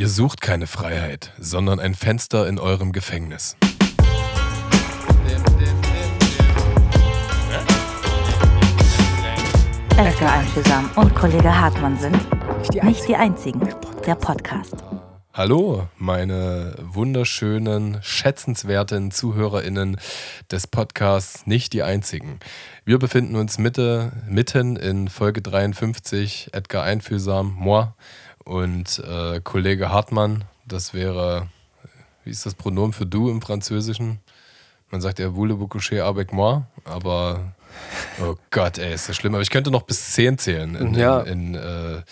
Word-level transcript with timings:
Ihr 0.00 0.08
sucht 0.08 0.40
keine 0.40 0.66
Freiheit, 0.66 1.30
sondern 1.38 1.78
ein 1.78 1.94
Fenster 1.94 2.48
in 2.48 2.58
eurem 2.58 2.92
Gefängnis. 2.92 3.58
Edgar 9.98 10.32
Einfühlsam 10.38 10.90
und 10.96 11.14
Kollege 11.14 11.54
Hartmann 11.54 11.98
sind 11.98 12.18
nicht 12.82 13.06
die 13.08 13.14
einzigen. 13.14 13.60
Der 14.06 14.14
Podcast. 14.14 14.76
Hallo, 15.34 15.86
meine 15.98 16.76
wunderschönen, 16.80 17.98
schätzenswerten 18.02 19.10
ZuhörerInnen 19.10 19.98
des 20.50 20.66
Podcasts 20.66 21.46
Nicht 21.46 21.74
die 21.74 21.82
einzigen. 21.82 22.40
Wir 22.86 22.98
befinden 22.98 23.36
uns 23.36 23.58
Mitte, 23.58 24.12
mitten 24.26 24.76
in 24.76 25.08
Folge 25.08 25.42
53, 25.42 26.50
Edgar 26.54 26.84
Einfühlsam, 26.84 27.54
moi 27.58 27.88
und 28.44 28.98
äh, 29.00 29.40
Kollege 29.42 29.90
Hartmann. 29.90 30.44
Das 30.66 30.94
wäre, 30.94 31.48
wie 32.24 32.30
ist 32.30 32.46
das 32.46 32.54
Pronomen 32.54 32.92
für 32.92 33.06
du 33.06 33.30
im 33.30 33.42
Französischen? 33.42 34.20
Man 34.90 35.00
sagt 35.00 35.18
ja 35.18 35.28
voulez-vous 35.34 35.68
coucher 35.68 36.04
avec 36.04 36.32
moi, 36.32 36.62
aber 36.84 37.52
oh 38.22 38.34
Gott, 38.50 38.78
ey, 38.78 38.92
ist 38.94 39.08
das 39.08 39.16
schlimm. 39.16 39.34
Aber 39.34 39.42
ich 39.42 39.50
könnte 39.50 39.70
noch 39.70 39.82
bis 39.82 40.12
10 40.12 40.38
zählen 40.38 40.74
in, 40.74 40.94
Ja. 40.94 41.20
in, 41.20 41.54
in, 41.54 41.60
äh, 41.60 42.02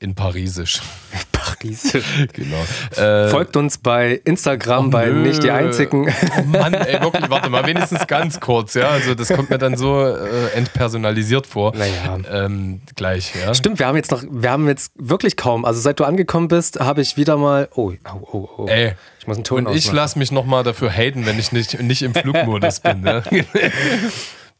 in 0.00 0.14
Parisisch. 0.14 0.80
Parisisch. 1.58 2.04
genau. 2.32 2.64
Äh, 2.96 3.28
Folgt 3.28 3.56
uns 3.56 3.78
bei 3.78 4.20
Instagram, 4.24 4.90
bei 4.90 5.06
nö. 5.06 5.20
nicht 5.20 5.42
die 5.42 5.50
einzigen. 5.50 6.12
Oh 6.38 6.42
Mann, 6.44 6.74
ey, 6.74 7.00
wirklich, 7.00 7.28
warte 7.30 7.50
mal, 7.50 7.66
wenigstens 7.66 8.06
ganz 8.06 8.40
kurz, 8.40 8.74
ja. 8.74 8.88
Also 8.88 9.14
das 9.14 9.28
kommt 9.28 9.50
mir 9.50 9.58
dann 9.58 9.76
so 9.76 10.04
äh, 10.06 10.50
entpersonalisiert 10.54 11.46
vor. 11.46 11.74
Naja. 11.74 12.18
Ähm, 12.30 12.80
gleich, 12.96 13.32
ja. 13.40 13.54
Stimmt, 13.54 13.78
wir 13.78 13.86
haben 13.86 13.96
jetzt 13.96 14.10
noch, 14.10 14.22
wir 14.28 14.50
haben 14.50 14.68
jetzt 14.68 14.92
wirklich 14.96 15.36
kaum. 15.36 15.64
Also 15.64 15.80
seit 15.80 16.00
du 16.00 16.04
angekommen 16.04 16.48
bist, 16.48 16.80
habe 16.80 17.00
ich 17.00 17.16
wieder 17.16 17.36
mal. 17.36 17.68
Oh, 17.74 17.92
oh, 18.04 18.28
oh, 18.32 18.48
oh. 18.58 18.66
Ey, 18.66 18.94
ich 19.18 19.26
muss 19.26 19.36
einen 19.36 19.44
Ton 19.44 19.66
und 19.66 19.76
ich 19.76 19.90
lasse 19.92 20.18
mich 20.18 20.32
nochmal 20.32 20.64
dafür 20.64 20.90
haten, 20.90 21.26
wenn 21.26 21.38
ich 21.38 21.52
nicht, 21.52 21.80
nicht 21.80 22.02
im 22.02 22.14
Flugmodus 22.14 22.80
bin. 22.80 23.00
Ne? 23.00 23.22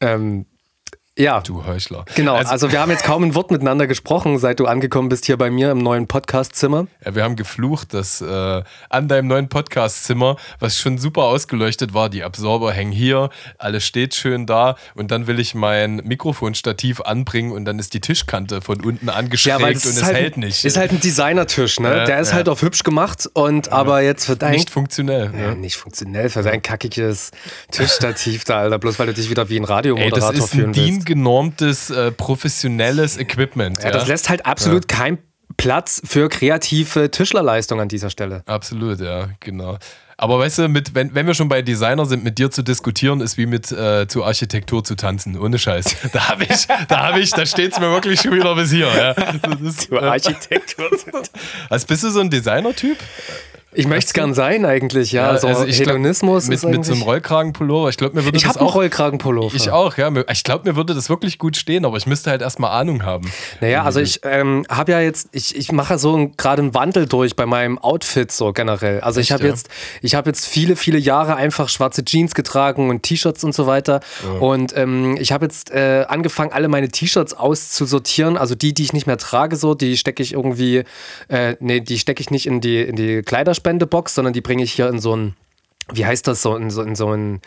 Ähm, 0.01 0.47
ja. 1.19 1.41
Du 1.41 1.65
Heuchler. 1.67 2.05
Genau, 2.15 2.35
Also, 2.37 2.51
also, 2.51 2.73
wir 2.73 2.81
haben 2.81 2.91
jetzt 2.91 3.05
kaum 3.05 3.23
ein 3.25 3.35
Wort 3.35 3.51
miteinander 3.51 3.87
gesprochen, 3.87 4.39
seit 4.39 4.61
du 4.61 4.67
angekommen 4.67 5.09
bist 5.09 5.27
hier 5.27 5.37
bei 5.37 5.51
mir 5.51 5.71
im 5.71 5.79
neuen 5.79 6.07
Podcast-Zimmer. 6.07 6.87
ja, 7.05 7.15
wir 7.15 7.25
haben 7.25 7.37
geflucht, 7.37 7.93
dass 7.95 8.21
äh, 8.21 8.63
an 8.91 9.09
deinem 9.09 9.27
neuen 9.29 9.49
Podcastzimmer, 9.49 10.37
was 10.61 10.79
schon 10.79 10.99
super 10.99 11.25
ausgeleuchtet 11.25 11.95
war, 11.95 12.09
die 12.09 12.23
Absorber 12.25 12.73
hängen 12.73 12.93
hier, 12.93 13.31
alles 13.59 13.85
steht 13.85 14.15
schön 14.15 14.47
da 14.47 14.77
und 14.95 15.11
dann 15.11 15.27
will 15.27 15.39
ich 15.41 15.55
mein 15.55 15.97
Mikrofonstativ 16.05 17.01
anbringen 17.01 17.53
und 17.53 17.65
dann 17.65 17.79
ist 17.79 17.95
die 17.95 18.01
Tischkante 18.01 18.61
von 18.61 18.81
unten 18.85 19.09
angeschrägt 19.09 19.61
und 19.61 19.77
es 19.77 20.03
halt, 20.03 20.17
hält 20.17 20.37
nicht. 20.37 20.65
ist 20.65 20.77
halt 20.77 20.93
ein 20.93 21.01
Designertisch, 21.01 21.81
ne? 21.81 21.89
Ja, 21.99 22.05
Der 22.05 22.21
ist 22.21 22.29
ja. 22.31 22.35
halt 22.37 22.49
auf 22.49 22.63
hübsch 22.63 22.83
gemacht 22.83 23.29
und 23.33 23.73
aber 23.73 24.03
jetzt 24.03 24.27
für 24.27 24.37
dein 24.37 24.53
nicht 24.53 24.71
funktionell. 24.71 25.31
ja, 25.35 25.49
Ja. 25.49 25.55
nicht 25.55 25.77
funktionell 25.77 26.29
für 26.29 26.43
dein 26.43 26.63
kackiges 26.63 27.31
Tischstativ 27.71 28.45
da, 28.45 28.59
Alter, 28.61 28.79
bloß 28.79 28.99
weil 28.99 29.07
du 29.09 29.15
dich 29.15 29.31
wieder 29.31 29.49
wie 29.49 29.57
ein 29.57 29.63
Ey, 29.63 29.67
das 29.67 29.71
Radiomoderator 29.71 30.33
ist 30.35 30.43
ein 30.43 30.49
fühlen 30.49 30.75
willst. 30.77 31.07
DIN-genormtes, 31.09 31.91
äh, 31.91 32.13
professionelles 32.13 33.19
Equipment. 33.19 33.83
Ja, 33.83 33.91
das 33.91 34.07
lässt 34.07 34.29
halt 34.29 34.47
absolut 34.47 34.89
keinen 34.89 35.19
Platz 35.57 36.01
für 36.05 36.29
kreative 36.29 37.11
Tischlerleistung 37.11 37.81
an 37.81 37.89
dieser 37.89 38.11
Stelle. 38.11 38.43
Absolut, 38.47 39.01
ja, 39.01 39.31
genau. 39.41 39.79
Aber 40.21 40.41
weißt 40.41 40.59
du, 40.59 40.69
mit, 40.69 40.97
wenn, 40.97 41.15
wenn 41.15 41.29
wir 41.29 41.35
schon 41.35 41.49
bei 41.49 41.63
Designer 41.63 42.05
sind, 42.05 42.25
mit 42.25 42.39
dir 42.39 42.51
zu 42.51 42.63
diskutieren, 42.63 43.21
ist 43.21 43.39
wie 43.39 43.47
mit 43.47 43.71
äh, 43.71 44.09
zu 44.09 44.25
Architektur 44.25 44.83
zu 44.83 44.97
tanzen. 44.97 45.39
Ohne 45.39 45.59
Scheiß. 45.59 45.97
Da 46.13 46.29
habe 46.29 46.45
ich, 46.45 46.67
da 46.89 47.07
habe 47.07 47.21
ich, 47.21 47.31
da 47.31 47.47
steht 47.47 47.73
es 47.73 47.79
mir 47.79 47.91
wirklich 47.91 48.21
schon 48.21 48.33
wieder 48.33 48.55
bis 48.57 48.71
hier. 48.71 48.89
Ja. 48.89 49.15
Das 49.15 49.61
ist, 49.61 49.93
Architektur. 49.93 50.91
also 51.71 51.87
bist 51.87 52.03
du 52.03 52.11
so 52.11 52.21
ein 52.21 52.31
Designer-Typ? 52.31 52.99
Ich 53.79 53.87
möchte 53.87 54.09
es 54.09 54.13
gern 54.13 54.35
sein 54.35 54.65
eigentlich, 54.65 55.13
ja. 55.13 55.39
so 55.39 55.47
also 55.47 55.65
ich 55.65 55.77
glaub, 55.77 55.91
Hedonismus 55.91 56.49
mit, 56.49 56.57
ist 56.57 56.65
mit 56.65 56.85
so 56.85 56.95
einem 56.95 57.03
Rollkragenpullover. 57.03 57.89
Ich 57.91 57.97
glaube, 57.97 58.17
mir 58.17 58.25
würde 58.25 58.37
Ich 58.37 58.43
das 58.43 58.51
habe 58.51 58.59
einen 58.59 58.71
auch. 58.71 58.75
Rollkragenpullover. 58.75 59.55
Ich 59.55 59.71
auch, 59.71 59.97
ja. 59.97 60.11
Ich 60.33 60.43
glaube, 60.43 60.69
mir 60.69 60.75
würde 60.75 60.97
das 60.97 61.09
wirklich 61.09 61.39
gut 61.39 61.57
stehen, 61.57 61.85
aber 61.85 61.97
ich 61.97 62.05
müsste 62.05 62.31
halt 62.31 62.43
erstmal 62.43 62.73
Ahnung 62.73 63.05
haben. 63.05 63.31
Naja, 63.61 63.85
also 63.85 64.01
ich 64.01 64.19
ähm, 64.25 64.67
habe 64.69 64.91
ja 64.91 65.01
jetzt, 65.01 65.29
ich, 65.31 65.55
ich 65.55 65.71
mache 65.71 65.97
so 65.99 66.29
gerade 66.37 66.63
einen 66.63 66.75
Wandel 66.75 67.07
durch 67.07 67.37
bei 67.37 67.47
meinem 67.47 67.79
Outfit 67.79 68.33
so 68.33 68.53
generell. 68.53 68.99
Also 69.01 69.21
ich 69.21 69.27
Echt, 69.31 69.35
habe 69.35 69.45
ja? 69.45 69.51
jetzt, 69.51 69.69
ich 70.03 70.17
habe 70.17 70.29
jetzt 70.29 70.47
viele, 70.47 70.75
viele 70.75 70.99
Jahre 70.99 71.37
einfach 71.37 71.69
schwarze 71.69 72.05
Jeans 72.05 72.35
getragen 72.35 72.91
und 72.91 73.05
T-Shirts 73.05 73.45
und 73.45 73.55
so 73.55 73.69
weiter. 73.69 74.01
Und 74.41 74.77
ähm, 74.77 75.17
ich 75.21 75.31
habe 75.31 75.45
jetzt 75.45 75.71
äh, 75.71 76.05
angefangen, 76.09 76.51
alle 76.51 76.67
meine 76.67 76.89
T-Shirts 76.89 77.33
auszusortieren. 77.33 78.39
Also 78.39 78.57
die, 78.57 78.75
die 78.75 78.83
ich 78.83 78.93
nicht 78.93 79.07
mehr 79.07 79.19
trage, 79.19 79.55
so, 79.55 79.75
die 79.75 79.97
stecke 79.97 80.21
ich 80.21 80.33
irgendwie, 80.33 80.83
äh, 81.29 81.55
nee, 81.61 81.79
die 81.79 82.01
stecke 82.01 82.21
ich 82.21 82.33
nicht 82.33 82.47
in 82.47 82.61
die, 82.61 82.81
in 82.81 82.97
die 82.97 83.23
Kleiderspendebox, 83.69 84.15
sondern 84.15 84.33
die 84.33 84.41
bringe 84.41 84.63
ich 84.63 84.73
hier 84.73 84.89
in 84.89 84.99
so 84.99 85.15
ein, 85.15 85.37
wie 85.93 86.07
heißt 86.07 86.27
das 86.27 86.43
so, 86.43 86.57
in 86.57 86.71
so, 86.71 86.83
in 86.83 86.97
so 86.97 87.13
ein 87.13 87.41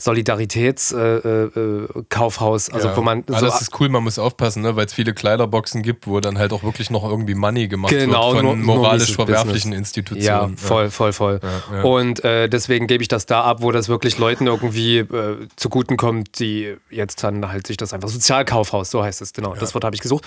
Solidaritätskaufhaus, 0.00 1.56
äh, 1.56 1.98
äh, 1.98 2.02
Kaufhaus. 2.08 2.70
also 2.70 2.88
ja. 2.88 2.96
wo 2.96 3.02
man 3.02 3.24
Aber 3.28 3.40
so 3.40 3.46
das 3.46 3.62
ist 3.62 3.80
cool, 3.80 3.88
man 3.88 4.04
muss 4.04 4.18
aufpassen, 4.18 4.62
ne? 4.62 4.76
weil 4.76 4.86
es 4.86 4.92
viele 4.94 5.12
Kleiderboxen 5.12 5.82
gibt, 5.82 6.06
wo 6.06 6.20
dann 6.20 6.38
halt 6.38 6.52
auch 6.52 6.62
wirklich 6.62 6.88
noch 6.90 7.04
irgendwie 7.04 7.34
Money 7.34 7.66
gemacht 7.68 7.90
Genau, 7.92 8.32
wird 8.34 8.42
nur- 8.44 8.52
von 8.54 8.64
nur 8.64 8.76
moralisch 8.76 9.02
dieses 9.06 9.16
verwerflichen 9.16 9.70
Business. 9.72 9.78
Institutionen. 9.78 10.22
Ja, 10.24 10.48
voll, 10.56 10.90
voll, 10.90 11.12
voll. 11.12 11.40
ja. 11.72 11.82
Und 11.82 12.24
äh, 12.24 12.48
deswegen 12.48 12.86
gebe 12.86 13.02
ich 13.02 13.08
das 13.08 13.26
da 13.26 13.42
ab, 13.42 13.60
wo 13.60 13.72
das 13.72 13.88
wirklich 13.88 14.18
Leuten 14.18 14.46
irgendwie 14.46 14.98
äh, 14.98 15.46
zuguten 15.56 15.96
kommt, 15.96 16.38
die 16.38 16.74
jetzt 16.90 17.22
dann 17.24 17.50
halt 17.50 17.66
sich 17.66 17.76
das 17.76 17.92
einfach 17.92 18.08
Sozialkaufhaus, 18.08 18.90
so 18.90 19.02
heißt 19.02 19.20
es, 19.20 19.32
genau. 19.32 19.54
Das 19.56 19.74
Wort 19.74 19.84
habe 19.84 19.96
ich 19.96 20.00
gesucht. 20.02 20.24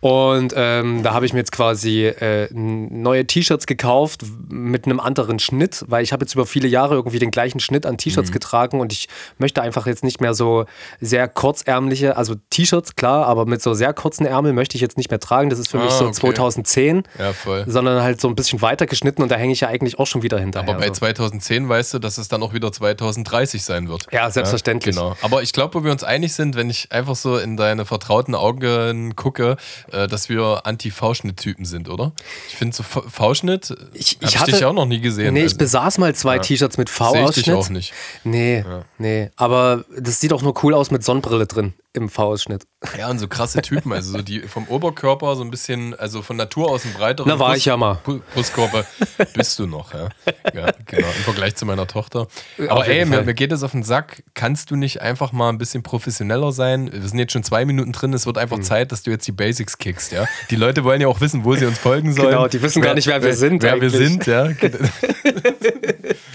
Und 0.00 0.52
ähm, 0.56 1.02
da 1.02 1.14
habe 1.14 1.24
ich 1.24 1.32
mir 1.32 1.38
jetzt 1.38 1.52
quasi 1.52 2.04
äh, 2.06 2.48
neue 2.52 3.26
T-Shirts 3.26 3.66
gekauft 3.66 4.22
mit 4.50 4.84
einem 4.84 5.00
anderen 5.00 5.38
Schnitt, 5.38 5.84
weil 5.88 6.02
ich 6.04 6.12
habe 6.12 6.24
jetzt 6.24 6.34
über 6.34 6.44
viele 6.44 6.68
Jahre 6.68 6.94
irgendwie 6.94 7.18
den 7.18 7.30
gleichen 7.30 7.60
Schnitt 7.60 7.86
an 7.86 7.94
Mhm. 7.94 7.98
T-Shirts 7.98 8.32
getragen 8.32 8.80
und 8.80 8.92
ich 8.92 9.08
möchte 9.38 9.62
einfach 9.62 9.86
jetzt 9.86 10.04
nicht 10.04 10.20
mehr 10.20 10.34
so 10.34 10.64
sehr 11.00 11.28
kurzärmliche, 11.28 12.16
also 12.16 12.34
T-Shirts, 12.50 12.96
klar, 12.96 13.26
aber 13.26 13.46
mit 13.46 13.62
so 13.62 13.74
sehr 13.74 13.92
kurzen 13.94 14.26
Ärmeln 14.26 14.54
möchte 14.54 14.76
ich 14.76 14.80
jetzt 14.80 14.96
nicht 14.96 15.10
mehr 15.10 15.20
tragen. 15.20 15.50
Das 15.50 15.58
ist 15.58 15.68
für 15.68 15.78
mich 15.78 15.92
Ah, 15.92 15.98
so 15.98 16.04
okay. 16.06 16.14
2010 16.14 17.02
Ja, 17.18 17.32
voll. 17.32 17.64
sondern 17.66 18.02
halt 18.02 18.20
so 18.20 18.28
ein 18.28 18.34
bisschen 18.34 18.62
weiter 18.62 18.86
geschnitten 18.86 19.22
und 19.22 19.30
da 19.30 19.36
hänge 19.36 19.52
ich 19.52 19.60
ja 19.60 19.68
eigentlich 19.68 19.98
auch 19.98 20.06
schon 20.06 20.22
wieder 20.22 20.38
hinterher. 20.38 20.68
Aber 20.68 20.78
bei 20.80 20.88
so. 20.88 20.94
2010 20.94 21.68
weißt 21.68 21.94
du, 21.94 21.98
dass 21.98 22.18
es 22.18 22.28
dann 22.28 22.42
auch 22.42 22.52
wieder 22.52 22.72
2030 22.72 23.62
sein 23.62 23.88
wird. 23.88 24.06
Ja, 24.12 24.30
selbstverständlich. 24.30 24.94
genau. 24.94 25.16
Aber 25.22 25.42
ich 25.42 25.52
glaube, 25.52 25.74
wo 25.74 25.84
wir 25.84 25.92
uns 25.92 26.04
einig 26.04 26.32
sind, 26.34 26.56
wenn 26.56 26.70
ich 26.70 26.90
einfach 26.92 27.16
so 27.16 27.36
in 27.38 27.56
deine 27.56 27.84
vertrauten 27.84 28.34
Augen 28.34 29.14
gucke, 29.16 29.56
äh, 29.92 30.06
dass 30.08 30.28
wir 30.28 30.62
Anti-V-Schnitt-Typen 30.64 31.64
sind, 31.64 31.88
oder? 31.88 32.12
Ich 32.48 32.56
finde 32.56 32.76
so 32.76 32.82
V-Schnitt, 32.82 33.74
Ich- 33.92 34.18
ich 34.20 34.38
hatte- 34.38 34.52
dich 34.52 34.60
ja 34.60 34.68
auch 34.68 34.72
noch 34.72 34.86
nie 34.86 35.00
gesehen. 35.00 35.34
Nee, 35.34 35.40
ich 35.40 35.44
Also, 35.46 35.58
besaß 35.58 35.98
mal 35.98 36.14
zwei 36.14 36.38
T-Shirts 36.38 36.78
mit 36.78 36.88
Sehe 36.88 37.06
ich 37.06 37.10
dich 37.12 37.44
V-Ausschnitt. 37.46 37.56
auch 37.56 37.68
nicht. 37.70 37.92
Nee, 38.24 38.64
nee. 39.04 39.30
Aber 39.36 39.84
das 39.96 40.20
sieht 40.20 40.32
auch 40.32 40.42
nur 40.42 40.54
cool 40.64 40.74
aus 40.74 40.90
mit 40.90 41.04
Sonnenbrille 41.04 41.46
drin 41.46 41.74
im 41.92 42.08
V-Ausschnitt. 42.08 42.66
Ja, 42.98 43.08
und 43.08 43.20
so 43.20 43.28
krasse 43.28 43.62
Typen, 43.62 43.92
also 43.92 44.12
so 44.12 44.22
die 44.22 44.40
vom 44.40 44.66
Oberkörper 44.66 45.36
so 45.36 45.44
ein 45.44 45.50
bisschen, 45.50 45.94
also 45.94 46.22
von 46.22 46.36
Natur 46.36 46.68
aus 46.68 46.84
ein 46.84 46.92
breiterer 46.92 47.26
Na, 47.28 47.38
war 47.38 47.56
ich 47.56 47.66
ja 47.66 47.76
mal. 47.76 48.00
Brustkörper 48.34 48.84
bist 49.32 49.58
du 49.60 49.66
noch, 49.66 49.94
ja. 49.94 50.08
ja. 50.52 50.72
Genau, 50.86 51.06
im 51.06 51.22
Vergleich 51.22 51.54
zu 51.54 51.66
meiner 51.66 51.86
Tochter. 51.86 52.22
Auf 52.22 52.30
Aber 52.68 52.86
jeden 52.88 53.12
ey, 53.12 53.18
mir, 53.18 53.22
mir 53.22 53.34
geht 53.34 53.52
es 53.52 53.62
auf 53.62 53.70
den 53.70 53.84
Sack. 53.84 54.24
Kannst 54.34 54.72
du 54.72 54.76
nicht 54.76 55.02
einfach 55.02 55.30
mal 55.30 55.50
ein 55.50 55.58
bisschen 55.58 55.84
professioneller 55.84 56.50
sein? 56.50 56.90
Wir 56.92 57.08
sind 57.08 57.18
jetzt 57.18 57.32
schon 57.32 57.44
zwei 57.44 57.64
Minuten 57.64 57.92
drin, 57.92 58.12
es 58.12 58.26
wird 58.26 58.38
einfach 58.38 58.58
Zeit, 58.60 58.90
dass 58.90 59.04
du 59.04 59.12
jetzt 59.12 59.26
die 59.28 59.32
Basics 59.32 59.78
kickst, 59.78 60.10
ja. 60.10 60.26
Die 60.50 60.56
Leute 60.56 60.82
wollen 60.82 61.00
ja 61.00 61.06
auch 61.06 61.20
wissen, 61.20 61.44
wo 61.44 61.54
sie 61.54 61.64
uns 61.64 61.78
folgen 61.78 62.12
sollen. 62.12 62.30
Genau, 62.30 62.48
die 62.48 62.60
wissen 62.60 62.82
gar 62.82 62.94
nicht, 62.94 63.06
wer 63.06 63.22
wir 63.22 63.34
sind 63.34 63.62
Wer 63.62 63.80
wir 63.80 63.88
eigentlich. 63.88 64.08
sind, 64.08 64.26
ja. 64.26 64.48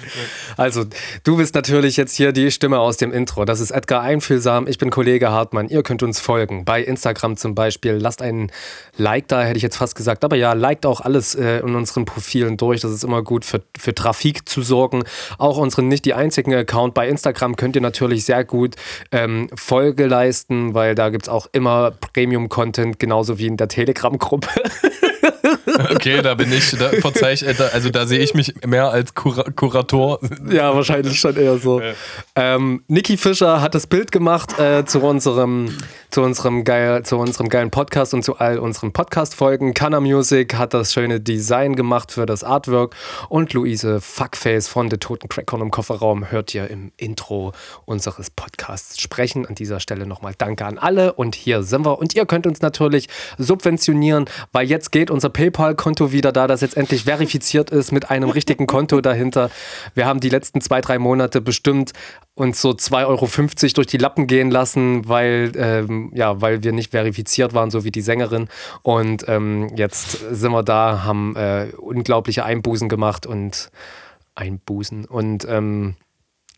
Also, 0.60 0.84
du 1.24 1.38
bist 1.38 1.56
natürlich 1.56 1.96
jetzt 1.96 2.18
hier 2.18 2.34
die 2.34 2.52
Stimme 2.52 2.80
aus 2.80 2.98
dem 2.98 3.14
Intro. 3.14 3.46
Das 3.46 3.62
ist 3.62 3.72
Edgar 3.72 4.02
Einfühlsam. 4.02 4.68
Ich 4.68 4.78
bin 4.78 4.90
Kollege 4.90 5.32
Hartmann. 5.32 5.70
Ihr 5.70 5.84
könnt 5.84 6.04
uns 6.04 6.20
folgen. 6.20 6.66
Bei 6.66 6.84
Instagram 6.84 7.38
zum 7.38 7.56
Beispiel. 7.56 7.94
Lasst 7.94 8.22
einen 8.22 8.52
Like 8.98 9.30
da, 9.30 9.42
hätte 9.42 9.56
ich 9.56 9.64
jetzt 9.64 9.78
fast 9.78 9.96
gesagt. 9.96 10.26
Aber 10.26 10.36
ja, 10.36 10.52
liked 10.52 10.86
auch 10.86 11.00
alles 11.00 11.34
äh, 11.34 11.60
in 11.60 11.76
unseren 11.76 12.04
Profilen 12.04 12.58
durch. 12.58 12.82
Das 12.82 12.92
ist 12.92 13.06
immer 13.06 13.24
gut 13.24 13.46
für, 13.46 13.62
für 13.78 13.96
Trafik 13.96 14.50
zu 14.50 14.62
sorgen. 14.62 15.04
Auch 15.38 15.58
unseren 15.58 15.88
nicht 15.88 16.04
die 16.04 16.14
einzigen 16.14 16.54
Account 16.54 16.94
bei 16.94 17.08
Instagram 17.08 17.56
könnt 17.56 17.78
ihr 17.78 17.82
natürlich 17.82 18.26
sehr 18.26 18.44
gut 18.44 18.76
ähm, 19.14 19.50
Folge 19.56 20.08
leisten, 20.08 20.74
weil 20.74 20.94
da 20.94 21.08
gibt 21.08 21.24
es 21.24 21.30
auch 21.30 21.48
immer 21.54 21.92
Premium-Content, 21.92 23.00
genauso 23.00 23.40
wie 23.40 23.48
in 23.48 23.56
der 23.56 23.70
Telegram-Gruppe. 23.70 24.50
Okay, 25.92 26.22
da 26.22 26.34
bin 26.36 26.52
ich, 26.52 26.72
da 26.72 26.90
verzeih 26.90 27.34
ich, 27.34 27.46
äh, 27.46 27.56
also 27.74 27.90
da 27.90 28.06
sehe 28.06 28.20
ich 28.20 28.34
mich 28.34 28.54
mehr 28.66 28.90
als 28.90 29.14
Kura 29.14 29.44
Kurator. 29.56 30.20
Ja, 30.50 30.76
wahrscheinlich 30.76 31.20
schon 31.20 31.36
eher 31.36 31.58
so. 31.58 31.82
Ähm, 32.36 32.84
Niki 32.88 33.18
Fischer 33.18 33.62
hat 33.62 33.76
das 33.76 33.88
Bild 33.88 34.12
gemacht 34.12 34.58
äh, 34.60 34.86
zu, 34.86 35.00
unserem, 35.02 35.78
zu, 36.12 36.22
unserem 36.22 36.64
geil, 36.64 37.04
zu 37.04 37.18
unserem 37.18 37.50
geilen 37.50 37.72
Podcast 37.72 38.14
und 38.14 38.24
zu 38.24 38.38
all 38.38 38.60
unseren 38.60 38.92
Podcast-Folgen. 38.92 39.74
Kana 39.74 40.00
Music 40.00 40.56
hat 40.56 40.74
das 40.74 40.94
schöne 40.94 41.20
Design 41.20 41.76
gemacht 41.76 42.12
für 42.12 42.26
das 42.26 42.44
Artwork. 42.44 42.96
Und 43.30 43.54
Luise 43.54 44.02
Fuckface 44.02 44.68
von 44.68 44.90
der 44.90 45.00
Toten 45.00 45.30
Crackcorn 45.30 45.62
im 45.62 45.72
Kofferraum 45.72 46.32
hört 46.32 46.54
ihr 46.54 46.70
im 46.70 46.92
Intro 46.98 47.54
unseres 47.86 48.30
Podcasts 48.30 49.00
sprechen. 49.00 49.46
An 49.46 49.56
dieser 49.56 49.80
Stelle 49.80 50.06
nochmal 50.06 50.34
Danke 50.38 50.66
an 50.66 50.78
alle. 50.78 51.14
Und 51.14 51.36
hier 51.36 51.64
sind 51.64 51.86
wir. 51.86 52.00
Und 52.00 52.16
ihr 52.16 52.26
könnt 52.26 52.48
uns 52.48 52.62
natürlich 52.62 53.08
subventionieren, 53.38 54.26
weil 54.52 54.68
jetzt 54.68 54.92
geht 54.92 55.12
unser 55.12 55.30
PayPal-Konto 55.40 56.12
wieder 56.12 56.34
da, 56.34 56.48
das 56.48 56.60
jetzt 56.60 56.76
endlich 56.76 57.06
verifiziert 57.06 57.70
ist 57.70 57.94
mit 57.94 58.10
einem 58.10 58.30
richtigen 58.30 58.68
Konto 58.68 59.00
dahinter. 59.10 59.50
Wir 59.96 60.06
haben 60.06 60.20
die 60.20 60.28
letzten 60.28 60.60
zwei, 60.60 60.82
drei 60.82 61.00
Monate 61.00 61.40
bestimmt 61.40 61.94
uns 62.36 62.62
so 62.62 62.72
2,50 62.72 63.06
Euro 63.06 63.74
durch 63.76 63.88
die 63.88 63.98
Lappen 63.98 64.28
gehen 64.28 64.52
lassen, 64.52 65.08
weil, 65.08 65.54
ähm, 65.56 66.12
ja, 66.14 66.42
weil 66.42 66.62
wir 66.64 66.74
nicht 66.74 66.92
verifiziert 66.92 67.54
waren, 67.54 67.72
so 67.72 67.86
wie 67.86 67.92
die 67.92 68.02
Sängerin. 68.02 68.50
Und 68.82 69.30
ähm, 69.30 69.72
jetzt 69.78 70.20
sind 70.30 70.52
wir 70.52 70.64
da, 70.64 71.04
haben 71.06 71.38
äh, 71.38 71.68
unglaubliche 71.78 72.44
Einbußen 72.44 72.90
gemacht 72.90 73.26
und 73.26 73.70
Einbußen. 74.36 75.06
Und 75.06 75.48
ähm, 75.50 75.96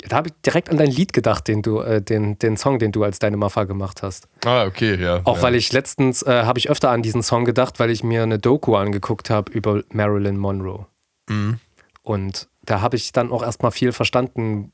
da 0.07 0.17
habe 0.17 0.29
ich 0.29 0.33
direkt 0.45 0.69
an 0.69 0.77
dein 0.77 0.89
Lied 0.89 1.13
gedacht, 1.13 1.47
den 1.47 1.61
du, 1.61 1.79
äh, 1.79 2.01
den, 2.01 2.37
den 2.39 2.57
Song, 2.57 2.79
den 2.79 2.91
du 2.91 3.03
als 3.03 3.19
deine 3.19 3.37
Maffa 3.37 3.65
gemacht 3.65 4.01
hast. 4.01 4.27
Ah, 4.45 4.65
okay, 4.65 4.95
ja. 4.95 5.21
Auch 5.23 5.37
ja. 5.37 5.43
weil 5.43 5.55
ich 5.55 5.71
letztens 5.71 6.23
äh, 6.23 6.43
habe 6.43 6.59
ich 6.59 6.69
öfter 6.69 6.89
an 6.89 7.01
diesen 7.01 7.23
Song 7.23 7.45
gedacht, 7.45 7.79
weil 7.79 7.89
ich 7.89 8.03
mir 8.03 8.23
eine 8.23 8.39
Doku 8.39 8.75
angeguckt 8.75 9.29
habe 9.29 9.51
über 9.51 9.83
Marilyn 9.91 10.37
Monroe. 10.37 10.85
Mhm. 11.29 11.59
Und 12.03 12.47
da 12.65 12.81
habe 12.81 12.95
ich 12.95 13.11
dann 13.11 13.31
auch 13.31 13.43
erstmal 13.43 13.71
viel 13.71 13.91
verstanden, 13.91 14.71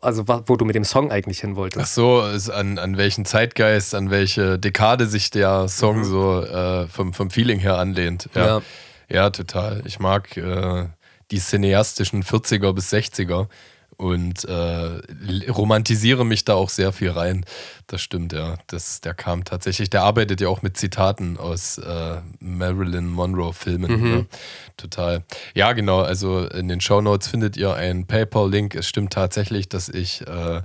also 0.00 0.24
wo 0.28 0.56
du 0.56 0.64
mit 0.64 0.76
dem 0.76 0.84
Song 0.84 1.10
eigentlich 1.10 1.40
hin 1.40 1.56
wolltest. 1.56 1.84
Ach 1.84 1.88
so, 1.88 2.52
an, 2.52 2.78
an 2.78 2.96
welchen 2.96 3.24
Zeitgeist, 3.24 3.94
an 3.94 4.10
welche 4.10 4.58
Dekade 4.58 5.06
sich 5.06 5.30
der 5.30 5.68
Song 5.68 5.98
mhm. 5.98 6.04
so 6.04 6.42
äh, 6.42 6.86
vom, 6.88 7.12
vom 7.12 7.30
Feeling 7.30 7.58
her 7.58 7.78
anlehnt. 7.78 8.28
Ja, 8.34 8.46
ja. 8.46 8.62
ja 9.08 9.30
total. 9.30 9.82
Ich 9.84 9.98
mag 9.98 10.36
äh, 10.36 10.86
die 11.30 11.38
cineastischen 11.38 12.22
40er 12.22 12.72
bis 12.72 12.92
60er 12.92 13.48
und 13.96 14.44
äh, 14.44 15.50
romantisiere 15.50 16.24
mich 16.24 16.44
da 16.44 16.54
auch 16.54 16.70
sehr 16.70 16.92
viel 16.92 17.10
rein. 17.10 17.44
Das 17.86 18.00
stimmt, 18.00 18.32
ja. 18.32 18.56
Das, 18.66 19.00
der 19.02 19.12
kam 19.12 19.44
tatsächlich, 19.44 19.90
der 19.90 20.02
arbeitet 20.02 20.40
ja 20.40 20.48
auch 20.48 20.62
mit 20.62 20.76
Zitaten 20.76 21.36
aus 21.36 21.78
äh, 21.78 22.16
Marilyn 22.40 23.08
Monroe-Filmen. 23.08 24.00
Mhm. 24.00 24.12
Ja. 24.12 24.24
Total. 24.76 25.22
Ja, 25.54 25.72
genau. 25.72 26.00
Also 26.00 26.46
in 26.46 26.68
den 26.68 26.80
Show 26.80 27.00
Notes 27.00 27.28
findet 27.28 27.56
ihr 27.56 27.74
einen 27.74 28.06
PayPal-Link. 28.06 28.74
Es 28.74 28.86
stimmt 28.88 29.12
tatsächlich, 29.12 29.68
dass 29.68 29.88
ich 29.88 30.24
äh, 30.26 30.62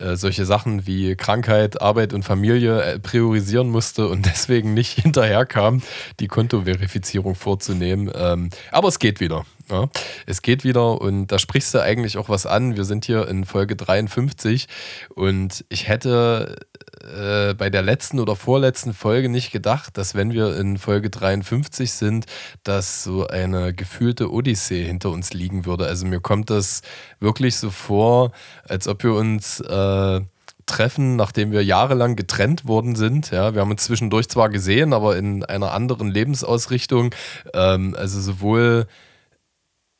äh, 0.00 0.16
solche 0.16 0.46
Sachen 0.46 0.86
wie 0.86 1.14
Krankheit, 1.14 1.80
Arbeit 1.82 2.12
und 2.12 2.22
Familie 2.22 2.82
äh, 2.82 2.98
priorisieren 2.98 3.68
musste 3.68 4.08
und 4.08 4.26
deswegen 4.26 4.74
nicht 4.74 5.00
hinterherkam, 5.00 5.82
die 6.20 6.28
Kontoverifizierung 6.28 7.34
vorzunehmen. 7.34 8.10
Ähm, 8.14 8.50
aber 8.70 8.88
es 8.88 8.98
geht 8.98 9.20
wieder. 9.20 9.44
Ja, 9.72 9.88
es 10.26 10.42
geht 10.42 10.64
wieder 10.64 11.00
und 11.00 11.28
da 11.28 11.38
sprichst 11.38 11.72
du 11.72 11.80
eigentlich 11.80 12.18
auch 12.18 12.28
was 12.28 12.44
an. 12.44 12.76
Wir 12.76 12.84
sind 12.84 13.06
hier 13.06 13.26
in 13.26 13.46
Folge 13.46 13.74
53 13.74 14.68
und 15.14 15.64
ich 15.70 15.88
hätte 15.88 16.56
äh, 17.00 17.54
bei 17.54 17.70
der 17.70 17.80
letzten 17.80 18.20
oder 18.20 18.36
vorletzten 18.36 18.92
Folge 18.92 19.30
nicht 19.30 19.50
gedacht, 19.50 19.96
dass 19.96 20.14
wenn 20.14 20.32
wir 20.32 20.54
in 20.58 20.76
Folge 20.76 21.08
53 21.08 21.90
sind, 21.90 22.26
dass 22.64 23.02
so 23.02 23.26
eine 23.26 23.72
gefühlte 23.72 24.30
Odyssee 24.30 24.84
hinter 24.84 25.08
uns 25.08 25.32
liegen 25.32 25.64
würde. 25.64 25.86
Also 25.86 26.04
mir 26.04 26.20
kommt 26.20 26.50
das 26.50 26.82
wirklich 27.18 27.56
so 27.56 27.70
vor, 27.70 28.32
als 28.68 28.88
ob 28.88 29.02
wir 29.02 29.14
uns 29.14 29.60
äh, 29.60 30.20
treffen, 30.66 31.16
nachdem 31.16 31.50
wir 31.50 31.64
jahrelang 31.64 32.14
getrennt 32.14 32.66
worden 32.66 32.94
sind. 32.94 33.30
Ja, 33.30 33.54
wir 33.54 33.62
haben 33.62 33.70
uns 33.70 33.84
zwischendurch 33.84 34.28
zwar 34.28 34.50
gesehen, 34.50 34.92
aber 34.92 35.16
in 35.16 35.44
einer 35.44 35.72
anderen 35.72 36.08
Lebensausrichtung. 36.10 37.14
Ähm, 37.54 37.96
also 37.98 38.20
sowohl 38.20 38.86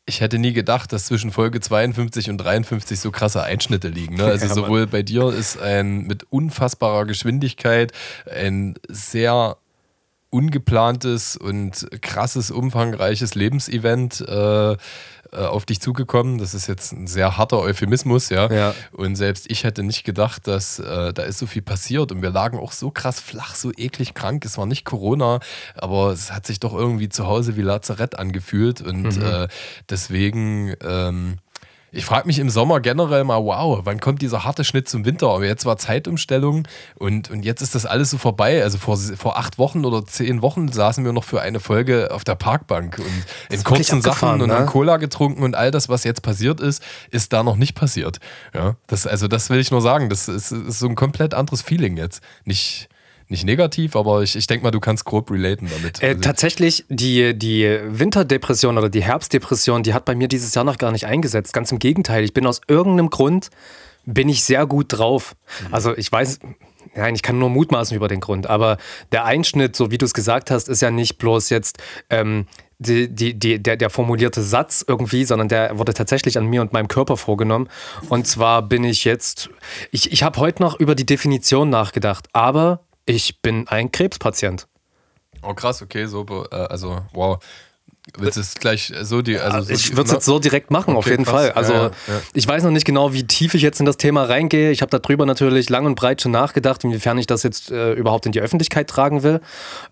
ich 0.05 0.21
hätte 0.21 0.39
nie 0.39 0.53
gedacht, 0.53 0.93
dass 0.93 1.07
zwischen 1.07 1.31
Folge 1.31 1.61
52 1.61 2.29
und 2.31 2.39
53 2.39 2.99
so 2.99 3.11
krasse 3.11 3.43
Einschnitte 3.43 3.89
liegen. 3.89 4.17
Ne? 4.17 4.25
Also 4.33 4.47
ja, 4.47 4.55
sowohl 4.55 4.87
bei 4.87 5.03
dir 5.03 5.29
ist 5.29 5.61
ein 5.61 6.03
mit 6.03 6.25
unfassbarer 6.25 7.05
Geschwindigkeit 7.05 7.93
ein 8.27 8.75
sehr 8.89 9.59
ungeplantes 10.33 11.37
und 11.37 11.87
krasses, 12.01 12.51
umfangreiches 12.51 13.35
Lebensevent 13.35 14.21
äh, 14.23 14.73
äh, 14.73 14.77
auf 15.37 15.67
dich 15.67 15.81
zugekommen. 15.81 16.39
Das 16.39 16.55
ist 16.55 16.67
jetzt 16.67 16.93
ein 16.93 17.07
sehr 17.07 17.37
harter 17.37 17.59
Euphemismus, 17.59 18.31
ja. 18.31 18.51
ja. 18.51 18.75
Und 18.93 19.17
selbst 19.17 19.51
ich 19.51 19.65
hätte 19.65 19.83
nicht 19.83 20.05
gedacht, 20.05 20.47
dass 20.47 20.79
äh, 20.79 21.13
da 21.13 21.23
ist 21.23 21.39
so 21.39 21.47
viel 21.47 21.63
passiert. 21.63 22.13
Und 22.13 22.23
wir 22.23 22.31
lagen 22.31 22.59
auch 22.59 22.73
so 22.73 22.91
krass 22.91 23.21
flach, 23.21 23.55
so 23.55 23.73
eklig 23.77 24.15
krank. 24.15 24.45
Es 24.45 24.59
war 24.59 24.67
nicht 24.67 24.85
Corona, 24.85 25.41
aber 25.75 26.13
es 26.13 26.33
hat 26.33 26.47
sich 26.47 26.61
doch 26.61 26.75
irgendwie 26.75 27.09
zu 27.09 27.27
Hause 27.27 27.57
wie 27.57 27.63
Lazarett 27.63 28.19
angefühlt. 28.19 28.81
Und 28.81 29.17
mhm. 29.17 29.23
äh, 29.23 29.49
deswegen. 29.89 30.75
Ähm, 30.83 31.39
ich 31.95 32.07
frage 32.07 32.27
mich 32.27 32.39
im 32.39 32.49
Sommer 32.49 32.81
generell 32.81 33.23
mal, 33.23 33.45
wow, 33.45 33.81
wann 33.85 34.01
kommt 34.01 34.23
dieser 34.23 34.45
harte 34.45 34.65
Schnitt 34.65 34.89
zum 34.89 35.05
Winter? 35.05 35.29
Aber 35.29 35.45
jetzt 35.45 35.67
war 35.67 35.77
Zeitumstellung 35.77 36.67
und, 36.95 37.31
und 37.31 37.45
jetzt 37.45 37.61
ist 37.61 37.75
das 37.75 37.85
alles 37.85 38.11
so 38.11 38.17
vorbei. 38.17 38.63
Also 38.63 38.79
vor, 38.79 38.97
vor 38.97 39.39
acht 39.39 39.59
Wochen 39.59 39.85
oder 39.85 40.07
zehn 40.07 40.41
Wochen 40.41 40.73
saßen 40.73 41.05
wir 41.05 41.13
noch 41.13 41.25
für 41.25 41.43
eine 41.43 41.61
Folge 41.61 42.11
auf 42.11 42.25
der 42.25 42.35
Parkbank 42.35 42.99
und 42.99 43.55
in 43.55 43.63
kurzen 43.63 44.01
Sachen 44.01 44.41
und 44.41 44.49
ne? 44.49 44.55
haben 44.55 44.67
Cola 44.67 44.97
getrunken 44.97 45.43
und 45.43 45.55
all 45.55 45.71
das, 45.71 45.91
was 45.91 46.05
jetzt 46.05 46.23
passiert 46.23 46.61
ist, 46.61 46.83
ist 47.11 47.35
da 47.35 47.43
noch 47.43 47.57
nicht 47.57 47.75
passiert. 47.75 48.21
Ja, 48.55 48.77
das, 48.87 49.07
also 49.07 49.29
das 49.29 49.51
will 49.51 49.61
ich 49.61 49.71
nur 49.71 49.83
sagen. 49.83 50.09
Das 50.09 50.29
ist, 50.29 50.51
ist 50.51 50.79
so 50.79 50.89
ein 50.89 50.95
komplett 50.95 51.35
anderes 51.35 51.61
Feeling 51.61 51.99
jetzt. 51.99 52.23
Nicht, 52.47 52.89
nicht 53.33 53.45
negativ, 53.45 53.97
aber 53.97 54.23
ich, 54.23 54.37
ich 54.37 54.47
denke 54.47 54.63
mal, 54.63 54.71
du 54.71 54.79
kannst 54.79 55.05
grob 55.05 55.31
relaten 55.31 55.69
damit. 55.69 56.01
Äh, 56.03 56.17
tatsächlich, 56.19 56.85
die, 56.89 57.37
die 57.37 57.79
Winterdepression 57.85 58.79
oder 58.79 58.89
die 58.89 59.03
Herbstdepression, 59.03 59.83
die 59.83 59.95
hat 59.95 60.05
bei 60.05 60.15
mir 60.15 60.29
dieses 60.29 60.55
Jahr 60.55 60.65
noch 60.65 60.79
gar 60.79 60.93
nicht 60.93 61.07
eingesetzt. 61.07 61.53
Ganz 61.53 61.73
im 61.73 61.81
Gegenteil, 61.81 62.23
ich 62.23 62.33
bin 62.33 62.47
aus 62.47 62.61
irgendeinem 62.69 63.11
Grund, 63.11 63.51
bin 64.05 64.29
ich 64.29 64.45
sehr 64.45 64.67
gut 64.67 64.87
drauf. 64.91 65.35
Mhm. 65.67 65.75
Also 65.75 65.97
ich 65.97 66.13
weiß, 66.13 66.39
nein, 66.95 67.15
ich 67.15 67.23
kann 67.23 67.39
nur 67.39 67.51
mutmaßen 67.51 67.97
über 67.97 68.07
den 68.07 68.21
Grund, 68.21 68.47
aber 68.47 68.79
der 69.11 69.25
Einschnitt, 69.25 69.75
so 69.75 69.91
wie 69.91 69.99
du 69.99 70.07
es 70.07 70.15
gesagt 70.15 70.51
hast, 70.51 70.69
ist 70.69 70.83
ja 70.83 70.91
nicht 70.91 71.19
bloß 71.19 71.51
jetzt 71.51 71.79
ähm, 72.11 72.47
die, 72.79 73.09
die, 73.09 73.35
die, 73.35 73.63
der, 73.63 73.77
der 73.77 73.91
formulierte 73.91 74.43
Satz 74.43 74.85
irgendwie, 74.87 75.25
sondern 75.25 75.49
der 75.49 75.79
wurde 75.79 75.95
tatsächlich 75.95 76.37
an 76.37 76.47
mir 76.47 76.61
und 76.61 76.73
meinem 76.73 76.89
Körper 76.89 77.17
vorgenommen. 77.17 77.69
Und 78.09 78.27
zwar 78.27 78.63
bin 78.63 78.85
ich 78.85 79.05
jetzt, 79.05 79.51
ich, 79.91 80.13
ich 80.13 80.23
habe 80.23 80.39
heute 80.41 80.63
noch 80.63 80.79
über 80.79 80.95
die 80.95 81.07
Definition 81.07 81.71
nachgedacht, 81.71 82.29
aber 82.33 82.81
ich 83.07 83.41
bin 83.41 83.69
ein 83.69 83.91
Krebspatient. 83.93 84.67
Oh 85.43 85.55
krass, 85.55 85.83
okay, 85.83 86.07
so, 86.07 86.25
äh, 86.51 86.55
also 86.55 87.01
wow. 87.13 87.39
Willst 88.19 88.37
du 88.37 88.41
es 88.41 88.55
gleich 88.57 88.93
so 89.03 89.23
die. 89.23 89.39
Also 89.39 89.61
so 89.61 89.73
ich 89.73 89.93
würde 89.93 90.09
es 90.09 90.13
jetzt 90.13 90.25
so 90.25 90.41
direkt 90.41 90.73
machen, 90.73 90.91
okay, 90.91 90.99
auf 90.99 91.07
jeden 91.07 91.25
krass. 91.25 91.35
Fall. 91.35 91.53
Also, 91.53 91.73
ja, 91.73 91.83
ja. 91.85 92.21
ich 92.35 92.49
weiß 92.49 92.65
noch 92.65 92.73
nicht 92.73 92.85
genau, 92.85 93.13
wie 93.13 93.25
tief 93.25 93.55
ich 93.55 93.63
jetzt 93.63 93.79
in 93.79 93.87
das 93.87 93.97
Thema 93.97 94.25
reingehe. 94.25 94.73
Ich 94.73 94.83
habe 94.83 94.99
darüber 94.99 95.25
natürlich 95.25 95.71
lang 95.71 95.87
und 95.87 95.95
breit 95.95 96.21
schon 96.21 96.33
nachgedacht, 96.33 96.83
inwiefern 96.83 97.17
ich 97.19 97.29
das 97.29 97.45
jetzt 97.45 97.71
äh, 97.71 97.93
überhaupt 97.93 98.27
in 98.27 98.33
die 98.33 98.41
Öffentlichkeit 98.41 98.91
tragen 98.91 99.23
will. 99.23 99.41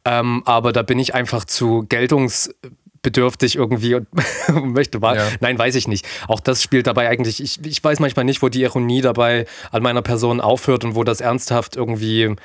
Ähm, 0.04 0.42
aber 0.44 0.72
da 0.72 0.82
bin 0.82 0.98
ich 0.98 1.14
einfach 1.14 1.44
zu 1.44 1.86
Geltungs 1.88 2.52
bedürftig 3.02 3.56
irgendwie 3.56 3.94
und 3.94 4.08
möchte 4.62 5.00
wahr. 5.00 5.16
Ja. 5.16 5.28
Nein, 5.40 5.58
weiß 5.58 5.74
ich 5.74 5.88
nicht. 5.88 6.06
Auch 6.28 6.40
das 6.40 6.62
spielt 6.62 6.86
dabei 6.86 7.08
eigentlich, 7.08 7.42
ich, 7.42 7.64
ich 7.64 7.82
weiß 7.82 7.98
manchmal 8.00 8.24
nicht, 8.24 8.42
wo 8.42 8.48
die 8.48 8.62
Ironie 8.62 9.00
dabei 9.00 9.46
an 9.70 9.82
meiner 9.82 10.02
Person 10.02 10.40
aufhört 10.40 10.84
und 10.84 10.94
wo 10.94 11.04
das 11.04 11.20
ernsthaft 11.20 11.76
irgendwie, 11.76 12.36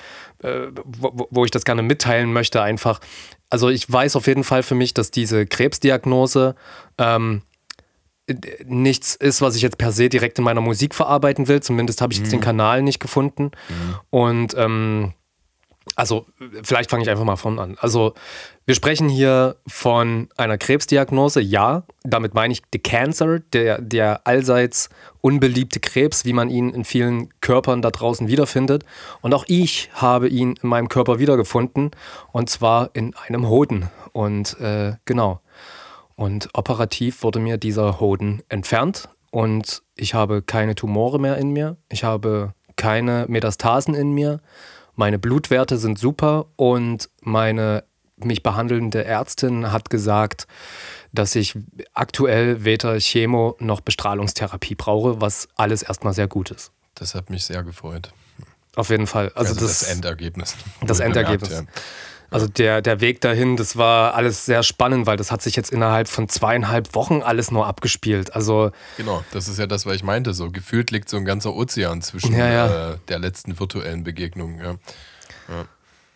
äh, 0.43 0.67
wo, 0.85 1.27
wo 1.29 1.45
ich 1.45 1.51
das 1.51 1.65
gerne 1.65 1.81
mitteilen 1.81 2.31
möchte, 2.31 2.61
einfach. 2.61 2.99
Also 3.49 3.69
ich 3.69 3.91
weiß 3.91 4.15
auf 4.15 4.27
jeden 4.27 4.43
Fall 4.43 4.63
für 4.63 4.75
mich, 4.75 4.93
dass 4.93 5.11
diese 5.11 5.45
Krebsdiagnose 5.45 6.55
ähm, 6.97 7.41
nichts 8.65 9.15
ist, 9.15 9.41
was 9.41 9.55
ich 9.55 9.61
jetzt 9.61 9.77
per 9.77 9.91
se 9.91 10.09
direkt 10.09 10.39
in 10.39 10.45
meiner 10.45 10.61
Musik 10.61 10.95
verarbeiten 10.95 11.47
will. 11.47 11.61
Zumindest 11.61 12.01
habe 12.01 12.13
ich 12.13 12.19
jetzt 12.19 12.31
den 12.31 12.39
mhm. 12.39 12.43
Kanal 12.43 12.81
nicht 12.81 12.99
gefunden. 12.99 13.51
Mhm. 13.69 13.95
Und 14.09 14.55
ähm, 14.57 15.13
also, 15.95 16.25
vielleicht 16.63 16.89
fange 16.89 17.03
ich 17.03 17.09
einfach 17.09 17.23
mal 17.23 17.35
von 17.35 17.59
an. 17.59 17.77
Also, 17.79 18.13
wir 18.65 18.75
sprechen 18.75 19.07
hier 19.07 19.55
von 19.67 20.29
einer 20.35 20.57
Krebsdiagnose, 20.57 21.41
ja. 21.41 21.83
Damit 22.03 22.33
meine 22.33 22.53
ich 22.53 22.63
the 22.73 22.79
Cancer, 22.79 23.39
der, 23.39 23.79
der 23.81 24.25
allseits 24.25 24.89
unbeliebte 25.21 25.79
Krebs, 25.79 26.25
wie 26.25 26.33
man 26.33 26.49
ihn 26.49 26.69
in 26.69 26.83
vielen 26.83 27.29
Körpern 27.39 27.81
da 27.81 27.91
draußen 27.91 28.27
wiederfindet. 28.27 28.83
Und 29.21 29.33
auch 29.33 29.45
ich 29.47 29.89
habe 29.93 30.27
ihn 30.27 30.55
in 30.61 30.69
meinem 30.69 30.89
Körper 30.89 31.19
wiedergefunden, 31.19 31.91
und 32.31 32.49
zwar 32.49 32.89
in 32.93 33.15
einem 33.27 33.47
Hoden. 33.47 33.89
Und 34.11 34.59
äh, 34.59 34.93
genau. 35.05 35.41
Und 36.15 36.49
operativ 36.53 37.23
wurde 37.23 37.39
mir 37.39 37.57
dieser 37.57 37.99
Hoden 37.99 38.41
entfernt 38.49 39.09
und 39.31 39.83
ich 39.97 40.13
habe 40.13 40.41
keine 40.41 40.75
Tumore 40.75 41.19
mehr 41.19 41.37
in 41.37 41.51
mir. 41.51 41.75
Ich 41.89 42.05
habe 42.05 42.53
keine 42.77 43.25
Metastasen 43.27 43.93
in 43.93 44.13
mir. 44.13 44.39
Meine 44.95 45.19
Blutwerte 45.19 45.77
sind 45.77 45.99
super 45.99 46.47
und 46.55 47.09
meine 47.21 47.83
mich 48.17 48.43
behandelnde 48.43 49.03
Ärztin 49.03 49.71
hat 49.71 49.89
gesagt, 49.89 50.47
dass 51.11 51.35
ich 51.35 51.57
aktuell 51.93 52.63
weder 52.63 52.97
Chemo 52.99 53.55
noch 53.59 53.81
Bestrahlungstherapie 53.81 54.75
brauche, 54.75 55.19
was 55.21 55.49
alles 55.55 55.83
erstmal 55.83 56.13
sehr 56.13 56.27
gut 56.27 56.51
ist. 56.51 56.71
Das 56.95 57.13
hat 57.13 57.29
mich 57.29 57.43
sehr 57.43 57.63
gefreut. 57.63 58.13
Auf 58.75 58.89
jeden 58.89 59.07
Fall. 59.07 59.31
Also, 59.35 59.53
also 59.53 59.65
das, 59.67 59.79
das, 59.79 59.89
Endergebnis. 59.89 60.55
Das 60.81 60.99
Endergebnis. 60.99 61.49
Bemerkt, 61.49 61.75
ja. 61.75 61.81
Also 62.35 62.49
der, 62.49 62.81
der 62.81 62.99
Weg 62.99 63.21
dahin, 63.21 63.55
das 63.55 63.77
war 63.77 64.13
alles 64.13 64.45
sehr 64.45 64.61
spannend, 64.61 65.07
weil 65.07 65.15
das 65.15 65.31
hat 65.31 65.41
sich 65.41 65.55
jetzt 65.55 65.71
innerhalb 65.71 66.09
von 66.09 66.27
zweieinhalb 66.27 66.93
Wochen 66.93 67.21
alles 67.21 67.49
nur 67.49 67.65
abgespielt. 67.65 68.35
Also 68.35 68.71
genau, 68.97 69.23
das 69.31 69.47
ist 69.47 69.57
ja 69.57 69.67
das, 69.67 69.85
was 69.85 69.95
ich 69.95 70.03
meinte. 70.03 70.33
So 70.33 70.51
gefühlt 70.51 70.91
liegt 70.91 71.07
so 71.07 71.15
ein 71.15 71.23
ganzer 71.23 71.53
Ozean 71.53 72.01
zwischen 72.01 72.35
ja, 72.35 72.49
ja. 72.49 72.91
Äh, 72.91 72.97
der 73.07 73.19
letzten 73.19 73.57
virtuellen 73.57 74.03
Begegnung. 74.03 74.59
Ja. 74.59 74.75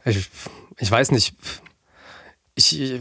Ich, 0.03 0.29
ich 0.77 0.91
weiß 0.91 1.11
nicht. 1.11 1.35
Ich, 2.53 2.99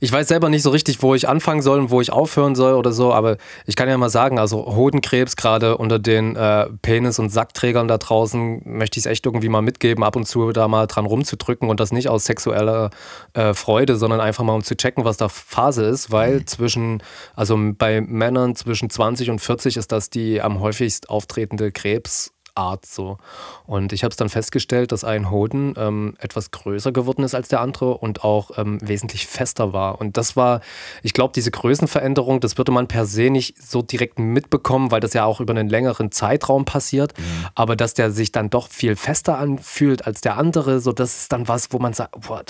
ich 0.00 0.10
weiß 0.10 0.28
selber 0.28 0.48
nicht 0.48 0.62
so 0.62 0.70
richtig, 0.70 1.02
wo 1.02 1.14
ich 1.14 1.28
anfangen 1.28 1.62
soll 1.62 1.78
und 1.78 1.90
wo 1.90 2.00
ich 2.00 2.10
aufhören 2.10 2.54
soll 2.54 2.74
oder 2.74 2.92
so, 2.92 3.12
aber 3.12 3.36
ich 3.66 3.76
kann 3.76 3.88
ja 3.88 3.96
mal 3.98 4.08
sagen, 4.08 4.38
also 4.38 4.74
Hodenkrebs 4.74 5.36
gerade 5.36 5.76
unter 5.76 5.98
den 5.98 6.36
äh, 6.36 6.66
Penis- 6.82 7.18
und 7.18 7.30
Sackträgern 7.30 7.86
da 7.86 7.98
draußen 7.98 8.62
möchte 8.64 8.98
ich 8.98 9.04
es 9.04 9.10
echt 9.10 9.26
irgendwie 9.26 9.50
mal 9.50 9.60
mitgeben, 9.60 10.02
ab 10.02 10.16
und 10.16 10.26
zu 10.26 10.52
da 10.52 10.68
mal 10.68 10.86
dran 10.86 11.04
rumzudrücken 11.04 11.68
und 11.68 11.80
das 11.80 11.92
nicht 11.92 12.08
aus 12.08 12.24
sexueller 12.24 12.90
äh, 13.34 13.52
Freude, 13.52 13.96
sondern 13.96 14.20
einfach 14.20 14.42
mal 14.42 14.54
um 14.54 14.64
zu 14.64 14.76
checken, 14.76 15.04
was 15.04 15.18
da 15.18 15.28
Phase 15.28 15.84
ist, 15.84 16.10
weil 16.10 16.36
mhm. 16.36 16.46
zwischen, 16.46 17.02
also 17.36 17.58
bei 17.76 18.00
Männern 18.00 18.56
zwischen 18.56 18.88
20 18.88 19.30
und 19.30 19.38
40 19.40 19.76
ist 19.76 19.92
das 19.92 20.08
die 20.08 20.40
am 20.40 20.60
häufigst 20.60 21.10
auftretende 21.10 21.72
Krebs. 21.72 22.32
Art 22.54 22.86
so. 22.86 23.18
Und 23.66 23.92
ich 23.92 24.04
habe 24.04 24.10
es 24.10 24.16
dann 24.16 24.28
festgestellt, 24.28 24.92
dass 24.92 25.04
ein 25.04 25.30
Hoden 25.30 25.74
ähm, 25.76 26.16
etwas 26.18 26.50
größer 26.50 26.92
geworden 26.92 27.22
ist 27.22 27.34
als 27.34 27.48
der 27.48 27.60
andere 27.60 27.96
und 27.96 28.24
auch 28.24 28.58
ähm, 28.58 28.78
wesentlich 28.80 29.26
fester 29.26 29.72
war. 29.72 30.00
Und 30.00 30.16
das 30.16 30.36
war, 30.36 30.60
ich 31.02 31.12
glaube, 31.12 31.32
diese 31.34 31.50
Größenveränderung, 31.50 32.40
das 32.40 32.58
würde 32.58 32.72
man 32.72 32.88
per 32.88 33.06
se 33.06 33.30
nicht 33.30 33.60
so 33.62 33.82
direkt 33.82 34.18
mitbekommen, 34.18 34.90
weil 34.90 35.00
das 35.00 35.12
ja 35.12 35.24
auch 35.24 35.40
über 35.40 35.52
einen 35.52 35.68
längeren 35.68 36.12
Zeitraum 36.12 36.64
passiert. 36.64 37.18
Mhm. 37.18 37.46
Aber 37.54 37.76
dass 37.76 37.94
der 37.94 38.10
sich 38.10 38.32
dann 38.32 38.50
doch 38.50 38.68
viel 38.68 38.96
fester 38.96 39.38
anfühlt 39.38 40.06
als 40.06 40.20
der 40.20 40.36
andere, 40.36 40.80
so 40.80 40.92
das 40.92 41.22
ist 41.22 41.32
dann 41.32 41.48
was, 41.48 41.72
wo 41.72 41.78
man 41.78 41.92
sagt, 41.92 42.20
boah, 42.26 42.42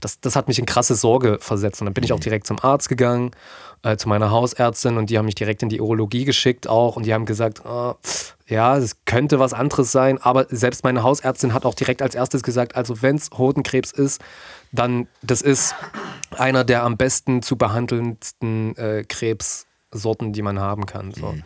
das, 0.00 0.20
das 0.20 0.36
hat 0.36 0.48
mich 0.48 0.58
in 0.58 0.66
krasse 0.66 0.94
Sorge 0.94 1.38
versetzt. 1.40 1.80
Und 1.80 1.86
dann 1.86 1.94
bin 1.94 2.02
mhm. 2.02 2.06
ich 2.06 2.12
auch 2.12 2.18
mhm. 2.18 2.22
direkt 2.22 2.46
zum 2.46 2.58
Arzt 2.60 2.88
gegangen 2.88 3.30
äh, 3.82 3.96
zu 3.96 4.08
meiner 4.08 4.30
Hausärztin 4.30 4.96
und 4.96 5.10
die 5.10 5.18
haben 5.18 5.26
mich 5.26 5.34
direkt 5.34 5.62
in 5.62 5.68
die 5.68 5.80
Urologie 5.80 6.24
geschickt 6.24 6.68
auch 6.68 6.96
und 6.96 7.06
die 7.06 7.14
haben 7.14 7.26
gesagt, 7.26 7.62
oh, 7.64 7.94
ja, 8.46 8.76
es 8.76 9.04
könnte 9.04 9.38
was 9.38 9.52
anderes 9.52 9.92
sein, 9.92 10.18
aber 10.18 10.46
selbst 10.48 10.84
meine 10.84 11.02
Hausärztin 11.02 11.52
hat 11.52 11.64
auch 11.64 11.74
direkt 11.74 12.02
als 12.02 12.14
erstes 12.14 12.42
gesagt, 12.42 12.76
also 12.76 13.02
wenn 13.02 13.16
es 13.16 13.30
Hodenkrebs 13.36 13.92
ist, 13.92 14.22
dann 14.72 15.06
das 15.22 15.42
ist 15.42 15.74
einer 16.36 16.64
der 16.64 16.82
am 16.82 16.96
besten 16.96 17.42
zu 17.42 17.56
behandelndsten 17.56 18.76
äh, 18.76 19.04
Krebssorten, 19.04 20.32
die 20.32 20.42
man 20.42 20.58
haben 20.58 20.86
kann. 20.86 21.12
So. 21.12 21.32
Mhm. 21.32 21.44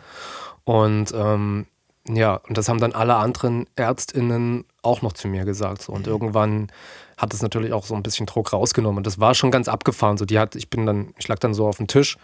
Und 0.63 1.13
ähm, 1.13 1.67
ja, 2.07 2.35
und 2.35 2.57
das 2.57 2.67
haben 2.69 2.79
dann 2.79 2.93
alle 2.93 3.15
anderen 3.15 3.67
ÄrztInnen 3.75 4.65
auch 4.83 5.01
noch 5.01 5.13
zu 5.13 5.27
mir 5.27 5.45
gesagt. 5.45 5.81
So. 5.81 5.93
Und 5.93 6.05
mhm. 6.05 6.11
irgendwann 6.11 6.71
hat 7.17 7.33
es 7.33 7.41
natürlich 7.41 7.73
auch 7.73 7.85
so 7.85 7.95
ein 7.95 8.03
bisschen 8.03 8.25
Druck 8.25 8.53
rausgenommen. 8.53 8.97
Und 8.97 9.07
das 9.07 9.19
war 9.19 9.33
schon 9.33 9.51
ganz 9.51 9.67
abgefahren. 9.67 10.17
So, 10.17 10.25
die 10.25 10.39
hat, 10.39 10.55
ich 10.55 10.69
bin 10.69 10.85
dann, 10.85 11.13
ich 11.17 11.27
lag 11.27 11.39
dann 11.39 11.53
so 11.53 11.67
auf 11.67 11.77
dem 11.77 11.87
Tisch. 11.87 12.17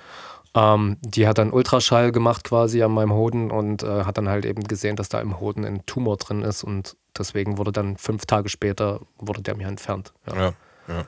Ähm, 0.56 0.98
die 1.02 1.28
hat 1.28 1.38
dann 1.38 1.52
Ultraschall 1.52 2.12
gemacht 2.12 2.44
quasi 2.44 2.82
an 2.82 2.92
meinem 2.92 3.14
Hoden 3.14 3.52
und 3.52 3.84
äh, 3.84 4.04
hat 4.04 4.18
dann 4.18 4.30
halt 4.30 4.46
eben 4.46 4.64
gesehen, 4.64 4.96
dass 4.96 5.10
da 5.10 5.22
im 5.22 5.40
Hoden 5.40 5.64
ein 5.66 5.86
Tumor 5.86 6.18
drin 6.18 6.42
ist. 6.42 6.64
Und 6.64 6.96
deswegen 7.18 7.58
wurde 7.58 7.72
dann 7.72 7.98
fünf 7.98 8.26
Tage 8.26 8.50
später, 8.50 9.02
wurde 9.18 9.42
der 9.42 9.56
mir 9.56 9.68
entfernt. 9.68 10.14
ja. 10.28 10.36
ja. 10.36 10.54
ja. 10.88 11.06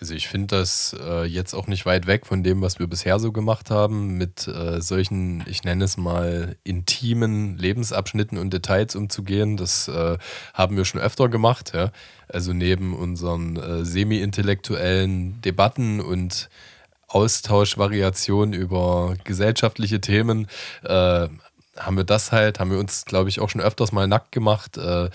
Also 0.00 0.14
ich 0.14 0.28
finde 0.28 0.58
das 0.58 0.94
äh, 1.00 1.24
jetzt 1.24 1.54
auch 1.54 1.66
nicht 1.66 1.84
weit 1.84 2.06
weg 2.06 2.24
von 2.24 2.44
dem, 2.44 2.62
was 2.62 2.78
wir 2.78 2.86
bisher 2.86 3.18
so 3.18 3.32
gemacht 3.32 3.70
haben, 3.70 4.16
mit 4.16 4.46
äh, 4.46 4.80
solchen, 4.80 5.42
ich 5.48 5.64
nenne 5.64 5.84
es 5.84 5.96
mal, 5.96 6.56
intimen 6.62 7.58
Lebensabschnitten 7.58 8.38
und 8.38 8.52
Details 8.52 8.94
umzugehen. 8.94 9.56
Das 9.56 9.88
äh, 9.88 10.16
haben 10.54 10.76
wir 10.76 10.84
schon 10.84 11.00
öfter 11.00 11.28
gemacht. 11.28 11.72
Ja? 11.74 11.90
Also 12.28 12.52
neben 12.52 12.94
unseren 12.94 13.56
äh, 13.56 13.84
semi-intellektuellen 13.84 15.40
Debatten 15.40 16.00
und 16.00 16.48
Austauschvariationen 17.08 18.52
über 18.52 19.16
gesellschaftliche 19.24 20.00
Themen 20.00 20.46
äh, 20.84 21.28
haben 21.76 21.96
wir 21.96 22.04
das 22.04 22.32
halt, 22.32 22.60
haben 22.60 22.70
wir 22.70 22.78
uns, 22.78 23.04
glaube 23.04 23.28
ich, 23.28 23.40
auch 23.40 23.48
schon 23.48 23.60
öfters 23.60 23.92
mal 23.92 24.06
nackt 24.06 24.32
gemacht, 24.32 24.76
äh, 24.76 25.10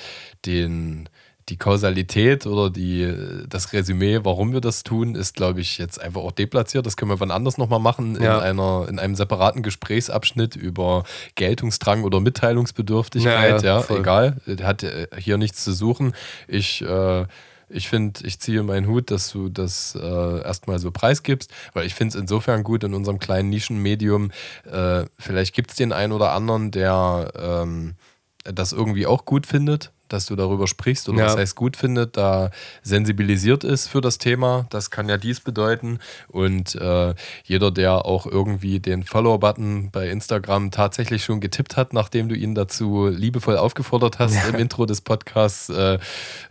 den 0.45 1.09
die 1.49 1.57
Kausalität 1.57 2.45
oder 2.45 2.69
die, 2.69 3.13
das 3.47 3.73
Resümee, 3.73 4.19
warum 4.23 4.53
wir 4.53 4.61
das 4.61 4.83
tun, 4.83 5.15
ist, 5.15 5.35
glaube 5.35 5.61
ich, 5.61 5.77
jetzt 5.77 6.01
einfach 6.01 6.21
auch 6.21 6.31
deplatziert. 6.31 6.85
Das 6.85 6.97
können 6.97 7.11
wir 7.11 7.19
wann 7.19 7.31
anders 7.31 7.57
nochmal 7.57 7.79
machen, 7.79 8.21
ja. 8.21 8.37
in, 8.37 8.43
einer, 8.43 8.87
in 8.89 8.99
einem 8.99 9.15
separaten 9.15 9.61
Gesprächsabschnitt 9.61 10.55
über 10.55 11.03
Geltungsdrang 11.35 12.03
oder 12.03 12.19
Mitteilungsbedürftigkeit. 12.19 13.63
Ja, 13.63 13.79
ja, 13.79 13.85
ja 13.89 13.95
egal, 13.95 14.37
hat 14.61 14.83
äh, 14.83 15.07
hier 15.17 15.37
nichts 15.37 15.63
zu 15.63 15.73
suchen. 15.73 16.13
Ich. 16.47 16.81
Äh, 16.81 17.25
ich 17.69 17.89
finde, 17.89 18.19
ich 18.23 18.39
ziehe 18.39 18.61
meinen 18.61 18.87
Hut, 18.87 19.09
dass 19.09 19.31
du 19.31 19.49
das 19.49 19.97
äh, 19.99 20.43
erstmal 20.43 20.77
so 20.77 20.91
preisgibst, 20.91 21.51
weil 21.73 21.87
ich 21.87 21.95
finde 21.95 22.15
es 22.15 22.21
insofern 22.21 22.63
gut 22.63 22.83
in 22.83 22.93
unserem 22.93 23.17
kleinen 23.17 23.49
Nischenmedium. 23.49 24.31
Äh, 24.71 25.05
vielleicht 25.17 25.55
gibt 25.55 25.71
es 25.71 25.77
den 25.77 25.91
einen 25.91 26.13
oder 26.13 26.33
anderen, 26.33 26.69
der 26.69 27.31
ähm, 27.35 27.95
das 28.43 28.73
irgendwie 28.73 29.07
auch 29.07 29.25
gut 29.25 29.47
findet, 29.47 29.91
dass 30.13 30.27
du 30.27 30.35
darüber 30.35 30.67
sprichst 30.67 31.09
oder 31.09 31.19
ja. 31.19 31.25
was 31.25 31.37
heißt 31.37 31.55
gut 31.55 31.75
findet, 31.75 32.15
da 32.17 32.51
sensibilisiert 32.83 33.63
ist 33.63 33.87
für 33.87 33.99
das 33.99 34.19
Thema. 34.19 34.67
Das 34.69 34.91
kann 34.91 35.09
ja 35.09 35.17
dies 35.17 35.39
bedeuten. 35.39 35.99
Und 36.27 36.75
äh, 36.75 37.15
jeder, 37.43 37.71
der 37.71 38.05
auch 38.05 38.27
irgendwie 38.27 38.79
den 38.79 39.03
Follow-Button 39.03 39.89
bei 39.91 40.09
Instagram 40.09 40.69
tatsächlich 40.69 41.23
schon 41.23 41.41
getippt 41.41 41.75
hat, 41.75 41.93
nachdem 41.93 42.29
du 42.29 42.35
ihn 42.35 42.53
dazu 42.53 43.07
liebevoll 43.07 43.57
aufgefordert 43.57 44.19
hast 44.19 44.35
ja. 44.35 44.49
im 44.49 44.55
Intro 44.55 44.85
des 44.85 45.01
Podcasts, 45.01 45.69
äh, 45.69 45.97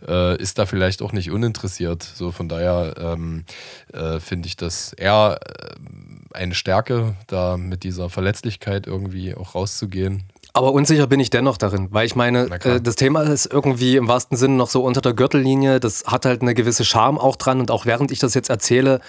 äh, 0.05 0.37
ist 0.41 0.59
da 0.59 0.65
vielleicht 0.65 1.01
auch 1.01 1.13
nicht 1.13 1.31
uninteressiert. 1.31 2.03
So 2.03 2.31
von 2.31 2.49
daher 2.49 2.95
ähm, 2.97 3.45
äh, 3.93 4.19
finde 4.19 4.47
ich 4.47 4.57
das 4.57 4.91
eher 4.91 5.39
äh, 5.41 6.37
eine 6.37 6.53
Stärke, 6.53 7.15
da 7.27 7.55
mit 7.55 7.83
dieser 7.83 8.09
Verletzlichkeit 8.09 8.87
irgendwie 8.87 9.35
auch 9.35 9.55
rauszugehen. 9.55 10.23
Aber 10.55 10.71
unsicher 10.71 11.07
bin 11.07 11.19
ich 11.19 11.31
dennoch 11.31 11.57
darin, 11.57 11.87
weil 11.89 12.05
ich 12.05 12.15
meine, 12.15 12.45
äh, 12.63 12.79
das 12.79 12.95
Thema 12.95 13.23
ist 13.23 13.51
irgendwie 13.51 13.95
im 13.95 14.07
wahrsten 14.07 14.37
Sinne 14.37 14.53
noch 14.53 14.69
so 14.69 14.83
unter 14.83 15.01
der 15.01 15.13
Gürtellinie. 15.13 15.79
Das 15.79 16.03
hat 16.05 16.27
halt 16.27 16.43
eine 16.43 16.53
gewisse 16.53 16.85
Charme 16.85 17.17
auch 17.17 17.37
dran. 17.37 17.59
Und 17.59 17.71
auch 17.71 17.87
während 17.87 18.11
ich 18.11 18.19
das 18.19 18.35
jetzt 18.35 18.51
erzähle, 18.51 18.99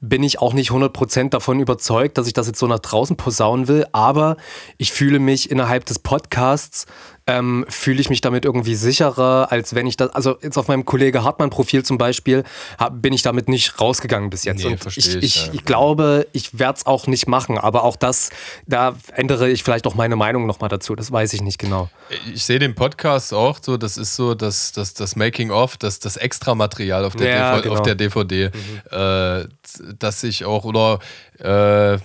bin 0.00 0.24
ich 0.24 0.40
auch 0.40 0.54
nicht 0.54 0.72
100% 0.72 1.30
davon 1.30 1.60
überzeugt, 1.60 2.18
dass 2.18 2.26
ich 2.26 2.32
das 2.32 2.48
jetzt 2.48 2.58
so 2.58 2.66
nach 2.66 2.80
draußen 2.80 3.16
posaunen 3.16 3.68
will. 3.68 3.86
Aber 3.92 4.36
ich 4.76 4.90
fühle 4.90 5.20
mich 5.20 5.52
innerhalb 5.52 5.84
des 5.86 6.00
Podcasts 6.00 6.86
ähm, 7.28 7.66
fühle 7.68 8.00
ich 8.00 8.08
mich 8.08 8.22
damit 8.22 8.46
irgendwie 8.46 8.74
sicherer, 8.74 9.52
als 9.52 9.74
wenn 9.74 9.86
ich 9.86 9.98
das, 9.98 10.10
also 10.10 10.38
jetzt 10.40 10.56
auf 10.56 10.66
meinem 10.68 10.86
Kollege 10.86 11.22
Hartmann-Profil 11.22 11.84
zum 11.84 11.98
Beispiel, 11.98 12.42
hab, 12.78 13.02
bin 13.02 13.12
ich 13.12 13.20
damit 13.20 13.48
nicht 13.48 13.78
rausgegangen 13.78 14.30
bis 14.30 14.44
jetzt. 14.44 14.64
Nee, 14.64 14.72
und 14.72 14.86
ich, 14.86 14.96
ich, 14.96 15.16
ich, 15.16 15.50
ich 15.52 15.64
glaube, 15.66 16.26
ich 16.32 16.58
werde 16.58 16.78
es 16.78 16.86
auch 16.86 17.06
nicht 17.06 17.28
machen, 17.28 17.58
aber 17.58 17.84
auch 17.84 17.96
das, 17.96 18.30
da 18.66 18.94
ändere 19.12 19.50
ich 19.50 19.62
vielleicht 19.62 19.86
auch 19.86 19.94
meine 19.94 20.16
Meinung 20.16 20.46
nochmal 20.46 20.70
dazu, 20.70 20.96
das 20.96 21.12
weiß 21.12 21.34
ich 21.34 21.42
nicht 21.42 21.58
genau. 21.58 21.90
Ich 22.32 22.44
sehe 22.44 22.58
den 22.58 22.74
Podcast 22.74 23.34
auch 23.34 23.58
so, 23.60 23.76
das 23.76 23.98
ist 23.98 24.16
so 24.16 24.34
das, 24.34 24.72
das, 24.72 24.94
das 24.94 25.14
Making-of, 25.14 25.76
das, 25.76 26.00
das 26.00 26.16
Extra-Material 26.16 27.04
auf, 27.04 27.20
ja, 27.20 27.60
genau. 27.60 27.74
auf 27.74 27.82
der 27.82 27.94
DVD, 27.94 28.48
mhm. 28.48 28.98
äh, 28.98 29.48
dass 29.98 30.24
ich 30.24 30.46
auch, 30.46 30.64
oder 30.64 30.98
äh, 31.38 31.98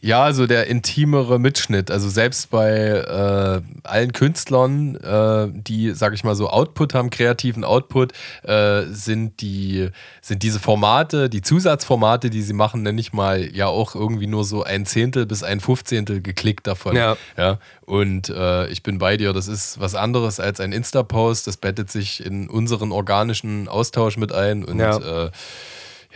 ja, 0.00 0.22
also 0.22 0.46
der 0.46 0.66
intimere 0.66 1.38
Mitschnitt. 1.38 1.90
Also 1.90 2.08
selbst 2.08 2.50
bei 2.50 2.70
äh, 2.70 3.62
allen 3.82 4.12
Künstlern, 4.12 4.96
äh, 4.96 5.48
die, 5.50 5.92
sag 5.92 6.12
ich 6.12 6.22
mal, 6.22 6.34
so 6.34 6.48
Output 6.48 6.94
haben, 6.94 7.10
kreativen 7.10 7.64
Output, 7.64 8.12
äh, 8.42 8.82
sind 8.84 9.40
die, 9.40 9.88
sind 10.20 10.42
diese 10.42 10.60
Formate, 10.60 11.30
die 11.30 11.40
Zusatzformate, 11.42 12.30
die 12.30 12.42
sie 12.42 12.52
machen, 12.52 12.82
nenne 12.82 13.00
ich 13.00 13.12
mal, 13.12 13.54
ja 13.54 13.66
auch 13.66 13.94
irgendwie 13.94 14.26
nur 14.26 14.44
so 14.44 14.62
ein 14.62 14.84
Zehntel 14.86 15.26
bis 15.26 15.42
ein 15.42 15.60
Fünfzehntel 15.60 16.20
geklickt 16.20 16.66
davon. 16.66 16.94
Ja. 16.94 17.16
ja? 17.36 17.58
Und 17.86 18.28
äh, 18.28 18.68
ich 18.68 18.82
bin 18.82 18.98
bei 18.98 19.16
dir, 19.16 19.32
das 19.32 19.48
ist 19.48 19.80
was 19.80 19.94
anderes 19.94 20.40
als 20.40 20.60
ein 20.60 20.72
Insta-Post. 20.72 21.46
Das 21.46 21.56
bettet 21.56 21.90
sich 21.90 22.24
in 22.24 22.48
unseren 22.48 22.92
organischen 22.92 23.68
Austausch 23.68 24.16
mit 24.16 24.32
ein 24.32 24.64
und 24.64 24.78
ja. 24.78 25.30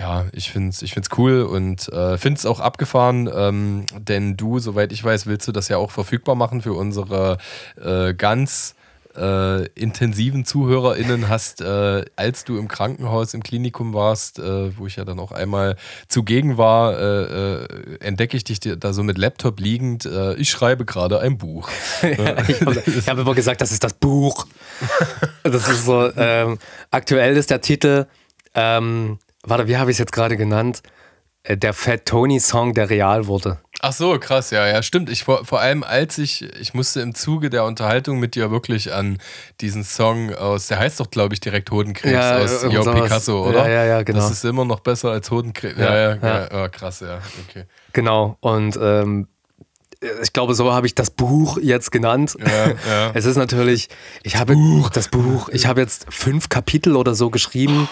Ja, 0.00 0.25
ich 0.33 0.50
finde 0.50 0.71
es 0.71 0.80
ich 0.80 0.95
find's 0.95 1.11
cool 1.19 1.42
und 1.42 1.90
äh, 1.90 2.16
finde 2.16 2.38
es 2.38 2.47
auch 2.47 2.59
abgefahren, 2.59 3.28
ähm, 3.30 3.85
denn 3.99 4.35
du, 4.35 4.59
soweit 4.59 4.92
ich 4.92 5.04
weiß, 5.04 5.26
willst 5.26 5.47
du 5.47 5.52
das 5.52 5.69
ja 5.69 5.76
auch 5.76 5.90
verfügbar 5.90 6.37
machen 6.37 6.62
für 6.62 6.73
unsere 6.73 7.37
äh, 7.78 8.14
ganz 8.14 8.76
äh, 9.14 9.66
intensiven 9.75 10.47
ZuhörerInnen 10.47 11.28
hast, 11.28 11.61
äh, 11.61 12.07
als 12.16 12.45
du 12.45 12.57
im 12.57 12.66
Krankenhaus, 12.66 13.35
im 13.35 13.42
Klinikum 13.42 13.92
warst, 13.92 14.38
äh, 14.38 14.75
wo 14.78 14.87
ich 14.87 14.97
ja 14.97 15.04
dann 15.04 15.21
auch 15.21 15.33
einmal 15.33 15.76
zugegen 16.09 16.57
war, 16.57 16.99
äh, 16.99 17.64
äh, 17.64 17.99
entdecke 18.00 18.38
ich 18.38 18.45
dich 18.45 18.61
da 18.61 18.95
so 18.95 19.02
mit 19.02 19.19
Laptop 19.19 19.61
liegend. 19.61 20.07
Äh, 20.07 20.33
ich 20.37 20.49
schreibe 20.49 20.87
gerade 20.87 21.21
ein 21.21 21.37
Buch. 21.37 21.69
ich 22.00 22.19
habe 22.66 22.83
hab 23.07 23.19
immer 23.19 23.35
gesagt, 23.35 23.61
das 23.61 23.71
ist 23.71 23.85
das 23.85 23.92
Buch. 23.92 24.47
Das 25.42 25.69
ist 25.69 25.87
so, 25.87 26.11
ähm, 26.16 26.59
aktuell 26.90 27.37
ist 27.37 27.50
der 27.50 27.62
Titel 27.62 28.07
ähm, 28.54 29.19
warte, 29.42 29.68
wie 29.68 29.76
habe 29.76 29.90
ich 29.90 29.94
es 29.94 29.99
jetzt 29.99 30.12
gerade 30.12 30.37
genannt? 30.37 30.82
Äh, 31.42 31.56
der 31.56 31.73
Fat 31.73 32.04
Tony 32.06 32.38
Song, 32.38 32.75
der 32.75 32.90
real 32.90 33.26
wurde. 33.26 33.59
Ach 33.80 33.92
so, 33.92 34.18
krass, 34.18 34.50
ja, 34.50 34.66
ja, 34.66 34.82
stimmt. 34.82 35.09
Ich 35.09 35.25
vor, 35.25 35.47
vor 35.47 35.61
allem, 35.61 35.82
als 35.82 36.18
ich, 36.18 36.42
ich 36.61 36.75
musste 36.75 37.00
im 37.00 37.14
Zuge 37.14 37.49
der 37.49 37.64
Unterhaltung 37.64 38.18
mit 38.18 38.35
dir 38.35 38.50
wirklich 38.50 38.92
an 38.92 39.16
diesen 39.62 39.82
Song 39.85 40.35
aus, 40.35 40.66
der 40.66 40.78
heißt 40.78 41.00
doch, 41.00 41.11
glaube 41.11 41.32
ich, 41.32 41.40
direkt 41.40 41.70
Hodenkrebs 41.70 42.12
ja, 42.12 42.38
aus 42.38 42.62
Jo 42.70 42.82
Picasso, 42.82 43.49
oder? 43.49 43.66
Ja, 43.66 43.68
ja, 43.68 43.85
ja, 43.87 44.02
genau. 44.02 44.18
Das 44.18 44.30
ist 44.30 44.44
immer 44.44 44.66
noch 44.66 44.80
besser 44.80 45.11
als 45.12 45.30
Hodenkrebs. 45.30 45.78
Ja, 45.78 45.94
ja, 45.94 46.14
ja, 46.16 46.40
ja. 46.40 46.64
Oh, 46.64 46.68
krass, 46.70 47.00
ja, 47.00 47.20
okay. 47.49 47.64
Genau, 47.94 48.37
und 48.40 48.78
ähm, 48.82 49.28
ich 50.23 50.32
glaube, 50.35 50.54
so 50.54 50.73
habe 50.73 50.87
ich 50.87 50.94
das 50.94 51.11
Buch 51.11 51.56
jetzt 51.61 51.90
genannt. 51.90 52.37
Ja, 52.38 52.68
ja. 52.68 53.11
Es 53.14 53.25
ist 53.25 53.37
natürlich, 53.37 53.88
ich 54.23 54.37
habe 54.37 54.54
das 54.92 55.09
Buch, 55.09 55.49
ich 55.50 55.66
habe 55.66 55.80
jetzt 55.80 56.06
fünf 56.11 56.50
Kapitel 56.50 56.97
oder 56.97 57.14
so 57.14 57.30
geschrieben 57.30 57.88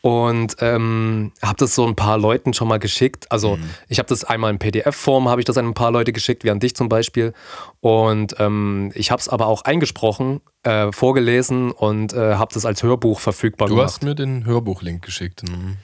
und 0.00 0.56
ähm, 0.60 1.32
habe 1.42 1.56
das 1.58 1.74
so 1.74 1.86
ein 1.86 1.96
paar 1.96 2.18
Leuten 2.18 2.54
schon 2.54 2.68
mal 2.68 2.78
geschickt. 2.78 3.30
Also 3.30 3.56
mhm. 3.56 3.70
ich 3.88 3.98
habe 3.98 4.08
das 4.08 4.24
einmal 4.24 4.50
in 4.52 4.58
PDF-Form, 4.58 5.28
habe 5.28 5.40
ich 5.40 5.44
das 5.44 5.58
an 5.58 5.66
ein 5.66 5.74
paar 5.74 5.90
Leute 5.90 6.12
geschickt, 6.12 6.44
wie 6.44 6.50
an 6.50 6.60
dich 6.60 6.76
zum 6.76 6.88
Beispiel. 6.88 7.32
Und 7.80 8.36
ähm, 8.38 8.92
ich 8.94 9.10
habe 9.10 9.20
es 9.20 9.28
aber 9.28 9.46
auch 9.46 9.62
eingesprochen, 9.62 10.40
äh, 10.62 10.92
vorgelesen 10.92 11.72
und 11.72 12.12
äh, 12.12 12.34
habe 12.36 12.54
das 12.54 12.64
als 12.64 12.82
Hörbuch 12.82 13.20
verfügbar 13.20 13.68
du 13.68 13.74
gemacht. 13.74 13.88
Du 13.88 13.92
hast 13.92 14.02
mir 14.02 14.14
den 14.14 14.44
Hörbuchlink 14.44 15.04
geschickt. 15.04 15.42
Mhm. 15.48 15.76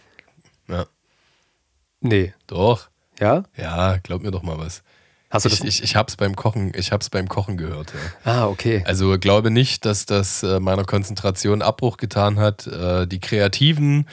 Ja. 0.68 0.86
Nee. 2.00 2.34
Doch. 2.46 2.88
Ja? 3.18 3.44
Ja, 3.56 3.98
glaub 3.98 4.22
mir 4.22 4.30
doch 4.30 4.42
mal 4.42 4.58
was. 4.58 4.82
Hast 5.34 5.44
du 5.44 5.48
ich, 5.48 5.58
das? 5.58 5.68
Ich, 5.68 5.82
ich 5.82 5.96
hab's 5.96 6.16
beim 6.16 6.36
Kochen, 6.36 6.72
ich 6.76 6.92
hab's 6.92 7.10
beim 7.10 7.28
Kochen 7.28 7.56
gehört. 7.56 7.92
Ja. 8.24 8.32
Ah, 8.32 8.46
okay. 8.46 8.84
Also 8.86 9.18
glaube 9.18 9.50
nicht, 9.50 9.84
dass 9.84 10.06
das 10.06 10.42
äh, 10.44 10.60
meiner 10.60 10.84
Konzentration 10.84 11.60
Abbruch 11.60 11.96
getan 11.96 12.38
hat. 12.38 12.66
Äh, 12.68 13.06
die 13.06 13.18
kreativen 13.18 14.06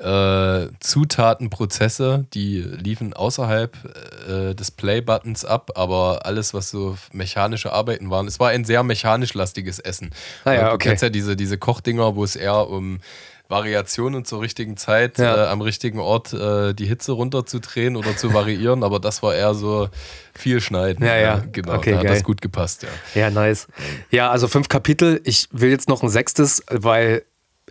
äh, 0.00 0.66
Zutatenprozesse, 0.80 2.26
die 2.34 2.60
liefen 2.60 3.12
außerhalb 3.14 3.76
äh, 4.28 4.54
des 4.54 4.70
Play-Buttons 4.72 5.44
ab, 5.44 5.70
aber 5.76 6.26
alles, 6.26 6.52
was 6.52 6.70
so 6.70 6.98
mechanische 7.12 7.72
Arbeiten 7.72 8.10
waren, 8.10 8.26
es 8.26 8.40
war 8.40 8.50
ein 8.50 8.64
sehr 8.64 8.82
mechanisch 8.82 9.34
lastiges 9.34 9.78
Essen. 9.78 10.10
Ah, 10.44 10.52
ja, 10.52 10.66
okay. 10.66 10.70
Du 10.72 10.78
kennst 10.78 11.02
ja 11.02 11.08
diese, 11.08 11.36
diese 11.36 11.58
Kochdinger, 11.58 12.16
wo 12.16 12.24
es 12.24 12.36
eher 12.36 12.68
um 12.68 12.98
Variationen 13.48 14.24
zur 14.24 14.40
richtigen 14.40 14.76
Zeit 14.76 15.18
ja. 15.18 15.44
äh, 15.44 15.46
am 15.48 15.60
richtigen 15.60 16.00
Ort 16.00 16.32
äh, 16.32 16.74
die 16.74 16.86
Hitze 16.86 17.12
runterzudrehen 17.12 17.96
oder 17.96 18.16
zu 18.16 18.34
variieren, 18.34 18.82
aber 18.82 18.98
das 18.98 19.22
war 19.22 19.34
eher 19.34 19.54
so 19.54 19.88
viel 20.34 20.60
schneiden. 20.60 21.04
Ja, 21.06 21.16
ja. 21.16 21.44
Genau, 21.52 21.74
okay, 21.74 21.92
da 21.92 21.98
hat 21.98 22.04
geil. 22.04 22.14
das 22.14 22.24
gut 22.24 22.40
gepasst, 22.40 22.82
ja. 22.82 22.88
Ja, 23.14 23.30
nice. 23.30 23.68
Ja, 24.10 24.30
also 24.30 24.48
fünf 24.48 24.68
Kapitel. 24.68 25.20
Ich 25.24 25.48
will 25.52 25.70
jetzt 25.70 25.88
noch 25.88 26.02
ein 26.02 26.08
sechstes, 26.08 26.62
weil 26.70 27.24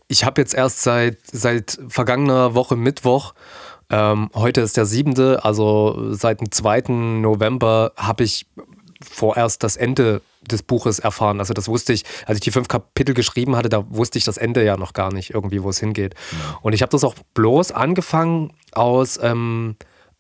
ich 0.08 0.24
habe 0.24 0.42
jetzt 0.42 0.54
erst 0.54 0.84
seit, 0.84 1.18
seit 1.32 1.78
vergangener 1.90 2.54
Woche 2.54 2.76
Mittwoch 2.76 3.34
ähm, 3.90 4.30
heute 4.34 4.62
ist 4.62 4.78
der 4.78 4.86
siebente, 4.86 5.44
also 5.46 6.14
seit 6.14 6.42
dem 6.42 6.52
2. 6.52 6.84
November 7.22 7.92
habe 7.96 8.24
ich 8.24 8.48
vorerst 9.02 9.64
das 9.64 9.76
Ende 9.76 10.22
des 10.48 10.64
Buches 10.64 11.00
erfahren. 11.00 11.40
Also 11.40 11.54
das 11.54 11.68
wusste 11.68 11.94
ich, 11.94 12.04
als 12.26 12.38
ich 12.38 12.44
die 12.44 12.52
fünf 12.52 12.68
Kapitel 12.68 13.14
geschrieben 13.14 13.56
hatte, 13.56 13.70
da 13.70 13.84
wusste 13.90 14.18
ich 14.18 14.26
das 14.26 14.38
Ende 14.38 14.64
ja 14.64 14.78
noch 14.78 14.94
gar 14.94 15.14
nicht 15.14 15.32
irgendwie, 15.34 15.64
wo 15.64 15.70
es 15.70 15.80
hingeht. 15.80 16.16
Und 16.62 16.74
ich 16.74 16.82
habe 16.82 16.92
das 16.92 17.04
auch 17.04 17.16
bloß 17.34 17.72
angefangen 17.72 18.54
aus 18.74 19.20
ähm, 19.22 19.76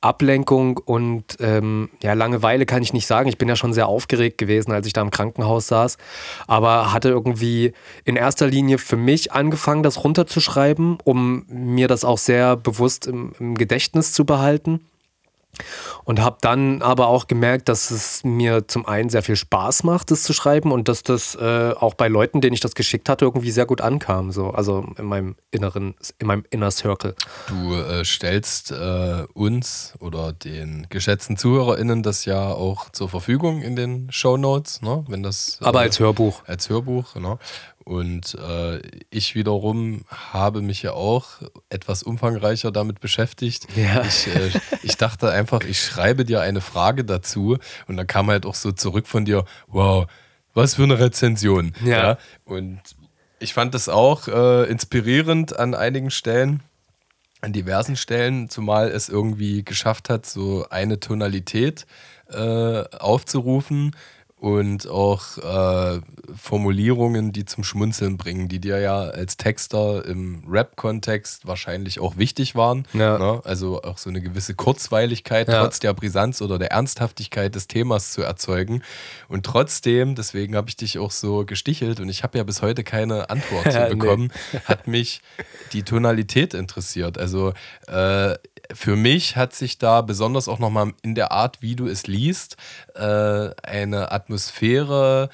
Ablenkung 0.06 0.78
und 0.78 1.38
ähm, 1.40 1.90
ja, 2.02 2.14
Langeweile 2.14 2.66
kann 2.66 2.84
ich 2.84 2.94
nicht 2.94 3.08
sagen. 3.08 3.28
Ich 3.28 3.38
bin 3.38 3.50
ja 3.50 3.56
schon 3.56 3.74
sehr 3.74 3.88
aufgeregt 3.88 4.38
gewesen, 4.38 4.72
als 4.72 4.86
ich 4.86 4.94
da 4.94 5.02
im 5.02 5.10
Krankenhaus 5.10 5.68
saß, 5.68 5.98
aber 6.48 6.94
hatte 6.94 7.10
irgendwie 7.10 7.74
in 8.04 8.16
erster 8.16 8.48
Linie 8.48 8.78
für 8.78 8.98
mich 8.98 9.32
angefangen, 9.32 9.82
das 9.82 10.04
runterzuschreiben, 10.04 11.00
um 11.04 11.46
mir 11.48 11.88
das 11.88 12.06
auch 12.06 12.20
sehr 12.20 12.56
bewusst 12.56 13.08
im, 13.08 13.34
im 13.40 13.56
Gedächtnis 13.56 14.14
zu 14.14 14.26
behalten. 14.26 14.82
Und 16.04 16.22
habe 16.22 16.38
dann 16.42 16.82
aber 16.82 17.08
auch 17.08 17.28
gemerkt, 17.28 17.70
dass 17.70 17.92
es 17.92 18.24
mir 18.24 18.68
zum 18.68 18.86
einen 18.86 19.10
sehr 19.10 19.24
viel 19.24 19.36
Spaß 19.36 19.84
macht, 19.84 20.12
das 20.12 20.24
zu 20.24 20.34
schreiben 20.34 20.72
und 20.72 20.88
dass 20.88 21.04
das 21.04 21.36
äh, 21.36 21.74
auch 21.78 21.96
bei 21.96 22.08
Leuten, 22.08 22.42
denen 22.42 22.54
ich 22.54 22.60
das 22.60 22.76
geschickt 22.76 23.10
hatte, 23.10 23.26
irgendwie 23.26 23.52
sehr 23.52 23.66
gut 23.66 23.82
ankam. 23.82 24.32
So. 24.32 24.52
Also 24.52 24.86
in 24.98 25.06
meinem 25.06 25.36
inneren, 25.52 25.96
in 26.20 26.28
meinem 26.28 26.46
Inner 26.50 26.72
Circle. 26.72 27.16
Du 27.48 27.76
äh, 27.76 28.06
stellst 28.06 28.72
äh, 28.72 29.26
uns 29.34 29.94
oder 30.00 30.34
den 30.34 30.88
geschätzten 30.90 31.38
ZuhörerInnen 31.38 32.04
das 32.04 32.26
ja 32.26 32.50
auch 32.50 32.90
zur 32.90 33.10
Verfügung 33.10 33.62
in 33.62 33.76
den 33.76 34.12
Show 34.12 34.38
Notes, 34.38 34.82
ne? 34.82 35.04
Wenn 35.08 35.24
das, 35.24 35.60
aber 35.62 35.80
als 35.80 36.00
Hörbuch. 36.00 36.44
Als 36.46 36.70
Hörbuch, 36.70 37.16
ne? 37.16 37.38
Und 37.86 38.34
äh, 38.34 38.82
ich 39.12 39.36
wiederum 39.36 40.06
habe 40.10 40.64
mich 40.64 40.82
ja 40.82 40.94
auch 40.94 41.44
etwas 41.70 42.02
umfangreicher 42.02 42.72
damit 42.72 43.00
beschäftigt. 43.00 43.68
Ja. 43.76 44.02
Ich, 44.02 44.26
äh, 44.26 44.50
ich 44.82 44.98
dachte 44.98 45.30
einfach, 45.30 45.62
ich 45.62 45.80
schreibe 45.80 46.26
dir 46.26 46.42
eine 46.42 46.62
Frage 46.62 47.06
dazu 47.06 47.60
und 47.88 47.98
dann 47.98 48.08
kam 48.08 48.28
halt 48.28 48.48
auch 48.48 48.56
so 48.56 48.72
zurück 48.72 49.06
von 49.06 49.24
dir, 49.24 49.46
wow, 49.68 50.08
was 50.56 50.74
für 50.76 50.84
eine 50.84 50.98
Rezension. 50.98 51.74
Ja. 51.84 51.90
ja? 51.90 52.18
Und 52.44 52.80
ich 53.38 53.54
fand 53.54 53.76
das 53.76 53.88
auch 53.88 54.28
äh, 54.28 54.64
inspirierend 54.64 55.60
an 55.60 55.76
einigen 55.76 56.10
Stellen, 56.10 56.64
an 57.42 57.54
diversen 57.54 57.98
Stellen, 57.98 58.50
zumal 58.50 58.90
es 58.90 59.10
irgendwie 59.10 59.64
geschafft 59.64 60.10
hat, 60.10 60.26
so 60.26 60.66
eine 60.72 61.00
Tonalität 61.00 61.86
äh, 62.32 62.84
aufzurufen 62.98 63.96
und 64.46 64.88
auch 64.88 65.40
äh, 65.40 66.02
Formulierungen, 66.40 67.32
die 67.32 67.46
zum 67.46 67.64
Schmunzeln 67.64 68.16
bringen, 68.16 68.48
die 68.48 68.60
dir 68.60 68.78
ja 68.78 69.00
als 69.00 69.38
Texter 69.38 70.06
im 70.06 70.44
Rap-Kontext 70.48 71.48
wahrscheinlich 71.48 72.00
auch 72.00 72.18
wichtig 72.18 72.54
waren. 72.54 72.88
Ja. 72.94 73.18
Ne? 73.18 73.42
Also 73.44 73.82
auch 73.82 73.98
so 73.98 74.12
eine 74.12 74.22
gewisse 74.22 74.54
Kurzweiligkeit 74.54 75.48
ja. 75.48 75.64
trotz 75.64 75.80
der 75.80 75.96
Brisanz 75.96 76.44
oder 76.44 76.60
der 76.60 76.70
Ernsthaftigkeit 76.70 77.56
des 77.56 77.66
Themas 77.66 78.12
zu 78.12 78.22
erzeugen. 78.22 78.84
Und 79.30 79.48
trotzdem, 79.48 80.14
deswegen 80.14 80.56
habe 80.56 80.70
ich 80.70 80.76
dich 80.76 81.00
auch 81.00 81.10
so 81.10 81.44
gestichelt 81.44 82.00
und 82.00 82.10
ich 82.10 82.22
habe 82.22 82.38
ja 82.38 82.44
bis 82.44 82.62
heute 82.62 82.84
keine 82.84 83.32
Antwort 83.32 83.74
ja, 83.74 83.86
bekommen, 83.90 84.32
nee. 84.54 84.60
hat 84.66 84.86
mich 84.86 85.22
die 85.74 85.82
Tonalität 85.82 86.54
interessiert. 86.54 87.18
Also 87.18 87.54
äh, 87.88 88.36
für 88.74 88.96
mich 88.96 89.36
hat 89.36 89.54
sich 89.54 89.78
da 89.78 90.02
besonders 90.02 90.48
auch 90.48 90.60
nochmal 90.60 90.94
in 91.02 91.16
der 91.16 91.32
Art, 91.32 91.62
wie 91.62 91.76
du 91.76 91.88
es 91.88 92.08
liest, 92.08 92.58
äh, 92.96 93.50
eine 93.64 94.12
Atmosphäre 94.12 95.30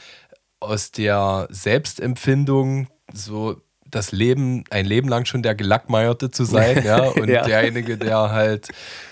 aus 0.59 0.91
der 0.91 1.47
Selbstempfindung 1.49 2.87
so 3.13 3.61
das 3.91 4.11
Leben, 4.11 4.63
ein 4.69 4.85
Leben 4.85 5.07
lang 5.07 5.25
schon 5.25 5.43
der 5.43 5.55
Gelackmeierte 5.55 6.31
zu 6.31 6.45
sein, 6.45 6.83
ja, 6.83 7.03
und 7.09 7.29
ja. 7.29 7.43
derjenige, 7.43 7.97
der 7.97 8.31
halt 8.31 8.69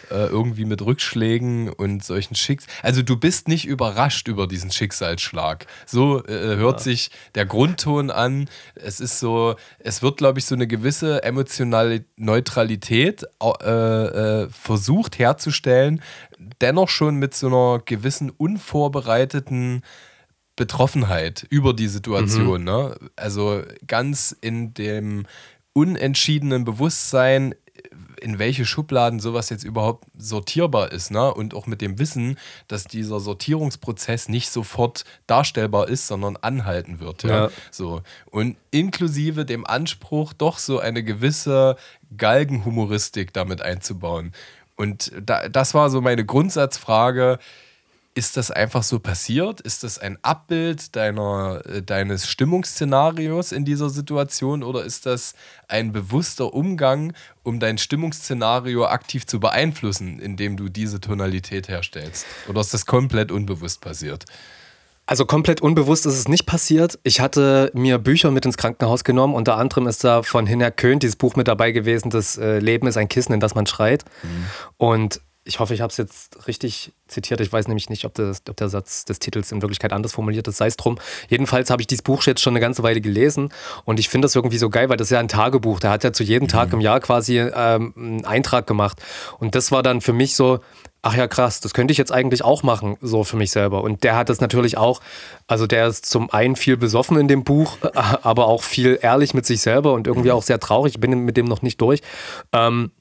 äh, 0.09 0.25
irgendwie 0.25 0.65
mit 0.65 0.81
Rückschlägen 0.81 1.69
und 1.69 2.03
solchen 2.03 2.35
Schicks. 2.35 2.65
Also 2.81 3.01
du 3.01 3.17
bist 3.17 3.47
nicht 3.47 3.65
überrascht 3.67 4.27
über 4.27 4.47
diesen 4.47 4.71
Schicksalsschlag. 4.71 5.67
So 5.85 6.25
äh, 6.25 6.55
hört 6.57 6.79
ja. 6.79 6.83
sich 6.83 7.11
der 7.35 7.45
Grundton 7.45 8.09
an. 8.09 8.49
Es 8.75 8.99
ist 8.99 9.19
so, 9.19 9.55
es 9.79 10.01
wird, 10.01 10.17
glaube 10.17 10.39
ich, 10.39 10.45
so 10.45 10.55
eine 10.55 10.67
gewisse 10.67 11.23
emotionale 11.23 12.05
Neutralität 12.15 13.25
äh, 13.41 13.67
äh, 13.69 14.49
versucht 14.49 15.19
herzustellen, 15.19 16.01
dennoch 16.61 16.89
schon 16.89 17.17
mit 17.17 17.35
so 17.35 17.47
einer 17.47 17.81
gewissen 17.83 18.31
unvorbereiteten 18.31 19.83
Betroffenheit 20.59 21.47
über 21.49 21.73
die 21.73 21.87
Situation. 21.87 22.59
Mhm. 22.59 22.65
Ne? 22.65 22.95
Also 23.15 23.63
ganz 23.87 24.35
in 24.41 24.73
dem 24.73 25.25
unentschiedenen 25.71 26.65
Bewusstsein, 26.65 27.55
in 28.19 28.39
welche 28.39 28.65
Schubladen 28.65 29.21
sowas 29.21 29.49
jetzt 29.49 29.63
überhaupt 29.63 30.03
sortierbar 30.17 30.91
ist. 30.91 31.11
Ne? 31.11 31.33
Und 31.33 31.53
auch 31.53 31.65
mit 31.65 31.79
dem 31.79 31.97
Wissen, 31.97 32.37
dass 32.67 32.83
dieser 32.83 33.21
Sortierungsprozess 33.21 34.27
nicht 34.27 34.49
sofort 34.49 35.05
darstellbar 35.27 35.87
ist, 35.87 36.07
sondern 36.07 36.35
anhalten 36.35 36.99
wird. 36.99 37.23
Ja? 37.23 37.45
Ja. 37.45 37.51
So. 37.71 38.01
Und 38.29 38.57
inklusive 38.71 39.45
dem 39.45 39.65
Anspruch, 39.65 40.33
doch 40.33 40.57
so 40.57 40.79
eine 40.79 41.05
gewisse 41.05 41.77
Galgenhumoristik 42.17 43.31
damit 43.31 43.61
einzubauen. 43.61 44.33
Und 44.75 45.13
da, 45.21 45.47
das 45.47 45.73
war 45.73 45.89
so 45.89 46.01
meine 46.01 46.25
Grundsatzfrage 46.25 47.39
ist 48.15 48.37
das 48.37 48.51
einfach 48.51 48.83
so 48.83 48.99
passiert? 48.99 49.61
Ist 49.61 49.83
das 49.83 49.99
ein 49.99 50.17
Abbild 50.23 50.95
deiner, 50.95 51.61
äh, 51.65 51.81
deines 51.81 52.27
Stimmungsszenarios 52.27 53.51
in 53.51 53.65
dieser 53.65 53.89
Situation 53.89 54.63
oder 54.63 54.83
ist 54.83 55.05
das 55.05 55.35
ein 55.67 55.91
bewusster 55.91 56.53
Umgang, 56.53 57.13
um 57.43 57.59
dein 57.59 57.77
Stimmungsszenario 57.77 58.85
aktiv 58.85 59.25
zu 59.25 59.39
beeinflussen, 59.39 60.19
indem 60.19 60.57
du 60.57 60.69
diese 60.69 60.99
Tonalität 60.99 61.69
herstellst? 61.69 62.25
Oder 62.47 62.61
ist 62.61 62.73
das 62.73 62.85
komplett 62.85 63.31
unbewusst 63.31 63.81
passiert? 63.81 64.25
Also 65.09 65.25
komplett 65.25 65.61
unbewusst 65.61 66.05
ist 66.05 66.13
es 66.13 66.27
nicht 66.27 66.45
passiert. 66.45 66.99
Ich 67.01 67.19
hatte 67.19 67.71
mir 67.73 67.97
Bücher 67.97 68.29
mit 68.29 68.45
ins 68.45 68.57
Krankenhaus 68.57 69.03
genommen. 69.03 69.33
Unter 69.33 69.57
anderem 69.57 69.87
ist 69.87 70.03
da 70.03 70.21
von 70.21 70.45
Hinner 70.45 70.69
Köhn 70.69 70.99
dieses 70.99 71.15
Buch 71.15 71.35
mit 71.35 71.47
dabei 71.47 71.71
gewesen, 71.71 72.11
Das 72.11 72.37
äh, 72.37 72.59
Leben 72.59 72.85
ist 72.85 72.95
ein 72.95 73.09
Kissen, 73.09 73.33
in 73.33 73.39
das 73.39 73.55
man 73.55 73.65
schreit. 73.65 74.05
Mhm. 74.21 74.45
Und 74.77 75.21
ich 75.45 75.59
hoffe, 75.59 75.73
ich 75.73 75.81
habe 75.81 75.89
es 75.89 75.97
jetzt 75.97 76.47
richtig 76.47 76.91
zitiert. 77.07 77.39
Ich 77.41 77.51
weiß 77.51 77.67
nämlich 77.67 77.89
nicht, 77.89 78.05
ob, 78.05 78.13
das, 78.13 78.41
ob, 78.47 78.57
der 78.57 78.69
Satz 78.69 79.05
des 79.05 79.19
Titels 79.19 79.51
in 79.51 79.61
Wirklichkeit 79.61 79.93
anders 79.93 80.11
formuliert 80.11 80.47
ist. 80.47 80.57
Sei 80.57 80.67
es 80.67 80.77
drum. 80.77 80.99
Jedenfalls 81.29 81.69
habe 81.69 81.81
ich 81.81 81.87
dieses 81.87 82.03
Buch 82.03 82.23
jetzt 82.23 82.41
schon 82.41 82.51
eine 82.53 82.59
ganze 82.59 82.83
Weile 82.83 83.01
gelesen 83.01 83.49
und 83.85 83.99
ich 83.99 84.09
finde 84.09 84.25
das 84.25 84.35
irgendwie 84.35 84.57
so 84.57 84.69
geil, 84.69 84.89
weil 84.89 84.97
das 84.97 85.07
ist 85.07 85.11
ja 85.11 85.19
ein 85.19 85.27
Tagebuch. 85.27 85.79
Der 85.79 85.91
hat 85.91 86.03
ja 86.03 86.13
zu 86.13 86.23
jedem 86.23 86.45
mhm. 86.45 86.49
Tag 86.49 86.73
im 86.73 86.81
Jahr 86.81 86.99
quasi 86.99 87.39
ähm, 87.39 87.93
einen 87.95 88.25
Eintrag 88.25 88.67
gemacht. 88.67 89.01
Und 89.39 89.55
das 89.55 89.71
war 89.71 89.81
dann 89.81 90.01
für 90.01 90.13
mich 90.13 90.35
so, 90.35 90.59
ach 91.01 91.15
ja, 91.15 91.27
krass, 91.27 91.61
das 91.61 91.73
könnte 91.73 91.93
ich 91.93 91.97
jetzt 91.97 92.11
eigentlich 92.11 92.43
auch 92.43 92.61
machen, 92.61 92.97
so 93.01 93.23
für 93.23 93.37
mich 93.37 93.51
selber. 93.51 93.81
Und 93.81 94.03
der 94.03 94.17
hat 94.17 94.29
das 94.29 94.41
natürlich 94.41 94.77
auch, 94.77 95.01
also 95.47 95.65
der 95.65 95.87
ist 95.87 96.05
zum 96.05 96.29
einen 96.29 96.57
viel 96.57 96.75
besoffen 96.75 97.17
in 97.17 97.27
dem 97.27 97.43
Buch, 97.45 97.77
aber 98.21 98.47
auch 98.47 98.61
viel 98.61 98.99
ehrlich 99.01 99.33
mit 99.33 99.45
sich 99.45 99.61
selber 99.61 99.93
und 99.93 100.05
irgendwie 100.05 100.31
auch 100.31 100.43
sehr 100.43 100.59
traurig. 100.59 100.95
Ich 100.95 101.01
bin 101.01 101.11
mit 101.25 101.37
dem 101.37 101.45
noch 101.45 101.61
nicht 101.61 101.79
durch. 101.81 102.01
Ähm, 102.51 102.91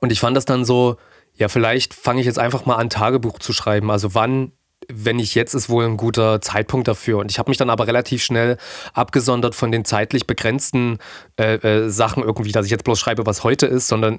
und 0.00 0.12
ich 0.12 0.20
fand 0.20 0.36
das 0.36 0.44
dann 0.44 0.64
so, 0.64 0.98
ja, 1.40 1.48
vielleicht 1.48 1.94
fange 1.94 2.20
ich 2.20 2.26
jetzt 2.26 2.38
einfach 2.38 2.66
mal 2.66 2.76
an, 2.76 2.90
Tagebuch 2.90 3.38
zu 3.38 3.52
schreiben. 3.52 3.90
Also 3.90 4.14
wann 4.14 4.52
wenn 4.92 5.16
nicht 5.16 5.34
jetzt, 5.34 5.54
ist 5.54 5.68
wohl 5.68 5.84
ein 5.84 5.96
guter 5.96 6.40
Zeitpunkt 6.40 6.88
dafür. 6.88 7.18
Und 7.18 7.30
ich 7.30 7.38
habe 7.38 7.50
mich 7.50 7.58
dann 7.58 7.70
aber 7.70 7.86
relativ 7.86 8.24
schnell 8.24 8.56
abgesondert 8.92 9.54
von 9.54 9.70
den 9.70 9.84
zeitlich 9.84 10.26
begrenzten 10.26 10.98
äh, 11.38 11.54
äh, 11.56 11.88
Sachen 11.90 12.22
irgendwie, 12.22 12.50
dass 12.50 12.64
ich 12.64 12.72
jetzt 12.72 12.84
bloß 12.84 12.98
schreibe, 12.98 13.26
was 13.26 13.44
heute 13.44 13.66
ist, 13.66 13.88
sondern 13.88 14.18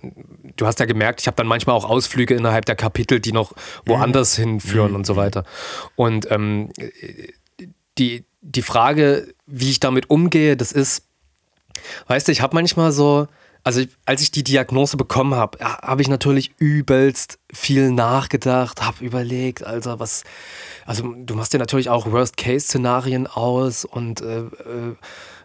du 0.55 0.65
hast 0.67 0.79
ja 0.79 0.85
gemerkt, 0.85 1.19
ich 1.19 1.27
habe 1.27 1.35
dann 1.35 1.47
manchmal 1.47 1.75
auch 1.75 1.83
Ausflüge 1.83 2.35
innerhalb 2.35 2.65
der 2.65 2.75
Kapitel, 2.75 3.19
die 3.19 3.33
noch 3.33 3.53
woanders 3.85 4.37
mhm. 4.37 4.43
hinführen 4.43 4.91
mhm. 4.91 4.97
und 4.97 5.05
so 5.05 5.15
weiter. 5.15 5.43
Und 5.95 6.29
ähm, 6.31 6.69
die, 7.97 8.25
die 8.41 8.61
Frage, 8.61 9.33
wie 9.47 9.71
ich 9.71 9.79
damit 9.79 10.09
umgehe, 10.09 10.55
das 10.55 10.71
ist, 10.71 11.07
weißt 12.07 12.27
du, 12.27 12.31
ich 12.31 12.41
habe 12.41 12.55
manchmal 12.55 12.91
so, 12.91 13.27
also 13.63 13.83
als 14.05 14.21
ich 14.21 14.31
die 14.31 14.43
Diagnose 14.43 14.97
bekommen 14.97 15.35
habe, 15.35 15.59
habe 15.59 16.01
ich 16.01 16.07
natürlich 16.07 16.51
übelst 16.57 17.37
viel 17.53 17.91
nachgedacht, 17.91 18.81
habe 18.81 19.03
überlegt, 19.03 19.63
also 19.63 19.99
was, 19.99 20.23
also 20.85 21.13
du 21.15 21.35
machst 21.35 21.53
dir 21.53 21.59
natürlich 21.59 21.89
auch 21.89 22.11
Worst-Case-Szenarien 22.11 23.27
aus 23.27 23.85
und 23.85 24.21
äh, 24.21 24.39
äh, 24.39 24.95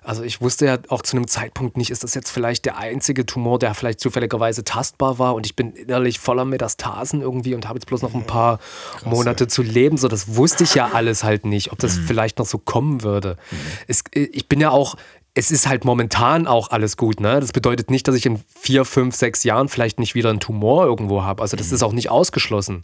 also 0.03 0.23
ich 0.23 0.41
wusste 0.41 0.67
ja 0.67 0.79
auch 0.89 1.03
zu 1.03 1.17
einem 1.17 1.27
Zeitpunkt 1.27 1.77
nicht, 1.77 1.91
ist 1.91 2.05
das 2.05 2.15
jetzt 2.15 2.31
vielleicht 2.31 2.65
der 2.65 2.79
einzige 2.79 3.27
Tumor, 3.27 3.59
der 3.59 3.75
vielleicht 3.75 3.99
zufälligerweise 3.99 4.63
tastbar 4.63 5.19
war 5.19 5.35
und 5.35 5.47
ich 5.47 5.57
bin 5.57 5.73
innerlich 5.73 6.21
voller 6.21 6.45
Metastasen 6.45 7.23
irgendwie 7.23 7.55
und 7.57 7.67
habe 7.67 7.79
jetzt 7.79 7.87
bloß 7.87 8.03
noch 8.03 8.15
ein 8.15 8.21
mhm. 8.21 8.27
paar 8.27 8.59
Krass, 8.59 9.05
Monate 9.05 9.45
ja. 9.45 9.49
zu 9.49 9.63
leben. 9.63 9.99
So, 9.99 10.07
das 10.07 10.37
wusste 10.37 10.63
ich 10.63 10.77
ja 10.77 10.91
alles 10.93 11.25
halt 11.25 11.45
nicht, 11.45 11.73
ob 11.73 11.81
das 11.81 11.97
mhm. 11.97 12.07
vielleicht 12.07 12.39
noch 12.39 12.47
so 12.47 12.59
kommen 12.59 13.03
würde. 13.03 13.37
Mhm. 13.51 13.57
Es, 13.89 14.05
ich 14.13 14.49
bin 14.49 14.61
ja 14.61 14.71
auch 14.71 14.95
es 15.39 15.51
ist 15.51 15.69
halt 15.69 15.85
momentan 15.85 16.47
auch 16.47 16.71
alles 16.71 16.97
gut. 16.97 17.21
Ne? 17.21 17.41
Das 17.41 17.53
bedeutet 17.53 17.91
nicht, 17.91 18.09
dass 18.09 18.15
ich 18.15 18.25
in 18.25 18.43
vier, 18.49 18.87
fünf, 18.87 19.15
sechs 19.15 19.45
Jahren 19.45 19.69
vielleicht 19.69 20.01
nicht 20.01 20.15
wieder 20.15 20.31
einen 20.31 20.41
Tumor 20.41 20.87
irgendwo 20.87 21.25
habe. 21.25 21.43
Also 21.43 21.59
das 21.59 21.69
mhm. 21.69 21.75
ist 21.75 21.83
auch 21.83 21.93
nicht 21.93 22.11
ausgeschlossen. 22.11 22.77
Mhm. 22.77 22.83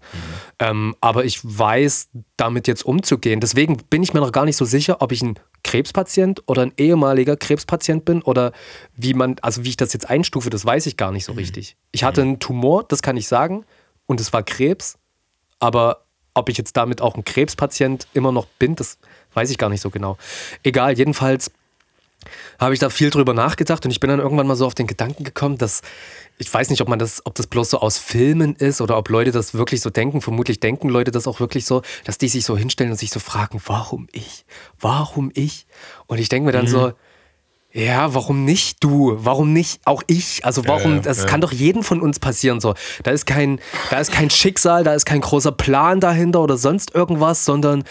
Ähm, 0.59 0.97
aber 1.01 1.25
ich 1.25 1.41
weiß, 1.43 2.11
damit 2.37 2.69
jetzt 2.69 2.85
umzugehen. 2.85 3.41
Deswegen 3.41 3.79
bin 3.89 4.03
ich 4.03 4.13
mir 4.13 4.21
noch 4.21 4.33
gar 4.33 4.45
nicht 4.45 4.59
so 4.59 4.67
sicher, 4.67 5.01
ob 5.01 5.13
ich 5.13 5.23
ein 5.23 5.39
Krebspatient 5.65 6.43
oder 6.47 6.61
ein 6.61 6.75
ehemaliger 6.77 7.39
Krebspatient 7.39 8.05
bin 8.05 8.21
oder 8.21 8.53
wie 8.95 9.15
man, 9.15 9.37
also 9.41 9.65
wie 9.65 9.71
ich 9.71 9.79
das 9.79 9.95
jetzt 9.95 10.11
einstufe, 10.11 10.51
das 10.51 10.67
weiß 10.67 10.85
ich 10.85 10.99
gar 10.99 11.11
nicht 11.11 11.25
so 11.25 11.33
mhm. 11.33 11.39
richtig. 11.39 11.77
Ich 11.91 12.05
hatte 12.05 12.21
mhm. 12.21 12.29
einen 12.29 12.39
Tumor, 12.39 12.85
das 12.85 13.01
kann 13.01 13.17
ich 13.17 13.29
sagen, 13.29 13.65
und 14.05 14.21
es 14.21 14.31
war 14.35 14.43
Krebs. 14.43 14.99
Aber 15.59 16.05
ob 16.35 16.51
ich 16.51 16.59
jetzt 16.59 16.77
damit 16.77 17.01
auch 17.01 17.15
ein 17.15 17.25
Krebspatient 17.25 18.09
immer 18.13 18.31
noch 18.31 18.45
bin, 18.45 18.77
das 18.77 18.99
weiß 19.33 19.49
ich 19.49 19.57
gar 19.57 19.71
nicht 19.71 19.81
so 19.81 19.89
genau. 19.89 20.19
Egal, 20.63 20.99
jedenfalls 20.99 21.51
habe 22.59 22.75
ich 22.75 22.81
da 22.81 22.91
viel 22.91 23.11
drüber 23.11 23.35
nachgedacht 23.35 23.85
und 23.85 23.91
ich 23.91 24.01
bin 24.01 24.11
dann 24.11 24.21
irgendwann 24.21 24.47
mal 24.47 24.57
so 24.57 24.67
auf 24.67 24.75
den 24.75 24.87
Gedanken 24.87 25.25
gekommen, 25.25 25.59
dass 25.59 25.83
ich 26.39 26.53
weiß 26.53 26.71
nicht, 26.71 26.81
ob 26.81 26.89
man 26.89 26.99
das, 26.99 27.25
ob 27.25 27.35
das 27.35 27.47
bloß 27.47 27.71
so 27.71 27.81
aus 27.81 27.99
Filmen 27.99 28.57
ist 28.57 28.81
oder 28.81 28.97
ob 28.99 29.09
Leute 29.09 29.31
das 29.31 29.55
wirklich 29.55 29.81
so 29.81 29.91
denken. 29.91 30.21
Vermutlich 30.21 30.61
denken 30.61 30.89
Leute 30.89 31.11
das 31.11 31.27
auch 31.27 31.41
wirklich 31.41 31.67
so, 31.67 31.83
dass 32.05 32.19
die 32.19 32.29
sich 32.29 32.45
so 32.45 32.57
hinstellen 32.57 32.91
und 32.91 32.99
sich 32.99 33.11
so 33.11 33.21
fragen, 33.21 33.61
warum 33.67 34.09
ich? 34.13 34.45
Warum 34.81 35.31
ich? 35.35 35.67
Und 36.07 36.19
ich 36.19 36.29
denke 36.29 36.47
mir 36.47 36.53
dann 36.53 36.65
mhm. 36.65 36.71
so, 36.71 36.93
ja, 37.73 38.13
warum 38.15 38.45
nicht 38.45 38.85
du? 38.85 39.17
Warum 39.19 39.53
nicht 39.53 39.81
auch 39.87 40.03
ich? 40.07 40.45
Also 40.45 40.67
warum, 40.67 40.97
ja, 40.97 41.01
das 41.01 41.23
ja. 41.23 41.25
kann 41.27 41.41
doch 41.41 41.53
jedem 41.53 41.83
von 41.83 42.01
uns 42.03 42.19
passieren 42.19 42.61
so. 42.61 42.75
Da 43.03 43.13
ist 43.13 43.25
kein, 43.25 43.61
da 43.91 43.99
ist 43.99 44.13
kein 44.13 44.29
Schicksal, 44.29 44.85
da 44.85 44.95
ist 44.95 45.07
kein 45.07 45.23
großer 45.23 45.53
Plan 45.53 45.99
dahinter 45.99 46.41
oder 46.41 46.59
sonst 46.59 46.95
irgendwas, 46.95 47.47
sondern 47.47 47.85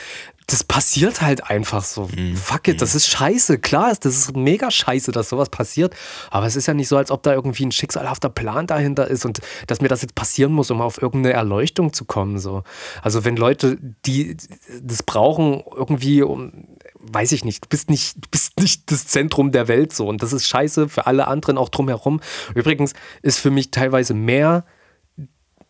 das 0.51 0.63
passiert 0.63 1.21
halt 1.21 1.49
einfach 1.49 1.83
so. 1.83 2.09
Mhm. 2.15 2.35
Fuck 2.35 2.67
it, 2.67 2.81
das 2.81 2.93
mhm. 2.93 2.97
ist 2.97 3.07
scheiße. 3.07 3.59
Klar 3.59 3.91
ist, 3.91 4.05
das 4.05 4.15
ist 4.15 4.35
mega 4.35 4.69
scheiße, 4.69 5.11
dass 5.11 5.29
sowas 5.29 5.49
passiert. 5.49 5.95
Aber 6.29 6.45
es 6.45 6.55
ist 6.55 6.67
ja 6.67 6.73
nicht 6.73 6.87
so, 6.87 6.97
als 6.97 7.09
ob 7.09 7.23
da 7.23 7.33
irgendwie 7.33 7.65
ein 7.65 7.71
schicksalhafter 7.71 8.29
Plan 8.29 8.67
dahinter 8.67 9.07
ist 9.07 9.25
und 9.25 9.39
dass 9.67 9.81
mir 9.81 9.87
das 9.87 10.01
jetzt 10.01 10.15
passieren 10.15 10.51
muss, 10.51 10.69
um 10.69 10.81
auf 10.81 11.01
irgendeine 11.01 11.33
Erleuchtung 11.33 11.93
zu 11.93 12.05
kommen. 12.05 12.37
So. 12.39 12.63
Also 13.01 13.23
wenn 13.23 13.37
Leute, 13.37 13.77
die 14.05 14.35
das 14.81 15.03
brauchen, 15.03 15.63
irgendwie, 15.75 16.21
um, 16.21 16.67
weiß 16.99 17.31
ich 17.31 17.45
nicht, 17.45 17.65
du 17.65 17.69
bist 17.69 17.89
nicht, 17.89 18.17
du 18.17 18.29
bist 18.29 18.59
nicht 18.59 18.91
das 18.91 19.07
Zentrum 19.07 19.51
der 19.51 19.67
Welt 19.67 19.93
so. 19.93 20.07
Und 20.07 20.21
das 20.21 20.33
ist 20.33 20.47
scheiße 20.47 20.89
für 20.89 21.07
alle 21.07 21.27
anderen 21.27 21.57
auch 21.57 21.69
drumherum. 21.69 22.19
Übrigens 22.55 22.93
ist 23.21 23.39
für 23.39 23.51
mich 23.51 23.71
teilweise 23.71 24.13
mehr 24.13 24.65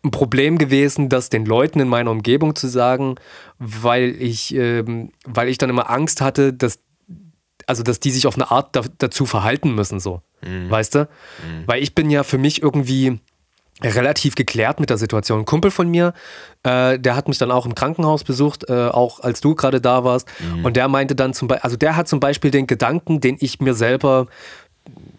ein 0.04 0.10
Problem 0.10 0.58
gewesen, 0.58 1.08
das 1.08 1.30
den 1.30 1.46
Leuten 1.46 1.80
in 1.80 1.88
meiner 1.88 2.10
Umgebung 2.10 2.56
zu 2.56 2.68
sagen, 2.68 3.16
weil 3.58 4.16
ich, 4.18 4.54
ähm, 4.54 5.12
weil 5.24 5.48
ich 5.48 5.58
dann 5.58 5.70
immer 5.70 5.90
Angst 5.90 6.20
hatte, 6.20 6.52
dass, 6.52 6.80
also 7.66 7.82
dass 7.82 8.00
die 8.00 8.10
sich 8.10 8.26
auf 8.26 8.34
eine 8.34 8.50
Art 8.50 8.74
da, 8.74 8.82
dazu 8.98 9.26
verhalten 9.26 9.74
müssen, 9.74 10.00
so. 10.00 10.22
Mhm. 10.42 10.70
Weißt 10.70 10.94
du? 10.96 11.00
Mhm. 11.00 11.66
Weil 11.66 11.82
ich 11.82 11.94
bin 11.94 12.10
ja 12.10 12.24
für 12.24 12.38
mich 12.38 12.62
irgendwie 12.62 13.20
relativ 13.80 14.34
geklärt 14.34 14.80
mit 14.80 14.90
der 14.90 14.98
Situation. 14.98 15.40
Ein 15.40 15.44
Kumpel 15.44 15.70
von 15.70 15.88
mir, 15.88 16.12
äh, 16.62 16.98
der 16.98 17.16
hat 17.16 17.28
mich 17.28 17.38
dann 17.38 17.50
auch 17.50 17.66
im 17.66 17.74
Krankenhaus 17.74 18.24
besucht, 18.24 18.68
äh, 18.68 18.88
auch 18.88 19.20
als 19.20 19.40
du 19.40 19.54
gerade 19.54 19.80
da 19.80 20.04
warst. 20.04 20.28
Mhm. 20.40 20.64
Und 20.64 20.76
der 20.76 20.88
meinte 20.88 21.14
dann 21.14 21.34
zum 21.34 21.48
Beispiel, 21.48 21.64
also 21.64 21.76
der 21.76 21.96
hat 21.96 22.08
zum 22.08 22.20
Beispiel 22.20 22.50
den 22.50 22.66
Gedanken, 22.66 23.20
den 23.20 23.36
ich 23.40 23.60
mir 23.60 23.74
selber 23.74 24.26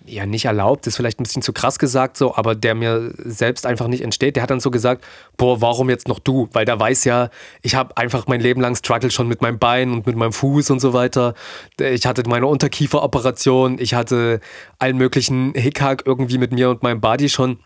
ja 0.06 0.26
nicht 0.26 0.46
erlaubt, 0.46 0.86
ist 0.88 0.96
vielleicht 0.96 1.20
ein 1.20 1.24
bisschen 1.24 1.42
zu 1.42 1.54
krass 1.54 1.80
gesagt 1.80 2.18
so, 2.18 2.36
aber 2.36 2.56
der 2.56 2.76
mir 2.76 3.14
selbst 3.18 3.66
einfach 3.66 3.88
nicht 3.88 4.04
entsteht. 4.04 4.36
Der 4.36 4.44
hat 4.44 4.50
dann 4.50 4.60
so 4.60 4.72
gesagt, 4.72 5.06
boah, 5.38 5.62
warum 5.62 5.90
jetzt 5.90 6.08
noch 6.08 6.20
du? 6.20 6.50
Weil 6.52 6.66
der 6.66 6.80
weiß 6.80 7.06
ja, 7.06 7.30
ich 7.62 7.76
habe 7.76 7.96
einfach 7.98 8.28
mein 8.28 8.42
Leben 8.42 8.62
lang 8.62 8.76
Struggle 8.76 9.12
schon 9.12 9.28
mit 9.28 9.42
meinem 9.42 9.60
Bein 9.60 9.92
und 9.92 10.06
mit 10.06 10.16
meinem 10.16 10.34
Fuß 10.34 10.72
und 10.72 10.80
so 10.80 10.94
weiter. 10.94 11.34
Ich 11.80 12.06
hatte 12.06 12.24
meine 12.28 12.48
Unterkieferoperation, 12.48 13.78
ich 13.80 13.94
hatte 13.94 14.40
allen 14.80 14.98
möglichen 14.98 15.54
Hickhack 15.54 16.04
irgendwie 16.06 16.38
mit 16.38 16.52
mir 16.52 16.70
und 16.70 16.84
meinem 16.84 17.02
Body 17.02 17.30
schon. 17.30 17.60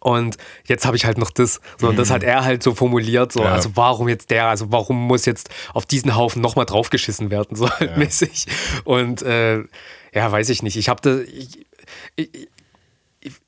Und 0.00 0.36
jetzt 0.66 0.86
habe 0.86 0.96
ich 0.96 1.04
halt 1.04 1.18
noch 1.18 1.30
das. 1.30 1.60
So, 1.78 1.88
und 1.88 1.98
das 1.98 2.08
mhm. 2.08 2.14
hat 2.14 2.22
er 2.22 2.44
halt 2.44 2.62
so 2.62 2.74
formuliert. 2.74 3.32
So, 3.32 3.40
ja. 3.42 3.52
also 3.52 3.70
warum 3.74 4.08
jetzt 4.08 4.30
der? 4.30 4.46
Also 4.46 4.72
warum 4.72 5.06
muss 5.06 5.26
jetzt 5.26 5.50
auf 5.74 5.86
diesen 5.86 6.16
Haufen 6.16 6.40
nochmal 6.40 6.66
draufgeschissen 6.66 7.30
werden? 7.30 7.56
So 7.56 7.68
halt 7.78 7.90
ja. 7.90 7.96
mäßig. 7.96 8.46
Und 8.84 9.22
äh, 9.22 9.64
ja, 10.12 10.30
weiß 10.30 10.48
ich 10.50 10.62
nicht. 10.62 10.76
Ich 10.76 10.88
habe 10.88 11.00
da. 11.02 11.18
Ich, 11.20 11.66
ich, 12.16 12.48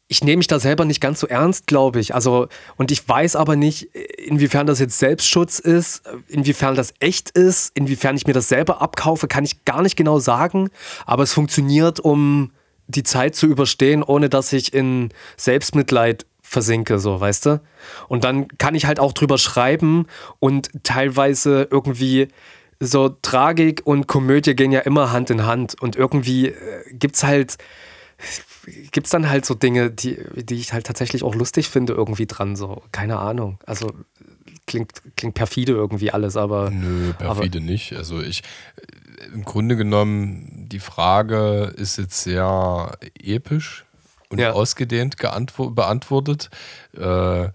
ich 0.06 0.22
nehme 0.22 0.38
mich 0.38 0.46
da 0.46 0.60
selber 0.60 0.84
nicht 0.84 1.00
ganz 1.00 1.20
so 1.20 1.26
ernst, 1.26 1.66
glaube 1.66 1.98
ich. 1.98 2.14
Also, 2.14 2.48
und 2.76 2.90
ich 2.90 3.08
weiß 3.08 3.36
aber 3.36 3.56
nicht, 3.56 3.84
inwiefern 3.94 4.66
das 4.66 4.78
jetzt 4.78 4.98
Selbstschutz 4.98 5.58
ist, 5.58 6.02
inwiefern 6.28 6.74
das 6.74 6.94
echt 7.00 7.30
ist, 7.30 7.72
inwiefern 7.74 8.16
ich 8.16 8.26
mir 8.26 8.34
das 8.34 8.48
selber 8.48 8.82
abkaufe, 8.82 9.28
kann 9.28 9.44
ich 9.44 9.64
gar 9.64 9.82
nicht 9.82 9.96
genau 9.96 10.18
sagen. 10.18 10.68
Aber 11.06 11.22
es 11.22 11.32
funktioniert, 11.32 12.00
um 12.00 12.52
die 12.86 13.02
Zeit 13.02 13.34
zu 13.34 13.46
überstehen, 13.46 14.02
ohne 14.02 14.28
dass 14.28 14.52
ich 14.52 14.74
in 14.74 15.08
Selbstmitleid 15.36 16.26
versinke, 16.42 16.98
so, 16.98 17.18
weißt 17.20 17.46
du? 17.46 17.60
Und 18.06 18.24
dann 18.24 18.46
kann 18.58 18.74
ich 18.74 18.86
halt 18.86 19.00
auch 19.00 19.14
drüber 19.14 19.38
schreiben 19.38 20.06
und 20.38 20.70
teilweise 20.84 21.66
irgendwie 21.70 22.28
so 22.80 23.08
Tragik 23.08 23.82
und 23.84 24.06
Komödie 24.06 24.54
gehen 24.54 24.72
ja 24.72 24.80
immer 24.80 25.12
Hand 25.12 25.30
in 25.30 25.46
Hand 25.46 25.80
und 25.80 25.96
irgendwie 25.96 26.48
äh, 26.48 26.54
gibt's 26.92 27.24
halt 27.24 27.56
gibt's 28.92 29.10
dann 29.10 29.28
halt 29.28 29.44
so 29.44 29.54
Dinge, 29.54 29.90
die, 29.90 30.18
die 30.34 30.54
ich 30.54 30.72
halt 30.72 30.86
tatsächlich 30.86 31.22
auch 31.22 31.34
lustig 31.34 31.68
finde 31.68 31.92
irgendwie 31.92 32.26
dran 32.26 32.56
so, 32.56 32.82
keine 32.92 33.18
Ahnung. 33.18 33.58
Also 33.66 33.92
klingt 34.66 34.92
klingt 35.16 35.34
perfide 35.34 35.72
irgendwie 35.72 36.10
alles, 36.10 36.36
aber 36.36 36.70
nö, 36.70 37.12
perfide 37.12 37.58
aber, 37.58 37.66
nicht. 37.66 37.94
Also 37.94 38.20
ich 38.20 38.42
im 39.32 39.44
Grunde 39.44 39.76
genommen 39.76 40.68
die 40.70 40.80
Frage 40.80 41.72
ist 41.76 41.98
jetzt 41.98 42.22
sehr 42.22 42.96
episch 43.22 43.84
und 44.28 44.38
ja. 44.38 44.52
ausgedehnt 44.52 45.16
beantwortet. 45.18 46.50
Äh, 46.96 47.48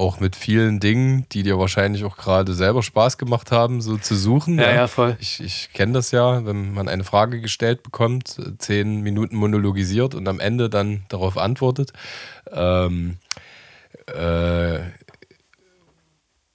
auch 0.00 0.18
mit 0.18 0.34
vielen 0.34 0.80
Dingen, 0.80 1.26
die 1.30 1.42
dir 1.42 1.58
wahrscheinlich 1.58 2.04
auch 2.04 2.16
gerade 2.16 2.54
selber 2.54 2.82
Spaß 2.82 3.18
gemacht 3.18 3.52
haben, 3.52 3.82
so 3.82 3.98
zu 3.98 4.16
suchen. 4.16 4.58
Ja, 4.58 4.68
ja, 4.68 4.74
ja 4.74 4.88
voll. 4.88 5.16
Ich, 5.20 5.40
ich 5.40 5.70
kenne 5.74 5.92
das 5.92 6.10
ja, 6.10 6.46
wenn 6.46 6.72
man 6.72 6.88
eine 6.88 7.04
Frage 7.04 7.40
gestellt 7.40 7.82
bekommt, 7.82 8.40
zehn 8.58 9.02
Minuten 9.02 9.36
monologisiert 9.36 10.14
und 10.14 10.26
am 10.26 10.40
Ende 10.40 10.70
dann 10.70 11.04
darauf 11.08 11.36
antwortet. 11.36 11.92
Ähm, 12.50 13.18
äh, 14.06 14.78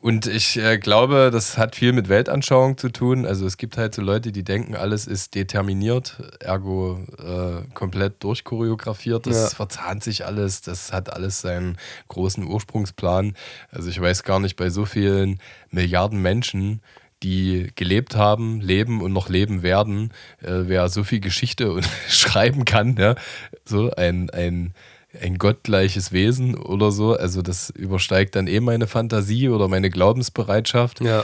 und 0.06 0.28
ich 0.28 0.58
äh, 0.58 0.78
glaube, 0.78 1.32
das 1.34 1.58
hat 1.58 1.76
viel 1.76 1.92
mit 1.92 2.10
Weltanschauung 2.10 2.78
zu 2.78 2.90
tun. 2.90 3.26
Also 3.26 3.48
es 3.48 3.58
gibt 3.58 3.76
halt 3.76 3.96
so 3.96 4.04
Leute, 4.04 4.32
die 4.32 4.44
denken, 4.44 4.76
alles 4.76 5.08
ist 5.08 5.34
determiniert, 5.34 6.22
ergo 6.42 7.00
äh, 7.18 7.68
komplett 7.74 8.24
durchchoreografiert. 8.24 9.26
Das 9.26 9.36
ja. 9.36 9.50
verzahnt 9.50 10.04
sich 10.04 10.24
alles, 10.24 10.62
das 10.62 10.94
hat 10.94 11.12
alles 11.12 11.42
seinen 11.42 11.80
großen 12.08 12.44
Ursprungsplan. 12.44 13.34
Also 13.72 13.90
ich 13.90 14.00
weiß 14.00 14.22
gar 14.22 14.40
nicht, 14.40 14.58
bei 14.58 14.70
so 14.70 14.86
vielen 14.86 15.40
Milliarden 15.72 16.22
Menschen, 16.22 16.82
die 17.24 17.72
gelebt 17.74 18.16
haben, 18.16 18.62
leben 18.62 19.02
und 19.02 19.12
noch 19.12 19.28
leben 19.28 19.64
werden, 19.64 20.14
äh, 20.44 20.66
wer 20.68 20.88
so 20.90 21.04
viel 21.04 21.20
Geschichte 21.20 21.82
schreiben 22.08 22.64
kann, 22.64 22.96
ja? 22.96 23.16
so 23.64 23.90
ein, 23.90 24.30
ein 24.30 24.76
ein 25.22 25.38
gottgleiches 25.38 26.12
Wesen 26.12 26.56
oder 26.56 26.92
so. 26.92 27.14
Also 27.14 27.42
das 27.42 27.70
übersteigt 27.70 28.36
dann 28.36 28.48
eh 28.48 28.60
meine 28.60 28.88
Fantasie 28.88 29.50
oder 29.50 29.68
meine 29.68 29.90
Glaubensbereitschaft. 29.90 31.02
Ja. 31.02 31.24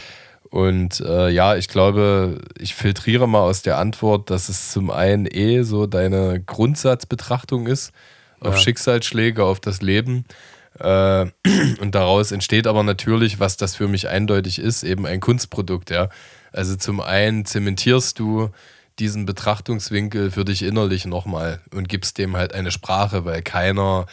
Und 0.50 1.00
äh, 1.00 1.30
ja, 1.30 1.56
ich 1.56 1.70
glaube, 1.70 2.40
ich 2.58 2.76
filtriere 2.76 3.28
mal 3.28 3.42
aus 3.42 3.62
der 3.62 3.78
Antwort, 3.78 4.30
dass 4.30 4.50
es 4.50 4.72
zum 4.72 4.92
einen 4.92 5.26
eh 5.26 5.64
so 5.64 5.88
deine 5.88 6.42
Grundsatzbetrachtung 6.42 7.68
ist 7.68 7.94
auf 8.42 8.56
ja. 8.56 8.60
Schicksalsschläge, 8.60 9.46
auf 9.46 9.60
das 9.60 9.82
Leben. 9.82 10.26
Äh, 10.80 11.28
und 11.80 11.96
daraus 11.96 12.32
entsteht 12.32 12.68
aber 12.68 12.84
natürlich, 12.84 13.40
was 13.40 13.56
das 13.56 13.76
für 13.76 13.88
mich 13.88 14.10
eindeutig 14.10 14.60
ist, 14.60 14.84
eben 14.84 15.06
ein 15.06 15.22
Kunstprodukt, 15.22 15.90
ja. 15.90 16.10
Also 16.52 16.76
zum 16.76 17.00
einen 17.00 17.46
zementierst 17.46 18.20
du 18.20 18.50
diesen 19.00 19.26
Betrachtungswinkel 19.26 20.32
für 20.32 20.46
dich 20.46 20.64
innerlich 20.64 21.06
nochmal 21.06 21.62
und 21.74 21.90
gibst 21.90 22.18
dem 22.18 22.38
halt 22.38 22.54
eine 22.54 22.72
Sprache, 22.72 23.26
weil 23.26 23.42
keiner 23.42 24.06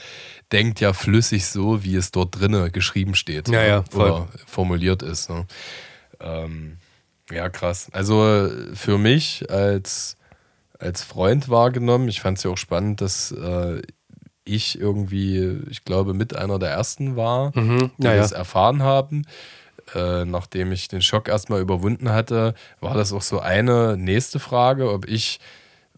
denkt 0.52 0.80
ja 0.80 0.92
flüssig 0.92 1.46
so, 1.46 1.84
wie 1.84 1.96
es 1.96 2.10
dort 2.10 2.38
drinnen 2.38 2.72
geschrieben 2.72 3.14
steht 3.14 3.48
ja, 3.48 3.62
ja, 3.62 3.84
voll. 3.90 4.10
oder 4.10 4.28
formuliert 4.46 5.02
ist. 5.02 5.28
Ne? 5.30 5.46
Ähm, 6.20 6.78
ja, 7.30 7.48
krass. 7.48 7.88
Also 7.92 8.48
für 8.72 8.98
mich 8.98 9.50
als, 9.50 10.16
als 10.78 11.02
Freund 11.02 11.48
wahrgenommen, 11.48 12.08
ich 12.08 12.20
fand 12.20 12.38
es 12.38 12.44
ja 12.44 12.50
auch 12.50 12.56
spannend, 12.56 13.00
dass 13.00 13.32
äh, 13.32 13.82
ich 14.44 14.80
irgendwie, 14.80 15.60
ich 15.68 15.84
glaube, 15.84 16.14
mit 16.14 16.34
einer 16.34 16.58
der 16.58 16.70
ersten 16.70 17.16
war, 17.16 17.52
mhm. 17.54 17.90
die 17.98 18.04
ja, 18.04 18.16
das 18.16 18.32
erfahren 18.32 18.82
haben. 18.82 19.26
Äh, 19.94 20.24
nachdem 20.24 20.72
ich 20.72 20.88
den 20.88 21.02
Schock 21.02 21.28
erstmal 21.28 21.60
überwunden 21.60 22.10
hatte, 22.10 22.54
war 22.80 22.94
das 22.94 23.12
auch 23.12 23.22
so 23.22 23.40
eine 23.40 23.96
nächste 23.96 24.38
Frage, 24.38 24.90
ob 24.90 25.08
ich, 25.08 25.40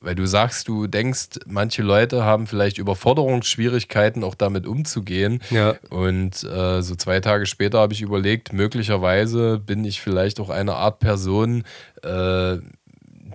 weil 0.01 0.15
du 0.15 0.27
sagst, 0.27 0.69
du 0.69 0.87
denkst, 0.87 1.41
manche 1.47 1.83
Leute 1.83 2.25
haben 2.25 2.47
vielleicht 2.47 2.79
Überforderungsschwierigkeiten, 2.79 4.25
auch 4.25 4.35
damit 4.35 4.67
umzugehen. 4.67 5.41
Ja. 5.51 5.75
Und 5.91 6.43
äh, 6.45 6.83
so 6.83 6.95
zwei 6.95 7.21
Tage 7.21 7.47
später 7.47 7.81
habe 7.81 7.93
ich 7.93 8.03
überlegt, 8.03 8.53
möglicherweise 8.53 9.59
bin 9.59 9.85
ich 9.85 10.01
vielleicht 10.01 10.41
auch 10.41 10.51
eine 10.51 10.75
Art 10.75 11.01
Person, 11.01 11.65
äh, 12.03 12.59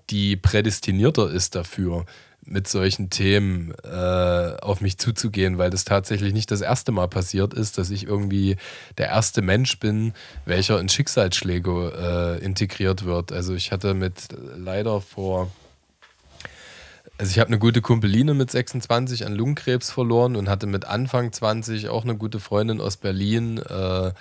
die 0.10 0.36
prädestinierter 0.36 1.32
ist 1.32 1.56
dafür 1.56 2.06
mit 2.46 2.68
solchen 2.68 3.10
Themen 3.10 3.74
äh, 3.84 4.56
auf 4.62 4.82
mich 4.82 4.98
zuzugehen, 4.98 5.58
weil 5.58 5.70
das 5.70 5.84
tatsächlich 5.84 6.34
nicht 6.34 6.52
das 6.52 6.62
erste 6.62 6.92
Mal 6.92 7.08
passiert 7.08 7.54
ist, 7.54 7.78
dass 7.78 7.90
ich 7.90 8.06
irgendwie 8.06 8.58
der 8.98 9.08
erste 9.08 9.42
Mensch 9.42 9.80
bin, 9.80 10.14
welcher 10.46 10.80
in 10.80 10.90
Schicksalsschläge 10.90 12.38
äh, 12.40 12.46
integriert 12.46 13.06
wird. 13.06 13.32
Also 13.32 13.56
ich 13.56 13.72
hatte 13.72 13.94
mit 13.94 14.28
leider 14.58 15.02
vor 15.02 15.52
also 17.18 17.32
ich 17.32 17.40
habe 17.40 17.48
eine 17.48 17.60
gute 17.60 17.82
Kumpeline 17.82 18.34
mit 18.34 18.52
26 18.52 19.26
an 19.26 19.34
Lungenkrebs 19.34 19.90
verloren 19.90 20.36
und 20.36 20.50
hatte 20.50 20.68
mit 20.68 20.84
Anfang 20.84 21.32
20 21.32 21.88
auch 21.88 22.04
eine 22.04 22.18
gute 22.18 22.42
Freundin 22.42 22.82
aus 22.82 22.98
Berlin, 22.98 23.58
äh, 23.58 24.12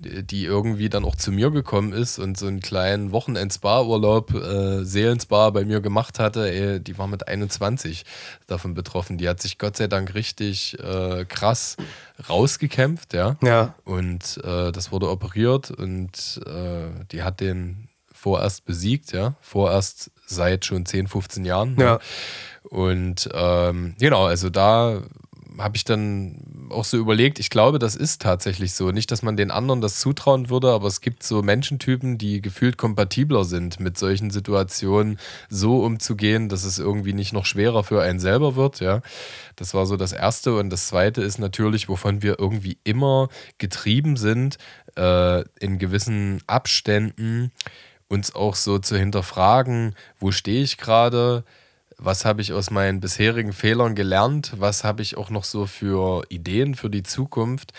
die 0.00 0.44
irgendwie 0.44 0.88
dann 0.88 1.04
auch 1.04 1.16
zu 1.16 1.32
mir 1.32 1.50
gekommen 1.50 1.92
ist 1.92 2.18
und 2.18 2.38
so 2.38 2.46
einen 2.46 2.60
kleinen 2.60 3.12
Wochenend-Spa-Urlaub, 3.12 4.34
äh, 4.34 4.84
Seelenspa 4.84 5.50
bei 5.50 5.64
mir 5.64 5.80
gemacht 5.80 6.18
hatte, 6.18 6.50
ey, 6.50 6.80
die 6.80 6.98
war 6.98 7.06
mit 7.06 7.28
21 7.28 8.04
davon 8.46 8.74
betroffen. 8.74 9.18
Die 9.18 9.28
hat 9.28 9.40
sich 9.40 9.58
Gott 9.58 9.76
sei 9.76 9.86
Dank 9.86 10.14
richtig 10.14 10.78
äh, 10.78 11.24
krass 11.26 11.76
rausgekämpft, 12.28 13.14
ja. 13.14 13.36
Ja. 13.42 13.74
Und 13.84 14.40
äh, 14.44 14.72
das 14.72 14.92
wurde 14.92 15.10
operiert 15.10 15.70
und 15.70 16.40
äh, 16.46 17.04
die 17.12 17.22
hat 17.22 17.40
den 17.40 17.88
vorerst 18.12 18.64
besiegt, 18.64 19.12
ja. 19.12 19.34
Vorerst 19.40 20.10
seit 20.26 20.64
schon 20.64 20.86
10, 20.86 21.08
15 21.08 21.44
Jahren. 21.44 21.76
Ja. 21.78 21.98
Und 22.62 23.28
ähm, 23.32 23.94
genau, 23.98 24.26
also 24.26 24.50
da 24.50 25.02
habe 25.62 25.76
ich 25.76 25.84
dann 25.84 26.68
auch 26.70 26.84
so 26.84 26.96
überlegt, 26.96 27.38
ich 27.38 27.50
glaube, 27.50 27.78
das 27.78 27.96
ist 27.96 28.22
tatsächlich 28.22 28.74
so. 28.74 28.90
Nicht, 28.90 29.10
dass 29.10 29.22
man 29.22 29.36
den 29.36 29.50
anderen 29.50 29.80
das 29.80 30.00
zutrauen 30.00 30.50
würde, 30.50 30.70
aber 30.70 30.86
es 30.86 31.00
gibt 31.00 31.22
so 31.22 31.42
Menschentypen, 31.42 32.18
die 32.18 32.40
gefühlt 32.40 32.76
kompatibler 32.76 33.44
sind, 33.44 33.80
mit 33.80 33.98
solchen 33.98 34.30
Situationen 34.30 35.18
so 35.48 35.84
umzugehen, 35.84 36.48
dass 36.48 36.64
es 36.64 36.78
irgendwie 36.78 37.12
nicht 37.12 37.32
noch 37.32 37.46
schwerer 37.46 37.84
für 37.84 38.02
einen 38.02 38.20
selber 38.20 38.56
wird. 38.56 38.80
Ja, 38.80 39.02
das 39.56 39.74
war 39.74 39.86
so 39.86 39.96
das 39.96 40.12
Erste. 40.12 40.56
Und 40.56 40.70
das 40.70 40.88
Zweite 40.88 41.22
ist 41.22 41.38
natürlich, 41.38 41.88
wovon 41.88 42.22
wir 42.22 42.38
irgendwie 42.38 42.78
immer 42.84 43.28
getrieben 43.58 44.16
sind, 44.16 44.58
äh, 44.96 45.44
in 45.60 45.78
gewissen 45.78 46.42
Abständen 46.46 47.52
uns 48.08 48.34
auch 48.34 48.56
so 48.56 48.78
zu 48.78 48.96
hinterfragen, 48.98 49.94
wo 50.18 50.32
stehe 50.32 50.62
ich 50.62 50.78
gerade, 50.78 51.44
was 52.00 52.24
habe 52.24 52.40
ich 52.40 52.52
aus 52.52 52.70
meinen 52.70 53.00
bisherigen 53.00 53.52
Fehlern 53.52 53.94
gelernt, 53.94 54.54
was 54.56 54.84
habe 54.84 55.02
ich 55.02 55.16
auch 55.16 55.30
noch 55.30 55.44
so 55.44 55.66
für 55.66 56.24
Ideen 56.28 56.74
für 56.74 56.90
die 56.90 57.02
Zukunft. 57.02 57.72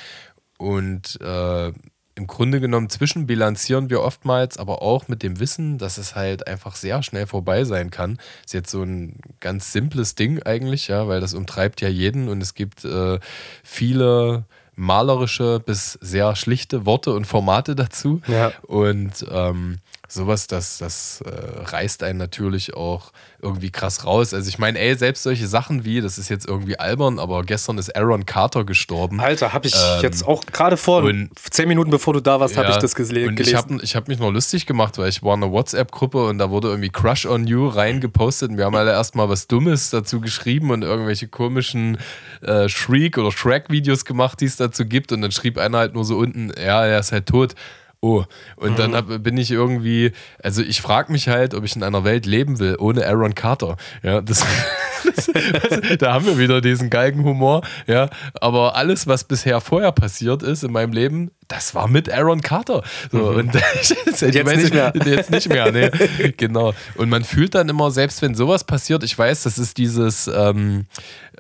Und 0.58 1.20
äh, 1.22 1.72
im 2.16 2.28
Grunde 2.28 2.60
genommen 2.60 2.90
zwischenbilanzieren 2.90 3.90
wir 3.90 4.02
oftmals, 4.02 4.58
aber 4.58 4.82
auch 4.82 5.08
mit 5.08 5.24
dem 5.24 5.40
Wissen, 5.40 5.80
dass 5.80 5.98
es 5.98 6.16
halt 6.16 6.46
einfach 6.48 6.76
sehr 6.76 7.02
schnell 7.02 7.26
vorbei 7.26 7.64
sein 7.64 7.90
kann. 7.90 8.20
Ist 8.46 8.54
jetzt 8.54 8.70
so 8.70 8.84
ein 8.84 9.20
ganz 9.40 9.72
simples 9.72 10.14
Ding 10.14 10.44
eigentlich, 10.44 10.88
ja, 10.88 11.08
weil 11.08 11.20
das 11.20 11.34
umtreibt 11.34 11.82
ja 11.82 11.90
jeden 11.90 12.30
und 12.30 12.42
es 12.42 12.54
gibt 12.54 12.86
äh, 12.86 13.20
viele 13.64 14.46
malerische 14.76 15.60
bis 15.60 15.94
sehr 15.94 16.36
schlichte 16.36 16.86
Worte 16.86 17.14
und 17.14 17.26
Formate 17.26 17.76
dazu. 17.76 18.22
Ja. 18.28 18.52
Und 18.68 19.26
ähm, 19.32 19.80
sowas, 20.12 20.48
das, 20.48 20.78
das 20.78 21.22
äh, 21.22 21.30
reißt 21.30 22.04
einen 22.04 22.20
natürlich 22.20 22.74
auch 22.74 23.12
irgendwie 23.42 23.72
krass 23.72 24.06
raus. 24.06 24.34
Also 24.34 24.50
ich 24.50 24.60
meine, 24.60 24.78
ey, 24.80 24.96
selbst 24.96 25.24
solche 25.24 25.48
Sachen 25.48 25.86
wie, 25.86 26.02
das 26.02 26.18
ist 26.18 26.30
jetzt 26.30 26.48
irgendwie 26.48 26.78
albern, 26.78 27.18
aber 27.18 27.44
gestern 27.44 27.78
ist 27.78 27.96
Aaron 27.96 28.26
Carter 28.26 28.66
gestorben. 28.66 29.20
Alter, 29.20 29.54
habe 29.54 29.68
ich 29.68 29.76
ähm, 29.76 30.02
jetzt 30.02 30.28
auch 30.28 30.46
gerade 30.46 30.78
vor, 30.78 31.04
und, 31.04 31.32
zehn 31.50 31.68
Minuten 31.68 31.90
bevor 31.90 32.14
du 32.14 32.20
da 32.20 32.40
warst, 32.40 32.56
ja, 32.56 32.64
habe 32.64 32.72
ich 32.72 32.78
das 32.78 32.94
gesle 32.94 33.28
und 33.28 33.36
gelesen. 33.36 33.80
Ich 33.82 33.96
habe 33.96 34.04
hab 34.04 34.08
mich 34.08 34.20
noch 34.20 34.32
lustig 34.32 34.66
gemacht, 34.66 34.98
weil 34.98 35.10
ich 35.10 35.24
war 35.24 35.36
in 35.36 35.44
einer 35.44 35.52
WhatsApp-Gruppe 35.52 36.28
und 36.28 36.38
da 36.38 36.50
wurde 36.50 36.68
irgendwie 36.70 36.90
Crush 36.90 37.26
on 37.26 37.48
You 37.48 37.68
reingepostet 37.68 38.52
und 38.52 38.58
wir 38.58 38.66
haben 38.66 38.76
alle 38.76 38.92
erstmal 38.92 39.30
was 39.30 39.48
Dummes 39.48 39.90
dazu 39.90 40.20
geschrieben 40.20 40.72
und 40.72 40.84
irgendwelche 40.84 41.28
komischen 41.28 41.98
äh, 42.42 42.68
Shriek- 42.68 43.18
oder 43.18 43.32
Shrek-Videos 43.32 44.06
gemacht, 44.06 44.42
die 44.42 44.46
es 44.46 44.58
dazu 44.58 44.86
gibt 44.86 45.12
und 45.12 45.22
dann 45.22 45.32
schrieb 45.32 45.58
einer 45.58 45.78
halt 45.78 45.94
nur 45.94 46.06
so 46.06 46.18
unten, 46.18 46.52
ja, 46.58 46.86
er 46.86 47.00
ist 47.00 47.12
halt 47.12 47.28
tot. 47.28 47.56
Oh, 48.04 48.24
und 48.56 48.72
mhm. 48.72 48.76
dann 48.78 48.96
hab, 48.96 49.24
bin 49.24 49.38
ich 49.38 49.52
irgendwie, 49.52 50.12
also 50.42 50.64
ich 50.64 50.82
frage 50.82 51.12
mich 51.12 51.28
halt, 51.28 51.54
ob 51.54 51.64
ich 51.64 51.76
in 51.76 51.84
einer 51.84 52.04
Welt 52.04 52.26
leben 52.26 52.58
will 52.58 52.76
ohne 52.80 53.06
Aaron 53.06 53.36
Carter. 53.36 53.78
Ja, 54.02 54.22
das, 54.22 54.44
das, 55.16 55.28
das, 55.28 55.98
da 56.00 56.14
haben 56.14 56.26
wir 56.26 56.40
wieder 56.40 56.62
diesen 56.62 56.90
Galgenhumor. 56.90 57.62
Ja, 57.86 58.10
aber 58.34 58.76
alles, 58.76 59.06
was 59.06 59.24
bisher 59.26 59.62
vorher 59.62 59.92
passiert 59.92 60.42
ist 60.42 60.64
in 60.64 60.72
meinem 60.72 60.94
Leben, 60.94 61.30
das 61.52 61.76
war 61.76 61.88
mit 61.88 62.12
Aaron 62.12 62.42
Carter. 62.42 62.84
So, 63.12 63.32
mhm. 63.32 63.38
und 63.38 63.54
jetzt, 64.06 64.22
jetzt 64.22 64.22
nicht 64.22 64.74
mehr. 64.74 64.94
Jetzt 65.06 65.32
nicht 65.32 65.50
mehr, 65.50 65.72
nee. 65.72 65.90
genau. 66.38 66.74
Und 66.96 67.10
man 67.10 67.24
fühlt 67.24 67.56
dann 67.56 67.68
immer, 67.70 67.92
selbst 67.92 68.22
wenn 68.22 68.36
sowas 68.36 68.64
passiert, 68.64 69.04
ich 69.04 69.18
weiß, 69.18 69.44
das 69.44 69.58
ist 69.58 69.78
dieses, 69.78 70.28
ähm, 70.28 70.86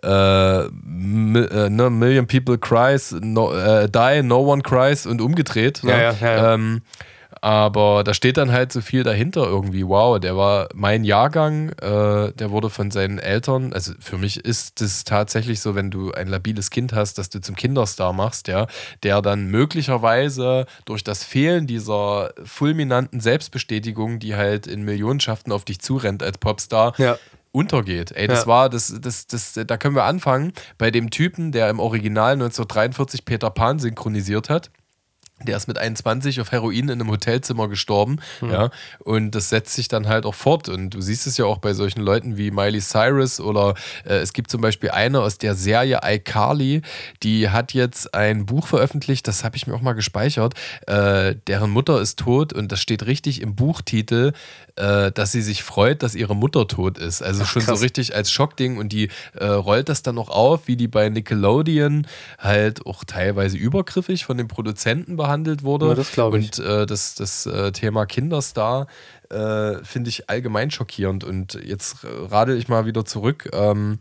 äh, 0.03 0.07
äh, 0.63 0.69
ne, 1.69 1.89
Million 1.89 2.27
People 2.27 2.57
cries, 2.57 3.15
no, 3.21 3.53
äh, 3.53 3.89
die, 3.89 4.23
no 4.23 4.39
one 4.39 4.61
cries 4.61 5.05
und 5.05 5.21
umgedreht. 5.21 5.81
Ja, 5.83 5.97
ja, 5.97 6.15
ja, 6.21 6.53
ähm, 6.53 6.81
aber 7.39 8.03
da 8.03 8.13
steht 8.13 8.37
dann 8.37 8.51
halt 8.51 8.71
so 8.71 8.81
viel 8.81 9.03
dahinter 9.03 9.43
irgendwie. 9.43 9.87
Wow, 9.87 10.19
der 10.19 10.35
war 10.35 10.69
mein 10.73 11.03
Jahrgang, 11.03 11.69
äh, 11.79 12.33
der 12.33 12.51
wurde 12.51 12.69
von 12.69 12.91
seinen 12.91 13.19
Eltern, 13.19 13.73
also 13.73 13.93
für 13.99 14.17
mich 14.17 14.43
ist 14.43 14.81
es 14.81 15.03
tatsächlich 15.03 15.61
so, 15.61 15.75
wenn 15.75 15.91
du 15.91 16.11
ein 16.11 16.27
labiles 16.27 16.69
Kind 16.69 16.93
hast, 16.93 17.17
dass 17.17 17.29
du 17.29 17.39
zum 17.39 17.55
Kinderstar 17.55 18.13
machst, 18.13 18.47
ja, 18.47 18.67
der 19.03 19.21
dann 19.21 19.45
möglicherweise 19.47 20.65
durch 20.85 21.03
das 21.03 21.23
Fehlen 21.23 21.67
dieser 21.67 22.33
fulminanten 22.43 23.19
Selbstbestätigung, 23.19 24.19
die 24.19 24.35
halt 24.35 24.67
in 24.67 24.83
Millionenschaften 24.83 25.53
auf 25.53 25.65
dich 25.65 25.79
zurennt 25.79 26.23
als 26.23 26.37
Popstar, 26.37 26.93
ja 26.97 27.17
untergeht. 27.51 28.11
Ey, 28.13 28.27
das 28.27 28.41
ja. 28.41 28.47
war, 28.47 28.69
das, 28.69 28.93
das, 29.01 29.27
das, 29.27 29.59
da 29.65 29.77
können 29.77 29.95
wir 29.95 30.05
anfangen 30.05 30.53
bei 30.77 30.89
dem 30.89 31.09
Typen, 31.09 31.51
der 31.51 31.69
im 31.69 31.79
Original 31.79 32.33
1943 32.33 33.25
Peter 33.25 33.49
Pan 33.49 33.79
synchronisiert 33.79 34.49
hat. 34.49 34.71
Der 35.45 35.57
ist 35.57 35.67
mit 35.67 35.77
21 35.77 36.41
auf 36.41 36.51
Heroin 36.51 36.89
in 36.89 36.91
einem 36.91 37.09
Hotelzimmer 37.09 37.67
gestorben, 37.67 38.19
mhm. 38.41 38.51
ja, 38.51 38.69
und 38.99 39.31
das 39.31 39.49
setzt 39.49 39.73
sich 39.73 39.87
dann 39.87 40.07
halt 40.07 40.25
auch 40.25 40.35
fort. 40.35 40.69
Und 40.69 40.91
du 40.91 41.01
siehst 41.01 41.27
es 41.27 41.37
ja 41.37 41.45
auch 41.45 41.57
bei 41.57 41.73
solchen 41.73 42.01
Leuten 42.01 42.37
wie 42.37 42.51
Miley 42.51 42.81
Cyrus 42.81 43.39
oder 43.39 43.75
äh, 44.05 44.15
es 44.15 44.33
gibt 44.33 44.51
zum 44.51 44.61
Beispiel 44.61 44.91
eine 44.91 45.21
aus 45.21 45.37
der 45.37 45.55
Serie 45.55 46.01
iCarly, 46.03 46.81
die 47.23 47.49
hat 47.49 47.73
jetzt 47.73 48.13
ein 48.13 48.45
Buch 48.45 48.67
veröffentlicht, 48.67 49.27
das 49.27 49.43
habe 49.43 49.55
ich 49.55 49.67
mir 49.67 49.73
auch 49.73 49.81
mal 49.81 49.93
gespeichert, 49.93 50.53
äh, 50.87 51.35
deren 51.47 51.69
Mutter 51.69 52.01
ist 52.01 52.19
tot 52.19 52.53
und 52.53 52.71
das 52.71 52.81
steht 52.81 53.05
richtig 53.05 53.41
im 53.41 53.55
Buchtitel, 53.55 54.33
äh, 54.75 55.11
dass 55.11 55.31
sie 55.31 55.41
sich 55.41 55.63
freut, 55.63 56.03
dass 56.03 56.15
ihre 56.15 56.35
Mutter 56.35 56.67
tot 56.67 56.97
ist. 56.97 57.21
Also 57.21 57.43
Ach, 57.43 57.47
schon 57.47 57.63
krass. 57.63 57.79
so 57.79 57.83
richtig 57.83 58.15
als 58.15 58.31
Schockding 58.31 58.77
und 58.77 58.91
die 58.91 59.09
äh, 59.33 59.45
rollt 59.45 59.89
das 59.89 60.03
dann 60.03 60.15
noch 60.15 60.29
auf, 60.29 60.67
wie 60.67 60.75
die 60.75 60.87
bei 60.87 61.09
Nickelodeon 61.09 62.07
halt 62.37 62.85
auch 62.85 63.03
teilweise 63.03 63.57
übergriffig 63.57 64.25
von 64.25 64.37
den 64.37 64.47
Produzenten 64.47 65.17
behandelt 65.17 65.63
wurde. 65.63 65.87
Ja, 65.87 65.95
das 65.95 66.11
glaube 66.11 66.39
ich. 66.39 66.57
Und 66.57 66.65
äh, 66.65 66.85
das, 66.85 67.15
das 67.15 67.45
äh, 67.45 67.71
Thema 67.71 68.05
Kinderstar 68.05 68.87
äh, 69.29 69.83
finde 69.83 70.09
ich 70.09 70.29
allgemein 70.29 70.71
schockierend. 70.71 71.23
Und 71.23 71.53
jetzt 71.53 71.97
radel 72.03 72.57
ich 72.57 72.67
mal 72.67 72.85
wieder 72.85 73.05
zurück. 73.05 73.49
Ähm, 73.53 73.99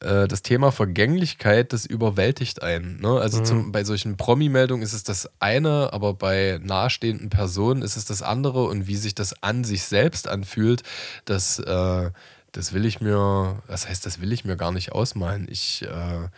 äh, 0.00 0.28
das 0.28 0.42
Thema 0.42 0.70
Vergänglichkeit, 0.70 1.72
das 1.72 1.84
überwältigt 1.84 2.62
einen. 2.62 3.00
Ne? 3.00 3.20
Also 3.20 3.40
mhm. 3.40 3.44
zum, 3.44 3.72
bei 3.72 3.82
solchen 3.84 4.16
Promi-Meldungen 4.16 4.82
ist 4.82 4.92
es 4.92 5.02
das 5.02 5.28
eine, 5.40 5.92
aber 5.92 6.14
bei 6.14 6.60
nahestehenden 6.62 7.30
Personen 7.30 7.82
ist 7.82 7.96
es 7.96 8.04
das 8.04 8.22
andere 8.22 8.64
und 8.64 8.86
wie 8.86 8.96
sich 8.96 9.14
das 9.14 9.42
an 9.42 9.64
sich 9.64 9.82
selbst 9.82 10.28
anfühlt, 10.28 10.82
das, 11.24 11.58
äh, 11.58 12.10
das 12.52 12.72
will 12.72 12.84
ich 12.86 13.00
mir, 13.00 13.60
was 13.66 13.88
heißt, 13.88 14.06
das 14.06 14.20
will 14.20 14.32
ich 14.32 14.44
mir 14.44 14.56
gar 14.56 14.72
nicht 14.72 14.92
ausmalen. 14.92 15.48
Ich, 15.50 15.82
äh, 15.82 16.28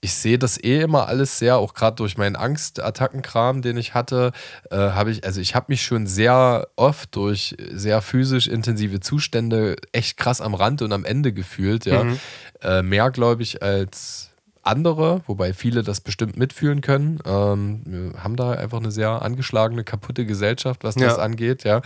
ich 0.00 0.14
sehe 0.14 0.38
das 0.38 0.62
eh 0.62 0.80
immer 0.80 1.08
alles 1.08 1.38
sehr, 1.38 1.58
auch 1.58 1.74
gerade 1.74 1.96
durch 1.96 2.16
meinen 2.16 2.36
Angstattackenkram, 2.36 3.60
den 3.60 3.76
ich 3.76 3.92
hatte, 3.92 4.32
äh, 4.70 4.76
habe 4.76 5.10
ich, 5.10 5.24
also 5.24 5.40
ich 5.40 5.54
habe 5.54 5.66
mich 5.68 5.82
schon 5.82 6.06
sehr 6.06 6.68
oft 6.76 7.14
durch 7.16 7.56
sehr 7.70 8.00
physisch 8.00 8.48
intensive 8.48 9.00
Zustände 9.00 9.76
echt 9.92 10.16
krass 10.16 10.40
am 10.40 10.54
Rand 10.54 10.80
und 10.82 10.92
am 10.92 11.04
Ende 11.04 11.32
gefühlt, 11.32 11.84
ja. 11.84 12.04
Mhm. 12.04 12.18
Äh, 12.62 12.82
mehr, 12.82 13.10
glaube 13.10 13.42
ich, 13.42 13.62
als 13.62 14.30
andere, 14.62 15.22
wobei 15.26 15.52
viele 15.52 15.82
das 15.82 16.00
bestimmt 16.00 16.36
mitfühlen 16.36 16.80
können. 16.80 17.18
Ähm, 17.24 17.82
wir 17.84 18.22
haben 18.22 18.36
da 18.36 18.52
einfach 18.52 18.78
eine 18.78 18.90
sehr 18.90 19.22
angeschlagene, 19.22 19.84
kaputte 19.84 20.26
Gesellschaft, 20.26 20.84
was 20.84 20.94
das 20.94 21.16
ja. 21.16 21.22
angeht, 21.22 21.64
ja. 21.64 21.82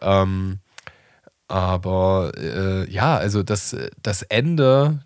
Ähm, 0.00 0.58
aber 1.48 2.32
äh, 2.36 2.90
ja, 2.90 3.16
also 3.16 3.42
das, 3.42 3.76
das 4.02 4.22
Ende 4.22 5.00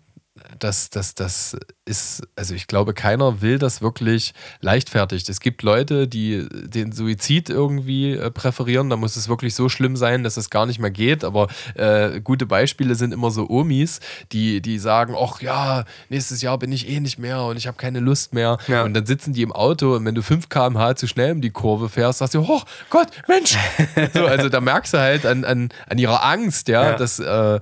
das, 0.57 0.89
das, 0.89 1.15
das 1.15 1.57
ist, 1.85 2.21
also 2.35 2.53
ich 2.53 2.67
glaube, 2.67 2.93
keiner 2.93 3.41
will 3.41 3.59
das 3.59 3.81
wirklich 3.81 4.33
leichtfertig. 4.61 5.27
Es 5.27 5.39
gibt 5.39 5.63
Leute, 5.63 6.07
die 6.07 6.47
den 6.49 6.91
Suizid 6.91 7.49
irgendwie 7.49 8.13
äh, 8.13 8.31
präferieren. 8.31 8.89
Da 8.89 8.95
muss 8.95 9.15
es 9.15 9.29
wirklich 9.29 9.55
so 9.55 9.69
schlimm 9.69 9.95
sein, 9.95 10.23
dass 10.23 10.37
es 10.37 10.49
gar 10.49 10.65
nicht 10.65 10.79
mehr 10.79 10.91
geht. 10.91 11.23
Aber 11.23 11.47
äh, 11.75 12.21
gute 12.21 12.45
Beispiele 12.45 12.95
sind 12.95 13.13
immer 13.13 13.31
so 13.31 13.49
Omis, 13.49 13.99
die, 14.31 14.61
die 14.61 14.79
sagen, 14.79 15.15
ach 15.19 15.41
ja, 15.41 15.85
nächstes 16.09 16.41
Jahr 16.41 16.57
bin 16.57 16.71
ich 16.71 16.89
eh 16.89 16.99
nicht 16.99 17.19
mehr 17.19 17.43
und 17.43 17.57
ich 17.57 17.67
habe 17.67 17.77
keine 17.77 17.99
Lust 17.99 18.33
mehr. 18.33 18.57
Ja. 18.67 18.83
Und 18.83 18.93
dann 18.93 19.05
sitzen 19.05 19.33
die 19.33 19.41
im 19.41 19.51
Auto 19.51 19.95
und 19.95 20.05
wenn 20.05 20.15
du 20.15 20.21
5 20.21 20.49
km/h 20.49 20.95
zu 20.95 21.07
schnell 21.07 21.33
um 21.33 21.41
die 21.41 21.51
Kurve 21.51 21.89
fährst, 21.89 22.19
sagst 22.19 22.35
du, 22.35 22.41
oh 22.41 22.61
Gott, 22.89 23.07
Mensch. 23.27 23.57
so, 24.13 24.25
also 24.25 24.49
da 24.49 24.61
merkst 24.61 24.93
du 24.93 24.99
halt 24.99 25.25
an, 25.25 25.43
an, 25.43 25.69
an 25.87 25.97
ihrer 25.97 26.23
Angst, 26.23 26.67
ja, 26.67 26.91
ja. 26.91 26.97
dass 26.97 27.19
äh, 27.19 27.59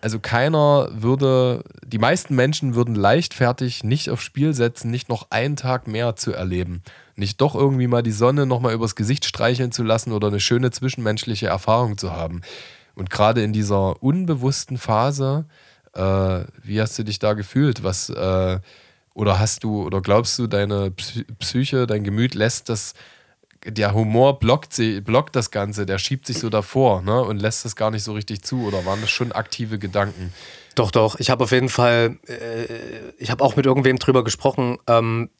also 0.00 0.20
keiner 0.20 0.88
würde, 0.92 1.64
die 1.84 1.98
meisten 1.98 2.34
Menschen 2.34 2.74
würden 2.74 2.94
leichtfertig 2.94 3.82
nicht 3.84 4.10
aufs 4.10 4.22
Spiel 4.22 4.54
setzen, 4.54 4.90
nicht 4.90 5.08
noch 5.08 5.28
einen 5.30 5.56
Tag 5.56 5.86
mehr 5.86 6.16
zu 6.16 6.32
erleben. 6.32 6.82
Nicht 7.16 7.40
doch 7.40 7.54
irgendwie 7.54 7.88
mal 7.88 8.02
die 8.02 8.12
Sonne 8.12 8.46
nochmal 8.46 8.74
übers 8.74 8.94
Gesicht 8.94 9.24
streicheln 9.24 9.72
zu 9.72 9.82
lassen 9.82 10.12
oder 10.12 10.28
eine 10.28 10.40
schöne 10.40 10.70
zwischenmenschliche 10.70 11.48
Erfahrung 11.48 11.98
zu 11.98 12.12
haben. 12.12 12.42
Und 12.94 13.10
gerade 13.10 13.42
in 13.42 13.52
dieser 13.52 14.02
unbewussten 14.02 14.78
Phase, 14.78 15.46
äh, 15.94 16.44
wie 16.62 16.80
hast 16.80 16.98
du 16.98 17.02
dich 17.02 17.18
da 17.18 17.32
gefühlt? 17.32 17.82
Was, 17.82 18.08
äh, 18.08 18.60
oder 19.14 19.38
hast 19.40 19.64
du, 19.64 19.84
oder 19.84 20.00
glaubst 20.00 20.38
du, 20.38 20.46
deine 20.46 20.92
Psyche, 20.92 21.88
dein 21.88 22.04
Gemüt 22.04 22.34
lässt 22.34 22.68
das 22.68 22.94
der 23.68 23.94
Humor 23.94 24.38
blockt, 24.38 24.72
sie, 24.72 25.00
blockt 25.00 25.36
das 25.36 25.50
Ganze, 25.50 25.86
der 25.86 25.98
schiebt 25.98 26.26
sich 26.26 26.38
so 26.38 26.48
davor 26.50 27.02
ne, 27.02 27.20
und 27.22 27.38
lässt 27.38 27.64
das 27.64 27.76
gar 27.76 27.90
nicht 27.90 28.02
so 28.02 28.12
richtig 28.12 28.42
zu. 28.42 28.66
Oder 28.66 28.84
waren 28.84 29.00
das 29.00 29.10
schon 29.10 29.32
aktive 29.32 29.78
Gedanken? 29.78 30.32
Doch, 30.74 30.90
doch. 30.90 31.18
Ich 31.18 31.30
habe 31.30 31.44
auf 31.44 31.50
jeden 31.50 31.68
Fall, 31.68 32.18
äh, 32.26 32.66
ich 33.18 33.30
habe 33.30 33.42
auch 33.44 33.56
mit 33.56 33.66
irgendwem 33.66 33.98
drüber 33.98 34.24
gesprochen. 34.24 34.78
Ähm, 34.86 35.30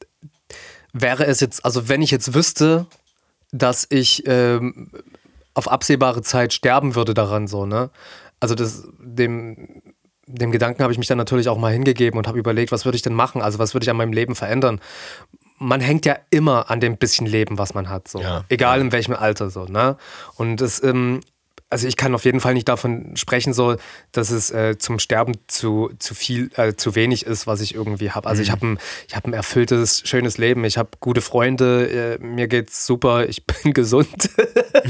wäre 0.93 1.25
es 1.25 1.39
jetzt, 1.39 1.63
also 1.65 1.87
wenn 1.87 2.01
ich 2.01 2.11
jetzt 2.11 2.33
wüsste, 2.33 2.85
dass 3.51 3.87
ich 3.89 4.23
ähm, 4.27 4.91
auf 5.53 5.69
absehbare 5.69 6.21
Zeit 6.21 6.53
sterben 6.53 6.95
würde 6.95 7.13
daran, 7.13 7.47
so, 7.47 7.65
ne? 7.65 7.89
Also 8.39 8.55
das, 8.55 8.87
dem, 8.99 9.81
dem 10.25 10.51
Gedanken 10.51 10.83
habe 10.83 10.93
ich 10.93 10.99
mich 10.99 11.07
dann 11.07 11.17
natürlich 11.17 11.49
auch 11.49 11.57
mal 11.57 11.73
hingegeben 11.73 12.17
und 12.17 12.27
habe 12.27 12.39
überlegt, 12.39 12.71
was 12.71 12.85
würde 12.85 12.95
ich 12.95 13.01
denn 13.01 13.13
machen? 13.13 13.41
Also 13.41 13.59
was 13.59 13.73
würde 13.73 13.83
ich 13.83 13.89
an 13.89 13.97
meinem 13.97 14.13
Leben 14.13 14.35
verändern? 14.35 14.79
Man 15.59 15.81
hängt 15.81 16.05
ja 16.05 16.17
immer 16.29 16.69
an 16.71 16.79
dem 16.79 16.97
bisschen 16.97 17.27
Leben, 17.27 17.57
was 17.57 17.73
man 17.73 17.89
hat, 17.89 18.07
so. 18.07 18.21
Ja. 18.21 18.45
Egal 18.49 18.81
in 18.81 18.91
welchem 18.91 19.13
Alter, 19.13 19.49
so, 19.49 19.65
ne? 19.65 19.97
Und 20.35 20.61
es, 20.61 20.81
ähm, 20.83 21.21
also 21.69 21.87
ich 21.87 21.97
kann 21.97 22.15
auf 22.15 22.25
jeden 22.25 22.39
Fall 22.39 22.55
nicht 22.55 22.67
davon 22.67 23.15
sprechen, 23.15 23.53
so, 23.53 23.75
dass 24.11 24.31
es 24.31 24.49
äh, 24.49 24.77
zum 24.79 24.97
Sterben 24.97 25.35
zu, 25.47 25.91
zu 25.99 26.15
viel, 26.15 26.49
äh, 26.55 26.73
zu 26.73 26.95
wenig 26.95 27.25
ist, 27.25 27.45
was 27.45 27.61
ich 27.61 27.75
irgendwie 27.75 28.11
habe. 28.11 28.27
Also 28.27 28.39
mhm. 28.39 28.43
ich 28.43 28.51
habe 28.51 28.67
ein, 28.67 28.79
hab 29.13 29.25
ein 29.25 29.33
erfülltes, 29.33 30.01
schönes 30.05 30.37
Leben, 30.37 30.63
ich 30.63 30.77
habe 30.77 30.89
gute 30.99 31.21
Freunde, 31.21 32.17
äh, 32.19 32.23
mir 32.23 32.47
geht's 32.47 32.85
super, 32.85 33.29
ich 33.29 33.45
bin 33.63 33.73
gesund. 33.73 34.29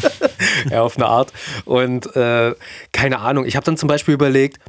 ja, 0.70 0.82
auf 0.82 0.96
eine 0.96 1.08
Art. 1.08 1.34
Und 1.66 2.16
äh, 2.16 2.56
keine 2.94 3.20
Ahnung, 3.20 3.46
ich 3.46 3.56
habe 3.56 3.66
dann 3.66 3.78
zum 3.78 3.88
Beispiel 3.88 4.14
überlegt, 4.14 4.60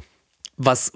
was, 0.65 0.91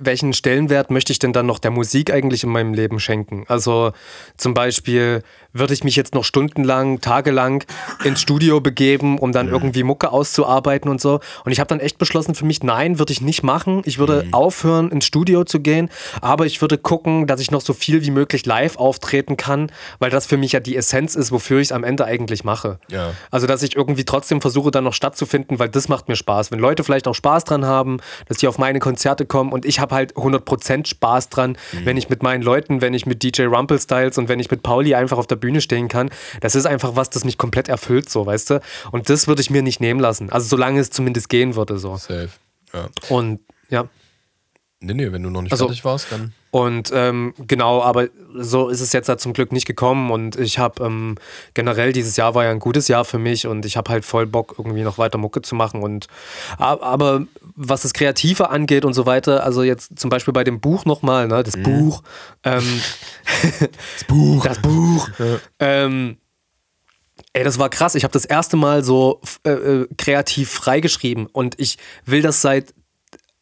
welchen 0.00 0.32
Stellenwert 0.32 0.90
möchte 0.90 1.12
ich 1.12 1.18
denn 1.18 1.32
dann 1.32 1.46
noch 1.46 1.58
der 1.58 1.70
Musik 1.70 2.12
eigentlich 2.12 2.44
in 2.44 2.50
meinem 2.50 2.74
Leben 2.74 3.00
schenken? 3.00 3.44
Also 3.48 3.92
zum 4.36 4.54
Beispiel 4.54 5.22
würde 5.52 5.74
ich 5.74 5.82
mich 5.84 5.96
jetzt 5.96 6.14
noch 6.14 6.24
stundenlang, 6.24 7.00
tagelang 7.00 7.64
ins 8.04 8.20
Studio 8.20 8.60
begeben, 8.60 9.18
um 9.18 9.32
dann 9.32 9.46
mhm. 9.46 9.52
irgendwie 9.52 9.82
Mucke 9.82 10.10
auszuarbeiten 10.10 10.90
und 10.90 11.00
so. 11.00 11.20
Und 11.44 11.52
ich 11.52 11.60
habe 11.60 11.68
dann 11.68 11.80
echt 11.80 11.98
beschlossen 11.98 12.34
für 12.34 12.44
mich, 12.44 12.62
nein, 12.62 12.98
würde 12.98 13.12
ich 13.12 13.20
nicht 13.20 13.42
machen. 13.42 13.82
Ich 13.84 13.98
würde 13.98 14.24
mhm. 14.24 14.34
aufhören, 14.34 14.90
ins 14.90 15.06
Studio 15.06 15.44
zu 15.44 15.60
gehen, 15.60 15.88
aber 16.20 16.46
ich 16.46 16.60
würde 16.60 16.76
gucken, 16.78 17.26
dass 17.26 17.40
ich 17.40 17.50
noch 17.50 17.60
so 17.60 17.72
viel 17.72 18.02
wie 18.04 18.10
möglich 18.10 18.46
live 18.46 18.76
auftreten 18.76 19.36
kann, 19.36 19.72
weil 19.98 20.10
das 20.10 20.26
für 20.26 20.36
mich 20.36 20.52
ja 20.52 20.60
die 20.60 20.76
Essenz 20.76 21.14
ist, 21.14 21.32
wofür 21.32 21.60
ich 21.60 21.68
es 21.68 21.72
am 21.72 21.84
Ende 21.84 22.04
eigentlich 22.04 22.44
mache. 22.44 22.78
Ja. 22.90 23.12
Also, 23.30 23.46
dass 23.46 23.62
ich 23.62 23.76
irgendwie 23.76 24.04
trotzdem 24.04 24.40
versuche, 24.40 24.70
dann 24.70 24.84
noch 24.84 24.94
stattzufinden, 24.94 25.58
weil 25.58 25.68
das 25.68 25.88
macht 25.88 26.08
mir 26.08 26.16
Spaß. 26.16 26.50
Wenn 26.50 26.58
Leute 26.58 26.84
vielleicht 26.84 27.08
auch 27.08 27.14
Spaß 27.14 27.44
dran 27.44 27.64
haben, 27.64 27.98
dass 28.26 28.38
die 28.38 28.48
auf 28.48 28.58
meine 28.58 28.80
Konzerte 28.80 29.26
kommen 29.26 29.52
und 29.52 29.64
ich 29.64 29.80
habe 29.80 29.94
halt 29.94 30.14
100% 30.14 30.86
Spaß 30.86 31.30
dran, 31.30 31.56
mhm. 31.72 31.86
wenn 31.86 31.96
ich 31.96 32.08
mit 32.08 32.22
meinen 32.22 32.42
Leuten, 32.42 32.80
wenn 32.80 32.94
ich 32.94 33.06
mit 33.06 33.22
DJ 33.22 33.44
Rumple 33.44 33.78
Styles 33.78 34.18
und 34.18 34.28
wenn 34.28 34.40
ich 34.40 34.50
mit 34.50 34.62
Pauli 34.62 34.94
einfach 34.94 35.18
auf 35.18 35.26
der 35.26 35.36
Bühne 35.36 35.47
stehen 35.60 35.88
kann. 35.88 36.10
Das 36.40 36.54
ist 36.54 36.66
einfach 36.66 36.96
was, 36.96 37.10
das 37.10 37.24
mich 37.24 37.38
komplett 37.38 37.68
erfüllt, 37.68 38.08
so, 38.08 38.26
weißt 38.26 38.50
du? 38.50 38.60
Und 38.90 39.08
das 39.10 39.26
würde 39.26 39.40
ich 39.40 39.50
mir 39.50 39.62
nicht 39.62 39.80
nehmen 39.80 40.00
lassen. 40.00 40.30
Also 40.30 40.48
solange 40.48 40.80
es 40.80 40.90
zumindest 40.90 41.28
gehen 41.28 41.54
würde, 41.54 41.78
so. 41.78 41.96
Safe. 41.96 42.30
Ja. 42.72 42.88
Und 43.08 43.40
ja. 43.70 43.88
Nee, 44.80 44.94
nee, 44.94 45.12
wenn 45.12 45.22
du 45.22 45.30
noch 45.30 45.42
nicht 45.42 45.52
also, 45.52 45.66
fertig 45.66 45.84
warst, 45.84 46.12
dann. 46.12 46.34
Und 46.50 46.90
ähm, 46.94 47.34
genau, 47.46 47.82
aber 47.82 48.08
so 48.34 48.68
ist 48.68 48.80
es 48.80 48.92
jetzt 48.92 49.08
halt 49.08 49.20
zum 49.20 49.34
Glück 49.34 49.52
nicht 49.52 49.66
gekommen. 49.66 50.10
Und 50.10 50.36
ich 50.36 50.58
habe 50.58 50.84
ähm, 50.84 51.16
generell 51.54 51.92
dieses 51.92 52.16
Jahr 52.16 52.34
war 52.34 52.44
ja 52.44 52.50
ein 52.50 52.58
gutes 52.58 52.88
Jahr 52.88 53.04
für 53.04 53.18
mich 53.18 53.46
und 53.46 53.66
ich 53.66 53.76
habe 53.76 53.90
halt 53.90 54.04
voll 54.04 54.26
Bock, 54.26 54.54
irgendwie 54.56 54.82
noch 54.82 54.96
weiter 54.96 55.18
Mucke 55.18 55.42
zu 55.42 55.54
machen. 55.54 55.82
Und 55.82 56.06
aber 56.56 57.26
was 57.54 57.82
das 57.82 57.92
Kreative 57.92 58.48
angeht 58.50 58.84
und 58.84 58.94
so 58.94 59.04
weiter, 59.04 59.44
also 59.44 59.62
jetzt 59.62 59.98
zum 59.98 60.08
Beispiel 60.08 60.32
bei 60.32 60.44
dem 60.44 60.60
Buch 60.60 60.86
nochmal, 60.86 61.28
ne, 61.28 61.42
das 61.42 61.56
mhm. 61.56 61.62
Buch, 61.64 62.02
ähm, 62.44 62.80
das 63.60 64.04
Buch, 64.06 64.44
das 64.44 64.62
Buch, 64.62 65.08
ja. 65.18 65.38
ähm, 65.58 66.16
Ey, 67.34 67.44
das 67.44 67.58
war 67.58 67.68
krass. 67.68 67.94
Ich 67.94 68.04
habe 68.04 68.12
das 68.12 68.24
erste 68.24 68.56
Mal 68.56 68.82
so 68.82 69.20
äh, 69.44 69.50
äh 69.50 69.88
kreativ 69.98 70.50
freigeschrieben 70.50 71.26
und 71.26 71.60
ich 71.60 71.76
will 72.06 72.22
das 72.22 72.40
seit 72.40 72.74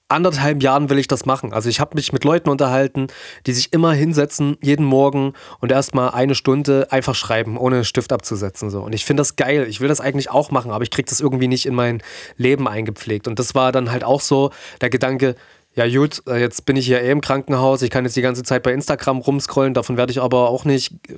anderthalb 0.08 0.62
Jahren 0.62 0.88
will 0.88 0.98
ich 0.98 1.08
das 1.08 1.26
machen. 1.26 1.52
Also 1.52 1.68
ich 1.68 1.80
habe 1.80 1.96
mich 1.96 2.12
mit 2.12 2.24
Leuten 2.24 2.48
unterhalten, 2.48 3.08
die 3.46 3.52
sich 3.52 3.72
immer 3.72 3.92
hinsetzen, 3.92 4.56
jeden 4.62 4.84
Morgen 4.84 5.32
und 5.60 5.72
erstmal 5.72 6.10
eine 6.10 6.34
Stunde 6.34 6.86
einfach 6.90 7.14
schreiben, 7.14 7.56
ohne 7.56 7.84
Stift 7.84 8.12
abzusetzen. 8.12 8.70
So. 8.70 8.82
Und 8.82 8.94
ich 8.94 9.04
finde 9.04 9.22
das 9.22 9.36
geil. 9.36 9.66
Ich 9.68 9.80
will 9.80 9.88
das 9.88 10.00
eigentlich 10.00 10.30
auch 10.30 10.50
machen, 10.50 10.70
aber 10.70 10.84
ich 10.84 10.90
kriege 10.90 11.08
das 11.08 11.20
irgendwie 11.20 11.48
nicht 11.48 11.66
in 11.66 11.74
mein 11.74 12.02
Leben 12.36 12.68
eingepflegt. 12.68 13.26
Und 13.26 13.38
das 13.38 13.54
war 13.54 13.72
dann 13.72 13.90
halt 13.90 14.04
auch 14.04 14.20
so 14.20 14.50
der 14.80 14.90
Gedanke, 14.90 15.34
ja 15.76 15.86
gut, 15.86 16.22
äh, 16.26 16.40
jetzt 16.40 16.64
bin 16.64 16.74
ich 16.76 16.86
hier 16.86 17.02
eh 17.02 17.10
im 17.10 17.20
Krankenhaus, 17.20 17.82
ich 17.82 17.90
kann 17.90 18.04
jetzt 18.04 18.16
die 18.16 18.22
ganze 18.22 18.42
Zeit 18.42 18.62
bei 18.62 18.72
Instagram 18.72 19.18
rumscrollen, 19.18 19.74
davon 19.74 19.98
werde 19.98 20.10
ich 20.10 20.22
aber 20.22 20.48
auch 20.48 20.64
nicht, 20.64 20.92
äh, 21.10 21.14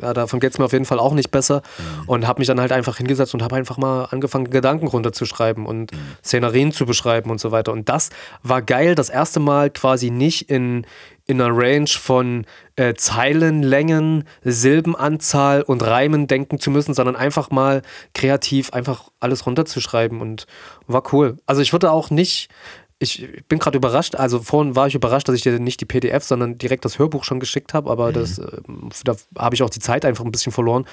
ja, 0.00 0.14
davon 0.14 0.40
geht 0.40 0.52
es 0.52 0.58
mir 0.58 0.64
auf 0.64 0.72
jeden 0.72 0.86
Fall 0.86 0.98
auch 0.98 1.12
nicht 1.12 1.30
besser 1.30 1.62
mhm. 1.76 2.08
und 2.08 2.26
habe 2.26 2.40
mich 2.40 2.48
dann 2.48 2.58
halt 2.58 2.72
einfach 2.72 2.96
hingesetzt 2.96 3.34
und 3.34 3.42
habe 3.42 3.56
einfach 3.56 3.76
mal 3.76 4.06
angefangen, 4.06 4.48
Gedanken 4.48 4.86
runterzuschreiben 4.86 5.66
und 5.66 5.92
mhm. 5.92 5.98
Szenerien 6.24 6.72
zu 6.72 6.86
beschreiben 6.86 7.30
und 7.30 7.38
so 7.38 7.52
weiter. 7.52 7.70
Und 7.72 7.90
das 7.90 8.08
war 8.42 8.62
geil, 8.62 8.94
das 8.94 9.10
erste 9.10 9.40
Mal 9.40 9.68
quasi 9.68 10.10
nicht 10.10 10.48
in, 10.48 10.86
in 11.26 11.42
einer 11.42 11.54
Range 11.54 11.88
von 11.88 12.46
äh, 12.76 12.94
Zeilenlängen, 12.94 14.24
Silbenanzahl 14.42 15.60
und 15.60 15.82
Reimen 15.82 16.28
denken 16.28 16.58
zu 16.58 16.70
müssen, 16.70 16.94
sondern 16.94 17.14
einfach 17.14 17.50
mal 17.50 17.82
kreativ 18.14 18.72
einfach 18.72 19.10
alles 19.20 19.44
runterzuschreiben 19.44 20.22
und 20.22 20.46
war 20.86 21.02
cool. 21.12 21.36
Also 21.44 21.60
ich 21.60 21.72
würde 21.72 21.90
auch 21.90 22.08
nicht 22.08 22.48
ich 22.98 23.28
bin 23.48 23.58
gerade 23.58 23.76
überrascht, 23.76 24.16
also 24.16 24.40
vorhin 24.40 24.74
war 24.74 24.88
ich 24.88 24.94
überrascht, 24.94 25.28
dass 25.28 25.36
ich 25.36 25.42
dir 25.42 25.58
nicht 25.60 25.80
die 25.80 25.84
PDF, 25.84 26.24
sondern 26.24 26.58
direkt 26.58 26.84
das 26.84 26.98
Hörbuch 26.98 27.24
schon 27.24 27.38
geschickt 27.38 27.72
habe, 27.72 27.90
aber 27.90 28.08
mhm. 28.08 28.14
das, 28.14 28.38
äh, 28.38 28.60
da 29.04 29.16
habe 29.36 29.54
ich 29.54 29.62
auch 29.62 29.70
die 29.70 29.78
Zeit 29.78 30.04
einfach 30.04 30.24
ein 30.24 30.32
bisschen 30.32 30.52
verloren. 30.52 30.86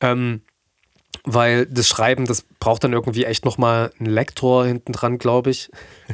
Ähm, 0.00 0.42
weil 1.28 1.66
das 1.66 1.86
Schreiben, 1.86 2.24
das 2.24 2.42
braucht 2.58 2.84
dann 2.84 2.92
irgendwie 2.92 3.24
echt 3.24 3.44
nochmal 3.44 3.92
einen 3.98 4.08
Lektor 4.08 4.66
hinten 4.66 4.92
dran, 4.92 5.18
glaube 5.18 5.50
ich. 5.50 5.70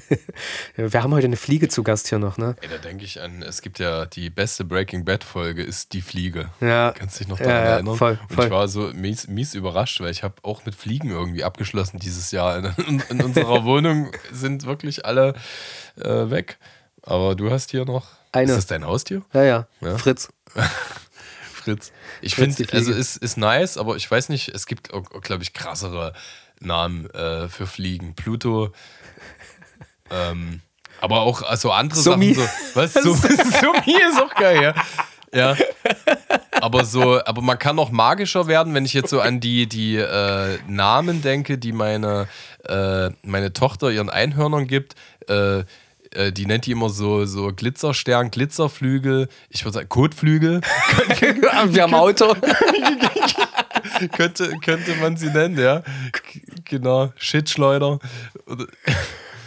Wir 0.76 1.02
haben 1.02 1.14
heute 1.14 1.26
eine 1.26 1.36
Fliege 1.36 1.68
zu 1.68 1.84
Gast 1.84 2.08
hier 2.08 2.18
noch, 2.18 2.36
ne? 2.36 2.56
Ey, 2.60 2.68
da 2.68 2.78
denke 2.78 3.04
ich 3.04 3.20
an, 3.20 3.42
es 3.42 3.62
gibt 3.62 3.78
ja 3.78 4.06
die 4.06 4.28
beste 4.28 4.64
Breaking 4.64 5.04
Bad 5.04 5.22
Folge, 5.22 5.62
ist 5.62 5.92
die 5.92 6.02
Fliege. 6.02 6.50
Ja. 6.60 6.92
Kannst 6.92 7.20
dich 7.20 7.28
noch 7.28 7.38
daran 7.38 7.54
ja, 7.54 7.64
ja, 7.64 7.70
erinnern? 7.74 7.96
Voll, 7.96 8.18
voll. 8.28 8.38
Und 8.38 8.44
ich 8.44 8.50
war 8.50 8.68
so 8.68 8.90
mies, 8.92 9.28
mies 9.28 9.54
überrascht, 9.54 10.00
weil 10.00 10.10
ich 10.10 10.24
habe 10.24 10.34
auch 10.42 10.64
mit 10.66 10.74
Fliegen 10.74 11.10
irgendwie 11.10 11.44
abgeschlossen 11.44 11.98
dieses 11.98 12.32
Jahr. 12.32 12.74
In, 12.86 13.02
in 13.08 13.22
unserer 13.22 13.64
Wohnung 13.64 14.10
sind 14.32 14.66
wirklich 14.66 15.06
alle 15.06 15.34
äh, 15.96 16.30
weg. 16.30 16.58
Aber 17.02 17.34
du 17.34 17.50
hast 17.50 17.70
hier 17.70 17.84
noch. 17.84 18.06
Eine. 18.32 18.50
Ist 18.50 18.56
das 18.56 18.66
dein 18.66 18.84
Haustier? 18.84 19.22
Ja, 19.32 19.44
ja. 19.44 19.66
ja? 19.80 19.96
Fritz. 19.96 20.28
Fritz. 21.64 21.92
Ich 22.20 22.34
finde, 22.34 22.66
also 22.72 22.92
ist, 22.92 23.16
ist 23.16 23.36
nice, 23.36 23.78
aber 23.78 23.96
ich 23.96 24.10
weiß 24.10 24.28
nicht, 24.28 24.48
es 24.48 24.66
gibt, 24.66 24.90
glaube 25.22 25.42
ich, 25.42 25.52
krassere 25.54 26.12
Namen 26.60 27.10
äh, 27.10 27.48
für 27.48 27.66
Fliegen. 27.66 28.14
Pluto. 28.14 28.72
Ähm, 30.10 30.60
Aber 31.00 31.22
auch 31.22 31.40
also 31.40 31.72
andere 31.72 31.98
Summi. 31.98 32.34
Sachen 32.34 32.48
so. 32.74 32.80
Was? 32.80 32.92
Summi 32.92 33.96
ist 34.06 34.20
auch 34.20 34.34
geil, 34.34 34.62
ja. 34.62 34.74
Ja. 35.32 35.56
Aber 36.52 36.84
so, 36.84 37.24
aber 37.24 37.40
man 37.40 37.58
kann 37.58 37.74
noch 37.74 37.90
magischer 37.90 38.46
werden, 38.46 38.74
wenn 38.74 38.84
ich 38.84 38.92
jetzt 38.92 39.08
so 39.08 39.20
an 39.20 39.40
die, 39.40 39.66
die 39.66 39.96
äh, 39.96 40.58
Namen 40.68 41.22
denke, 41.22 41.56
die 41.56 41.72
meine, 41.72 42.28
äh, 42.64 43.10
meine 43.22 43.54
Tochter 43.54 43.90
ihren 43.90 44.10
Einhörnern 44.10 44.66
gibt. 44.66 44.94
Äh, 45.26 45.64
äh 46.14 46.32
die 46.32 46.46
nennt 46.46 46.66
die 46.66 46.72
immer 46.72 46.90
so, 46.90 47.24
so 47.24 47.48
Glitzerstern, 47.48 48.30
Glitzerflügel, 48.30 49.28
ich 49.48 49.64
würde 49.64 49.74
sagen 49.74 49.88
Kotflügel. 49.88 50.60
Wir 51.68 51.82
haben 51.82 51.94
Auto. 51.94 52.34
könnte, 54.12 54.56
könnte 54.64 54.94
man 54.96 55.16
sie 55.16 55.28
nennen, 55.28 55.58
ja. 55.58 55.82
Genau, 56.64 57.12
Shitschleuder. 57.16 57.98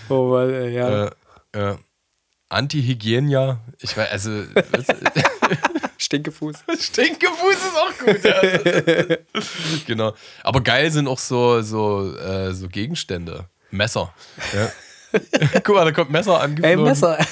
Oh 0.09 0.30
Mann, 0.30 0.72
ja. 0.72 1.05
Äh, 1.05 1.11
ja. 1.55 1.78
Anti-Hygienia, 2.49 3.59
ich 3.80 3.97
weiß, 3.97 4.09
also. 4.09 4.32
Stinkefuß. 5.97 6.57
Stinkefuß 6.80 7.55
ist 7.55 7.76
auch 7.76 7.97
gut, 8.05 8.24
ja. 8.24 9.18
genau. 9.88 10.13
Aber 10.43 10.61
geil 10.61 10.91
sind 10.91 11.07
auch 11.07 11.20
so, 11.20 11.61
so, 11.61 12.15
äh, 12.15 12.53
so 12.53 12.70
Gegenstände. 12.70 13.49
Messer. 13.72 14.13
Ja. 14.53 14.72
Guck 15.63 15.75
mal, 15.75 15.85
da 15.85 15.91
kommt 15.91 16.11
Messer 16.11 16.41
angeflogen. 16.41 16.79
Ey, 16.79 16.83
Messer. 16.83 17.17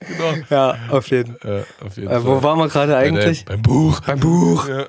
genau. 0.00 0.34
Ja, 0.50 0.76
auf 0.90 1.08
jeden, 1.08 1.36
ja, 1.42 1.62
auf 1.84 1.96
jeden 1.96 2.08
äh, 2.08 2.14
Fall. 2.14 2.24
Wo 2.24 2.42
waren 2.42 2.58
wir 2.58 2.68
gerade 2.68 2.96
eigentlich? 2.96 3.44
Beim 3.44 3.62
Buch. 3.62 4.00
Beim 4.00 4.20
Buch. 4.20 4.68
Ja. 4.68 4.86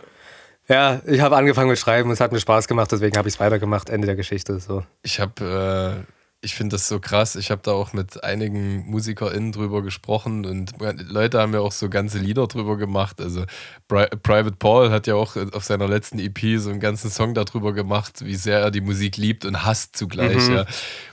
Ja, 0.68 1.00
ich 1.06 1.22
habe 1.22 1.36
angefangen 1.36 1.70
mit 1.70 1.78
Schreiben, 1.78 2.10
es 2.10 2.20
hat 2.20 2.32
mir 2.32 2.40
Spaß 2.40 2.68
gemacht, 2.68 2.92
deswegen 2.92 3.16
habe 3.18 3.28
ich 3.28 3.36
es 3.36 3.40
weitergemacht. 3.40 3.90
Ende 3.90 4.08
der 4.08 4.16
Geschichte. 4.16 4.60
So. 4.60 4.84
Ich 5.04 5.20
habe 5.20 6.04
äh, 6.04 6.15
ich 6.46 6.54
finde 6.54 6.76
das 6.76 6.88
so 6.88 7.00
krass. 7.00 7.36
Ich 7.36 7.50
habe 7.50 7.62
da 7.64 7.72
auch 7.72 7.92
mit 7.92 8.24
einigen 8.24 8.86
MusikerInnen 8.90 9.52
drüber 9.52 9.82
gesprochen 9.82 10.46
und 10.46 10.74
Leute 10.80 11.42
haben 11.42 11.54
ja 11.54 11.60
auch 11.60 11.72
so 11.72 11.90
ganze 11.90 12.20
Lieder 12.20 12.46
drüber 12.48 12.78
gemacht. 12.78 13.20
Also 13.20 13.46
Pri 13.88 14.06
Private 14.22 14.56
Paul 14.58 14.92
hat 14.92 15.08
ja 15.08 15.16
auch 15.16 15.36
auf 15.54 15.64
seiner 15.64 15.88
letzten 15.88 16.20
EP 16.20 16.60
so 16.60 16.70
einen 16.70 16.80
ganzen 16.80 17.10
Song 17.10 17.34
darüber 17.34 17.74
gemacht, 17.74 18.24
wie 18.24 18.36
sehr 18.36 18.60
er 18.60 18.72
die 18.72 18.82
Musik 18.82 19.18
liebt 19.18 19.44
und 19.44 19.66
hasst 19.66 19.98
zugleich. 19.98 20.48
Mhm. 20.48 20.56
Ja. 20.56 20.66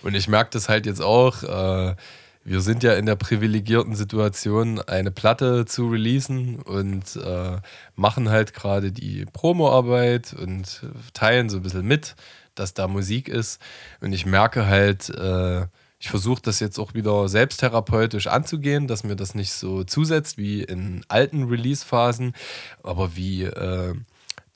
Und 0.02 0.14
ich 0.14 0.28
merke 0.28 0.50
das 0.50 0.68
halt 0.68 0.84
jetzt 0.84 1.00
auch. 1.00 1.42
Äh, 1.42 1.96
wir 2.44 2.60
sind 2.60 2.82
ja 2.82 2.94
in 2.94 3.06
der 3.06 3.16
privilegierten 3.16 3.94
Situation, 3.94 4.80
eine 4.80 5.12
Platte 5.12 5.64
zu 5.64 5.88
releasen 5.88 6.56
und 6.56 7.16
äh, 7.16 7.58
machen 7.94 8.30
halt 8.30 8.52
gerade 8.52 8.90
die 8.90 9.24
Promoarbeit 9.32 10.34
und 10.34 10.82
teilen 11.14 11.48
so 11.48 11.58
ein 11.58 11.62
bisschen 11.62 11.86
mit 11.86 12.16
dass 12.54 12.74
da 12.74 12.88
Musik 12.88 13.28
ist. 13.28 13.60
Und 14.00 14.12
ich 14.12 14.26
merke 14.26 14.66
halt, 14.66 15.10
äh, 15.10 15.66
ich 15.98 16.10
versuche 16.10 16.42
das 16.42 16.58
jetzt 16.58 16.78
auch 16.78 16.94
wieder 16.94 17.28
selbsttherapeutisch 17.28 18.26
anzugehen, 18.26 18.88
dass 18.88 19.04
mir 19.04 19.14
das 19.14 19.36
nicht 19.36 19.52
so 19.52 19.84
zusetzt 19.84 20.36
wie 20.36 20.62
in 20.62 21.04
alten 21.06 21.44
Release-Phasen, 21.44 22.34
aber 22.82 23.14
wie 23.14 23.44
äh, 23.44 23.94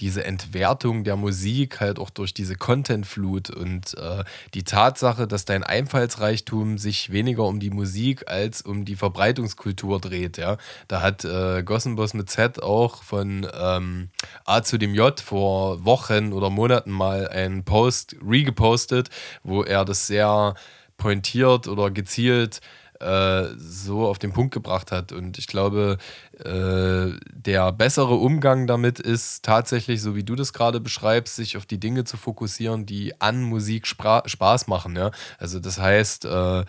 diese 0.01 0.25
Entwertung 0.25 1.05
der 1.05 1.17
Musik 1.17 1.81
halt 1.81 1.99
auch 1.99 2.11
durch 2.11 2.35
diese 2.35 2.57
Contentflut 2.57 3.51
und 3.51 3.95
äh, 3.95 4.25
die 4.55 4.65
Tatsache, 4.65 5.27
dass 5.27 5.45
dein 5.45 5.65
Einfallsreichtum 5.65 6.79
sich 6.79 7.13
weniger 7.13 7.45
um 7.45 7.61
die 7.61 7.71
Musik 7.71 8.29
als 8.31 8.63
um 8.63 8.85
die 8.85 8.97
Verbreitungskultur 8.97 10.01
dreht. 10.01 10.37
Ja? 10.37 10.59
Da 10.89 11.01
hat 11.01 11.25
äh, 11.25 11.63
Gossenboss 11.63 12.15
mit 12.15 12.29
Z 12.29 12.63
auch 12.63 13.03
von 13.03 13.47
ähm, 13.59 14.11
A 14.45 14.63
zu 14.63 14.79
dem 14.79 14.95
J 14.95 15.19
vor 15.19 15.85
Wochen 15.85 16.33
oder 16.33 16.51
Monaten 16.51 16.91
mal 16.91 17.29
einen 17.29 17.65
Post 17.65 18.17
regepostet, 18.27 19.09
wo 19.43 19.63
er 19.63 19.85
das 19.85 20.07
sehr 20.07 20.55
pointiert 20.97 21.69
oder 21.69 21.91
gezielt 21.91 22.61
äh, 23.01 23.45
so 23.57 24.07
auf 24.07 24.19
den 24.19 24.33
Punkt 24.33 24.53
gebracht 24.55 24.93
hat. 24.93 25.13
Und 25.13 25.39
ich 25.39 25.47
glaube, 25.47 25.99
äh, 26.39 27.19
der 27.33 27.73
bessere 27.73 28.15
Umgang 28.15 28.67
damit 28.67 28.99
ist 28.99 29.45
tatsächlich, 29.45 30.03
so 30.03 30.15
wie 30.17 30.25
du 30.25 30.35
das 30.35 30.53
gerade 30.53 30.81
beschreibst, 30.81 31.37
sich 31.37 31.57
auf 31.57 31.67
die 31.67 31.81
Dinge 31.81 32.05
zu 32.05 32.17
fokussieren, 32.17 32.87
die 32.87 33.21
an 33.21 33.43
Musik 33.43 33.87
Spaß 33.87 34.67
machen. 34.69 34.97
Ja? 34.97 35.11
Also 35.39 35.61
das 35.61 35.79
heißt, 35.79 36.25
äh, 36.25 36.65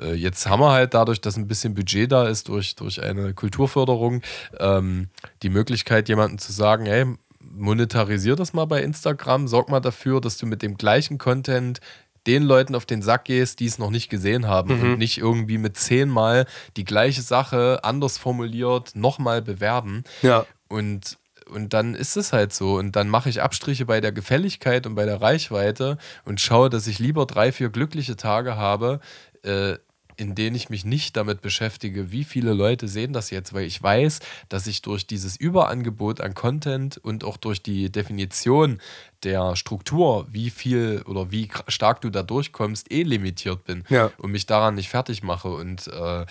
äh, 0.00 0.14
Jetzt 0.14 0.46
haben 0.46 0.60
wir 0.60 0.72
halt 0.72 0.94
dadurch, 0.94 1.20
dass 1.20 1.36
ein 1.36 1.46
bisschen 1.46 1.74
Budget 1.74 2.10
da 2.10 2.26
ist 2.26 2.48
durch, 2.48 2.74
durch 2.74 3.02
eine 3.02 3.34
Kulturförderung, 3.34 4.22
ähm, 4.58 5.08
die 5.42 5.50
Möglichkeit, 5.50 6.08
jemandem 6.08 6.38
zu 6.38 6.52
sagen, 6.52 6.86
hey, 6.86 7.06
monetarisier 7.40 8.36
das 8.36 8.52
mal 8.52 8.64
bei 8.64 8.82
Instagram, 8.82 9.48
sorg 9.48 9.68
mal 9.68 9.80
dafür, 9.80 10.20
dass 10.20 10.38
du 10.38 10.46
mit 10.46 10.62
dem 10.62 10.76
gleichen 10.76 11.18
Content 11.18 11.80
den 12.26 12.42
Leuten 12.42 12.74
auf 12.74 12.86
den 12.86 13.02
Sack 13.02 13.24
gehst, 13.24 13.60
die 13.60 13.66
es 13.66 13.78
noch 13.78 13.90
nicht 13.90 14.08
gesehen 14.08 14.46
haben 14.46 14.76
mhm. 14.76 14.92
und 14.92 14.98
nicht 14.98 15.18
irgendwie 15.18 15.58
mit 15.58 15.76
zehnmal 15.76 16.46
die 16.76 16.84
gleiche 16.84 17.22
Sache 17.22 17.80
anders 17.82 18.18
formuliert 18.18 18.94
nochmal 18.94 19.42
bewerben. 19.42 20.04
Ja. 20.22 20.46
Und 20.68 21.18
und 21.50 21.74
dann 21.74 21.94
ist 21.94 22.16
es 22.16 22.32
halt 22.32 22.52
so. 22.52 22.76
Und 22.76 22.96
dann 22.96 23.08
mache 23.08 23.28
ich 23.28 23.42
Abstriche 23.42 23.84
bei 23.84 24.00
der 24.00 24.12
Gefälligkeit 24.12 24.86
und 24.86 24.94
bei 24.94 25.04
der 25.04 25.20
Reichweite 25.20 25.98
und 26.24 26.40
schaue, 26.40 26.70
dass 26.70 26.86
ich 26.86 26.98
lieber 26.98 27.26
drei, 27.26 27.52
vier 27.52 27.68
glückliche 27.68 28.16
Tage 28.16 28.56
habe, 28.56 29.00
äh, 29.42 29.76
in 30.16 30.34
denen 30.34 30.56
ich 30.56 30.70
mich 30.70 30.84
nicht 30.84 31.16
damit 31.16 31.40
beschäftige, 31.40 32.12
wie 32.12 32.24
viele 32.24 32.52
Leute 32.52 32.88
sehen 32.88 33.12
das 33.12 33.30
jetzt, 33.30 33.52
weil 33.52 33.64
ich 33.64 33.82
weiß, 33.82 34.20
dass 34.48 34.66
ich 34.66 34.82
durch 34.82 35.06
dieses 35.06 35.36
Überangebot 35.36 36.20
an 36.20 36.34
Content 36.34 36.98
und 36.98 37.24
auch 37.24 37.36
durch 37.36 37.62
die 37.62 37.90
Definition 37.90 38.80
der 39.22 39.56
Struktur, 39.56 40.26
wie 40.30 40.50
viel 40.50 41.02
oder 41.06 41.30
wie 41.30 41.48
stark 41.68 42.00
du 42.00 42.10
da 42.10 42.22
durchkommst, 42.22 42.92
eh 42.92 43.02
limitiert 43.02 43.64
bin 43.64 43.84
ja. 43.88 44.10
und 44.18 44.30
mich 44.30 44.46
daran 44.46 44.74
nicht 44.74 44.88
fertig 44.88 45.22
mache 45.22 45.48
und 45.48 45.88
äh, 45.88 46.26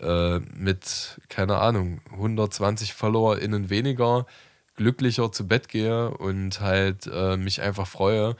äh, 0.00 0.40
mit, 0.54 1.20
keine 1.28 1.58
Ahnung, 1.58 2.00
120 2.12 2.94
FollowerInnen 2.94 3.68
weniger 3.70 4.26
glücklicher 4.76 5.32
zu 5.32 5.46
Bett 5.46 5.68
gehe 5.68 6.10
und 6.10 6.60
halt 6.60 7.10
äh, 7.12 7.36
mich 7.36 7.62
einfach 7.62 7.86
freue, 7.86 8.36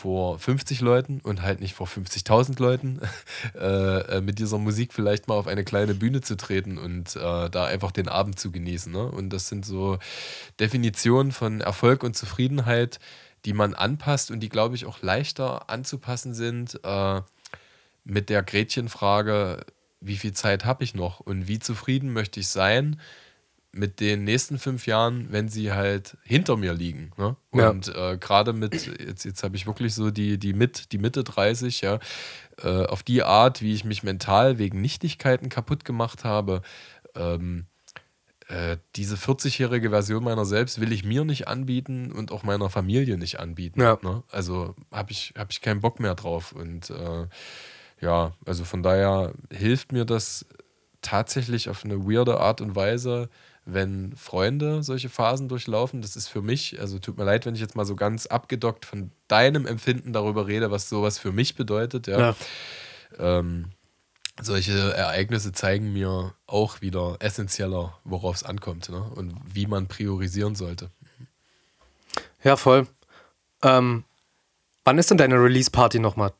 vor 0.00 0.38
50 0.38 0.80
Leuten 0.80 1.20
und 1.22 1.42
halt 1.42 1.60
nicht 1.60 1.74
vor 1.74 1.86
50.000 1.86 2.58
Leuten 2.58 3.00
äh, 3.54 4.16
äh, 4.16 4.20
mit 4.22 4.38
dieser 4.38 4.56
Musik 4.56 4.94
vielleicht 4.94 5.28
mal 5.28 5.34
auf 5.34 5.46
eine 5.46 5.62
kleine 5.62 5.94
Bühne 5.94 6.22
zu 6.22 6.38
treten 6.38 6.78
und 6.78 7.16
äh, 7.16 7.50
da 7.50 7.66
einfach 7.66 7.92
den 7.92 8.08
Abend 8.08 8.40
zu 8.40 8.50
genießen. 8.50 8.90
Ne? 8.90 9.04
Und 9.04 9.30
das 9.30 9.48
sind 9.48 9.66
so 9.66 9.98
Definitionen 10.58 11.32
von 11.32 11.60
Erfolg 11.60 12.02
und 12.02 12.16
Zufriedenheit, 12.16 12.98
die 13.44 13.52
man 13.52 13.74
anpasst 13.74 14.30
und 14.30 14.40
die, 14.40 14.48
glaube 14.48 14.74
ich, 14.74 14.86
auch 14.86 15.02
leichter 15.02 15.68
anzupassen 15.68 16.32
sind 16.32 16.80
äh, 16.82 17.20
mit 18.04 18.30
der 18.30 18.42
Gretchenfrage, 18.42 19.66
wie 20.00 20.16
viel 20.16 20.32
Zeit 20.32 20.64
habe 20.64 20.82
ich 20.82 20.94
noch 20.94 21.20
und 21.20 21.46
wie 21.46 21.58
zufrieden 21.58 22.14
möchte 22.14 22.40
ich 22.40 22.48
sein 22.48 22.98
mit 23.72 24.00
den 24.00 24.24
nächsten 24.24 24.58
fünf 24.58 24.86
Jahren, 24.86 25.28
wenn 25.30 25.48
sie 25.48 25.72
halt 25.72 26.16
hinter 26.24 26.56
mir 26.56 26.74
liegen. 26.74 27.12
Ne? 27.16 27.36
Und 27.50 27.86
ja. 27.86 28.12
äh, 28.12 28.18
gerade 28.18 28.52
mit, 28.52 28.86
jetzt, 29.00 29.24
jetzt 29.24 29.42
habe 29.42 29.56
ich 29.56 29.66
wirklich 29.66 29.94
so 29.94 30.10
die, 30.10 30.38
die, 30.38 30.52
mit, 30.52 30.92
die 30.92 30.98
Mitte 30.98 31.22
30, 31.22 31.80
ja, 31.80 32.00
äh, 32.62 32.84
auf 32.86 33.02
die 33.02 33.22
Art, 33.22 33.62
wie 33.62 33.72
ich 33.72 33.84
mich 33.84 34.02
mental 34.02 34.58
wegen 34.58 34.80
Nichtigkeiten 34.80 35.48
kaputt 35.48 35.84
gemacht 35.84 36.24
habe, 36.24 36.62
ähm, 37.14 37.66
äh, 38.48 38.78
diese 38.96 39.14
40-jährige 39.14 39.90
Version 39.90 40.24
meiner 40.24 40.44
selbst 40.44 40.80
will 40.80 40.92
ich 40.92 41.04
mir 41.04 41.24
nicht 41.24 41.46
anbieten 41.46 42.10
und 42.10 42.32
auch 42.32 42.42
meiner 42.42 42.68
Familie 42.68 43.16
nicht 43.16 43.38
anbieten. 43.38 43.80
Ja. 43.80 43.98
Ne? 44.02 44.24
Also 44.30 44.74
habe 44.90 45.12
ich, 45.12 45.34
hab 45.38 45.52
ich 45.52 45.60
keinen 45.60 45.80
Bock 45.80 46.00
mehr 46.00 46.16
drauf. 46.16 46.50
Und 46.50 46.90
äh, 46.90 47.28
ja, 48.00 48.32
also 48.44 48.64
von 48.64 48.82
daher 48.82 49.34
hilft 49.52 49.92
mir 49.92 50.04
das 50.04 50.46
tatsächlich 51.00 51.68
auf 51.68 51.84
eine 51.84 52.04
weirde 52.04 52.40
Art 52.40 52.60
und 52.60 52.74
Weise, 52.74 53.28
wenn 53.72 54.14
Freunde 54.16 54.82
solche 54.82 55.08
Phasen 55.08 55.48
durchlaufen. 55.48 56.02
Das 56.02 56.16
ist 56.16 56.28
für 56.28 56.42
mich, 56.42 56.80
also 56.80 56.98
tut 56.98 57.18
mir 57.18 57.24
leid, 57.24 57.46
wenn 57.46 57.54
ich 57.54 57.60
jetzt 57.60 57.76
mal 57.76 57.84
so 57.84 57.96
ganz 57.96 58.26
abgedockt 58.26 58.86
von 58.86 59.10
deinem 59.28 59.66
Empfinden 59.66 60.12
darüber 60.12 60.46
rede, 60.46 60.70
was 60.70 60.88
sowas 60.88 61.18
für 61.18 61.32
mich 61.32 61.54
bedeutet. 61.54 62.06
Ja. 62.06 62.18
ja. 62.18 62.36
Ähm, 63.18 63.66
solche 64.40 64.94
Ereignisse 64.94 65.52
zeigen 65.52 65.92
mir 65.92 66.34
auch 66.46 66.80
wieder 66.80 67.16
essentieller, 67.20 67.98
worauf 68.04 68.36
es 68.36 68.42
ankommt 68.42 68.88
ne? 68.88 69.02
und 69.14 69.34
wie 69.52 69.66
man 69.66 69.86
priorisieren 69.86 70.54
sollte. 70.54 70.90
Ja, 72.42 72.56
voll. 72.56 72.86
Ähm, 73.62 74.04
wann 74.84 74.98
ist 74.98 75.10
denn 75.10 75.18
deine 75.18 75.36
Release-Party 75.36 75.98
nochmal? 75.98 76.32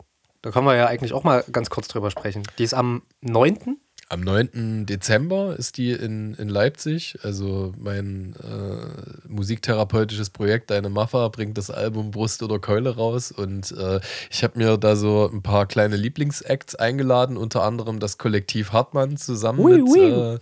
Da 0.43 0.51
können 0.51 0.66
wir 0.66 0.74
ja 0.74 0.87
eigentlich 0.87 1.12
auch 1.12 1.24
mal 1.24 1.45
ganz 1.53 1.68
kurz 1.68 1.89
drüber 1.89 2.11
sprechen. 2.11 2.43
Die 2.59 2.64
ist 2.64 2.72
am 2.72 3.03
9. 3.20 3.78
Am 4.13 4.23
9. 4.23 4.87
Dezember 4.87 5.55
ist 5.57 5.77
die 5.77 5.93
in, 5.93 6.35
in 6.35 6.49
Leipzig. 6.49 7.17
Also 7.23 7.73
mein 7.79 8.35
äh, 8.43 9.29
musiktherapeutisches 9.29 10.31
Projekt 10.31 10.73
Deine 10.73 10.89
Maffa 10.89 11.29
bringt 11.29 11.57
das 11.57 11.71
Album 11.71 12.11
Brust 12.11 12.43
oder 12.43 12.59
Keule 12.59 12.97
raus. 12.97 13.31
Und 13.31 13.71
äh, 13.71 14.01
ich 14.29 14.43
habe 14.43 14.59
mir 14.59 14.77
da 14.79 14.97
so 14.97 15.31
ein 15.33 15.43
paar 15.43 15.67
kleine 15.67 15.95
Lieblingsacts 15.95 16.75
eingeladen, 16.75 17.37
unter 17.37 17.63
anderem 17.63 18.01
das 18.01 18.19
Kollektiv 18.19 18.73
Hartmann 18.73 19.17
zusammen 19.17 19.61
oui, 19.61 19.77
mit 19.77 19.89
oui. 19.93 20.01
Äh, 20.01 20.39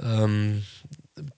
ähm, 0.00 0.62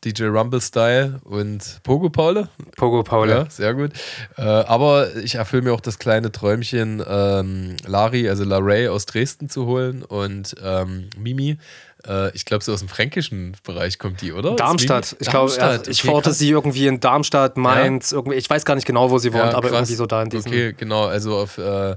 DJ 0.04 0.24
Rumble 0.24 0.60
Style 0.60 1.20
und 1.24 1.80
Pogo 1.82 2.10
Paule. 2.10 2.48
Pogo 2.76 3.02
Paule. 3.02 3.32
Ja, 3.32 3.50
sehr 3.50 3.74
gut. 3.74 3.92
Äh, 4.36 4.42
aber 4.42 5.16
ich 5.16 5.36
erfülle 5.36 5.62
mir 5.62 5.72
auch 5.72 5.80
das 5.80 5.98
kleine 5.98 6.32
Träumchen, 6.32 7.02
ähm, 7.06 7.76
Lari, 7.86 8.28
also 8.28 8.44
Larray 8.44 8.88
aus 8.88 9.06
Dresden 9.06 9.48
zu 9.48 9.66
holen 9.66 10.02
und 10.02 10.54
ähm, 10.62 11.10
Mimi 11.18 11.58
äh, 12.06 12.34
ich 12.34 12.44
glaube, 12.44 12.64
so 12.64 12.72
aus 12.72 12.80
dem 12.80 12.88
fränkischen 12.88 13.56
Bereich 13.64 13.98
kommt 13.98 14.20
die, 14.20 14.32
oder? 14.32 14.56
Darmstadt. 14.56 15.16
Ich 15.18 15.28
glaube, 15.28 15.52
ja, 15.56 15.80
ich 15.86 16.08
okay, 16.08 16.32
sie 16.32 16.50
irgendwie 16.50 16.86
in 16.86 17.00
Darmstadt, 17.00 17.56
Mainz, 17.56 18.10
ja. 18.10 18.18
irgendwie, 18.18 18.36
ich 18.36 18.48
weiß 18.48 18.64
gar 18.64 18.74
nicht 18.74 18.86
genau, 18.86 19.10
wo 19.10 19.18
sie 19.18 19.32
wohnt, 19.32 19.52
ja, 19.52 19.54
aber 19.54 19.70
irgendwie 19.70 19.94
so 19.94 20.06
da 20.06 20.22
in 20.22 20.30
diesem. 20.30 20.50
Okay, 20.50 20.74
genau. 20.76 21.06
Also 21.06 21.36
auf, 21.36 21.58
äh, 21.58 21.96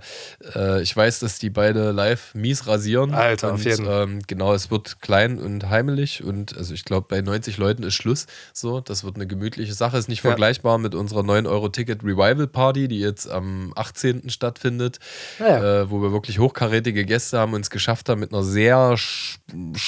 äh, 0.56 0.82
ich 0.82 0.96
weiß, 0.96 1.20
dass 1.20 1.40
die 1.40 1.50
beide 1.50 1.92
live 1.92 2.34
mies 2.34 2.68
rasieren. 2.68 3.14
Alter, 3.14 3.50
und, 3.50 3.56
auf 3.56 3.66
jeden 3.66 3.86
Fall. 3.86 4.04
Ähm, 4.04 4.22
genau, 4.28 4.54
es 4.54 4.72
wird 4.72 5.02
klein 5.02 5.40
und 5.40 5.70
heimelig 5.70 6.24
und 6.24 6.58
also 6.58 6.74
ich 6.74 6.86
glaube, 6.86 7.08
bei 7.10 7.22
90 7.22 7.58
Leuten 7.58 7.84
ist 7.84 7.96
Schluss. 7.96 8.28
So, 8.54 8.82
das 8.82 9.04
wird 9.04 9.16
eine 9.16 9.28
gemütliche 9.28 9.74
Sache. 9.74 9.98
Ist 9.98 10.10
nicht 10.10 10.22
vergleichbar 10.22 10.78
mit 10.78 10.96
unserer 10.96 11.22
9-Euro-Ticket 11.22 12.04
Revival 12.04 12.48
Party, 12.48 12.88
die 12.88 13.00
jetzt 13.00 13.30
am 13.30 13.74
18. 13.76 14.30
stattfindet, 14.30 15.00
äh, 15.40 15.90
wo 15.90 16.02
wir 16.02 16.12
wirklich 16.12 16.40
hochkarätige 16.40 17.06
Gäste 17.06 17.40
haben 17.40 17.54
und 17.54 17.62
es 17.62 17.70
geschafft 17.70 18.10
haben, 18.10 18.20
mit 18.20 18.34
einer 18.34 18.44
sehr 18.44 18.96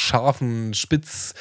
scharfen 0.06 0.74
Spitz 0.74 1.34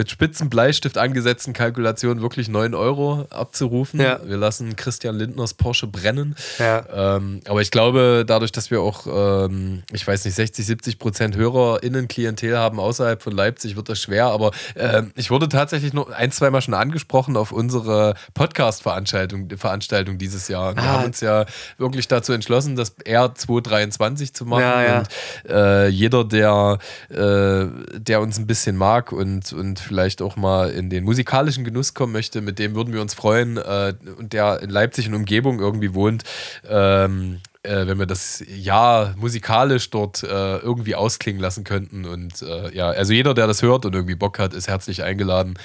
mit 0.00 0.10
spitzen 0.10 0.48
Bleistift 0.48 0.96
angesetzten 0.96 1.52
Kalkulationen 1.52 2.22
wirklich 2.22 2.48
9 2.48 2.74
Euro 2.74 3.26
abzurufen. 3.28 4.00
Ja. 4.00 4.18
Wir 4.24 4.38
lassen 4.38 4.74
Christian 4.74 5.14
Lindners 5.16 5.52
Porsche 5.52 5.86
brennen. 5.86 6.36
Ja. 6.58 7.16
Ähm, 7.16 7.42
aber 7.46 7.60
ich 7.60 7.70
glaube, 7.70 8.24
dadurch, 8.26 8.50
dass 8.50 8.70
wir 8.70 8.80
auch, 8.80 9.06
ähm, 9.06 9.82
ich 9.92 10.06
weiß 10.06 10.24
nicht, 10.24 10.34
60, 10.34 10.64
70 10.64 10.98
Prozent 10.98 11.36
HörerInnen-Klientel 11.36 12.56
haben 12.56 12.80
außerhalb 12.80 13.22
von 13.22 13.34
Leipzig, 13.34 13.76
wird 13.76 13.90
das 13.90 13.98
schwer. 14.00 14.28
Aber 14.28 14.52
äh, 14.74 15.02
ich 15.16 15.30
wurde 15.30 15.50
tatsächlich 15.50 15.92
noch 15.92 16.08
ein, 16.08 16.32
zweimal 16.32 16.62
schon 16.62 16.72
angesprochen 16.72 17.36
auf 17.36 17.52
unsere 17.52 18.14
Podcast-Veranstaltung 18.32 19.50
Veranstaltung 19.54 20.16
dieses 20.16 20.48
Jahr. 20.48 20.76
Wir 20.76 20.82
ah. 20.82 20.86
haben 20.86 21.04
uns 21.04 21.20
ja 21.20 21.44
wirklich 21.76 22.08
dazu 22.08 22.32
entschlossen, 22.32 22.74
das 22.74 22.94
R 23.04 23.34
223 23.34 24.32
zu 24.32 24.46
machen. 24.46 24.62
Ja, 24.62 24.98
und 25.00 25.08
äh, 25.50 25.88
jeder, 25.88 26.24
der, 26.24 26.78
äh, 27.10 27.66
der 27.98 28.22
uns 28.22 28.38
ein 28.38 28.46
bisschen 28.46 28.76
mag 28.76 29.12
und, 29.12 29.52
und 29.52 29.89
vielleicht 29.90 30.22
auch 30.22 30.36
mal 30.36 30.70
in 30.70 30.88
den 30.88 31.02
musikalischen 31.02 31.64
Genuss 31.64 31.94
kommen 31.94 32.12
möchte, 32.12 32.40
mit 32.42 32.60
dem 32.60 32.76
würden 32.76 32.94
wir 32.94 33.00
uns 33.00 33.12
freuen 33.12 33.56
äh, 33.56 33.92
und 34.16 34.32
der 34.32 34.62
in 34.62 34.70
Leipzig 34.70 35.08
und 35.08 35.14
Umgebung 35.14 35.58
irgendwie 35.58 35.94
wohnt, 35.94 36.22
ähm, 36.68 37.40
äh, 37.64 37.88
wenn 37.88 37.98
wir 37.98 38.06
das 38.06 38.44
Jahr 38.46 39.16
musikalisch 39.16 39.90
dort 39.90 40.22
äh, 40.22 40.58
irgendwie 40.58 40.94
ausklingen 40.94 41.42
lassen 41.42 41.64
könnten. 41.64 42.04
Und 42.04 42.40
äh, 42.42 42.72
ja, 42.72 42.90
also 42.90 43.12
jeder, 43.12 43.34
der 43.34 43.48
das 43.48 43.62
hört 43.62 43.84
und 43.84 43.96
irgendwie 43.96 44.14
Bock 44.14 44.38
hat, 44.38 44.54
ist 44.54 44.68
herzlich 44.68 45.02
eingeladen. 45.02 45.58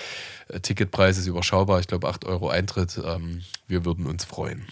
Äh, 0.47 0.59
Ticketpreis 0.59 1.19
ist 1.19 1.27
überschaubar, 1.27 1.79
ich 1.79 1.85
glaube 1.87 2.07
8 2.07 2.25
Euro 2.25 2.49
Eintritt. 2.49 2.99
Ähm, 3.05 3.43
wir 3.67 3.85
würden 3.85 4.07
uns 4.07 4.25
freuen. 4.25 4.65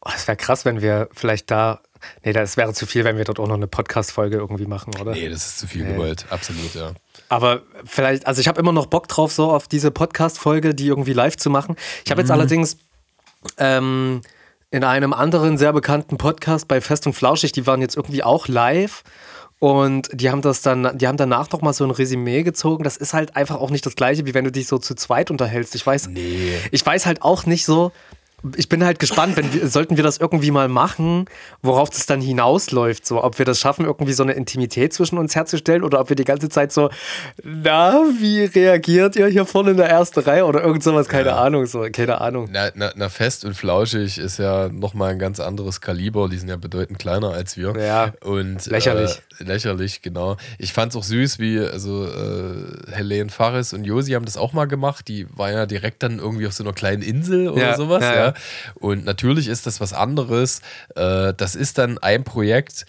Oh, 0.00 0.10
es 0.16 0.26
wäre 0.26 0.38
krass, 0.38 0.64
wenn 0.64 0.80
wir 0.80 1.10
vielleicht 1.12 1.50
da 1.50 1.82
Nee, 2.24 2.32
das 2.32 2.56
wäre 2.56 2.72
zu 2.72 2.86
viel, 2.86 3.04
wenn 3.04 3.16
wir 3.16 3.24
dort 3.24 3.38
auch 3.38 3.46
noch 3.46 3.54
eine 3.54 3.66
Podcast-Folge 3.66 4.36
irgendwie 4.36 4.66
machen, 4.66 4.94
oder? 5.00 5.12
Nee, 5.12 5.28
das 5.28 5.46
ist 5.46 5.58
zu 5.58 5.66
viel 5.66 5.84
nee. 5.84 5.92
gewollt. 5.92 6.26
Absolut, 6.30 6.74
ja. 6.74 6.92
Aber 7.32 7.62
vielleicht, 7.86 8.26
also 8.26 8.42
ich 8.42 8.46
habe 8.46 8.60
immer 8.60 8.72
noch 8.72 8.84
Bock 8.84 9.08
drauf, 9.08 9.32
so 9.32 9.50
auf 9.50 9.66
diese 9.66 9.90
Podcast-Folge, 9.90 10.74
die 10.74 10.88
irgendwie 10.88 11.14
live 11.14 11.38
zu 11.38 11.48
machen. 11.48 11.76
Ich 12.04 12.10
habe 12.10 12.20
mhm. 12.20 12.26
jetzt 12.26 12.30
allerdings 12.30 12.76
ähm, 13.56 14.20
in 14.70 14.84
einem 14.84 15.14
anderen 15.14 15.56
sehr 15.56 15.72
bekannten 15.72 16.18
Podcast 16.18 16.68
bei 16.68 16.82
Fest 16.82 17.06
und 17.06 17.14
Flauschig, 17.14 17.52
die 17.52 17.66
waren 17.66 17.80
jetzt 17.80 17.96
irgendwie 17.96 18.22
auch 18.22 18.48
live. 18.48 19.02
Und 19.60 20.10
die 20.12 20.28
haben 20.28 20.42
das 20.42 20.60
dann, 20.60 20.98
die 20.98 21.08
haben 21.08 21.16
danach 21.16 21.50
noch 21.52 21.62
mal 21.62 21.72
so 21.72 21.84
ein 21.84 21.90
Resümee 21.90 22.42
gezogen. 22.42 22.84
Das 22.84 22.98
ist 22.98 23.14
halt 23.14 23.34
einfach 23.34 23.56
auch 23.56 23.70
nicht 23.70 23.86
das 23.86 23.96
gleiche, 23.96 24.26
wie 24.26 24.34
wenn 24.34 24.44
du 24.44 24.52
dich 24.52 24.66
so 24.66 24.76
zu 24.76 24.94
zweit 24.94 25.30
unterhältst. 25.30 25.74
Ich 25.74 25.86
weiß, 25.86 26.08
nee. 26.08 26.52
ich 26.70 26.84
weiß 26.84 27.06
halt 27.06 27.22
auch 27.22 27.46
nicht 27.46 27.64
so, 27.64 27.92
ich 28.56 28.68
bin 28.68 28.84
halt 28.84 28.98
gespannt, 28.98 29.36
wenn 29.36 29.52
wir, 29.52 29.68
sollten 29.68 29.96
wir 29.96 30.04
das 30.04 30.18
irgendwie 30.18 30.50
mal 30.50 30.68
machen, 30.68 31.26
worauf 31.62 31.90
das 31.90 32.06
dann 32.06 32.20
hinausläuft, 32.20 33.06
so 33.06 33.22
ob 33.22 33.38
wir 33.38 33.46
das 33.46 33.60
schaffen, 33.60 33.84
irgendwie 33.84 34.12
so 34.12 34.22
eine 34.22 34.32
Intimität 34.32 34.92
zwischen 34.92 35.18
uns 35.18 35.36
herzustellen 35.36 35.84
oder 35.84 36.00
ob 36.00 36.08
wir 36.08 36.16
die 36.16 36.24
ganze 36.24 36.48
Zeit 36.48 36.72
so, 36.72 36.90
na, 37.44 38.02
wie 38.18 38.44
reagiert 38.44 39.16
ihr 39.16 39.26
hier 39.28 39.46
vorne 39.46 39.72
in 39.72 39.76
der 39.76 39.88
ersten 39.88 40.20
Reihe 40.20 40.44
oder 40.44 40.62
irgend 40.62 40.82
sowas, 40.82 41.08
keine 41.08 41.30
ja. 41.30 41.36
Ahnung, 41.36 41.66
so, 41.66 41.86
keine 41.92 42.20
Ahnung. 42.20 42.48
Na, 42.50 42.70
na, 42.74 42.92
na, 42.96 43.08
fest 43.08 43.44
und 43.44 43.54
flauschig 43.54 44.18
ist 44.18 44.38
ja 44.38 44.68
nochmal 44.68 45.12
ein 45.12 45.18
ganz 45.18 45.38
anderes 45.38 45.80
Kaliber, 45.80 46.28
die 46.28 46.38
sind 46.38 46.48
ja 46.48 46.56
bedeutend 46.56 46.98
kleiner 46.98 47.30
als 47.30 47.56
wir. 47.56 47.74
Ja. 47.78 48.12
Und 48.22 48.66
lächerlich. 48.66 49.22
Äh, 49.38 49.44
lächerlich, 49.44 50.02
genau. 50.02 50.36
Ich 50.58 50.72
fand 50.72 50.92
es 50.92 50.96
auch 50.96 51.04
süß, 51.04 51.38
wie, 51.38 51.60
also 51.60 52.06
äh, 52.06 52.90
Helene 52.90 53.30
Fares 53.30 53.72
und 53.72 53.84
Josi 53.84 54.12
haben 54.12 54.24
das 54.24 54.36
auch 54.36 54.52
mal 54.52 54.66
gemacht, 54.66 55.06
die 55.06 55.26
war 55.36 55.52
ja 55.52 55.66
direkt 55.66 56.02
dann 56.02 56.18
irgendwie 56.18 56.46
auf 56.46 56.52
so 56.52 56.64
einer 56.64 56.72
kleinen 56.72 57.02
Insel 57.02 57.48
oder 57.48 57.62
ja, 57.62 57.76
sowas, 57.76 58.02
ja. 58.02 58.14
ja. 58.14 58.31
Und 58.74 59.04
natürlich 59.04 59.48
ist 59.48 59.66
das 59.66 59.80
was 59.80 59.92
anderes. 59.92 60.60
Äh, 60.94 61.34
das 61.34 61.54
ist 61.54 61.78
dann 61.78 61.98
ein 61.98 62.24
Projekt, 62.24 62.86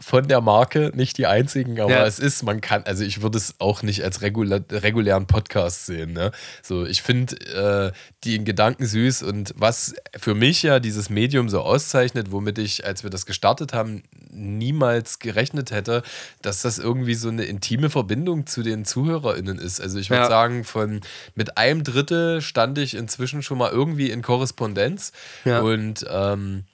von 0.00 0.26
der 0.26 0.40
Marke, 0.40 0.90
nicht 0.94 1.18
die 1.18 1.26
einzigen, 1.26 1.78
aber 1.78 1.92
ja. 1.92 2.06
es 2.06 2.18
ist, 2.18 2.42
man 2.42 2.60
kann, 2.60 2.82
also 2.84 3.04
ich 3.04 3.22
würde 3.22 3.38
es 3.38 3.56
auch 3.58 3.82
nicht 3.82 4.02
als 4.02 4.22
regulär, 4.22 4.64
regulären 4.70 5.26
Podcast 5.26 5.86
sehen. 5.86 6.12
Ne? 6.12 6.32
So, 6.62 6.86
ich 6.86 7.02
finde 7.02 7.36
äh, 7.36 7.92
die 8.24 8.42
Gedanken 8.42 8.86
süß 8.86 9.22
und 9.22 9.52
was 9.56 9.94
für 10.16 10.34
mich 10.34 10.62
ja 10.62 10.80
dieses 10.80 11.10
Medium 11.10 11.48
so 11.48 11.60
auszeichnet, 11.60 12.32
womit 12.32 12.58
ich, 12.58 12.86
als 12.86 13.02
wir 13.02 13.10
das 13.10 13.26
gestartet 13.26 13.74
haben, 13.74 14.02
niemals 14.30 15.18
gerechnet 15.18 15.70
hätte, 15.70 16.02
dass 16.40 16.62
das 16.62 16.78
irgendwie 16.78 17.14
so 17.14 17.28
eine 17.28 17.44
intime 17.44 17.90
Verbindung 17.90 18.46
zu 18.46 18.62
den 18.62 18.84
ZuhörerInnen 18.84 19.58
ist. 19.58 19.80
Also 19.80 19.98
ich 19.98 20.08
würde 20.08 20.24
ja. 20.24 20.28
sagen, 20.28 20.64
von 20.64 21.02
mit 21.34 21.58
einem 21.58 21.84
Drittel 21.84 22.40
stand 22.40 22.78
ich 22.78 22.94
inzwischen 22.94 23.42
schon 23.42 23.58
mal 23.58 23.70
irgendwie 23.70 24.10
in 24.10 24.22
Korrespondenz 24.22 25.12
ja. 25.44 25.60
und 25.60 26.06
ähm, 26.10 26.64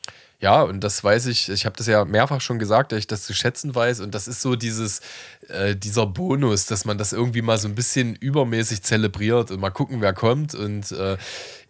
ja, 0.40 0.62
und 0.62 0.84
das 0.84 1.02
weiß 1.02 1.26
ich, 1.26 1.48
ich 1.48 1.66
habe 1.66 1.76
das 1.76 1.88
ja 1.88 2.04
mehrfach 2.04 2.40
schon 2.40 2.60
gesagt, 2.60 2.92
dass 2.92 3.00
ich 3.00 3.08
das 3.08 3.24
zu 3.24 3.34
schätzen 3.34 3.74
weiß. 3.74 3.98
Und 3.98 4.14
das 4.14 4.28
ist 4.28 4.40
so 4.40 4.54
dieses, 4.54 5.00
äh, 5.48 5.74
dieser 5.74 6.06
Bonus, 6.06 6.66
dass 6.66 6.84
man 6.84 6.96
das 6.96 7.12
irgendwie 7.12 7.42
mal 7.42 7.58
so 7.58 7.66
ein 7.66 7.74
bisschen 7.74 8.14
übermäßig 8.14 8.82
zelebriert 8.84 9.50
und 9.50 9.58
mal 9.58 9.70
gucken, 9.70 10.00
wer 10.00 10.12
kommt. 10.12 10.54
Und 10.54 10.92
äh, 10.92 11.16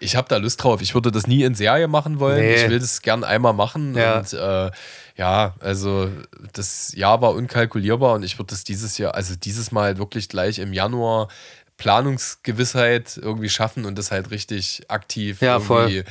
ich 0.00 0.16
habe 0.16 0.28
da 0.28 0.36
Lust 0.36 0.62
drauf. 0.62 0.82
Ich 0.82 0.94
würde 0.94 1.10
das 1.10 1.26
nie 1.26 1.44
in 1.44 1.54
Serie 1.54 1.88
machen 1.88 2.20
wollen. 2.20 2.40
Nee. 2.40 2.56
Ich 2.56 2.68
will 2.68 2.78
das 2.78 3.00
gern 3.00 3.24
einmal 3.24 3.54
machen. 3.54 3.94
Ja. 3.96 4.18
Und 4.18 4.34
äh, 4.34 4.70
ja, 5.16 5.54
also 5.60 6.10
das 6.52 6.92
Jahr 6.94 7.22
war 7.22 7.34
unkalkulierbar 7.34 8.16
und 8.16 8.22
ich 8.22 8.38
würde 8.38 8.50
das 8.50 8.64
dieses 8.64 8.98
Jahr, 8.98 9.14
also 9.14 9.34
dieses 9.34 9.72
Mal 9.72 9.96
wirklich 9.96 10.28
gleich 10.28 10.58
im 10.58 10.74
Januar 10.74 11.28
Planungsgewissheit 11.78 13.16
irgendwie 13.16 13.48
schaffen 13.48 13.86
und 13.86 13.96
das 13.96 14.10
halt 14.10 14.30
richtig 14.30 14.82
aktiv 14.88 15.40
ja, 15.40 15.54
irgendwie. 15.54 15.66
Voll 15.66 16.04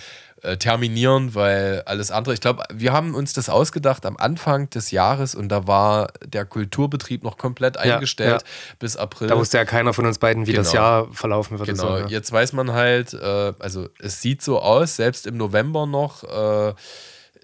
äh, 0.48 0.56
terminieren, 0.56 1.36
weil 1.36 1.84
alles 1.86 2.10
andere, 2.10 2.34
ich 2.34 2.40
glaube, 2.40 2.64
wir 2.74 2.94
haben 2.94 3.16
uns 3.16 3.34
das 3.34 3.50
ausgedacht 3.50 4.06
am 4.06 4.16
Anfang 4.16 4.70
des 4.70 4.92
Jahres 4.92 5.36
und 5.36 5.50
da 5.50 5.68
war 5.68 6.08
der 6.26 6.46
Kulturbetrieb 6.46 7.22
noch 7.24 7.38
komplett 7.38 7.76
eingestellt 7.76 8.42
ja, 8.42 8.76
bis 8.80 8.96
April. 8.96 9.28
Da 9.28 9.38
wusste 9.38 9.58
ja 9.58 9.66
keiner 9.66 9.94
von 9.94 10.06
uns 10.06 10.20
beiden, 10.20 10.48
wie 10.48 10.52
genau. 10.52 10.64
das 10.64 10.72
Jahr 10.72 11.08
verlaufen 11.12 11.60
wird. 11.60 11.68
Genau, 11.68 11.84
so, 11.84 11.98
ja. 11.98 12.08
jetzt 12.08 12.32
weiß 12.32 12.54
man 12.54 12.72
halt, 12.72 13.14
äh, 13.14 13.54
also 13.60 13.90
es 14.00 14.22
sieht 14.22 14.42
so 14.42 14.60
aus, 14.60 14.96
selbst 14.96 15.28
im 15.28 15.36
November 15.36 15.86
noch, 15.86 16.24
äh, 16.24 16.74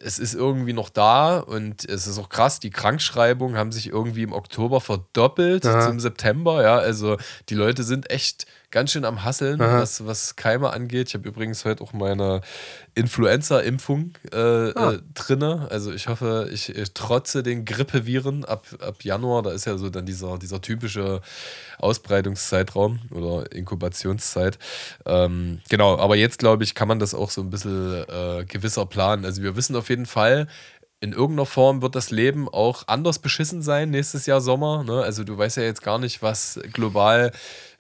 es 0.01 0.19
ist 0.19 0.33
irgendwie 0.33 0.73
noch 0.73 0.89
da 0.89 1.39
und 1.39 1.83
es 1.85 2.07
ist 2.07 2.17
auch 2.19 2.29
krass, 2.29 2.59
die 2.59 2.69
Krankschreibungen 2.69 3.57
haben 3.57 3.71
sich 3.71 3.89
irgendwie 3.89 4.23
im 4.23 4.33
Oktober 4.33 4.79
verdoppelt 4.81 5.65
Aha. 5.65 5.87
zum 5.87 5.99
September, 5.99 6.63
ja, 6.63 6.77
also 6.77 7.17
die 7.49 7.55
Leute 7.55 7.83
sind 7.83 8.09
echt 8.09 8.45
ganz 8.73 8.91
schön 8.91 9.05
am 9.05 9.23
Hasseln, 9.23 9.59
was, 9.59 10.05
was 10.07 10.35
Keime 10.35 10.71
angeht. 10.71 11.09
Ich 11.09 11.13
habe 11.13 11.27
übrigens 11.27 11.63
heute 11.63 11.83
auch 11.83 11.93
meine 11.93 12.41
Influenza-Impfung 12.95 14.13
äh, 14.31 14.35
ah. 14.35 14.93
äh, 14.93 14.99
drinne. 15.13 15.67
Also 15.69 15.93
ich 15.93 16.07
hoffe, 16.07 16.49
ich, 16.51 16.75
ich, 16.75 16.91
trotze 16.93 17.43
den 17.43 17.65
Grippeviren 17.65 18.43
ab, 18.45 18.65
ab 18.79 19.03
Januar. 19.03 19.43
Da 19.43 19.51
ist 19.51 19.65
ja 19.65 19.77
so 19.77 19.91
dann 19.91 20.07
dieser, 20.07 20.39
dieser 20.39 20.59
typische 20.59 21.21
Ausbreitungszeitraum 21.77 22.99
oder 23.11 23.51
Inkubationszeit. 23.51 24.57
Ähm, 25.05 25.61
genau, 25.69 25.99
aber 25.99 26.15
jetzt 26.15 26.39
glaube 26.39 26.63
ich, 26.63 26.73
kann 26.73 26.87
man 26.87 26.97
das 26.97 27.13
auch 27.13 27.29
so 27.29 27.41
ein 27.41 27.51
bisschen 27.51 28.03
äh, 28.09 28.43
gewisser 28.45 28.87
planen. 28.87 29.23
Also 29.23 29.43
wir 29.43 29.55
wissen 29.55 29.75
auf 29.75 29.89
jeden 29.89 30.07
Fall, 30.07 30.47
in 31.03 31.11
irgendeiner 31.11 31.45
Form 31.45 31.81
wird 31.81 31.95
das 31.95 32.11
Leben 32.11 32.47
auch 32.47 32.87
anders 32.87 33.19
beschissen 33.19 33.61
sein 33.61 33.89
nächstes 33.89 34.25
Jahr 34.25 34.39
Sommer. 34.39 34.85
Ne? 34.85 35.01
Also 35.01 35.25
du 35.25 35.37
weißt 35.37 35.57
ja 35.57 35.63
jetzt 35.63 35.83
gar 35.83 35.99
nicht, 35.99 36.21
was 36.21 36.61
global 36.71 37.33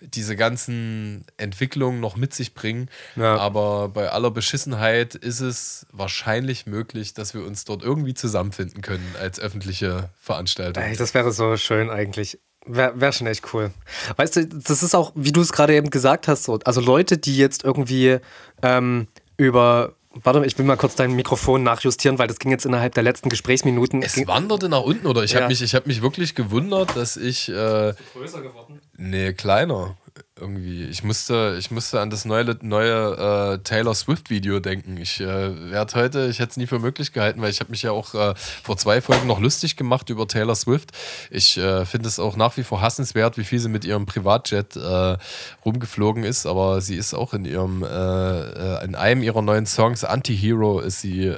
diese 0.07 0.35
ganzen 0.35 1.25
Entwicklungen 1.37 1.99
noch 1.99 2.15
mit 2.15 2.33
sich 2.33 2.53
bringen. 2.53 2.89
Ja. 3.15 3.37
Aber 3.37 3.89
bei 3.89 4.09
aller 4.09 4.31
Beschissenheit 4.31 5.15
ist 5.15 5.39
es 5.39 5.85
wahrscheinlich 5.91 6.65
möglich, 6.65 7.13
dass 7.13 7.33
wir 7.33 7.43
uns 7.43 7.65
dort 7.65 7.83
irgendwie 7.83 8.13
zusammenfinden 8.13 8.81
können 8.81 9.15
als 9.19 9.39
öffentliche 9.39 10.09
Veranstaltung. 10.17 10.83
Ey, 10.83 10.95
das 10.95 11.13
wäre 11.13 11.31
so 11.31 11.57
schön 11.57 11.89
eigentlich. 11.89 12.39
Wäre 12.65 12.99
wär 12.99 13.11
schon 13.11 13.27
echt 13.27 13.53
cool. 13.53 13.71
Weißt 14.15 14.37
du, 14.37 14.47
das 14.47 14.83
ist 14.83 14.95
auch, 14.95 15.11
wie 15.15 15.31
du 15.33 15.41
es 15.41 15.51
gerade 15.51 15.75
eben 15.75 15.89
gesagt 15.89 16.27
hast, 16.27 16.43
so, 16.43 16.59
also 16.63 16.79
Leute, 16.79 17.17
die 17.17 17.37
jetzt 17.37 17.63
irgendwie 17.63 18.19
ähm, 18.61 19.07
über 19.37 19.95
Warte, 20.21 20.45
ich 20.45 20.57
will 20.57 20.65
mal 20.65 20.77
kurz 20.77 20.95
dein 20.95 21.13
Mikrofon 21.13 21.63
nachjustieren, 21.63 22.19
weil 22.19 22.27
das 22.27 22.37
ging 22.37 22.51
jetzt 22.51 22.65
innerhalb 22.65 22.93
der 22.93 23.03
letzten 23.03 23.29
Gesprächsminuten. 23.29 24.03
Es 24.03 24.27
wanderte 24.27 24.69
nach 24.69 24.81
unten, 24.81 25.07
oder? 25.07 25.23
Ich 25.23 25.31
ja. 25.31 25.41
habe 25.41 25.47
mich, 25.47 25.73
hab 25.73 25.87
mich 25.87 26.01
wirklich 26.01 26.35
gewundert, 26.35 26.95
dass 26.95 27.17
ich. 27.17 27.49
Äh, 27.49 27.93
größer 28.13 28.41
geworden? 28.41 28.79
Nee, 28.95 29.33
kleiner. 29.33 29.97
Irgendwie. 30.39 30.85
Ich 30.85 31.03
musste, 31.03 31.55
ich 31.59 31.69
musste 31.69 32.01
an 32.01 32.09
das 32.09 32.25
neue, 32.25 32.57
neue 32.61 33.53
äh, 33.53 33.57
Taylor 33.59 33.93
Swift-Video 33.93 34.59
denken. 34.59 34.97
Ich 34.97 35.21
äh, 35.21 35.71
werde 35.71 35.93
heute, 35.93 36.27
ich 36.27 36.39
hätte 36.39 36.51
es 36.51 36.57
nie 36.57 36.65
für 36.65 36.79
möglich 36.79 37.13
gehalten, 37.13 37.41
weil 37.41 37.51
ich 37.51 37.59
habe 37.59 37.69
mich 37.69 37.83
ja 37.83 37.91
auch 37.91 38.15
äh, 38.15 38.33
vor 38.63 38.77
zwei 38.77 38.99
Folgen 39.01 39.27
noch 39.27 39.39
lustig 39.39 39.75
gemacht 39.75 40.09
über 40.09 40.27
Taylor 40.27 40.55
Swift. 40.55 40.91
Ich 41.29 41.57
äh, 41.57 41.85
finde 41.85 42.09
es 42.09 42.19
auch 42.19 42.35
nach 42.35 42.57
wie 42.57 42.63
vor 42.63 42.81
hassenswert, 42.81 43.37
wie 43.37 43.43
viel 43.43 43.59
sie 43.59 43.69
mit 43.69 43.85
ihrem 43.85 44.07
Privatjet 44.07 44.75
äh, 44.75 45.17
rumgeflogen 45.63 46.23
ist, 46.23 46.47
aber 46.47 46.81
sie 46.81 46.95
ist 46.95 47.13
auch 47.13 47.33
in 47.33 47.45
ihrem, 47.45 47.83
äh, 47.83 48.83
in 48.83 48.95
einem 48.95 49.21
ihrer 49.21 49.43
neuen 49.43 49.67
Songs, 49.67 50.03
Anti-Hero, 50.03 50.79
ist 50.79 51.01
sie 51.01 51.33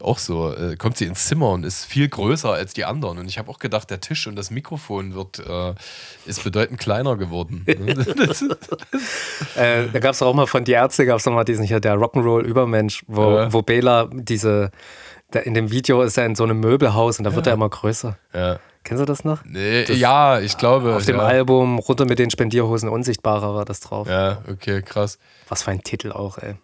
auch 0.00 0.18
so, 0.18 0.54
kommt 0.78 0.96
sie 0.96 1.06
ins 1.06 1.26
Zimmer 1.26 1.50
und 1.50 1.64
ist 1.64 1.84
viel 1.84 2.08
größer 2.08 2.52
als 2.52 2.74
die 2.74 2.84
anderen. 2.84 3.18
Und 3.18 3.28
ich 3.28 3.38
habe 3.38 3.50
auch 3.50 3.58
gedacht, 3.58 3.90
der 3.90 4.00
Tisch 4.00 4.26
und 4.26 4.36
das 4.36 4.50
Mikrofon 4.50 5.14
wird, 5.14 5.42
ist 6.26 6.44
bedeutend 6.44 6.78
kleiner 6.78 7.16
geworden. 7.16 7.64
äh, 9.56 9.86
da 9.92 9.98
gab 9.98 10.12
es 10.12 10.22
auch 10.22 10.34
mal 10.34 10.46
von 10.46 10.64
Die 10.64 10.72
Ärzte, 10.72 11.06
gab 11.06 11.18
es 11.18 11.26
nochmal 11.26 11.44
diesen 11.44 11.64
hier, 11.64 11.80
der 11.80 11.94
Rock'n'Roll-Übermensch, 11.94 13.04
wo, 13.06 13.36
ja. 13.36 13.52
wo 13.52 13.62
Bela 13.62 14.08
diese, 14.12 14.70
der, 15.32 15.46
in 15.46 15.54
dem 15.54 15.70
Video 15.70 16.02
ist 16.02 16.16
er 16.18 16.26
in 16.26 16.34
so 16.34 16.44
einem 16.44 16.60
Möbelhaus 16.60 17.18
und 17.18 17.24
da 17.24 17.34
wird 17.34 17.46
ja. 17.46 17.52
er 17.52 17.54
immer 17.54 17.68
größer. 17.68 18.16
Ja. 18.34 18.58
Kennst 18.82 19.02
du 19.02 19.04
das 19.04 19.24
noch? 19.24 19.44
Nee, 19.44 19.84
das, 19.84 19.98
ja, 19.98 20.40
ich 20.40 20.56
glaube. 20.56 20.96
Auf 20.96 21.04
dem 21.04 21.16
ja. 21.16 21.22
Album 21.22 21.78
Runter 21.78 22.06
mit 22.06 22.18
den 22.18 22.30
Spendierhosen 22.30 22.88
Unsichtbarer 22.88 23.54
war 23.54 23.64
das 23.66 23.80
drauf. 23.80 24.08
Ja, 24.08 24.38
okay, 24.50 24.80
krass. 24.82 25.18
Was 25.48 25.62
für 25.62 25.70
ein 25.70 25.82
Titel 25.82 26.12
auch, 26.12 26.38
ey. 26.38 26.54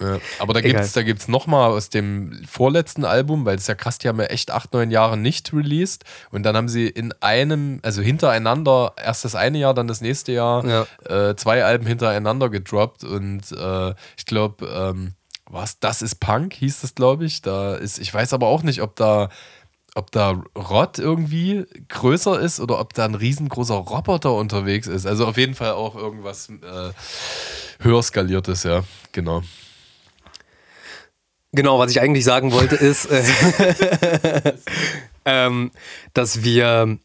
Ja, 0.00 0.18
aber 0.38 0.52
da 0.52 0.60
gibt 0.60 0.78
es 0.78 0.92
da 0.92 1.02
gibt's 1.02 1.26
nochmal 1.26 1.70
aus 1.70 1.88
dem 1.88 2.44
vorletzten 2.46 3.04
Album, 3.04 3.46
weil 3.46 3.56
es 3.56 3.66
ja 3.66 3.74
krass, 3.74 3.98
die 3.98 4.08
haben 4.08 4.20
ja 4.20 4.26
echt 4.26 4.50
acht, 4.50 4.72
neun 4.72 4.90
Jahre 4.90 5.16
nicht 5.16 5.52
released 5.52 6.04
und 6.30 6.42
dann 6.42 6.56
haben 6.56 6.68
sie 6.68 6.86
in 6.86 7.14
einem, 7.20 7.80
also 7.82 8.02
hintereinander, 8.02 8.92
erst 9.02 9.24
das 9.24 9.34
eine 9.34 9.58
Jahr, 9.58 9.72
dann 9.72 9.88
das 9.88 10.00
nächste 10.00 10.32
Jahr, 10.32 10.66
ja. 10.66 11.30
äh, 11.30 11.36
zwei 11.36 11.64
Alben 11.64 11.86
hintereinander 11.86 12.50
gedroppt 12.50 13.04
und 13.04 13.52
äh, 13.52 13.94
ich 14.18 14.26
glaube, 14.26 14.66
ähm, 14.66 15.14
was, 15.48 15.78
das 15.78 16.02
ist 16.02 16.16
Punk, 16.16 16.54
hieß 16.54 16.80
das, 16.80 16.94
glaube 16.94 17.24
ich. 17.24 17.40
Da 17.40 17.76
ist, 17.76 17.98
ich 17.98 18.12
weiß 18.12 18.32
aber 18.32 18.48
auch 18.48 18.62
nicht, 18.62 18.82
ob 18.82 18.96
da 18.96 19.28
ob 19.94 20.10
da 20.12 20.42
Rott 20.54 20.98
irgendwie 20.98 21.64
größer 21.88 22.38
ist 22.38 22.60
oder 22.60 22.78
ob 22.80 22.92
da 22.92 23.06
ein 23.06 23.14
riesengroßer 23.14 23.76
Roboter 23.76 24.34
unterwegs 24.34 24.88
ist. 24.88 25.06
Also 25.06 25.26
auf 25.26 25.38
jeden 25.38 25.54
Fall 25.54 25.70
auch 25.70 25.96
irgendwas 25.96 26.50
äh, 26.50 26.92
höher 27.80 28.02
skaliertes, 28.02 28.64
ja, 28.64 28.84
genau. 29.12 29.42
Genau, 31.56 31.78
was 31.78 31.90
ich 31.90 32.00
eigentlich 32.02 32.24
sagen 32.24 32.52
wollte, 32.52 32.76
ist, 32.76 33.06
äh, 33.06 33.22
ähm, 35.24 35.70
dass 36.12 36.44
wir, 36.44 36.98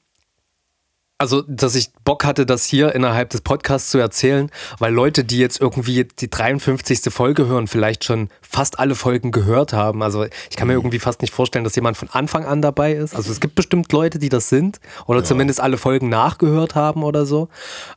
also, 1.18 1.42
dass 1.48 1.74
ich 1.76 1.94
Bock 2.04 2.26
hatte, 2.26 2.46
das 2.46 2.66
hier 2.66 2.94
innerhalb 2.94 3.30
des 3.30 3.40
Podcasts 3.40 3.90
zu 3.92 3.98
erzählen, 3.98 4.52
weil 4.78 4.94
Leute, 4.94 5.24
die 5.24 5.38
jetzt 5.38 5.62
irgendwie 5.62 6.04
die 6.04 6.30
53. 6.30 7.14
Folge 7.14 7.46
hören, 7.48 7.68
vielleicht 7.68 8.04
schon 8.04 8.28
fast 8.42 8.78
alle 8.78 8.96
Folgen 8.96 9.32
gehört 9.32 9.72
haben. 9.72 10.04
Also, 10.04 10.26
ich 10.26 10.58
kann 10.58 10.68
mir 10.68 10.74
mhm. 10.74 10.80
irgendwie 10.80 11.00
fast 11.00 11.22
nicht 11.22 11.34
vorstellen, 11.34 11.64
dass 11.64 11.76
jemand 11.76 11.96
von 11.96 12.10
Anfang 12.10 12.44
an 12.44 12.62
dabei 12.62 12.92
ist. 12.92 13.16
Also, 13.16 13.32
es 13.32 13.40
gibt 13.40 13.56
bestimmt 13.56 13.90
Leute, 13.94 14.20
die 14.20 14.30
das 14.30 14.50
sind 14.50 14.82
oder 15.08 15.20
ja. 15.20 15.24
zumindest 15.24 15.62
alle 15.62 15.78
Folgen 15.78 16.10
nachgehört 16.10 16.76
haben 16.76 17.04
oder 17.04 17.26
so. 17.26 17.48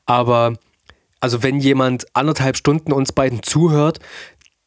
Aber 0.06 0.54
also 1.24 1.42
wenn 1.42 1.58
jemand 1.58 2.04
anderthalb 2.12 2.54
Stunden 2.54 2.92
uns 2.92 3.12
beiden 3.12 3.42
zuhört, 3.42 3.98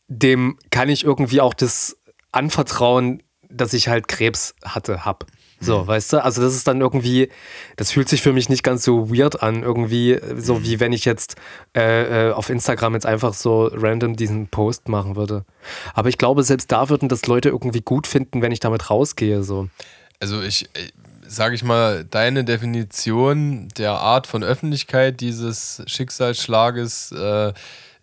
dem 0.08 0.58
kann 0.72 0.90
ich 0.90 1.04
irgendwie 1.04 1.42
auch 1.42 1.54
das 1.54 1.98
anvertrauen, 2.32 3.24
dass 3.50 3.74
ich 3.74 3.88
halt 3.88 4.08
Krebs 4.08 4.56
hatte, 4.64 5.06
hab. 5.06 5.26
So, 5.60 5.84
mhm. 5.84 5.88
weißt 5.88 6.14
du? 6.14 6.24
Also 6.24 6.42
das 6.42 6.54
ist 6.54 6.68
dann 6.68 6.82
irgendwie, 6.82 7.30
das 7.78 7.92
fühlt 7.92 8.08
sich 8.08 8.22
für 8.22 8.32
mich 8.32 8.48
nicht 8.48 8.64
ganz 8.64 8.84
so 8.84 9.10
weird 9.10 9.42
an, 9.42 9.64
irgendwie 9.64 10.20
so 10.38 10.56
mhm. 10.56 10.64
wie 10.64 10.80
wenn 10.80 10.94
ich 10.94 11.04
jetzt 11.06 11.36
äh, 11.76 12.30
äh, 12.30 12.32
auf 12.32 12.50
Instagram 12.50 12.94
jetzt 12.94 13.08
einfach 13.08 13.34
so 13.34 13.70
random 13.74 14.16
diesen 14.16 14.48
Post 14.50 14.88
machen 14.88 15.16
würde. 15.16 15.46
Aber 15.94 16.10
ich 16.10 16.18
glaube, 16.18 16.44
selbst 16.44 16.72
da 16.72 16.90
würden 16.90 17.10
das 17.10 17.26
Leute 17.26 17.50
irgendwie 17.50 17.82
gut 17.82 18.06
finden, 18.06 18.42
wenn 18.42 18.52
ich 18.52 18.60
damit 18.60 18.90
rausgehe. 18.90 19.42
So. 19.42 19.70
Also 20.20 20.42
ich, 20.44 20.66
äh, 20.76 20.90
sage 21.28 21.56
ich 21.56 21.64
mal, 21.64 22.06
deine 22.06 22.44
Definition 22.44 23.68
der 23.78 23.94
Art 23.94 24.28
von 24.28 24.44
Öffentlichkeit 24.44 25.22
dieses 25.22 25.82
Schicksalsschlages 25.88 27.12
äh, 27.14 27.54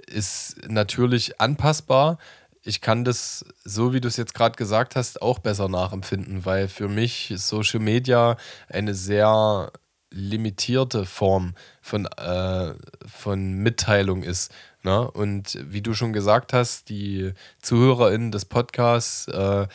ist 0.06 0.68
natürlich 0.68 1.40
anpassbar. 1.40 2.18
Ich 2.62 2.80
kann 2.80 3.04
das, 3.04 3.44
so 3.64 3.92
wie 3.92 4.00
du 4.00 4.08
es 4.08 4.16
jetzt 4.16 4.34
gerade 4.34 4.56
gesagt 4.56 4.96
hast, 4.96 5.20
auch 5.20 5.38
besser 5.38 5.68
nachempfinden, 5.68 6.44
weil 6.44 6.68
für 6.68 6.88
mich 6.88 7.32
Social 7.36 7.80
Media 7.80 8.36
eine 8.68 8.94
sehr 8.94 9.70
limitierte 10.14 11.04
Form 11.04 11.54
von, 11.82 12.06
äh, 12.06 12.74
von 13.06 13.54
Mitteilung 13.54 14.22
ist. 14.22 14.52
Ne? 14.82 15.10
Und 15.10 15.58
wie 15.60 15.82
du 15.82 15.92
schon 15.94 16.12
gesagt 16.12 16.52
hast, 16.52 16.88
die 16.88 17.32
ZuhörerInnen 17.60 18.30
des 18.30 18.44
Podcasts 18.44 19.26
äh, 19.28 19.66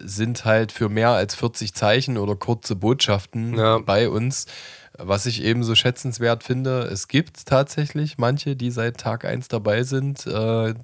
sind 0.00 0.44
halt 0.44 0.72
für 0.72 0.88
mehr 0.88 1.10
als 1.10 1.34
40 1.34 1.74
Zeichen 1.74 2.16
oder 2.16 2.36
kurze 2.36 2.76
Botschaften 2.76 3.58
ja. 3.58 3.78
bei 3.78 4.08
uns. 4.08 4.46
Was 5.04 5.26
ich 5.26 5.42
eben 5.42 5.64
so 5.64 5.74
schätzenswert 5.74 6.44
finde, 6.44 6.82
es 6.82 7.08
gibt 7.08 7.46
tatsächlich 7.46 8.18
manche, 8.18 8.54
die 8.54 8.70
seit 8.70 8.98
Tag 8.98 9.24
1 9.24 9.48
dabei 9.48 9.82
sind, 9.82 10.26
äh, 10.26 10.74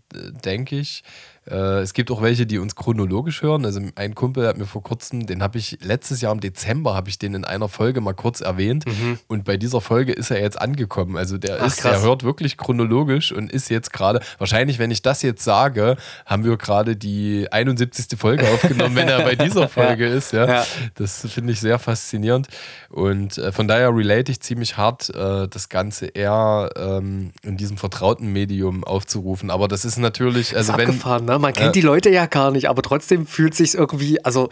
denke 0.44 0.76
ich. 0.76 1.04
Äh, 1.50 1.80
es 1.80 1.92
gibt 1.94 2.10
auch 2.10 2.22
welche, 2.22 2.46
die 2.46 2.58
uns 2.58 2.74
chronologisch 2.74 3.42
hören. 3.42 3.64
Also 3.64 3.80
ein 3.94 4.14
Kumpel 4.14 4.46
hat 4.46 4.58
mir 4.58 4.66
vor 4.66 4.82
kurzem, 4.82 5.26
den 5.26 5.42
habe 5.42 5.58
ich 5.58 5.78
letztes 5.82 6.20
Jahr 6.20 6.32
im 6.32 6.40
Dezember, 6.40 6.94
habe 6.94 7.08
ich 7.08 7.18
den 7.18 7.34
in 7.34 7.44
einer 7.44 7.68
Folge 7.68 8.00
mal 8.00 8.12
kurz 8.12 8.40
erwähnt. 8.40 8.86
Mhm. 8.86 9.18
Und 9.28 9.44
bei 9.44 9.56
dieser 9.56 9.80
Folge 9.80 10.12
ist 10.12 10.30
er 10.30 10.40
jetzt 10.40 10.60
angekommen. 10.60 11.16
Also 11.16 11.38
der 11.38 11.58
Ach, 11.60 11.66
ist, 11.66 11.84
der 11.84 12.02
hört 12.02 12.24
wirklich 12.24 12.56
chronologisch 12.56 13.32
und 13.32 13.50
ist 13.50 13.70
jetzt 13.70 13.92
gerade, 13.92 14.20
wahrscheinlich, 14.38 14.78
wenn 14.78 14.90
ich 14.90 15.02
das 15.02 15.22
jetzt 15.22 15.42
sage, 15.42 15.96
haben 16.26 16.44
wir 16.44 16.56
gerade 16.56 16.96
die 16.96 17.46
71. 17.50 18.18
Folge 18.18 18.48
aufgenommen, 18.48 18.96
wenn 18.96 19.08
er 19.08 19.22
bei 19.22 19.34
dieser 19.44 19.68
Folge 19.68 20.08
ja. 20.08 20.14
ist. 20.14 20.32
Ja. 20.32 20.46
ja. 20.46 20.66
Das 20.96 21.26
finde 21.28 21.52
ich 21.52 21.60
sehr 21.60 21.78
faszinierend. 21.78 22.48
Und 22.90 23.38
äh, 23.38 23.52
von 23.52 23.68
daher 23.68 23.94
relate 23.94 24.32
ich 24.32 24.40
ziemlich 24.40 24.76
hart, 24.76 25.10
äh, 25.10 25.48
das 25.48 25.68
Ganze 25.68 26.06
eher 26.06 26.70
ähm, 26.76 27.32
in 27.42 27.56
diesem 27.56 27.76
vertrauten 27.76 28.32
Medium 28.32 28.84
aufzurufen. 28.84 29.50
Aber 29.50 29.68
das 29.68 29.84
ist 29.84 29.98
natürlich, 29.98 30.56
also 30.56 30.72
ist 30.72 30.78
wenn. 30.78 30.98
Ne? 31.24 31.37
Man 31.38 31.52
kennt 31.52 31.66
ja. 31.66 31.72
die 31.72 31.80
Leute 31.80 32.10
ja 32.10 32.26
gar 32.26 32.50
nicht, 32.50 32.68
aber 32.68 32.82
trotzdem 32.82 33.26
fühlt 33.26 33.54
sich 33.54 33.74
irgendwie, 33.74 34.24
also 34.24 34.48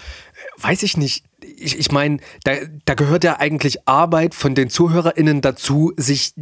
weiß 0.59 0.83
ich 0.83 0.97
nicht. 0.97 1.25
Ich, 1.59 1.79
ich 1.79 1.93
meine, 1.93 2.19
da, 2.45 2.53
da 2.85 2.95
gehört 2.95 3.25
ja 3.25 3.39
eigentlich 3.39 3.89
Arbeit 3.89 4.35
von 4.35 4.55
den 4.55 4.71
ZuhörerInnen 4.71 5.41
dazu, 5.41 5.93
sich 5.97 6.35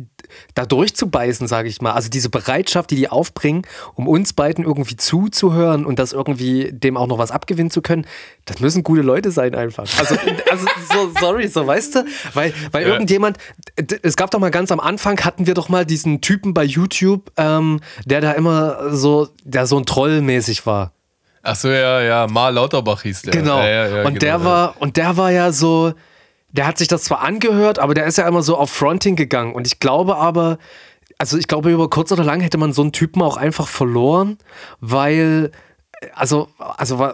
da 0.54 0.64
durchzubeißen, 0.66 1.46
sage 1.46 1.68
ich 1.68 1.80
mal. 1.80 1.92
Also 1.92 2.08
diese 2.08 2.30
Bereitschaft, 2.30 2.90
die 2.90 2.96
die 2.96 3.08
aufbringen, 3.08 3.62
um 3.94 4.08
uns 4.08 4.32
beiden 4.32 4.64
irgendwie 4.64 4.96
zuzuhören 4.96 5.84
und 5.84 5.98
das 5.98 6.12
irgendwie 6.12 6.70
dem 6.72 6.96
auch 6.96 7.06
noch 7.06 7.18
was 7.18 7.30
abgewinnen 7.30 7.70
zu 7.70 7.82
können, 7.82 8.06
das 8.44 8.60
müssen 8.60 8.82
gute 8.82 9.02
Leute 9.02 9.30
sein 9.30 9.54
einfach. 9.54 9.84
Also, 9.98 10.16
also 10.50 10.66
so, 10.92 11.12
sorry, 11.20 11.48
so 11.48 11.66
weißt 11.66 11.96
du, 11.96 12.04
weil, 12.34 12.52
weil 12.72 12.82
ja. 12.82 12.92
irgendjemand, 12.92 13.38
es 14.02 14.16
gab 14.16 14.30
doch 14.30 14.38
mal 14.38 14.50
ganz 14.50 14.70
am 14.72 14.80
Anfang, 14.80 15.20
hatten 15.20 15.46
wir 15.46 15.54
doch 15.54 15.68
mal 15.68 15.84
diesen 15.86 16.20
Typen 16.20 16.54
bei 16.54 16.64
YouTube, 16.64 17.30
ähm, 17.36 17.80
der 18.04 18.20
da 18.20 18.32
immer 18.32 18.94
so, 18.94 19.28
der 19.44 19.66
so 19.66 19.78
ein 19.78 19.86
Trollmäßig 19.86 20.66
war. 20.66 20.92
Ach 21.44 21.54
so, 21.54 21.68
ja, 21.68 22.00
ja, 22.00 22.26
Mar 22.26 22.50
Lauterbach 22.50 23.02
hieß 23.02 23.22
der. 23.22 23.32
Genau. 23.32 23.58
Ja, 23.58 23.66
ja, 23.66 23.86
ja, 23.88 24.06
und 24.06 24.14
genau, 24.14 24.18
der 24.18 24.44
war, 24.44 24.74
und 24.80 24.96
der 24.96 25.16
war 25.18 25.30
ja 25.30 25.52
so, 25.52 25.92
der 26.52 26.66
hat 26.66 26.78
sich 26.78 26.88
das 26.88 27.04
zwar 27.04 27.20
angehört, 27.20 27.78
aber 27.78 27.92
der 27.92 28.06
ist 28.06 28.16
ja 28.16 28.26
immer 28.26 28.42
so 28.42 28.56
auf 28.56 28.70
Fronting 28.70 29.14
gegangen. 29.14 29.54
Und 29.54 29.66
ich 29.66 29.78
glaube 29.78 30.16
aber, 30.16 30.58
also 31.18 31.36
ich 31.36 31.46
glaube, 31.46 31.70
über 31.70 31.90
kurz 31.90 32.10
oder 32.12 32.24
lang 32.24 32.40
hätte 32.40 32.56
man 32.56 32.72
so 32.72 32.80
einen 32.80 32.92
Typen 32.92 33.20
auch 33.20 33.36
einfach 33.36 33.68
verloren, 33.68 34.38
weil, 34.80 35.52
also, 36.14 36.48
also 36.58 37.12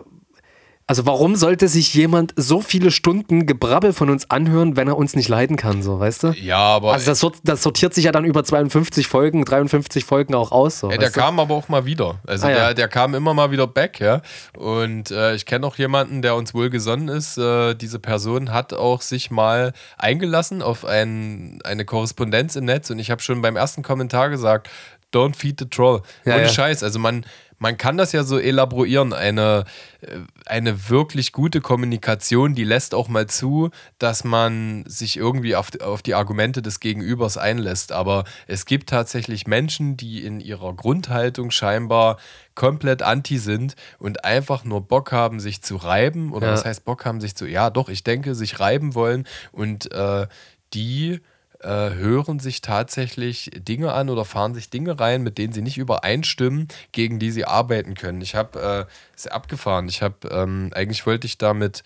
also 0.91 1.07
warum 1.07 1.37
sollte 1.37 1.69
sich 1.69 1.95
jemand 1.95 2.35
so 2.35 2.61
viele 2.61 2.91
Stunden 2.91 3.47
Gebrabbel 3.47 3.93
von 3.93 4.11
uns 4.11 4.29
anhören, 4.29 4.75
wenn 4.75 4.89
er 4.89 4.97
uns 4.97 5.15
nicht 5.15 5.29
leiden 5.29 5.57
kann, 5.57 5.85
so, 5.85 6.01
weißt 6.01 6.25
du? 6.25 6.33
Ja, 6.33 6.59
aber... 6.59 6.95
Also 6.95 7.13
das, 7.13 7.41
das 7.45 7.63
sortiert 7.63 7.95
sich 7.95 8.07
ja 8.07 8.11
dann 8.11 8.25
über 8.25 8.43
52 8.43 9.07
Folgen, 9.07 9.45
53 9.45 10.05
Folgen 10.05 10.35
auch 10.35 10.51
aus. 10.51 10.81
So, 10.81 10.91
ja, 10.91 10.97
der 10.97 11.13
kam 11.13 11.37
du? 11.37 11.43
aber 11.43 11.55
auch 11.55 11.69
mal 11.69 11.87
wieder. 11.87 12.19
Also 12.27 12.47
ah, 12.47 12.49
der, 12.49 12.59
ja. 12.59 12.75
der 12.75 12.89
kam 12.89 13.15
immer 13.15 13.35
mal 13.35 13.53
wieder 13.53 13.69
back, 13.69 14.01
ja. 14.01 14.21
Und 14.59 15.13
äh, 15.13 15.37
ich 15.37 15.47
kenne 15.47 15.65
auch 15.65 15.77
jemanden, 15.77 16.23
der 16.23 16.35
uns 16.35 16.55
wohlgesonnen 16.55 17.07
ist. 17.07 17.39
Äh, 17.39 17.75
diese 17.77 18.01
Person 18.01 18.53
hat 18.53 18.73
auch 18.73 19.01
sich 19.01 19.31
mal 19.31 19.73
eingelassen 19.97 20.61
auf 20.61 20.85
ein, 20.85 21.61
eine 21.63 21.85
Korrespondenz 21.85 22.57
im 22.57 22.65
Netz 22.65 22.91
und 22.91 22.99
ich 22.99 23.13
habe 23.13 23.23
schon 23.23 23.43
beim 23.43 23.55
ersten 23.55 23.85
Kommentar 23.85 24.29
gesagt, 24.29 24.69
don't 25.15 25.37
feed 25.37 25.61
the 25.61 25.67
troll. 25.67 26.03
Ja, 26.25 26.35
Ohne 26.35 26.43
ja. 26.43 26.49
Scheiß. 26.49 26.83
Also 26.83 26.99
man 26.99 27.25
man 27.61 27.77
kann 27.77 27.99
das 27.99 28.13
ja 28.13 28.25
so 28.25 28.39
elaborieren. 28.39 29.13
Eine, 29.13 29.65
äh, 30.01 30.19
eine 30.47 30.89
wirklich 30.89 31.31
gute 31.31 31.61
Kommunikation, 31.61 32.55
die 32.55 32.65
lässt 32.65 32.95
auch 32.95 33.09
mal 33.09 33.27
zu, 33.27 33.71
dass 33.99 34.25
man 34.25 34.85
sich 34.87 35.19
irgendwie 35.19 35.55
auf, 35.55 35.69
auf 35.81 36.03
die 36.03 36.15
Argumente 36.15 36.63
des 36.63 36.81
Gegenübers 36.81 37.37
einlässt. 37.37 37.93
Aber 37.93 38.25
es 38.47 38.65
gibt 38.65 38.89
tatsächlich 38.89 39.47
Menschen, 39.47 39.99
die 39.99 40.25
in 40.25 40.41
ihrer 40.41 40.73
Grundhaltung 40.75 41.51
scheinbar 41.51 42.17
komplett 42.55 43.03
anti 43.03 43.37
sind 43.39 43.77
und 43.99 44.25
einfach 44.25 44.65
nur 44.65 44.81
Bock 44.81 45.13
haben, 45.13 45.39
sich 45.39 45.63
zu 45.63 45.77
reiben. 45.77 46.33
Oder 46.33 46.49
ja. 46.49 46.53
was 46.55 46.65
heißt 46.65 46.87
Bock 46.87 47.05
haben, 47.05 47.21
sich 47.21 47.37
zu, 47.37 47.47
ja 47.47 47.69
doch, 47.69 47.91
ich 47.91 48.03
denke, 48.03 48.35
sich 48.35 48.59
reiben 48.59 48.95
wollen 48.95 49.27
und 49.53 49.93
äh, 49.93 50.27
die 50.73 51.21
äh, 51.63 51.91
hören 51.95 52.39
sich 52.39 52.61
tatsächlich 52.61 53.51
Dinge 53.55 53.93
an 53.93 54.11
oder 54.11 54.25
fahren 54.25 54.55
sich 54.55 54.71
Dinge 54.71 54.99
rein, 54.99 55.23
mit 55.23 55.39
denen 55.39 55.53
sie 55.53 55.63
nicht 55.63 55.79
übereinstimmen, 55.79 56.69
gegen 56.93 57.19
die 57.19 57.31
sie 57.31 57.45
arbeiten 57.45 57.95
können. 57.95 58.21
Ich 58.21 58.35
habe 58.35 58.87
äh, 58.89 59.15
ist 59.15 59.31
abgefahren. 59.31 59.89
Ich 59.89 60.03
habe 60.03 60.29
ähm, 60.31 60.71
eigentlich 60.75 61.07
wollte 61.07 61.27
ich 61.27 61.39
damit 61.39 61.83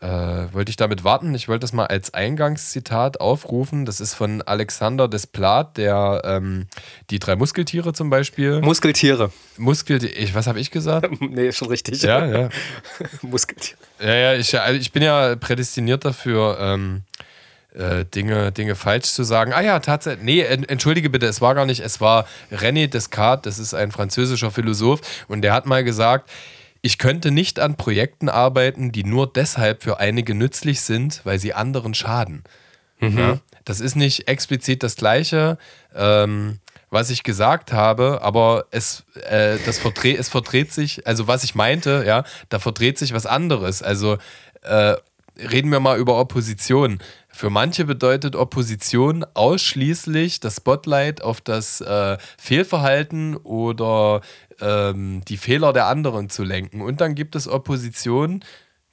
äh, 0.00 0.06
wollte 0.52 0.70
ich 0.70 0.76
damit 0.76 1.04
warten. 1.04 1.34
Ich 1.34 1.48
wollte 1.48 1.60
das 1.60 1.72
mal 1.72 1.86
als 1.86 2.12
Eingangszitat 2.12 3.20
aufrufen. 3.20 3.86
Das 3.86 4.00
ist 4.00 4.14
von 4.14 4.42
Alexander 4.42 5.08
Desplat, 5.08 5.76
der 5.78 6.22
ähm, 6.24 6.66
die 7.10 7.18
drei 7.18 7.36
Muskeltiere 7.36 7.92
zum 7.92 8.10
Beispiel. 8.10 8.60
Muskeltiere. 8.60 9.30
Muskeltiere. 9.56 10.34
Was 10.34 10.46
habe 10.46 10.60
ich 10.60 10.70
gesagt? 10.70 11.08
nee, 11.20 11.52
schon 11.52 11.68
richtig. 11.68 12.02
Ja, 12.02 12.26
ja. 12.26 12.48
Muskeltiere. 13.22 13.78
Ja, 14.00 14.14
ja, 14.14 14.34
ich, 14.34 14.58
also 14.60 14.78
ich 14.78 14.92
bin 14.92 15.02
ja 15.02 15.34
prädestiniert 15.36 16.04
dafür, 16.04 16.58
ähm, 16.60 17.02
äh, 17.05 17.05
Dinge, 18.04 18.52
Dinge 18.52 18.74
falsch 18.74 19.10
zu 19.10 19.22
sagen. 19.22 19.52
Ah 19.52 19.60
ja, 19.60 19.80
tatsächlich. 19.80 20.24
Nee, 20.24 20.40
entschuldige 20.40 21.10
bitte, 21.10 21.26
es 21.26 21.40
war 21.40 21.54
gar 21.54 21.66
nicht. 21.66 21.80
Es 21.80 22.00
war 22.00 22.26
René 22.50 22.86
Descartes, 22.86 23.42
das 23.42 23.58
ist 23.58 23.74
ein 23.74 23.92
französischer 23.92 24.50
Philosoph, 24.50 25.00
und 25.28 25.42
der 25.42 25.52
hat 25.52 25.66
mal 25.66 25.84
gesagt, 25.84 26.30
ich 26.80 26.98
könnte 26.98 27.30
nicht 27.30 27.58
an 27.58 27.76
Projekten 27.76 28.28
arbeiten, 28.28 28.92
die 28.92 29.04
nur 29.04 29.30
deshalb 29.30 29.82
für 29.82 29.98
einige 29.98 30.34
nützlich 30.34 30.80
sind, 30.80 31.20
weil 31.24 31.38
sie 31.38 31.52
anderen 31.52 31.94
schaden. 31.94 32.44
Mhm. 33.00 33.18
Ja, 33.18 33.38
das 33.64 33.80
ist 33.80 33.96
nicht 33.96 34.28
explizit 34.28 34.82
das 34.82 34.96
Gleiche, 34.96 35.58
ähm, 35.94 36.60
was 36.88 37.10
ich 37.10 37.24
gesagt 37.24 37.72
habe, 37.72 38.20
aber 38.22 38.66
es, 38.70 39.04
äh, 39.28 39.58
das 39.66 39.78
verdre 39.78 40.16
es 40.16 40.28
verdreht 40.28 40.72
sich, 40.72 41.06
also 41.06 41.26
was 41.26 41.44
ich 41.44 41.54
meinte, 41.54 42.04
ja, 42.06 42.24
da 42.48 42.58
verdreht 42.58 42.96
sich 42.98 43.12
was 43.12 43.26
anderes. 43.26 43.82
Also 43.82 44.18
äh, 44.62 44.94
reden 45.38 45.70
wir 45.70 45.80
mal 45.80 45.98
über 45.98 46.18
Opposition. 46.18 47.00
Für 47.36 47.50
manche 47.50 47.84
bedeutet 47.84 48.34
Opposition 48.34 49.22
ausschließlich 49.34 50.40
das 50.40 50.56
Spotlight 50.56 51.20
auf 51.20 51.42
das 51.42 51.82
äh, 51.82 52.16
Fehlverhalten 52.38 53.36
oder 53.36 54.22
ähm, 54.58 55.20
die 55.28 55.36
Fehler 55.36 55.74
der 55.74 55.84
anderen 55.84 56.30
zu 56.30 56.44
lenken. 56.44 56.80
Und 56.80 57.02
dann 57.02 57.14
gibt 57.14 57.36
es 57.36 57.46
Opposition, 57.46 58.42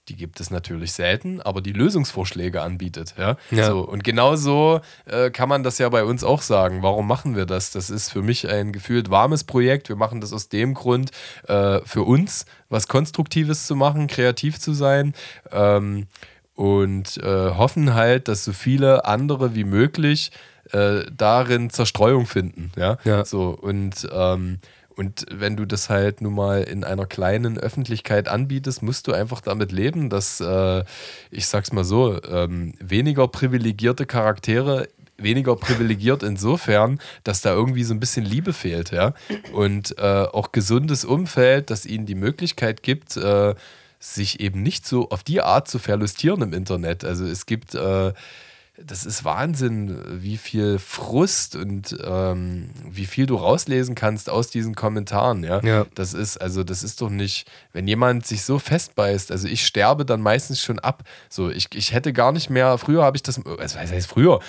die 0.10 0.18
gibt 0.18 0.42
es 0.42 0.52
natürlich 0.52 0.92
selten, 0.92 1.42
aber 1.42 1.62
die 1.62 1.72
Lösungsvorschläge 1.72 2.62
anbietet. 2.62 3.16
Ja? 3.18 3.38
ja. 3.50 3.68
So, 3.68 3.80
und 3.80 4.04
genau 4.04 4.36
so 4.36 4.82
äh, 5.06 5.32
kann 5.32 5.48
man 5.48 5.64
das 5.64 5.78
ja 5.78 5.88
bei 5.88 6.04
uns 6.04 6.26
auch 6.26 6.42
sagen. 6.42 6.84
Warum 6.84 7.08
machen 7.08 7.38
wir 7.38 7.46
das? 7.46 7.72
Das 7.72 7.90
ist 7.90 8.10
für 8.10 8.22
mich 8.22 8.50
ein 8.50 8.74
gefühlt 8.74 9.10
warmes 9.10 9.46
Projekt. 9.46 9.88
Wir 9.88 9.96
machen 9.96 10.20
das 10.20 10.34
aus 10.34 10.50
dem 10.50 10.74
Grund, 10.74 11.12
äh, 11.48 11.80
für 11.86 12.04
uns 12.04 12.46
was 12.68 12.90
Konstruktives 12.90 13.68
zu 13.68 13.78
machen, 13.78 14.08
kreativ 14.08 14.60
zu 14.60 14.74
sein. 14.74 15.14
Ähm, 15.50 16.08
und 16.56 17.18
äh, 17.18 17.52
hoffen 17.52 17.94
halt, 17.94 18.28
dass 18.28 18.44
so 18.44 18.54
viele 18.54 19.06
andere 19.06 19.56
wie 19.56 19.64
möglich 19.64 20.32
äh, 20.72 21.02
darin 21.16 21.70
Zerstreuung 21.70 22.26
finden. 22.26 22.72
Ja. 22.76 22.98
ja. 23.04 23.26
So, 23.26 23.50
und 23.50 24.08
ähm, 24.12 24.60
und 24.96 25.26
wenn 25.32 25.58
du 25.58 25.66
das 25.66 25.90
halt 25.90 26.22
nun 26.22 26.36
mal 26.36 26.62
in 26.62 26.84
einer 26.84 27.08
kleinen 27.08 27.58
Öffentlichkeit 27.58 28.28
anbietest, 28.28 28.84
musst 28.84 29.08
du 29.08 29.14
einfach 29.14 29.42
damit 29.42 29.72
leben, 29.72 30.12
dass, 30.12 30.40
äh, 30.40 30.84
ich 31.32 31.48
sag's 31.48 31.72
mal 31.72 31.84
so, 31.84 32.22
ähm, 32.24 32.74
weniger 32.80 33.28
privilegierte 33.28 34.06
Charaktere 34.06 34.88
weniger 35.18 35.56
privilegiert 35.56 36.24
insofern, 36.24 37.00
dass 37.24 37.42
da 37.42 37.54
irgendwie 37.54 37.84
so 37.84 37.94
ein 37.94 38.00
bisschen 38.00 38.26
Liebe 38.26 38.52
fehlt, 38.52 38.92
ja. 38.92 39.14
Und 39.54 39.98
äh, 39.98 40.02
auch 40.02 40.52
gesundes 40.52 41.06
Umfeld, 41.06 41.70
das 41.70 41.86
ihnen 41.86 42.06
die 42.06 42.16
Möglichkeit 42.16 42.84
gibt, 42.84 43.16
äh, 43.16 43.56
sich 44.04 44.42
eben 44.42 44.62
nicht 44.62 44.86
so 44.86 45.10
auf 45.10 45.24
die 45.24 45.42
Art 45.42 45.68
zu 45.68 45.80
verlustieren 45.80 46.42
im 46.42 46.54
Internet. 46.54 47.06
Also 47.06 47.26
es 47.26 47.46
gibt 47.46 47.74
äh, 47.74 48.14
das 48.76 49.06
ist 49.06 49.24
Wahnsinn, 49.24 50.02
wie 50.08 50.36
viel 50.36 50.80
Frust 50.80 51.56
und 51.56 51.96
ähm, 52.04 52.72
wie 52.90 53.06
viel 53.06 53.28
du 53.28 53.36
rauslesen 53.36 53.94
kannst 53.94 54.32
aus 54.32 54.50
diesen 54.50 54.74
Kommentaren. 54.74 55.44
Ja? 55.44 55.62
ja, 55.64 55.86
das 55.94 56.16
ist 56.16 56.38
also 56.38 56.64
das 56.64 56.84
ist 56.84 57.00
doch 57.00 57.12
nicht, 57.12 57.48
wenn 57.72 57.88
jemand 57.88 58.26
sich 58.26 58.44
so 58.44 58.58
festbeißt. 58.58 59.32
Also 59.32 59.48
ich 59.48 59.66
sterbe 59.66 60.06
dann 60.06 60.22
meistens 60.22 60.60
schon 60.60 60.80
ab. 60.80 61.04
So 61.30 61.50
ich, 61.52 61.68
ich 61.76 61.94
hätte 61.94 62.14
gar 62.14 62.32
nicht 62.32 62.50
mehr. 62.50 62.78
Früher 62.80 63.04
habe 63.04 63.16
ich 63.16 63.24
das, 63.24 63.46
also 63.46 63.78
was 63.78 63.92
heißt 63.92 64.08
früher? 64.08 64.40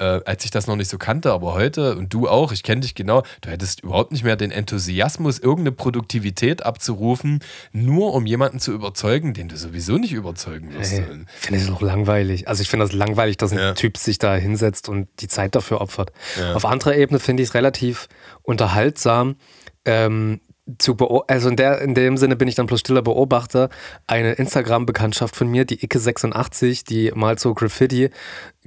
Äh, 0.00 0.20
als 0.24 0.44
ich 0.44 0.50
das 0.50 0.66
noch 0.66 0.76
nicht 0.76 0.88
so 0.88 0.98
kannte, 0.98 1.32
aber 1.32 1.54
heute 1.54 1.96
und 1.96 2.12
du 2.12 2.26
auch, 2.26 2.52
ich 2.52 2.62
kenne 2.62 2.80
dich 2.80 2.94
genau, 2.94 3.22
du 3.42 3.50
hättest 3.50 3.80
überhaupt 3.80 4.12
nicht 4.12 4.24
mehr 4.24 4.36
den 4.36 4.50
Enthusiasmus, 4.50 5.38
irgendeine 5.38 5.72
Produktivität 5.72 6.64
abzurufen, 6.64 7.40
nur 7.72 8.14
um 8.14 8.26
jemanden 8.26 8.58
zu 8.58 8.72
überzeugen, 8.72 9.34
den 9.34 9.48
du 9.48 9.56
sowieso 9.56 9.98
nicht 9.98 10.12
überzeugen 10.12 10.72
wirst. 10.72 10.92
Hey, 10.92 11.04
ich 11.38 11.46
finde 11.46 11.60
das 11.60 11.70
auch 11.70 11.82
langweilig. 11.82 12.48
Also 12.48 12.62
ich 12.62 12.70
finde 12.70 12.86
das 12.86 12.94
langweilig, 12.94 13.36
dass 13.36 13.52
ein 13.52 13.58
ja. 13.58 13.72
Typ 13.74 13.98
sich 13.98 14.18
da 14.18 14.34
hinsetzt 14.34 14.88
und 14.88 15.08
die 15.20 15.28
Zeit 15.28 15.54
dafür 15.54 15.80
opfert. 15.80 16.12
Ja. 16.38 16.54
Auf 16.54 16.64
anderer 16.64 16.96
Ebene 16.96 17.20
finde 17.20 17.42
ich 17.42 17.50
es 17.50 17.54
relativ 17.54 18.08
unterhaltsam, 18.42 19.36
ähm, 19.84 20.40
zu 20.78 20.96
also 21.26 21.48
in, 21.48 21.56
der, 21.56 21.80
in 21.80 21.94
dem 21.94 22.16
Sinne 22.16 22.36
bin 22.36 22.48
ich 22.48 22.54
dann 22.54 22.66
bloß 22.66 22.80
stiller 22.80 23.02
Beobachter. 23.02 23.70
Eine 24.06 24.32
Instagram-Bekanntschaft 24.32 25.34
von 25.36 25.48
mir, 25.48 25.64
die 25.64 25.78
Icke86, 25.78 26.86
die 26.86 27.12
malt 27.14 27.40
so 27.40 27.54
Graffiti. 27.54 28.10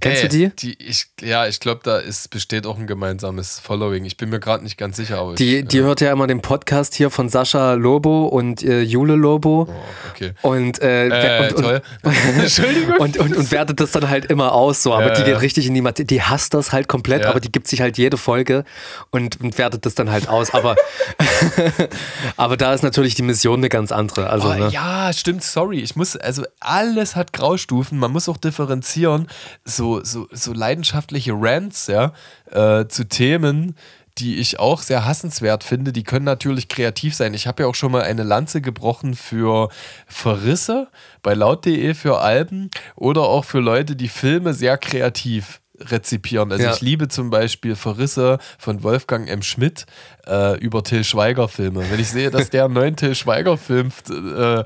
Kennst 0.01 0.23
Ey, 0.23 0.29
du 0.29 0.37
die? 0.37 0.55
die 0.55 0.83
ich, 0.83 1.05
ja, 1.21 1.47
ich 1.47 1.59
glaube, 1.59 1.81
da 1.83 1.97
ist, 1.99 2.29
besteht 2.29 2.65
auch 2.65 2.77
ein 2.77 2.87
gemeinsames 2.87 3.59
Following. 3.59 4.05
Ich 4.05 4.17
bin 4.17 4.29
mir 4.29 4.39
gerade 4.39 4.63
nicht 4.63 4.77
ganz 4.77 4.97
sicher. 4.97 5.19
Aber 5.19 5.35
die, 5.35 5.59
ich, 5.59 5.67
die 5.67 5.77
ja. 5.77 5.83
hört 5.83 6.01
ja 6.01 6.11
immer 6.11 6.27
den 6.27 6.41
Podcast 6.41 6.95
hier 6.95 7.09
von 7.09 7.29
Sascha 7.29 7.73
Lobo 7.73 8.25
und 8.25 8.63
äh, 8.63 8.81
Jule 8.81 9.15
Lobo. 9.15 9.67
Oh, 9.69 9.73
okay. 10.11 10.33
Und, 10.41 10.81
äh, 10.81 11.07
äh, 11.07 11.53
und. 11.53 11.63
Und, 11.63 11.81
Entschuldigung. 12.39 12.97
Und, 12.97 13.17
und, 13.17 13.35
und, 13.35 13.51
wertet 13.51 13.79
das 13.79 13.91
dann 13.91 14.09
halt 14.09 14.25
immer 14.25 14.53
aus. 14.53 14.83
So. 14.83 14.93
Aber 14.93 15.09
ja, 15.09 15.13
die 15.13 15.23
geht 15.23 15.41
richtig 15.41 15.67
in 15.67 15.73
die 15.73 15.81
Materie. 15.81 16.07
Die 16.07 16.21
hasst 16.21 16.53
das 16.53 16.71
halt 16.71 16.87
komplett, 16.87 17.25
aber 17.25 17.39
die 17.39 17.51
gibt 17.51 17.67
sich 17.67 17.79
halt 17.79 17.97
jede 17.97 18.17
Folge 18.17 18.65
und, 19.11 19.39
und 19.41 19.57
wertet 19.57 19.85
das 19.85 19.95
dann 19.95 20.11
halt 20.11 20.27
aus. 20.27 20.53
Aber 20.53 20.75
Aber 22.37 22.57
da 22.57 22.73
ist 22.73 22.83
natürlich 22.83 23.15
die 23.15 23.21
Mission 23.21 23.59
eine 23.59 23.69
ganz 23.69 23.91
andere. 23.91 24.29
Also, 24.29 24.49
oh, 24.49 24.53
ne? 24.53 24.69
Ja, 24.69 25.11
stimmt, 25.13 25.43
sorry. 25.43 25.79
Ich 25.79 25.95
muss, 25.95 26.15
also 26.15 26.43
alles 26.59 27.15
hat 27.15 27.33
Graustufen, 27.33 27.97
man 27.97 28.11
muss 28.11 28.29
auch 28.29 28.37
differenzieren. 28.37 29.27
So, 29.63 29.82
so, 30.03 30.27
so 30.31 30.53
leidenschaftliche 30.53 31.33
Rants, 31.35 31.87
ja, 31.87 32.13
äh, 32.51 32.87
zu 32.87 33.07
Themen, 33.07 33.75
die 34.17 34.37
ich 34.37 34.59
auch 34.59 34.81
sehr 34.81 35.05
hassenswert 35.05 35.63
finde, 35.63 35.91
die 35.91 36.03
können 36.03 36.25
natürlich 36.25 36.67
kreativ 36.67 37.15
sein. 37.15 37.33
Ich 37.33 37.47
habe 37.47 37.63
ja 37.63 37.69
auch 37.69 37.75
schon 37.75 37.91
mal 37.91 38.03
eine 38.03 38.23
Lanze 38.23 38.61
gebrochen 38.61 39.15
für 39.15 39.69
Verrisse 40.07 40.87
bei 41.23 41.33
laut.de 41.33 41.93
für 41.93 42.19
Alben 42.19 42.69
oder 42.95 43.21
auch 43.21 43.45
für 43.45 43.59
Leute, 43.59 43.95
die 43.95 44.09
Filme 44.09 44.53
sehr 44.53 44.77
kreativ 44.77 45.61
rezipieren. 45.79 46.51
Also 46.51 46.63
ja. 46.63 46.73
ich 46.73 46.81
liebe 46.81 47.07
zum 47.07 47.29
Beispiel 47.31 47.75
Verrisse 47.75 48.37
von 48.59 48.83
Wolfgang 48.83 49.27
M. 49.27 49.41
Schmidt 49.41 49.85
äh, 50.27 50.57
über 50.59 50.83
Till 50.83 51.03
Schweiger 51.03 51.47
Filme. 51.47 51.89
Wenn 51.89 51.99
ich 51.99 52.09
sehe, 52.09 52.29
dass 52.29 52.51
der 52.51 52.65
einen 52.65 52.75
neuen 52.75 52.95
Till 52.95 53.15
Schweiger 53.15 53.57
Film 53.57 53.91
äh, 54.09 54.63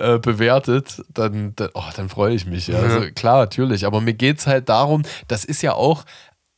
äh, 0.00 0.18
bewertet, 0.18 1.02
dann, 1.12 1.54
dann, 1.56 1.70
oh, 1.74 1.82
dann 1.94 2.08
freue 2.08 2.34
ich 2.34 2.46
mich. 2.46 2.68
Ja. 2.68 2.78
Also 2.78 3.06
klar, 3.14 3.38
natürlich. 3.40 3.86
Aber 3.86 4.00
mir 4.00 4.14
geht 4.14 4.38
es 4.38 4.46
halt 4.46 4.68
darum, 4.68 5.02
das 5.28 5.44
ist 5.44 5.62
ja 5.62 5.74
auch 5.74 6.04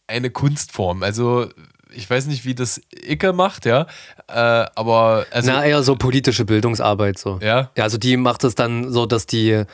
eine 0.07 0.31
Kunstform. 0.31 1.03
Also 1.03 1.49
ich 1.95 2.09
weiß 2.09 2.27
nicht, 2.27 2.45
wie 2.45 2.55
das 2.55 2.81
Icke 3.07 3.33
macht, 3.33 3.67
ja, 3.67 3.87
äh, 4.29 4.35
aber 4.75 5.27
also, 5.31 5.51
Na, 5.51 5.65
eher 5.65 5.83
so 5.83 5.97
politische 5.97 6.45
Bildungsarbeit 6.45 7.19
so. 7.19 7.39
Ja. 7.43 7.71
Ja, 7.77 7.85
also 7.85 7.99
die 7.99 8.17
macht 8.17 8.45
es 8.45 8.55
dann 8.55 8.91
so, 8.91 9.07
dass 9.07 9.27
die 9.27 9.65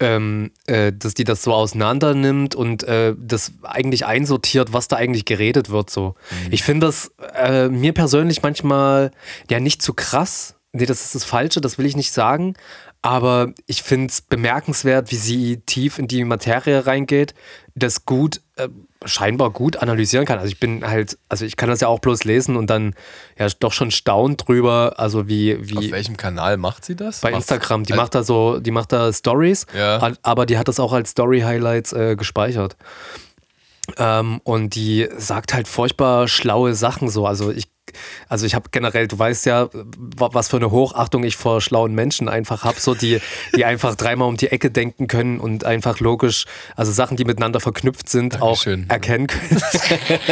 ähm, 0.00 0.50
äh, 0.66 0.92
dass 0.92 1.14
die 1.14 1.24
das 1.24 1.42
so 1.42 1.52
auseinander 1.52 2.14
nimmt 2.14 2.54
und 2.54 2.82
äh, 2.84 3.14
das 3.18 3.52
eigentlich 3.62 4.06
einsortiert, 4.06 4.72
was 4.72 4.88
da 4.88 4.96
eigentlich 4.96 5.26
geredet 5.26 5.68
wird. 5.68 5.90
So. 5.90 6.14
Mhm. 6.30 6.52
Ich 6.52 6.62
finde 6.62 6.86
das 6.86 7.12
äh, 7.34 7.68
mir 7.68 7.92
persönlich 7.92 8.42
manchmal 8.42 9.10
ja 9.50 9.60
nicht 9.60 9.82
zu 9.82 9.92
krass. 9.92 10.56
Nee, 10.72 10.86
das 10.86 11.04
ist 11.04 11.14
das 11.14 11.24
Falsche, 11.24 11.60
das 11.60 11.78
will 11.78 11.86
ich 11.86 11.96
nicht 11.96 12.12
sagen. 12.12 12.54
Aber 13.02 13.52
ich 13.66 13.82
finde 13.82 14.08
es 14.08 14.20
bemerkenswert, 14.20 15.10
wie 15.10 15.16
sie 15.16 15.62
tief 15.64 15.98
in 15.98 16.06
die 16.06 16.22
Materie 16.24 16.86
reingeht, 16.86 17.34
das 17.74 18.04
gut 18.04 18.42
äh, 18.56 18.68
scheinbar 19.04 19.50
gut 19.50 19.76
analysieren 19.78 20.26
kann. 20.26 20.38
Also 20.38 20.52
ich 20.52 20.60
bin 20.60 20.86
halt, 20.86 21.16
also 21.28 21.46
ich 21.46 21.56
kann 21.56 21.70
das 21.70 21.80
ja 21.80 21.88
auch 21.88 22.00
bloß 22.00 22.24
lesen 22.24 22.56
und 22.56 22.68
dann 22.68 22.94
ja 23.38 23.48
doch 23.58 23.72
schon 23.72 23.90
staunt 23.90 24.46
drüber, 24.46 24.94
also 24.98 25.26
wie, 25.28 25.56
wie. 25.68 25.78
Auf 25.78 25.90
welchem 25.90 26.18
Kanal 26.18 26.58
macht 26.58 26.84
sie 26.84 26.94
das? 26.94 27.20
Bei 27.20 27.32
Instagram. 27.32 27.84
Die 27.84 27.94
macht 27.94 28.14
da 28.14 28.22
so, 28.22 28.60
die 28.60 28.70
macht 28.70 28.92
da 28.92 29.12
Stories, 29.12 29.66
ja. 29.74 30.12
aber 30.22 30.44
die 30.44 30.58
hat 30.58 30.68
das 30.68 30.78
auch 30.78 30.92
als 30.92 31.10
Story-Highlights 31.10 31.92
äh, 31.94 32.16
gespeichert. 32.16 32.76
Ähm, 33.96 34.40
und 34.44 34.74
die 34.74 35.08
sagt 35.16 35.54
halt 35.54 35.68
furchtbar 35.68 36.28
schlaue 36.28 36.74
Sachen 36.74 37.08
so. 37.08 37.26
Also 37.26 37.50
ich 37.50 37.68
also 38.28 38.46
ich 38.46 38.54
habe 38.54 38.70
generell, 38.70 39.08
du 39.08 39.18
weißt 39.18 39.46
ja, 39.46 39.68
was 39.72 40.48
für 40.48 40.56
eine 40.56 40.70
Hochachtung 40.70 41.24
ich 41.24 41.36
vor 41.36 41.60
schlauen 41.60 41.94
Menschen 41.94 42.28
einfach 42.28 42.64
habe, 42.64 42.80
so 42.80 42.94
die, 42.94 43.20
die 43.54 43.64
einfach 43.64 43.94
dreimal 43.94 44.28
um 44.28 44.36
die 44.36 44.48
Ecke 44.48 44.70
denken 44.70 45.06
können 45.06 45.40
und 45.40 45.64
einfach 45.64 46.00
logisch, 46.00 46.46
also 46.76 46.92
Sachen, 46.92 47.16
die 47.16 47.24
miteinander 47.24 47.60
verknüpft 47.60 48.08
sind, 48.08 48.34
Dankeschön. 48.34 48.86
auch 48.88 48.92
erkennen 48.92 49.26
können. 49.26 49.62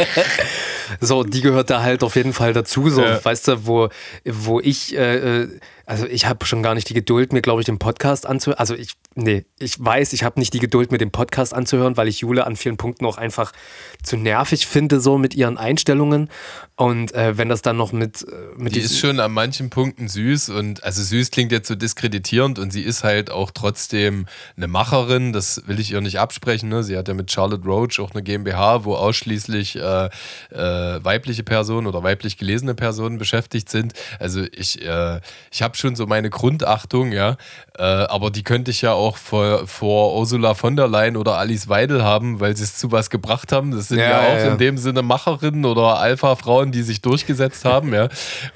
so, 0.99 1.23
die 1.23 1.41
gehört 1.41 1.69
da 1.69 1.81
halt 1.81 2.03
auf 2.03 2.15
jeden 2.15 2.33
Fall 2.33 2.53
dazu, 2.53 2.89
so, 2.89 3.03
ja. 3.03 3.23
weißt 3.23 3.47
du, 3.47 3.67
wo, 3.67 3.89
wo 4.25 4.59
ich, 4.59 4.95
äh, 4.95 5.41
äh 5.43 5.59
also 5.85 6.05
ich 6.05 6.27
habe 6.27 6.45
schon 6.45 6.61
gar 6.61 6.75
nicht 6.75 6.87
die 6.89 6.93
Geduld, 6.93 7.33
mir, 7.33 7.41
glaube 7.41 7.61
ich, 7.61 7.65
den 7.65 7.79
Podcast 7.79 8.27
anzuhören. 8.27 8.59
Also 8.59 8.75
ich 8.75 8.91
nee, 9.19 9.45
ich 9.59 9.83
weiß, 9.83 10.13
ich 10.13 10.23
habe 10.23 10.39
nicht 10.39 10.53
die 10.53 10.59
Geduld, 10.59 10.91
mir 10.91 10.97
den 10.97 11.11
Podcast 11.11 11.53
anzuhören, 11.53 11.97
weil 11.97 12.07
ich 12.07 12.21
Jule 12.21 12.45
an 12.45 12.55
vielen 12.55 12.77
Punkten 12.77 13.05
auch 13.05 13.17
einfach 13.17 13.51
zu 14.03 14.17
nervig 14.17 14.67
finde, 14.67 14.99
so 14.99 15.17
mit 15.17 15.35
ihren 15.35 15.57
Einstellungen. 15.57 16.29
Und 16.75 17.13
äh, 17.13 17.37
wenn 17.37 17.49
das 17.49 17.61
dann 17.61 17.75
noch 17.75 17.91
mit. 17.91 18.23
Äh, 18.23 18.35
mit 18.57 18.73
die 18.73 18.79
ist 18.79 18.97
schon 18.97 19.19
an 19.19 19.33
manchen 19.33 19.69
Punkten 19.69 20.07
süß 20.07 20.49
und 20.49 20.83
also 20.83 21.03
süß 21.03 21.29
klingt 21.31 21.51
jetzt 21.51 21.67
so 21.67 21.75
diskreditierend 21.75 22.57
und 22.57 22.71
sie 22.71 22.81
ist 22.81 23.03
halt 23.03 23.29
auch 23.31 23.51
trotzdem 23.51 24.27
eine 24.55 24.67
Macherin, 24.67 25.33
das 25.33 25.67
will 25.67 25.79
ich 25.79 25.91
ihr 25.91 25.99
nicht 25.99 26.19
absprechen. 26.19 26.69
Ne? 26.69 26.83
Sie 26.83 26.95
hat 26.97 27.09
ja 27.09 27.13
mit 27.13 27.31
Charlotte 27.31 27.65
Roach 27.65 27.99
auch 27.99 28.11
eine 28.11 28.23
GmbH, 28.23 28.85
wo 28.85 28.95
ausschließlich 28.95 29.75
äh, 29.75 30.05
äh, 30.05 30.09
weibliche 31.03 31.43
Personen 31.43 31.85
oder 31.85 32.01
weiblich 32.01 32.37
gelesene 32.37 32.75
Personen 32.75 33.17
beschäftigt 33.17 33.69
sind. 33.69 33.93
Also 34.19 34.45
ich, 34.51 34.81
äh, 34.81 35.19
ich 35.51 35.61
habe 35.61 35.75
schon 35.75 35.97
so 35.97 36.07
meine 36.07 36.29
Grundachtung, 36.29 37.11
ja, 37.11 37.35
äh, 37.79 37.83
aber 37.83 38.29
die 38.29 38.43
könnte 38.43 38.71
ich 38.71 38.81
ja 38.81 38.93
auch 38.93 39.17
vor, 39.17 39.67
vor 39.67 40.15
Ursula 40.17 40.53
von 40.53 40.75
der 40.75 40.87
Leyen 40.87 41.17
oder 41.17 41.37
Alice 41.37 41.67
Weidel 41.67 42.03
haben, 42.03 42.39
weil 42.39 42.55
sie 42.55 42.63
es 42.63 42.77
zu 42.77 42.91
was 42.91 43.09
gebracht 43.09 43.51
haben. 43.51 43.71
Das 43.71 43.87
sind 43.87 43.99
ja, 43.99 44.09
ja 44.09 44.19
auch 44.19 44.37
ja. 44.37 44.51
in 44.51 44.57
dem 44.57 44.77
Sinne 44.77 45.01
Macherinnen 45.01 45.65
oder 45.65 45.97
Alpha-Frauen 45.99 46.59
Frauen, 46.59 46.71
die 46.71 46.81
sich 46.81 47.01
durchgesetzt 47.01 47.63
haben, 47.63 47.93
ja. 47.93 48.09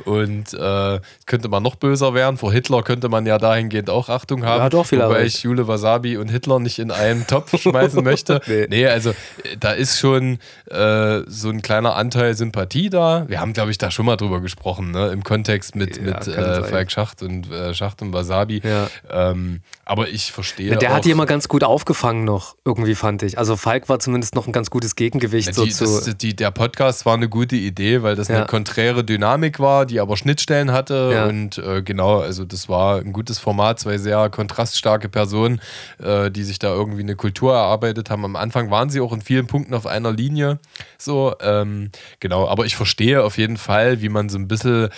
Und 0.05 0.53
äh, 0.53 0.99
könnte 1.25 1.47
man 1.47 1.63
noch 1.63 1.75
böser 1.75 2.13
werden. 2.13 2.37
Vor 2.37 2.51
Hitler 2.51 2.83
könnte 2.83 3.07
man 3.07 3.25
ja 3.25 3.37
dahingehend 3.37 3.89
auch 3.89 4.09
Achtung 4.09 4.45
haben. 4.45 4.61
Ja, 4.61 4.69
doch, 4.69 4.85
vielleicht. 4.85 5.09
Wobei 5.09 5.23
ich 5.23 5.43
Jule 5.43 5.67
Wasabi 5.67 6.17
und 6.17 6.29
Hitler 6.29 6.59
nicht 6.59 6.79
in 6.79 6.91
einen 6.91 7.27
Topf 7.27 7.57
schmeißen 7.61 8.03
möchte. 8.03 8.41
nee. 8.47 8.67
nee. 8.69 8.87
also 8.87 9.13
da 9.59 9.71
ist 9.71 9.99
schon 9.99 10.39
äh, 10.69 11.21
so 11.27 11.49
ein 11.49 11.61
kleiner 11.61 11.95
Anteil 11.95 12.33
Sympathie 12.33 12.89
da. 12.89 13.25
Wir 13.27 13.39
haben, 13.39 13.53
glaube 13.53 13.71
ich, 13.71 13.77
da 13.77 13.91
schon 13.91 14.05
mal 14.05 14.17
drüber 14.17 14.41
gesprochen, 14.41 14.91
ne? 14.91 15.09
Im 15.09 15.23
Kontext 15.23 15.75
mit, 15.75 16.01
mit 16.01 16.27
äh, 16.27 16.63
Falk 16.63 16.91
Schacht 16.91 17.21
und 17.21 17.51
äh, 17.51 17.73
Schacht 17.73 18.01
und 18.01 18.11
Wasabi. 18.11 18.61
Ja. 18.63 18.87
Ähm, 19.13 19.61
aber 19.85 20.09
ich 20.09 20.31
verstehe. 20.31 20.71
Ja, 20.71 20.77
der 20.77 20.91
auch, 20.91 20.95
hat 20.95 21.05
die 21.05 21.11
immer 21.11 21.25
ganz 21.25 21.47
gut 21.47 21.63
aufgefangen 21.63 22.23
noch, 22.23 22.55
irgendwie 22.65 22.95
fand 22.95 23.21
ich. 23.21 23.37
Also 23.37 23.55
Falk 23.55 23.89
war 23.89 23.99
zumindest 23.99 24.33
noch 24.33 24.47
ein 24.47 24.53
ganz 24.53 24.69
gutes 24.69 24.95
Gegengewicht. 24.95 25.47
Ja, 25.47 25.53
so 25.53 25.65
die, 25.65 25.71
zu 25.71 25.83
das, 25.83 26.17
die, 26.17 26.35
der 26.35 26.51
Podcast 26.51 27.05
war 27.05 27.13
eine 27.13 27.29
gute 27.29 27.55
Idee, 27.55 28.01
weil 28.01 28.15
das 28.15 28.29
ja. 28.29 28.37
eine 28.37 28.45
konträre 28.45 29.03
Dynamik 29.03 29.59
war, 29.59 29.85
die 29.85 29.99
aber 29.99 30.17
Schnittstellen 30.17 30.71
hatte. 30.71 31.27
Und 31.27 31.57
äh, 31.59 31.83
genau, 31.83 32.19
also 32.19 32.45
das 32.45 32.69
war 32.69 32.99
ein 32.99 33.13
gutes 33.13 33.39
Format, 33.39 33.79
zwei 33.79 33.97
sehr 33.97 34.29
kontraststarke 34.29 35.09
Personen, 35.09 35.61
äh, 36.01 36.31
die 36.31 36.43
sich 36.43 36.59
da 36.59 36.73
irgendwie 36.73 37.01
eine 37.01 37.15
Kultur 37.15 37.53
erarbeitet 37.53 38.09
haben. 38.09 38.25
Am 38.25 38.35
Anfang 38.35 38.71
waren 38.71 38.89
sie 38.89 38.99
auch 38.99 39.13
in 39.13 39.21
vielen 39.21 39.47
Punkten 39.47 39.73
auf 39.73 39.85
einer 39.85 40.11
Linie. 40.11 40.59
So, 40.97 41.35
ähm, 41.41 41.91
genau, 42.19 42.47
aber 42.47 42.65
ich 42.65 42.75
verstehe 42.75 43.23
auf 43.23 43.37
jeden 43.37 43.57
Fall, 43.57 44.01
wie 44.01 44.09
man 44.09 44.29
so 44.29 44.37
ein 44.37 44.47
bisschen 44.47 44.89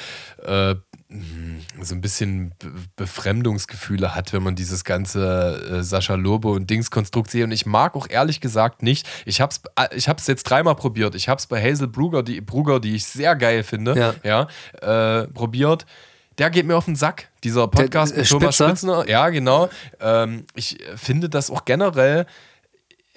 äh, 0.45 0.76
so 1.82 1.95
ein 1.95 2.01
bisschen 2.01 2.53
Befremdungsgefühle 2.95 4.16
hat, 4.16 4.34
wenn 4.34 4.43
man 4.43 4.55
dieses 4.55 4.84
ganze 4.84 5.80
äh, 5.80 5.84
Sascha 5.84 6.16
Lobe 6.16 6.49
und 6.49 6.70
Dingskonstrukt 6.70 7.32
sieht. 7.32 7.43
Und 7.43 7.51
ich 7.51 7.66
mag 7.66 7.95
auch 7.95 8.07
ehrlich 8.09 8.41
gesagt 8.41 8.84
nicht, 8.84 9.07
ich 9.26 9.41
habe 9.41 9.51
es 9.51 9.61
äh, 9.76 9.95
ich 9.95 10.07
hab's 10.07 10.28
jetzt 10.28 10.43
dreimal 10.43 10.76
probiert. 10.76 11.16
Ich 11.16 11.30
habe 11.30 11.39
es 11.39 11.47
bei 11.47 11.61
Hazel 11.61 11.88
Brugger, 11.88 12.24
die, 12.24 12.41
Brugger, 12.41 12.80
die 12.80 12.95
ich 12.95 13.05
sehr 13.05 13.36
geil 13.36 13.63
finde, 13.63 14.16
ja. 14.24 14.47
ja 14.82 15.22
äh, 15.22 15.28
probiert. 15.28 15.86
Der 16.38 16.49
geht 16.49 16.66
mir 16.66 16.76
auf 16.76 16.86
den 16.86 16.97
Sack, 16.97 17.30
dieser 17.43 17.68
Podcast 17.68 18.11
der, 18.11 18.18
äh, 18.18 18.22
mit 18.22 18.30
Thomas 18.30 18.55
Spitzner. 18.55 19.07
Ja, 19.07 19.30
genau. 19.30 19.70
Ähm, 20.01 20.45
ich 20.53 20.78
finde 20.95 21.30
das 21.30 21.49
auch 21.49 21.63
generell 21.63 22.26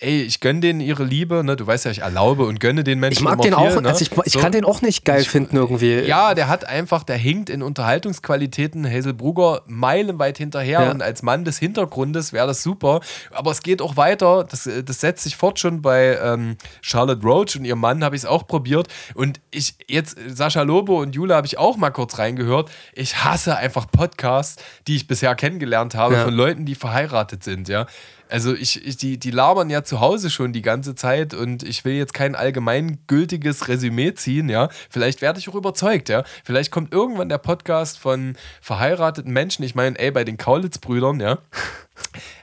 ey, 0.01 0.23
ich 0.23 0.41
gönne 0.41 0.61
denen 0.61 0.81
ihre 0.81 1.05
Liebe, 1.05 1.43
ne? 1.43 1.57
Du 1.57 1.67
weißt 1.67 1.85
ja, 1.85 1.91
ich 1.91 2.01
erlaube 2.01 2.45
und 2.45 2.61
gönne 2.61 2.85
den 2.85 3.01
Menschen. 3.01 3.19
Ich 3.19 3.25
mag 3.25 3.41
den 3.41 3.55
viel, 3.55 3.55
auch, 3.55 3.81
ne? 3.81 3.89
also 3.89 4.03
ich, 4.03 4.11
ich 4.25 4.33
so. 4.33 4.39
kann 4.39 4.53
den 4.53 4.65
auch 4.65 4.81
nicht 4.81 5.05
geil 5.05 5.23
ich, 5.23 5.29
finden 5.29 5.57
irgendwie. 5.57 6.01
Ja, 6.01 6.35
der 6.35 6.49
hat 6.49 6.65
einfach, 6.65 7.03
der 7.03 7.17
hinkt 7.17 7.51
in 7.51 7.63
Unterhaltungsqualitäten 7.63 8.89
Hazel 8.89 9.13
Brugger 9.13 9.63
meilenweit 9.67 10.39
hinterher 10.39 10.83
ja. 10.83 10.91
und 10.91 11.03
als 11.03 11.23
Mann 11.23 11.45
des 11.45 11.59
Hintergrundes 11.59 12.33
wäre 12.33 12.47
das 12.47 12.63
super. 12.63 13.01
Aber 13.33 13.51
es 13.51 13.63
geht 13.63 13.83
auch 13.83 13.97
weiter, 13.97 14.45
das, 14.45 14.69
das 14.85 15.01
setzt 15.01 15.25
sich 15.25 15.37
fort 15.37 15.59
schon 15.59 15.83
bei 15.83 16.17
ähm, 16.23 16.57
Charlotte 16.81 17.23
Roach 17.23 17.57
und 17.57 17.65
ihrem 17.65 17.81
Mann 17.81 18.05
habe 18.05 18.15
ich 18.15 18.23
es 18.23 18.27
auch 18.27 18.47
probiert. 18.47 18.89
Und 19.15 19.41
ich, 19.51 19.75
jetzt, 19.89 20.17
Sascha 20.29 20.63
Lobo 20.63 21.01
und 21.01 21.15
Jule 21.17 21.35
habe 21.35 21.47
ich 21.47 21.59
auch 21.59 21.77
mal 21.77 21.91
kurz 21.91 22.19
reingehört. 22.19 22.71
Ich 22.93 23.25
hasse 23.25 23.57
einfach 23.57 23.91
Podcasts, 23.91 24.63
die 24.87 24.95
ich 24.95 25.09
bisher 25.09 25.35
kennengelernt 25.35 25.97
habe 25.97 26.15
ja. 26.15 26.25
von 26.25 26.35
Leuten, 26.35 26.67
die 26.67 26.77
verheiratet 26.77 27.43
sind, 27.43 27.69
ja. 27.69 27.87
Also 28.31 28.55
ich, 28.55 28.85
ich, 28.87 28.97
die, 28.97 29.19
die 29.19 29.31
labern 29.31 29.71
ja 29.71 29.85
zu 29.85 30.01
Hause 30.01 30.31
schon 30.31 30.53
die 30.53 30.63
ganze 30.63 30.95
Zeit 30.95 31.35
und 31.35 31.63
ich 31.63 31.85
will 31.85 31.95
jetzt 31.95 32.15
kein 32.15 32.35
allgemeingültiges 32.35 33.69
Resümee 33.69 34.15
ziehen, 34.15 34.49
ja. 34.49 34.69
Vielleicht 34.91 35.23
werde 35.23 35.39
ich 35.39 35.49
auch 35.49 35.55
überzeugt, 35.55 36.09
ja. 36.09 36.25
Vielleicht 36.45 36.71
kommt 36.71 36.93
irgendwann 36.93 37.29
der 37.29 37.39
Podcast 37.39 37.99
von 37.99 38.37
verheirateten 38.61 39.33
Menschen, 39.33 39.65
ich 39.65 39.75
meine, 39.75 39.99
ey, 39.99 40.11
bei 40.11 40.25
den 40.25 40.37
Kaulitz-Brüdern, 40.37 41.21
ja. 41.21 41.39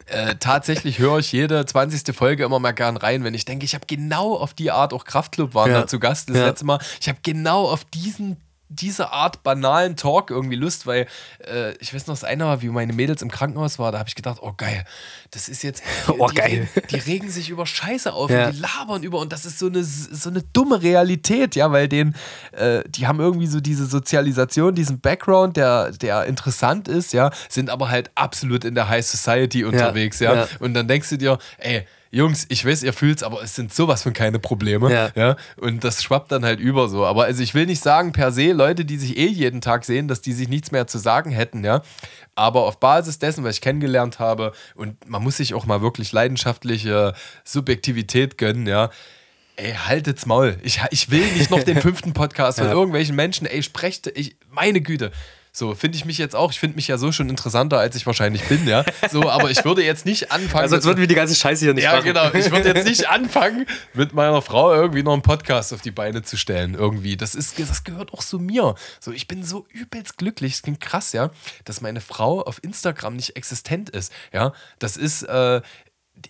Äh, 0.08 0.36
tatsächlich 0.40 1.00
höre 1.00 1.18
ich 1.18 1.32
jede 1.32 1.66
20. 1.66 2.16
Folge 2.16 2.44
immer 2.44 2.60
mal 2.60 2.74
gern 2.74 2.96
rein, 2.96 3.24
wenn 3.24 3.34
ich 3.34 3.46
denke, 3.46 3.66
ich 3.66 3.74
habe 3.74 3.86
genau 3.88 4.36
auf 4.36 4.54
die 4.54 4.70
Art, 4.70 4.94
auch 4.94 5.04
Kraftclub 5.04 5.56
waren 5.56 5.72
ja. 5.72 5.82
da 5.82 5.88
zu 5.88 6.00
Gast 6.00 6.30
das 6.30 6.38
ja. 6.38 6.46
letzte 6.46 6.66
Mal, 6.66 6.80
ich 7.02 7.10
habe 7.10 7.18
genau 7.24 7.68
auf 7.68 7.86
diesen 7.86 8.38
diese 8.70 9.11
Art 9.11 9.43
banalen 9.43 9.95
Talk 9.95 10.32
irgendwie 10.32 10.55
Lust, 10.55 10.88
weil 10.88 11.07
äh, 11.45 11.76
ich 11.78 11.93
weiß 11.93 12.07
noch, 12.07 12.13
das 12.13 12.24
eine 12.24 12.45
war, 12.45 12.61
wie 12.61 12.70
meine 12.70 12.93
Mädels 12.93 13.22
im 13.22 13.30
Krankenhaus 13.30 13.78
war, 13.78 13.91
da 13.91 13.99
habe 13.99 14.09
ich 14.09 14.16
gedacht, 14.16 14.39
oh 14.41 14.53
geil, 14.57 14.84
das 15.32 15.47
ist 15.49 15.61
jetzt, 15.63 15.84
oh 16.07 16.28
die, 16.28 16.36
geil. 16.36 16.68
Die, 16.89 16.95
regen 16.95 17.30
sich 17.30 17.49
über 17.49 17.66
Scheiße 17.66 18.11
auf 18.11 18.30
ja. 18.32 18.47
und 18.47 18.55
die 18.55 18.59
labern 18.59 19.03
über 19.03 19.20
und 19.20 19.32
das 19.32 19.45
ist 19.45 19.59
so 19.59 19.68
eine, 19.68 19.84
so 19.84 20.30
eine 20.30 20.41
dumme 20.41 20.82
Realität, 20.82 21.55
ja, 21.55 21.72
weil 21.72 21.88
denen, 21.88 22.16
äh, 22.53 22.84
die 22.88 23.07
haben 23.07 23.20
irgendwie 23.20 23.47
so 23.47 23.59
diese 23.59 23.86
Sozialisation, 23.86 24.74
diesen 24.74 24.99
Background, 24.99 25.57
der, 25.57 25.91
der 25.91 26.26
interessant 26.26 26.88
ist, 26.88 27.13
ja, 27.13 27.32
sind 27.49 27.70
aber 27.70 27.89
halt 27.89 28.09
absolut 28.16 28.66
in 28.66 28.74
der 28.74 28.89
High 28.89 29.05
Society 29.05 29.63
unterwegs, 29.63 30.20
ja, 30.20 30.36
ja. 30.36 30.47
und 30.59 30.74
dann 30.74 30.88
denkst 30.88 31.09
du 31.09 31.18
dir, 31.18 31.38
ey, 31.57 31.86
Jungs, 32.16 32.45
ich 32.47 32.66
weiß, 32.66 32.84
ihr 32.84 32.93
fühlt's, 32.93 33.24
aber 33.24 33.43
es 33.43 33.55
sind 33.55 33.74
sowas 33.74 34.03
von 34.03 34.13
keine 34.13 34.39
Probleme. 34.39 34.89
Ja. 34.89 35.09
ja. 35.16 35.36
Und 35.57 35.84
das 35.84 36.01
schwappt 36.01 36.32
dann 36.32 36.45
halt 36.45 36.61
über 36.61 36.88
so. 36.88 37.05
Aber 37.05 37.26
also 37.26 37.43
ich 37.43 37.53
will 37.53 37.66
nicht 37.66 37.84
sagen, 37.84 38.13
per 38.13 38.32
se, 38.32 38.53
Leute, 38.53 38.86
die 38.86 38.95
sich 38.95 39.18
eh 39.18 39.28
jeden 39.28 39.59
Tag 39.59 39.84
sehen, 39.84 40.07
dass 40.07 40.22
die 40.22 40.32
sich 40.32 40.47
nichts 40.47 40.72
mehr 40.72 40.88
zu 40.88 40.97
sagen 40.97 41.32
hätten, 41.32 41.66
ja. 41.66 41.82
Aber 42.34 42.63
auf 42.63 42.80
Basis 42.80 43.20
dessen, 43.20 43.43
was 43.43 43.55
ich 43.55 43.61
kennengelernt 43.61 44.20
habe, 44.20 44.53
und 44.76 45.09
man 45.09 45.24
muss 45.24 45.36
sich 45.36 45.53
auch 45.53 45.66
mal 45.66 45.82
wirklich 45.82 46.13
leidenschaftliche 46.13 47.13
Subjektivität 47.43 48.38
gönnen, 48.38 48.66
ja. 48.66 48.91
Ey, 49.57 49.74
haltet's 49.74 50.26
Maul. 50.26 50.57
Ich, 50.63 50.80
ich 50.91 51.11
will 51.11 51.30
nicht 51.34 51.51
noch 51.51 51.63
den 51.63 51.82
fünften 51.82 52.13
Podcast 52.13 52.59
von 52.59 52.68
ja. 52.68 52.74
irgendwelchen 52.74 53.18
Menschen. 53.18 53.45
Ey, 53.45 53.61
sprecht, 53.61 54.07
ich, 54.16 54.38
meine 54.49 54.80
Güte. 54.80 55.11
So, 55.58 55.74
finde 55.74 55.95
ich 55.95 56.03
mich 56.03 56.18
jetzt 56.18 56.36
auch. 56.36 56.51
Ich 56.51 56.60
finde 56.60 56.76
mich 56.76 56.89
ja 56.89 56.97
so 56.97 57.14
schon 57.14 57.30
interessanter, 57.30 57.80
als 57.80 57.95
ich 57.95 58.06
wahrscheinlich 58.06 58.43
bin, 58.43 58.68
ja. 58.68 58.84
So, 59.10 59.30
aber 59.30 59.49
ich 59.49 59.64
würde 59.64 59.86
jetzt 59.86 60.06
nicht 60.06 60.30
anfangen. 60.30 60.64
Also, 60.64 60.76
als 60.76 60.84
würden 60.84 60.99
wir 60.99 61.08
die 61.08 61.16
ganze 61.16 61.34
Scheiße 61.34 61.64
hier 61.64 61.74
nicht 61.74 61.86
ja, 61.86 61.93
machen. 61.95 62.08
Ja, 62.08 62.30
genau. 62.30 62.38
Ich 62.38 62.51
würde 62.51 62.74
jetzt 62.74 62.86
nicht 62.86 63.08
anfangen, 63.10 63.66
mit 63.93 64.14
meiner 64.14 64.41
Frau 64.41 64.74
irgendwie 64.74 65.01
noch 65.01 65.14
einen 65.14 65.22
Podcast 65.22 65.72
auf 65.72 65.80
die 65.80 65.91
Beine 65.91 66.24
zu 66.24 66.36
stellen. 66.36 66.74
Irgendwie. 66.74 67.16
Das, 67.16 67.36
ist, 67.36 67.58
das 67.58 67.86
gehört 67.86 68.14
auch 68.14 68.22
zu 68.22 68.38
mir. 68.38 68.76
So, 68.99 69.14
ich 69.14 69.30
bin 69.30 69.45
so 69.45 69.66
übelst 69.70 70.18
glücklich. 70.18 70.56
Es 70.56 70.62
klingt 70.62 70.82
krass, 70.82 71.14
ja, 71.14 71.32
dass 71.64 71.80
meine 71.80 72.01
Frau 72.01 72.41
auf 72.41 72.62
Instagram 72.62 73.16
nicht 73.16 73.38
existent 73.38 73.89
ist. 73.89 74.12
Ja, 74.34 74.51
das 74.80 74.97
ist, 74.97 75.24
äh, 75.24 75.62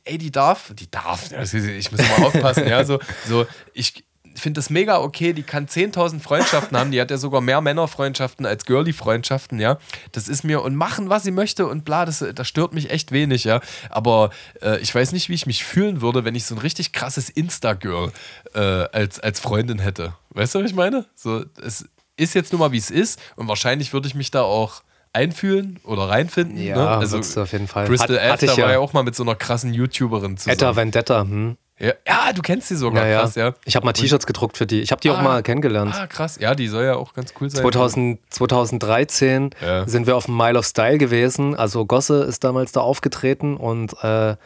ey, 0.04 0.20
die 0.20 0.32
darf, 0.32 0.72
die 0.76 0.92
darf, 0.92 1.32
ich 1.54 1.92
muss 1.92 2.02
mal 2.02 2.28
aufpassen, 2.28 2.68
ja, 2.68 2.86
so, 2.86 3.00
so 3.28 3.48
ich, 3.74 4.05
finde 4.42 4.60
das 4.60 4.70
mega 4.70 5.00
okay. 5.00 5.34
Die 5.34 5.44
kann 5.44 5.68
10.000 5.68 6.20
Freundschaften 6.20 6.78
haben. 6.78 6.92
Die 6.92 7.00
hat 7.00 7.12
ja 7.12 7.18
sogar 7.18 7.42
mehr 7.42 7.62
Männerfreundschaften 7.62 8.46
als 8.46 8.66
Girly-Freundschaften, 8.66 9.60
ja. 9.60 9.78
Das 10.12 10.28
ist 10.28 10.44
mir 10.44 10.62
und 10.62 10.76
machen, 10.76 11.10
was 11.10 11.24
sie 11.24 11.32
möchte 11.32 11.68
und 11.68 11.86
bla, 11.86 12.06
das, 12.06 12.24
das 12.34 12.48
stört 12.48 12.74
mich 12.74 12.90
echt 12.90 13.12
wenig, 13.12 13.44
ja. 13.44 13.62
Aber 13.90 14.32
äh, 14.62 14.80
ich 14.80 14.94
weiß 14.94 15.12
nicht, 15.12 15.30
wie 15.30 15.34
ich 15.34 15.46
mich 15.46 15.64
fühlen 15.64 16.02
würde, 16.02 16.26
wenn 16.26 16.36
ich 16.36 16.46
so 16.46 16.56
ein 16.56 16.60
richtig 16.60 16.92
krasses 16.92 17.30
Insta-Girl 17.30 18.12
äh, 18.54 18.60
als, 18.60 19.20
als 19.20 19.40
Freundin 19.40 19.80
hätte. 19.80 20.14
Weißt 20.30 20.56
du, 20.56 20.60
was 20.60 20.70
ich 20.70 20.76
meine? 20.76 21.06
So, 21.16 21.46
es 21.64 21.86
ist 22.18 22.36
jetzt 22.36 22.52
nur 22.52 22.60
mal, 22.60 22.72
wie 22.72 22.78
es 22.78 22.92
ist 22.92 23.20
und 23.36 23.48
wahrscheinlich 23.48 23.94
würde 23.94 24.08
ich 24.08 24.16
mich 24.16 24.32
da 24.32 24.42
auch 24.42 24.84
einfühlen 25.16 25.80
oder 25.84 26.10
reinfinden. 26.10 26.62
Ja, 26.62 26.76
ne? 26.76 26.88
also 26.90 27.18
auf 27.42 27.52
jeden 27.52 27.68
Fall. 27.68 27.88
Crystal 27.88 28.20
Hat, 28.20 28.44
Ed, 28.44 28.50
da 28.50 28.58
war 28.58 28.72
ja 28.72 28.80
auch 28.80 28.94
mal 28.94 29.04
mit 29.04 29.16
so 29.16 29.24
einer 29.24 29.36
krassen 29.36 29.74
YouTuberin 29.74 30.38
zusammen. 30.38 30.54
Etta 30.54 30.76
Vendetta, 30.76 31.22
hm. 31.22 31.58
Ja, 31.78 31.92
ja, 32.08 32.32
du 32.32 32.42
kennst 32.42 32.70
sie 32.70 32.76
sogar, 32.78 33.06
ja, 33.06 33.20
krass, 33.20 33.36
ja. 33.36 33.54
Ich 33.66 33.76
habe 33.76 33.86
mal 33.86 33.92
T-Shirts 33.92 34.26
gedruckt 34.26 34.58
für 34.58 34.66
die. 34.66 34.80
Ich 34.80 34.92
habe 34.92 35.02
die 35.02 35.10
ah, 35.10 35.16
auch 35.16 35.22
mal 35.22 35.44
kennengelernt. 35.44 35.94
Ah, 35.94 36.08
krass. 36.08 36.38
Ja, 36.40 36.56
die 36.56 36.70
soll 36.70 36.86
ja 36.86 36.96
auch 36.96 37.14
ganz 37.14 37.34
cool 37.42 37.50
sein. 37.50 37.62
2000, 37.62 38.20
2013 38.30 39.50
ja. 39.62 39.86
sind 39.86 40.08
wir 40.08 40.16
auf 40.16 40.26
dem 40.26 40.38
Mile 40.38 40.58
of 40.58 40.66
Style 40.66 40.98
gewesen. 40.98 41.54
Also 41.54 41.86
Gosse 41.86 42.24
ist 42.24 42.46
damals 42.46 42.72
da 42.72 42.80
aufgetreten 42.80 43.58
und 43.58 43.92
äh, 44.04 44.38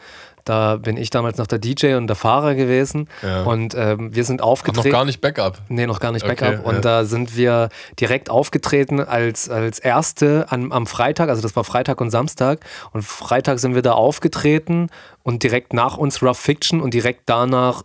da 0.50 0.76
bin 0.76 0.96
ich 0.96 1.10
damals 1.10 1.38
noch 1.38 1.46
der 1.46 1.60
DJ 1.60 1.94
und 1.94 2.08
der 2.08 2.16
Fahrer 2.16 2.56
gewesen. 2.56 3.08
Ja. 3.22 3.44
Und 3.44 3.72
ähm, 3.76 4.12
wir 4.12 4.24
sind 4.24 4.42
aufgetreten. 4.42 4.80
Ach, 4.80 4.84
noch 4.86 4.98
gar 4.98 5.04
nicht 5.04 5.20
Backup. 5.20 5.58
Nee, 5.68 5.86
noch 5.86 6.00
gar 6.00 6.10
nicht 6.10 6.26
Backup. 6.26 6.58
Okay, 6.58 6.68
und 6.68 6.74
ja. 6.74 6.80
da 6.80 7.04
sind 7.04 7.36
wir 7.36 7.68
direkt 8.00 8.30
aufgetreten 8.30 8.98
als, 8.98 9.48
als 9.48 9.78
Erste 9.78 10.46
an, 10.48 10.72
am 10.72 10.88
Freitag. 10.88 11.28
Also 11.28 11.40
das 11.40 11.54
war 11.54 11.62
Freitag 11.62 12.00
und 12.00 12.10
Samstag. 12.10 12.58
Und 12.92 13.02
Freitag 13.02 13.60
sind 13.60 13.76
wir 13.76 13.82
da 13.82 13.92
aufgetreten 13.92 14.88
und 15.22 15.44
direkt 15.44 15.72
nach 15.72 15.96
uns 15.96 16.20
Rough 16.20 16.38
Fiction 16.38 16.80
und 16.80 16.94
direkt 16.94 17.22
danach 17.26 17.84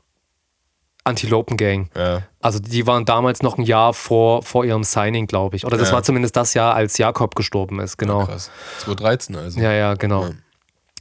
Antilopen 1.03 1.55
Gang. 1.55 1.91
Ja. 1.95 2.23
Also 2.41 2.57
die 2.57 2.87
waren 2.87 3.05
damals 3.05 3.43
noch 3.43 3.59
ein 3.59 3.63
Jahr 3.63 3.93
vor, 3.93 4.41
vor 4.41 4.65
ihrem 4.65 4.83
Signing, 4.83 5.27
glaube 5.27 5.55
ich. 5.55 5.65
Oder 5.65 5.77
das 5.77 5.91
war 5.91 6.01
zumindest 6.01 6.35
das 6.35 6.55
Jahr, 6.55 6.73
als 6.73 6.97
Jakob 6.97 7.35
gestorben 7.35 7.79
ist, 7.79 7.97
genau. 7.97 8.21
Ja, 8.21 8.25
krass. 8.25 8.49
2013 8.79 9.35
also. 9.35 9.59
Ja, 9.59 9.71
ja, 9.71 9.93
genau. 9.93 10.29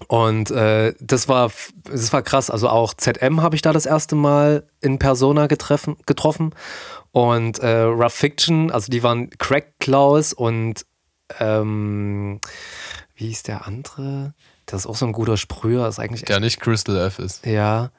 Und 0.09 0.51
äh, 0.51 0.95
das 1.01 1.29
war 1.29 1.51
das 1.85 2.13
war 2.13 2.23
krass. 2.23 2.51
Also 2.51 2.69
auch 2.69 2.95
ZM 2.95 3.43
habe 3.43 3.55
ich 3.55 3.63
da 3.63 3.73
das 3.73 3.87
erste 3.87 4.17
Mal 4.17 4.65
in 4.81 4.99
Persona 4.99 5.47
getreffen, 5.47 5.97
getroffen. 6.07 6.55
Und 7.13 7.61
äh, 7.61 7.83
Rough 7.83 8.13
Fiction, 8.13 8.73
also 8.73 8.91
die 8.91 9.03
waren 9.05 9.31
Crack 9.31 9.79
Klaus 9.79 10.33
und 10.33 10.85
ähm, 11.39 12.41
wie 13.15 13.29
hieß 13.29 13.45
der 13.45 13.67
andere? 13.67 14.35
Das 14.67 14.81
ist 14.81 14.87
auch 14.87 14.97
so 14.97 15.07
ein 15.07 15.13
guter 15.13 15.37
Sprüher. 15.37 15.87
Ist 15.87 16.01
eigentlich 16.01 16.23
der 16.23 16.41
nicht 16.41 16.61
Crystal 16.61 16.97
F 16.97 17.19
ist. 17.21 17.47
Ja. 17.47 17.91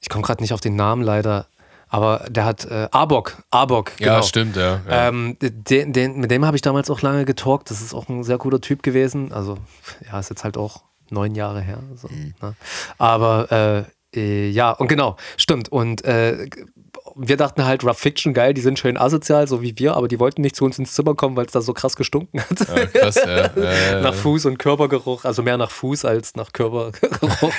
Ich 0.00 0.08
komme 0.08 0.22
gerade 0.22 0.42
nicht 0.42 0.52
auf 0.52 0.60
den 0.60 0.76
Namen 0.76 1.02
leider. 1.02 1.46
Aber 1.88 2.24
der 2.28 2.44
hat 2.44 2.64
äh, 2.66 2.88
Arbok, 2.92 3.42
Arbok, 3.50 3.96
genau. 3.96 4.12
Ja, 4.12 4.22
stimmt, 4.22 4.54
ja. 4.54 4.80
ja. 4.88 5.08
Ähm, 5.08 5.36
den, 5.40 5.92
den, 5.92 6.20
mit 6.20 6.30
dem 6.30 6.46
habe 6.46 6.56
ich 6.56 6.62
damals 6.62 6.88
auch 6.88 7.02
lange 7.02 7.24
getalkt. 7.24 7.68
Das 7.68 7.82
ist 7.82 7.94
auch 7.94 8.08
ein 8.08 8.22
sehr 8.22 8.38
guter 8.38 8.60
Typ 8.60 8.84
gewesen. 8.84 9.32
Also, 9.32 9.58
ja, 10.06 10.20
ist 10.20 10.30
jetzt 10.30 10.44
halt 10.44 10.56
auch 10.56 10.84
neun 11.10 11.34
Jahre 11.34 11.60
her. 11.60 11.82
So, 11.96 12.08
mhm. 12.08 12.34
ne? 12.40 12.54
Aber 12.98 13.86
äh, 14.14 14.18
äh, 14.18 14.48
ja, 14.50 14.72
und 14.72 14.88
genau, 14.88 15.16
stimmt. 15.36 15.70
Und 15.70 16.04
äh, 16.04 16.48
wir 17.16 17.36
dachten 17.36 17.64
halt, 17.64 17.84
Rough 17.84 17.98
Fiction, 17.98 18.34
geil, 18.34 18.54
die 18.54 18.60
sind 18.60 18.78
schön 18.78 18.96
asozial, 18.96 19.46
so 19.46 19.62
wie 19.62 19.78
wir, 19.78 19.94
aber 19.94 20.08
die 20.08 20.18
wollten 20.18 20.42
nicht 20.42 20.56
zu 20.56 20.64
uns 20.64 20.78
ins 20.78 20.94
Zimmer 20.94 21.14
kommen, 21.14 21.36
weil 21.36 21.46
es 21.46 21.52
da 21.52 21.60
so 21.60 21.72
krass 21.72 21.96
gestunken 21.96 22.40
hat. 22.40 22.68
Ja, 22.68 22.86
krass, 22.86 23.16
ja. 23.16 24.00
Nach 24.00 24.14
Fuß 24.14 24.46
und 24.46 24.58
Körpergeruch, 24.58 25.24
also 25.24 25.42
mehr 25.42 25.56
nach 25.56 25.70
Fuß 25.70 26.04
als 26.04 26.34
nach 26.36 26.52
Körpergeruch. 26.52 27.52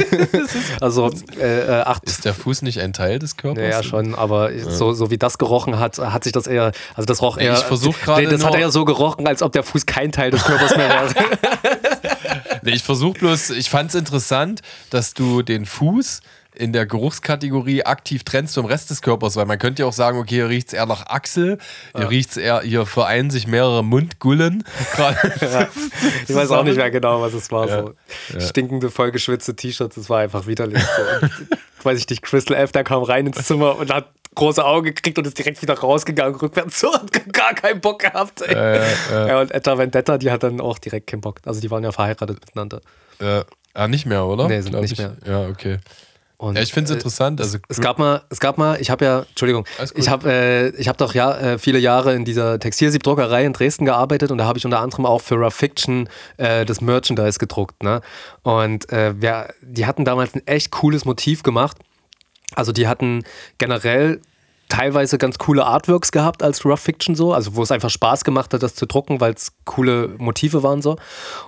also 0.80 1.10
äh, 1.38 1.60
äh, 1.60 1.82
acht. 1.82 2.04
Ist 2.04 2.24
der 2.24 2.34
Fuß 2.34 2.62
nicht 2.62 2.80
ein 2.80 2.92
Teil 2.92 3.18
des 3.18 3.36
Körpers? 3.36 3.62
Ja, 3.62 3.82
schon, 3.82 4.14
aber 4.14 4.52
ja. 4.52 4.70
So, 4.70 4.92
so 4.92 5.10
wie 5.10 5.18
das 5.18 5.38
gerochen 5.38 5.78
hat, 5.78 5.98
hat 5.98 6.24
sich 6.24 6.32
das 6.32 6.46
eher, 6.46 6.72
also 6.94 7.06
das 7.06 7.22
roch 7.22 7.38
eher. 7.38 7.54
Ich 7.54 7.60
versuche 7.60 7.98
gerade. 8.04 8.26
Das 8.28 8.44
hat 8.44 8.54
eher 8.54 8.70
so 8.70 8.84
gerochen, 8.84 9.26
als 9.26 9.42
ob 9.42 9.52
der 9.52 9.62
Fuß 9.62 9.86
kein 9.86 10.12
Teil 10.12 10.30
des 10.30 10.44
Körpers 10.44 10.76
mehr 10.76 10.88
wäre. 10.88 11.14
ich 12.70 12.82
versuche 12.82 13.18
bloß, 13.18 13.50
ich 13.50 13.70
fand 13.70 13.90
es 13.90 13.94
interessant, 13.94 14.62
dass 14.90 15.14
du 15.14 15.42
den 15.42 15.66
Fuß 15.66 16.20
in 16.62 16.72
der 16.72 16.86
Geruchskategorie 16.86 17.82
aktiv 17.82 18.22
trennst 18.22 18.54
vom 18.54 18.66
Rest 18.66 18.88
des 18.90 19.02
Körpers, 19.02 19.34
weil 19.34 19.46
man 19.46 19.58
könnte 19.58 19.82
ja 19.82 19.88
auch 19.88 19.92
sagen, 19.92 20.18
okay, 20.18 20.36
hier 20.36 20.48
riecht 20.48 20.68
es 20.68 20.74
eher 20.74 20.86
nach 20.86 21.06
Achsel, 21.06 21.58
hier 21.92 22.02
ja. 22.02 22.06
riecht 22.06 22.30
es 22.30 22.36
eher, 22.36 22.60
hier 22.60 22.86
vereinen 22.86 23.30
sich 23.30 23.48
mehrere 23.48 23.82
Mundgullen. 23.82 24.62
ja. 24.98 25.68
Ich 26.28 26.34
weiß 26.34 26.52
auch 26.52 26.62
nicht 26.62 26.76
mehr 26.76 26.92
genau, 26.92 27.20
was 27.20 27.34
es 27.34 27.50
war. 27.50 27.68
Ja. 27.68 27.82
So 27.82 27.94
stinkende, 28.38 28.90
vollgeschwitzte 28.90 29.56
T-Shirts, 29.56 29.96
das 29.96 30.08
war 30.08 30.20
einfach 30.20 30.46
widerlich. 30.46 30.80
So. 30.80 31.28
weiß 31.84 31.98
ich 31.98 32.08
nicht, 32.08 32.22
Crystal 32.22 32.56
F, 32.56 32.70
der 32.70 32.84
kam 32.84 33.02
rein 33.02 33.26
ins 33.26 33.44
Zimmer 33.44 33.76
und 33.76 33.92
hat 33.92 34.06
große 34.36 34.64
Augen 34.64 34.86
gekriegt 34.86 35.18
und 35.18 35.26
ist 35.26 35.36
direkt 35.36 35.60
wieder 35.62 35.76
rausgegangen, 35.76 36.36
rückwärts 36.36 36.78
so 36.78 36.92
und 36.92 37.32
gar 37.32 37.54
keinen 37.54 37.80
Bock 37.80 38.02
gehabt. 38.02 38.42
Äh, 38.42 38.78
äh. 38.78 38.84
Ja, 39.10 39.40
und 39.40 39.50
Etta 39.50 39.76
Vendetta, 39.76 40.16
die 40.16 40.30
hat 40.30 40.44
dann 40.44 40.60
auch 40.60 40.78
direkt 40.78 41.08
keinen 41.08 41.22
Bock. 41.22 41.40
Also 41.44 41.60
die 41.60 41.70
waren 41.72 41.82
ja 41.82 41.90
verheiratet 41.90 42.40
miteinander. 42.40 42.80
Äh, 43.18 43.42
ah, 43.74 43.88
nicht 43.88 44.06
mehr, 44.06 44.24
oder? 44.24 44.46
Nee, 44.46 44.60
sind 44.60 44.80
nicht 44.80 44.92
ich. 44.92 44.98
mehr. 44.98 45.16
Ja, 45.26 45.48
okay. 45.48 45.78
Und, 46.42 46.56
ja, 46.56 46.62
ich 46.62 46.72
finde 46.72 46.86
es 46.86 46.90
äh, 46.90 46.94
interessant. 46.94 47.40
Also, 47.40 47.58
es, 47.68 47.80
gab 47.80 48.00
mal, 48.00 48.22
es 48.28 48.40
gab 48.40 48.58
mal, 48.58 48.80
ich 48.80 48.90
habe 48.90 49.04
ja, 49.04 49.20
Entschuldigung, 49.20 49.64
ich 49.94 50.08
habe 50.08 50.28
äh, 50.28 50.68
ich 50.70 50.88
hab 50.88 50.98
doch 50.98 51.14
ja 51.14 51.38
äh, 51.38 51.56
viele 51.56 51.78
Jahre 51.78 52.14
in 52.14 52.24
dieser 52.24 52.58
Textilsiebdruckerei 52.58 53.44
in 53.44 53.52
Dresden 53.52 53.84
gearbeitet 53.84 54.32
und 54.32 54.38
da 54.38 54.44
habe 54.44 54.58
ich 54.58 54.64
unter 54.64 54.80
anderem 54.80 55.06
auch 55.06 55.20
für 55.20 55.36
Rough 55.36 55.54
Fiction 55.54 56.08
äh, 56.38 56.64
das 56.64 56.80
Merchandise 56.80 57.38
gedruckt. 57.38 57.84
Ne? 57.84 58.00
Und 58.42 58.92
äh, 58.92 59.14
wir, 59.20 59.54
die 59.60 59.86
hatten 59.86 60.04
damals 60.04 60.34
ein 60.34 60.44
echt 60.48 60.72
cooles 60.72 61.04
Motiv 61.04 61.44
gemacht. 61.44 61.76
Also 62.56 62.72
die 62.72 62.88
hatten 62.88 63.22
generell 63.58 64.20
teilweise 64.68 65.18
ganz 65.18 65.38
coole 65.38 65.66
Artworks 65.66 66.12
gehabt 66.12 66.42
als 66.42 66.64
Rough 66.64 66.80
Fiction 66.80 67.14
so, 67.14 67.32
also 67.34 67.56
wo 67.56 67.62
es 67.62 67.70
einfach 67.70 67.90
Spaß 67.90 68.24
gemacht 68.24 68.54
hat, 68.54 68.62
das 68.62 68.74
zu 68.74 68.86
drucken, 68.86 69.20
weil 69.20 69.34
es 69.34 69.52
coole 69.64 70.14
Motive 70.18 70.62
waren 70.62 70.80
so. 70.80 70.96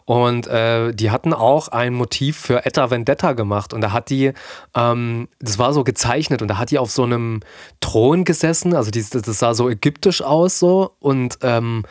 Und 0.05 0.47
äh, 0.47 0.93
die 0.93 1.11
hatten 1.11 1.33
auch 1.33 1.69
ein 1.69 1.95
Motiv 1.95 2.37
für 2.37 2.67
Etta 2.67 2.91
Vendetta 2.91 3.33
gemacht 3.33 3.73
und 3.73 3.81
da 3.81 3.93
hat 3.93 4.11
die, 4.11 4.33
ähm, 4.75 5.29
das 5.41 5.59
war 5.59 5.73
so 5.73 5.85
gezeichnet 5.85 6.43
und 6.43 6.49
da 6.49 6.59
hat 6.59 6.71
die 6.71 6.79
auf 6.79 6.91
so 6.91 7.05
einem 7.05 7.41
Thron 7.81 8.25
gesessen, 8.25 8.75
also 8.75 8.91
die, 8.91 9.03
das 9.03 9.39
sah 9.39 9.55
so 9.55 9.71
ägyptisch 9.71 10.21
aus 10.21 10.59
so 10.59 10.93
und 11.01 11.39
ähm, 11.43 11.85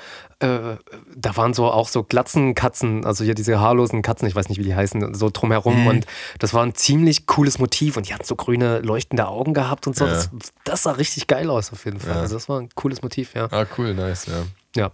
äh, 0.44 0.78
da 1.16 1.38
waren 1.38 1.54
so 1.54 1.72
auch 1.72 1.88
so 1.88 2.04
Glatzenkatzen, 2.04 3.06
also 3.06 3.24
hier 3.24 3.34
diese 3.34 3.60
haarlosen 3.60 4.02
Katzen, 4.02 4.28
ich 4.28 4.36
weiß 4.36 4.50
nicht, 4.50 4.58
wie 4.58 4.64
die 4.64 4.76
heißen, 4.76 5.14
so 5.14 5.30
drumherum. 5.32 5.82
Mhm. 5.82 5.88
Und 5.88 6.06
das 6.39 6.54
war 6.54 6.64
ein 6.64 6.76
ziemlich 6.76 7.26
cooles 7.26 7.60
Motiv 7.60 7.96
und 7.96 8.10
die 8.10 8.14
hatten 8.14 8.26
so 8.26 8.36
grüne 8.36 8.80
leuchtende 8.80 9.28
Augen 9.28 9.54
gehabt 9.54 9.88
und 9.88 9.96
so. 9.96 10.06
Ja. 10.06 10.12
Das, 10.12 10.30
das, 10.66 10.84
sah 10.84 10.91
richtig 10.91 11.28
geil 11.28 11.50
aus 11.50 11.72
auf 11.72 11.86
jeden 11.86 12.00
Fall. 12.00 12.16
Ja. 12.16 12.22
Also 12.22 12.36
das 12.36 12.50
war 12.50 12.60
ein 12.60 12.70
cooles 12.76 13.02
Motiv, 13.02 13.34
ja. 13.36 13.48
Ah, 13.52 13.66
cool, 13.78 13.94
nice, 13.94 14.26
ja. 14.26 14.44
Ja. 14.76 14.91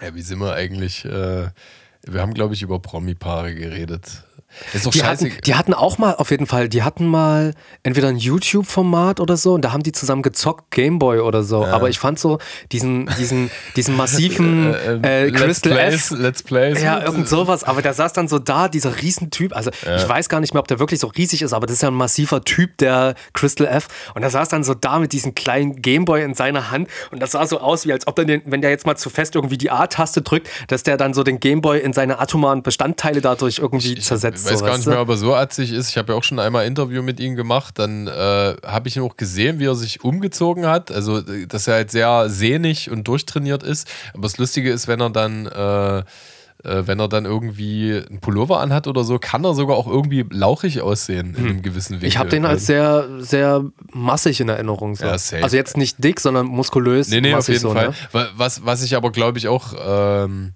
Ja, 0.00 0.14
wie 0.14 0.22
sind 0.22 0.38
wir 0.38 0.54
eigentlich? 0.54 1.04
Äh, 1.04 1.48
wir 2.02 2.20
haben, 2.20 2.32
glaube 2.32 2.54
ich, 2.54 2.62
über 2.62 2.78
Promi-Paare 2.78 3.54
geredet. 3.54 4.24
Ist 4.72 4.86
doch 4.86 4.90
die, 4.90 5.04
hatten, 5.04 5.32
die 5.44 5.54
hatten 5.54 5.74
auch 5.74 5.98
mal, 5.98 6.14
auf 6.14 6.30
jeden 6.30 6.46
Fall, 6.46 6.68
die 6.68 6.82
hatten 6.82 7.06
mal 7.06 7.54
entweder 7.82 8.08
ein 8.08 8.16
YouTube-Format 8.16 9.20
oder 9.20 9.36
so 9.36 9.54
und 9.54 9.64
da 9.64 9.72
haben 9.72 9.82
die 9.82 9.92
zusammen 9.92 10.22
gezockt, 10.22 10.70
Gameboy 10.70 11.20
oder 11.20 11.42
so. 11.42 11.62
Ja. 11.62 11.72
Aber 11.72 11.88
ich 11.88 11.98
fand 11.98 12.18
so 12.18 12.38
diesen, 12.72 13.08
diesen, 13.18 13.50
diesen 13.76 13.96
massiven 13.96 14.74
äh, 15.04 15.24
äh, 15.24 15.28
äh 15.28 15.30
Crystal 15.32 15.72
Let's 15.72 16.08
Plays, 16.08 16.20
Let's 16.20 16.42
Plays. 16.42 16.82
Ja, 16.82 17.02
irgend 17.02 17.28
sowas. 17.28 17.64
Aber 17.64 17.82
der 17.82 17.94
saß 17.94 18.12
dann 18.12 18.28
so 18.28 18.38
da, 18.38 18.68
dieser 18.68 19.00
Riesentyp. 19.00 19.54
Also 19.54 19.70
ja. 19.84 19.96
ich 19.96 20.08
weiß 20.08 20.28
gar 20.28 20.40
nicht 20.40 20.54
mehr, 20.54 20.60
ob 20.60 20.68
der 20.68 20.78
wirklich 20.78 21.00
so 21.00 21.06
riesig 21.08 21.42
ist, 21.42 21.52
aber 21.52 21.66
das 21.66 21.74
ist 21.76 21.82
ja 21.82 21.88
ein 21.88 21.94
massiver 21.94 22.44
Typ, 22.44 22.76
der 22.78 23.14
Crystal 23.32 23.66
F. 23.66 23.88
Und 24.14 24.22
der 24.22 24.30
saß 24.30 24.48
dann 24.48 24.64
so 24.64 24.74
da 24.74 24.98
mit 24.98 25.12
diesem 25.12 25.34
kleinen 25.34 25.80
Gameboy 25.80 26.22
in 26.22 26.34
seiner 26.34 26.70
Hand 26.70 26.88
und 27.10 27.20
das 27.20 27.32
sah 27.32 27.46
so 27.46 27.60
aus, 27.60 27.86
wie 27.86 27.92
als 27.92 28.06
ob 28.06 28.16
der, 28.16 28.40
wenn 28.44 28.60
der 28.60 28.70
jetzt 28.70 28.86
mal 28.86 28.96
zu 28.96 29.10
fest 29.10 29.34
irgendwie 29.34 29.58
die 29.58 29.70
A-Taste 29.70 30.22
drückt, 30.22 30.48
dass 30.68 30.82
der 30.82 30.96
dann 30.96 31.14
so 31.14 31.22
den 31.22 31.40
Gameboy 31.40 31.80
in 31.80 31.92
seine 31.92 32.18
atomaren 32.18 32.62
Bestandteile 32.62 33.20
dadurch 33.20 33.58
irgendwie 33.58 33.94
zersetzt 33.96 34.39
ich 34.44 34.50
weiß 34.52 34.58
so, 34.60 34.64
gar 34.64 34.76
nicht 34.76 34.86
mehr, 34.86 35.00
ob 35.00 35.08
er 35.08 35.16
so 35.16 35.34
atzig 35.34 35.72
ist. 35.72 35.90
Ich 35.90 35.98
habe 35.98 36.12
ja 36.12 36.18
auch 36.18 36.22
schon 36.22 36.38
einmal 36.38 36.62
ein 36.62 36.68
Interview 36.68 37.02
mit 37.02 37.20
ihm 37.20 37.36
gemacht. 37.36 37.78
Dann 37.78 38.06
äh, 38.06 38.10
habe 38.64 38.88
ich 38.88 38.96
ihn 38.96 39.02
auch 39.02 39.16
gesehen, 39.16 39.58
wie 39.58 39.66
er 39.66 39.74
sich 39.74 40.04
umgezogen 40.04 40.66
hat. 40.66 40.90
Also, 40.90 41.20
dass 41.20 41.68
er 41.68 41.74
halt 41.74 41.90
sehr 41.90 42.28
sehnig 42.28 42.90
und 42.90 43.06
durchtrainiert 43.08 43.62
ist. 43.62 43.88
Aber 44.12 44.22
das 44.22 44.38
Lustige 44.38 44.70
ist, 44.70 44.88
wenn 44.88 45.00
er 45.00 45.10
dann. 45.10 45.46
Äh, 45.46 46.04
äh, 46.62 46.86
wenn 46.86 47.00
er 47.00 47.08
dann 47.08 47.24
irgendwie 47.24 48.02
einen 48.06 48.20
Pullover 48.20 48.60
anhat 48.60 48.86
oder 48.86 49.02
so, 49.02 49.18
kann 49.18 49.44
er 49.44 49.54
sogar 49.54 49.78
auch 49.78 49.86
irgendwie 49.86 50.26
lauchig 50.30 50.82
aussehen 50.82 51.34
in 51.34 51.36
hm. 51.36 51.46
einem 51.46 51.62
gewissen 51.62 51.94
Winkel. 51.94 52.08
Ich 52.08 52.18
habe 52.18 52.28
den 52.28 52.44
als 52.44 52.66
sehr, 52.66 53.08
sehr 53.18 53.64
massig 53.92 54.40
in 54.40 54.50
Erinnerung. 54.50 54.94
So. 54.94 55.06
Ja, 55.06 55.12
also 55.12 55.56
jetzt 55.56 55.78
nicht 55.78 56.04
dick, 56.04 56.20
sondern 56.20 56.46
muskulös. 56.46 57.08
Nee, 57.08 57.22
nee, 57.22 57.34
auf 57.34 57.48
jeden 57.48 57.60
so, 57.60 57.72
Fall. 57.72 57.94
Ne? 58.12 58.28
Was, 58.36 58.64
was 58.64 58.82
ich 58.82 58.94
aber, 58.94 59.10
glaube 59.10 59.38
ich, 59.38 59.48
auch 59.48 59.72
ähm, 59.82 60.52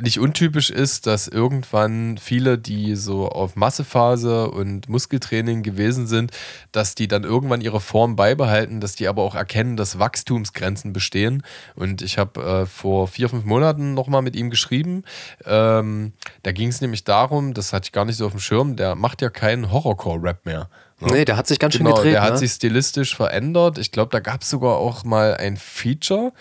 nicht 0.00 0.18
untypisch 0.18 0.70
ist, 0.70 1.06
dass 1.06 1.28
irgendwann 1.28 2.18
viele, 2.18 2.58
die 2.58 2.96
so 2.96 3.28
auf 3.28 3.56
Massephase 3.56 4.50
und 4.50 4.88
Muskeltraining 4.88 5.62
gewesen 5.62 6.06
sind, 6.06 6.32
dass 6.72 6.94
die 6.94 7.08
dann 7.08 7.24
irgendwann 7.24 7.60
ihre 7.60 7.80
Form 7.80 8.16
beibehalten, 8.16 8.80
dass 8.80 8.94
die 8.94 9.08
aber 9.08 9.22
auch 9.22 9.34
erkennen, 9.34 9.76
dass 9.76 9.98
Wachstumsgrenzen 9.98 10.92
bestehen. 10.92 11.42
Und 11.74 12.02
ich 12.02 12.18
habe 12.18 12.42
äh, 12.42 12.66
vor 12.66 13.08
vier, 13.08 13.28
fünf 13.28 13.44
Monaten 13.44 13.94
nochmal 13.94 14.22
mit 14.22 14.36
ihm 14.36 14.50
geschrieben. 14.50 15.04
Ähm, 15.44 16.12
da 16.42 16.52
ging 16.52 16.68
es 16.68 16.80
nämlich 16.80 17.04
darum, 17.04 17.54
das 17.54 17.72
hatte 17.72 17.86
ich 17.86 17.92
gar 17.92 18.04
nicht 18.04 18.16
so 18.16 18.26
auf 18.26 18.32
dem 18.32 18.40
Schirm, 18.40 18.76
der 18.76 18.94
macht 18.94 19.22
ja 19.22 19.30
keinen 19.30 19.72
Horrorcore-Rap 19.72 20.44
mehr. 20.44 20.68
Ja. 21.00 21.12
Nee, 21.12 21.24
der 21.24 21.36
hat 21.36 21.46
sich 21.46 21.58
ganz 21.58 21.76
genau, 21.76 21.90
schön 21.90 21.96
gedreht. 21.96 22.14
Der 22.14 22.22
ne? 22.22 22.26
hat 22.26 22.38
sich 22.38 22.52
stilistisch 22.52 23.14
verändert. 23.14 23.76
Ich 23.78 23.92
glaube, 23.92 24.10
da 24.10 24.20
gab 24.20 24.42
es 24.42 24.50
sogar 24.50 24.76
auch 24.76 25.04
mal 25.04 25.34
ein 25.34 25.56
Feature 25.56 26.32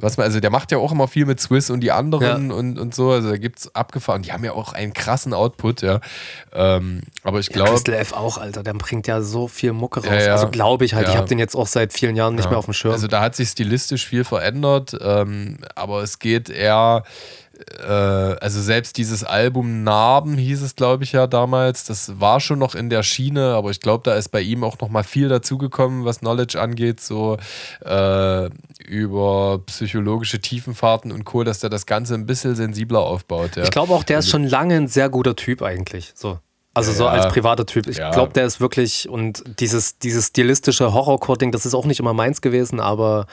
was 0.00 0.16
man, 0.16 0.24
also 0.24 0.38
der 0.38 0.50
macht 0.50 0.70
ja 0.70 0.78
auch 0.78 0.92
immer 0.92 1.08
viel 1.08 1.26
mit 1.26 1.40
Swiss 1.40 1.70
und 1.70 1.80
die 1.80 1.90
anderen 1.90 2.50
ja. 2.50 2.56
und, 2.56 2.78
und 2.78 2.94
so. 2.94 3.10
Also 3.10 3.30
da 3.30 3.36
gibt 3.36 3.58
es 3.58 3.74
abgefahren. 3.74 4.22
Die 4.22 4.32
haben 4.32 4.44
ja 4.44 4.52
auch 4.52 4.72
einen 4.72 4.92
krassen 4.92 5.34
Output, 5.34 5.82
ja. 5.82 6.00
Ähm, 6.52 7.02
aber 7.24 7.40
ich 7.40 7.48
glaube. 7.48 7.70
Ja, 7.70 7.74
Crystal 7.74 7.94
F 7.94 8.12
auch, 8.12 8.38
Alter. 8.38 8.62
Der 8.62 8.74
bringt 8.74 9.08
ja 9.08 9.22
so 9.22 9.48
viel 9.48 9.72
Mucke 9.72 10.00
raus. 10.00 10.24
Ja. 10.24 10.32
Also 10.32 10.48
glaube 10.50 10.84
ich 10.84 10.94
halt. 10.94 11.08
Ich 11.08 11.16
habe 11.16 11.26
den 11.26 11.40
jetzt 11.40 11.56
auch 11.56 11.66
seit 11.66 11.92
vielen 11.92 12.14
Jahren 12.14 12.36
nicht 12.36 12.48
mehr 12.48 12.58
auf 12.58 12.66
dem 12.66 12.74
Schirm. 12.74 12.92
Also 12.92 13.08
da 13.08 13.20
hat 13.20 13.34
sich 13.34 13.48
stilistisch 13.48 14.06
viel 14.06 14.22
verändert. 14.22 14.96
Ähm, 15.00 15.58
aber 15.74 16.02
es 16.02 16.20
geht 16.20 16.48
eher 16.48 17.02
also 17.86 18.60
selbst 18.60 18.96
dieses 18.96 19.24
Album 19.24 19.82
Narben 19.82 20.36
hieß 20.36 20.62
es, 20.62 20.76
glaube 20.76 21.04
ich, 21.04 21.12
ja 21.12 21.26
damals, 21.26 21.84
das 21.84 22.20
war 22.20 22.40
schon 22.40 22.58
noch 22.58 22.74
in 22.74 22.90
der 22.90 23.02
Schiene, 23.02 23.54
aber 23.54 23.70
ich 23.70 23.80
glaube, 23.80 24.02
da 24.04 24.14
ist 24.14 24.28
bei 24.28 24.40
ihm 24.40 24.64
auch 24.64 24.78
noch 24.80 24.88
mal 24.88 25.02
viel 25.02 25.28
dazugekommen, 25.28 26.04
was 26.04 26.20
Knowledge 26.20 26.60
angeht, 26.60 27.00
so 27.00 27.36
äh, 27.84 28.48
über 28.86 29.60
psychologische 29.66 30.40
Tiefenfahrten 30.40 31.10
und 31.10 31.24
Co., 31.24 31.44
dass 31.44 31.60
der 31.60 31.70
das 31.70 31.86
Ganze 31.86 32.14
ein 32.14 32.26
bisschen 32.26 32.54
sensibler 32.54 33.00
aufbaut. 33.00 33.56
Ja. 33.56 33.64
Ich 33.64 33.70
glaube 33.70 33.92
auch, 33.92 34.04
der 34.04 34.18
ist 34.18 34.26
also 34.26 34.38
schon 34.38 34.44
lange 34.44 34.76
ein 34.76 34.88
sehr 34.88 35.08
guter 35.08 35.34
Typ 35.34 35.62
eigentlich, 35.62 36.12
so. 36.14 36.38
Also 36.74 36.92
ja, 36.92 36.96
so 36.96 37.06
als 37.08 37.32
privater 37.32 37.66
Typ. 37.66 37.88
Ich 37.88 37.96
ja. 37.96 38.10
glaube, 38.10 38.32
der 38.32 38.44
ist 38.44 38.60
wirklich 38.60 39.08
und 39.08 39.42
dieses, 39.58 39.98
dieses 39.98 40.26
stilistische 40.26 40.92
Horrorcore-Ding, 40.92 41.50
das 41.50 41.66
ist 41.66 41.74
auch 41.74 41.86
nicht 41.86 41.98
immer 41.98 42.14
meins 42.14 42.40
gewesen, 42.40 42.78
aber 42.78 43.26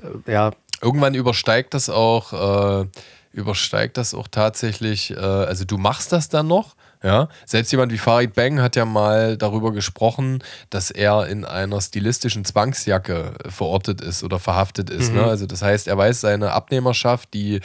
äh, 0.00 0.32
ja. 0.32 0.52
Irgendwann 0.80 1.14
übersteigt 1.14 1.74
das 1.74 1.90
auch 1.90 2.82
äh, 2.82 2.86
übersteigt 3.32 3.96
das 3.96 4.14
auch 4.14 4.28
tatsächlich, 4.28 5.10
äh, 5.10 5.16
also 5.16 5.64
du 5.64 5.78
machst 5.78 6.12
das 6.12 6.28
dann 6.28 6.46
noch, 6.46 6.74
Ja, 7.02 7.28
selbst 7.46 7.70
jemand 7.70 7.92
wie 7.92 7.98
Farid 7.98 8.34
Bang 8.34 8.60
hat 8.60 8.74
ja 8.74 8.84
mal 8.84 9.36
darüber 9.36 9.72
gesprochen, 9.72 10.42
dass 10.70 10.90
er 10.90 11.28
in 11.28 11.44
einer 11.44 11.80
stilistischen 11.80 12.44
Zwangsjacke 12.44 13.34
verortet 13.48 14.00
ist 14.00 14.24
oder 14.24 14.40
verhaftet 14.40 14.90
ist. 14.90 15.12
Ne? 15.12 15.20
Mhm. 15.20 15.24
Ne? 15.26 15.30
Also 15.30 15.46
das 15.46 15.62
heißt, 15.62 15.86
er 15.86 15.96
weiß 15.96 16.20
seine 16.20 16.50
Abnehmerschaft, 16.50 17.32
die 17.34 17.60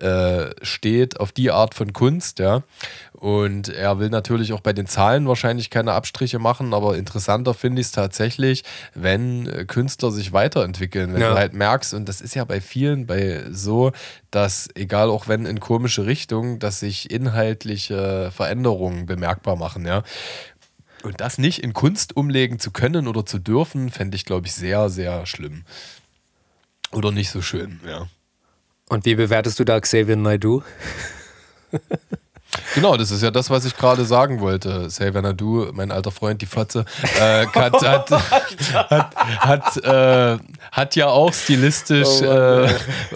äh, 0.00 0.46
steht 0.62 1.20
auf 1.20 1.32
die 1.32 1.50
Art 1.50 1.74
von 1.74 1.92
Kunst, 1.92 2.38
ja. 2.38 2.62
Und 3.18 3.68
er 3.68 3.98
will 3.98 4.10
natürlich 4.10 4.52
auch 4.52 4.60
bei 4.60 4.72
den 4.72 4.86
Zahlen 4.86 5.26
wahrscheinlich 5.26 5.70
keine 5.70 5.92
Abstriche 5.92 6.38
machen, 6.38 6.72
aber 6.72 6.96
interessanter 6.96 7.52
finde 7.52 7.80
ich 7.80 7.88
es 7.88 7.92
tatsächlich, 7.92 8.62
wenn 8.94 9.66
Künstler 9.66 10.12
sich 10.12 10.32
weiterentwickeln. 10.32 11.14
Wenn 11.14 11.22
ja. 11.22 11.30
du 11.30 11.36
halt 11.36 11.52
merkst, 11.52 11.94
und 11.94 12.08
das 12.08 12.20
ist 12.20 12.36
ja 12.36 12.44
bei 12.44 12.60
vielen 12.60 13.08
bei 13.08 13.42
so, 13.50 13.90
dass 14.30 14.68
egal 14.76 15.10
auch 15.10 15.26
wenn 15.26 15.46
in 15.46 15.58
komische 15.58 16.06
Richtungen, 16.06 16.60
dass 16.60 16.78
sich 16.78 17.10
inhaltliche 17.10 18.30
Veränderungen 18.30 19.06
bemerkbar 19.06 19.56
machen, 19.56 19.84
ja. 19.84 20.04
Und 21.02 21.20
das 21.20 21.38
nicht 21.38 21.64
in 21.64 21.72
Kunst 21.72 22.16
umlegen 22.16 22.60
zu 22.60 22.70
können 22.70 23.08
oder 23.08 23.26
zu 23.26 23.40
dürfen, 23.40 23.90
fände 23.90 24.14
ich, 24.14 24.26
glaube 24.26 24.46
ich, 24.46 24.54
sehr, 24.54 24.90
sehr 24.90 25.26
schlimm. 25.26 25.64
Oder 26.92 27.10
nicht 27.10 27.30
so 27.30 27.42
schön, 27.42 27.80
ja. 27.84 28.06
Und 28.88 29.06
wie 29.06 29.16
bewertest 29.16 29.58
du 29.58 29.64
da 29.64 29.80
Xavier 29.80 30.14
Naidoo? 30.14 30.62
Genau, 32.78 32.96
das 32.96 33.10
ist 33.10 33.24
ja 33.24 33.32
das, 33.32 33.50
was 33.50 33.64
ich 33.64 33.76
gerade 33.76 34.04
sagen 34.04 34.38
wollte. 34.38 34.86
Xavier 34.86 35.20
Nadu, 35.20 35.66
mein 35.72 35.90
alter 35.90 36.12
Freund, 36.12 36.40
die 36.40 36.46
Fotze, 36.46 36.84
äh, 37.20 37.44
hat, 37.44 37.82
hat, 37.82 38.10
hat, 38.88 39.16
hat, 39.40 39.76
äh, 39.84 40.38
hat, 40.70 40.94
ja 40.94 41.08
auch 41.08 41.32
stilistisch 41.32 42.06
oh 42.22 42.24
äh, 42.24 42.70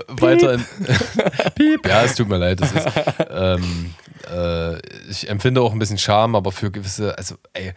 weiter. 0.09 0.59
Piep. 1.55 1.87
Ja, 1.87 2.03
es 2.03 2.17
tut 2.17 2.29
mir 2.29 2.39
leid. 2.39 2.61
Das 2.61 2.73
ist, 2.73 2.89
ähm, 3.31 3.95
äh, 4.35 4.79
ich 5.09 5.29
empfinde 5.29 5.61
auch 5.61 5.73
ein 5.73 5.79
bisschen 5.79 5.99
Scham, 5.99 6.35
aber 6.35 6.51
für 6.51 6.73
gewisse, 6.73 7.17
also 7.17 7.37
ey 7.53 7.73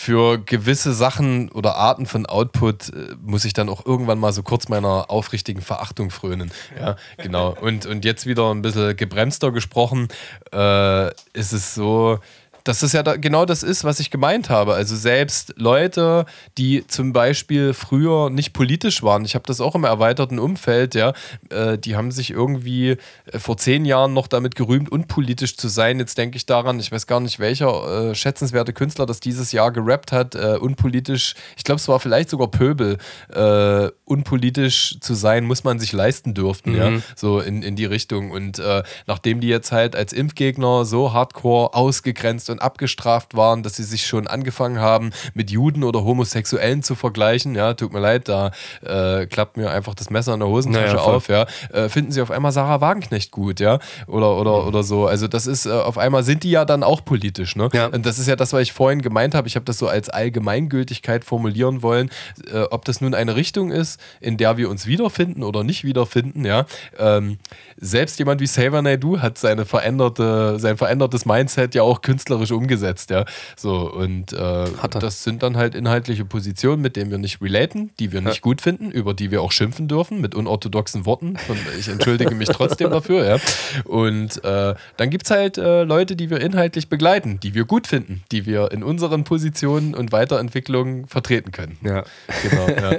für 0.00 0.38
gewisse 0.38 0.94
Sachen 0.94 1.50
oder 1.50 1.74
Arten 1.74 2.06
von 2.06 2.24
Output 2.24 2.88
äh, 2.88 3.14
muss 3.22 3.44
ich 3.44 3.52
dann 3.52 3.68
auch 3.68 3.84
irgendwann 3.84 4.18
mal 4.18 4.32
so 4.32 4.42
kurz 4.42 4.70
meiner 4.70 5.10
aufrichtigen 5.10 5.60
Verachtung 5.60 6.08
frönen. 6.08 6.50
Ja, 6.80 6.96
genau. 7.18 7.54
Und, 7.60 7.84
und 7.84 8.06
jetzt 8.06 8.24
wieder 8.24 8.50
ein 8.50 8.62
bisschen 8.62 8.96
gebremster 8.96 9.52
gesprochen, 9.52 10.08
äh, 10.54 11.08
ist 11.34 11.52
es 11.52 11.74
so, 11.74 12.18
dass 12.64 12.80
das 12.80 12.92
ja 12.92 13.02
da 13.02 13.16
genau 13.16 13.44
das 13.44 13.62
ist, 13.62 13.84
was 13.84 14.00
ich 14.00 14.10
gemeint 14.10 14.50
habe. 14.50 14.74
Also 14.74 14.96
selbst 14.96 15.54
Leute, 15.56 16.26
die 16.58 16.86
zum 16.86 17.12
Beispiel 17.12 17.74
früher 17.74 18.30
nicht 18.30 18.52
politisch 18.52 19.02
waren, 19.02 19.24
ich 19.24 19.34
habe 19.34 19.44
das 19.46 19.60
auch 19.60 19.74
im 19.74 19.84
erweiterten 19.84 20.38
Umfeld, 20.38 20.94
ja, 20.94 21.12
äh, 21.50 21.78
die 21.78 21.96
haben 21.96 22.10
sich 22.10 22.30
irgendwie 22.30 22.96
äh, 23.26 23.38
vor 23.38 23.56
zehn 23.56 23.84
Jahren 23.84 24.12
noch 24.12 24.26
damit 24.26 24.54
gerühmt, 24.54 24.90
unpolitisch 24.90 25.56
zu 25.56 25.68
sein. 25.68 25.98
Jetzt 25.98 26.18
denke 26.18 26.36
ich 26.36 26.46
daran, 26.46 26.80
ich 26.80 26.92
weiß 26.92 27.06
gar 27.06 27.20
nicht, 27.20 27.38
welcher 27.38 28.10
äh, 28.10 28.14
schätzenswerte 28.14 28.72
Künstler 28.72 29.06
das 29.06 29.20
dieses 29.20 29.52
Jahr 29.52 29.70
gerappt 29.72 30.12
hat, 30.12 30.34
äh, 30.34 30.56
unpolitisch, 30.60 31.34
ich 31.56 31.64
glaube, 31.64 31.80
es 31.80 31.88
war 31.88 32.00
vielleicht 32.00 32.30
sogar 32.30 32.48
Pöbel, 32.48 32.98
äh, 33.32 33.88
unpolitisch 34.04 34.98
zu 35.00 35.14
sein, 35.14 35.44
muss 35.44 35.64
man 35.64 35.78
sich 35.78 35.92
leisten 35.92 36.34
dürfen, 36.34 36.72
mhm. 36.72 36.78
ja, 36.78 36.92
so 37.16 37.40
in, 37.40 37.62
in 37.62 37.76
die 37.76 37.84
Richtung. 37.84 38.30
Und 38.30 38.58
äh, 38.58 38.82
nachdem 39.06 39.40
die 39.40 39.48
jetzt 39.48 39.72
halt 39.72 39.96
als 39.96 40.12
Impfgegner 40.12 40.84
so 40.84 41.12
hardcore 41.12 41.74
ausgegrenzt 41.74 42.49
und 42.50 42.60
abgestraft 42.60 43.36
waren, 43.36 43.62
dass 43.62 43.76
sie 43.76 43.84
sich 43.84 44.06
schon 44.06 44.26
angefangen 44.26 44.80
haben, 44.80 45.10
mit 45.34 45.50
Juden 45.50 45.84
oder 45.84 46.04
Homosexuellen 46.04 46.82
zu 46.82 46.94
vergleichen. 46.94 47.54
Ja, 47.54 47.74
tut 47.74 47.92
mir 47.92 48.00
leid, 48.00 48.28
da 48.28 48.50
äh, 48.82 49.26
klappt 49.26 49.56
mir 49.56 49.70
einfach 49.70 49.94
das 49.94 50.10
Messer 50.10 50.34
in 50.34 50.40
der 50.40 50.48
Hosentasche 50.48 50.96
naja, 50.96 51.00
auf. 51.00 51.28
Ja, 51.28 51.46
äh, 51.72 51.88
finden 51.88 52.12
sie 52.12 52.22
auf 52.22 52.30
einmal 52.30 52.52
Sarah 52.52 52.80
Wagenknecht 52.80 53.30
gut, 53.30 53.60
ja, 53.60 53.78
oder 54.06 54.36
oder 54.36 54.62
mhm. 54.62 54.68
oder 54.68 54.82
so. 54.82 55.06
Also 55.06 55.28
das 55.28 55.46
ist 55.46 55.66
äh, 55.66 55.70
auf 55.70 55.98
einmal 55.98 56.22
sind 56.22 56.42
die 56.42 56.50
ja 56.50 56.64
dann 56.64 56.82
auch 56.82 57.04
politisch, 57.04 57.56
ne? 57.56 57.68
Ja. 57.72 57.86
Und 57.86 58.06
das 58.06 58.18
ist 58.18 58.26
ja 58.26 58.36
das, 58.36 58.52
was 58.52 58.62
ich 58.62 58.72
vorhin 58.72 59.02
gemeint 59.02 59.34
habe. 59.34 59.48
Ich 59.48 59.56
habe 59.56 59.64
das 59.64 59.78
so 59.78 59.88
als 59.88 60.08
Allgemeingültigkeit 60.08 61.24
formulieren 61.24 61.82
wollen, 61.82 62.10
äh, 62.52 62.62
ob 62.70 62.84
das 62.84 63.00
nun 63.00 63.14
eine 63.14 63.36
Richtung 63.36 63.70
ist, 63.70 64.00
in 64.20 64.36
der 64.36 64.56
wir 64.56 64.70
uns 64.70 64.86
wiederfinden 64.86 65.42
oder 65.42 65.64
nicht 65.64 65.84
wiederfinden. 65.84 66.44
Ja, 66.44 66.66
ähm, 66.98 67.38
selbst 67.76 68.18
jemand 68.18 68.40
wie 68.40 68.46
Saver 68.46 68.82
Naidu 68.82 69.20
hat 69.20 69.38
seine 69.38 69.64
veränderte, 69.64 70.58
sein 70.58 70.76
verändertes 70.76 71.26
Mindset 71.26 71.74
ja 71.74 71.82
auch 71.82 72.02
künstlerisch 72.02 72.39
künstlerisch 72.40 72.50
umgesetzt, 72.52 73.10
ja. 73.10 73.24
So, 73.56 73.90
und 73.92 74.32
äh, 74.32 74.64
das 75.00 75.22
sind 75.22 75.42
dann 75.42 75.56
halt 75.56 75.74
inhaltliche 75.74 76.24
Positionen, 76.24 76.82
mit 76.82 76.96
denen 76.96 77.10
wir 77.10 77.18
nicht 77.18 77.40
relaten, 77.40 77.90
die 77.98 78.12
wir 78.12 78.20
nicht 78.20 78.36
ja. 78.36 78.40
gut 78.40 78.60
finden, 78.60 78.90
über 78.90 79.14
die 79.14 79.30
wir 79.30 79.42
auch 79.42 79.52
schimpfen 79.52 79.88
dürfen, 79.88 80.20
mit 80.20 80.34
unorthodoxen 80.34 81.06
Worten. 81.06 81.36
Und 81.48 81.58
ich 81.78 81.88
entschuldige 81.88 82.34
mich 82.34 82.48
trotzdem 82.48 82.90
dafür, 82.90 83.26
ja. 83.26 83.36
Und 83.84 84.42
äh, 84.44 84.74
dann 84.96 85.10
gibt 85.10 85.24
es 85.24 85.30
halt 85.30 85.58
äh, 85.58 85.84
Leute, 85.84 86.16
die 86.16 86.30
wir 86.30 86.40
inhaltlich 86.40 86.88
begleiten, 86.88 87.40
die 87.40 87.54
wir 87.54 87.64
gut 87.64 87.86
finden, 87.86 88.22
die 88.32 88.46
wir 88.46 88.72
in 88.72 88.82
unseren 88.82 89.24
Positionen 89.24 89.94
und 89.94 90.12
Weiterentwicklungen 90.12 91.06
vertreten 91.06 91.52
können. 91.52 91.78
Ja. 91.82 92.04
Genau, 92.42 92.68
ja. 92.68 92.98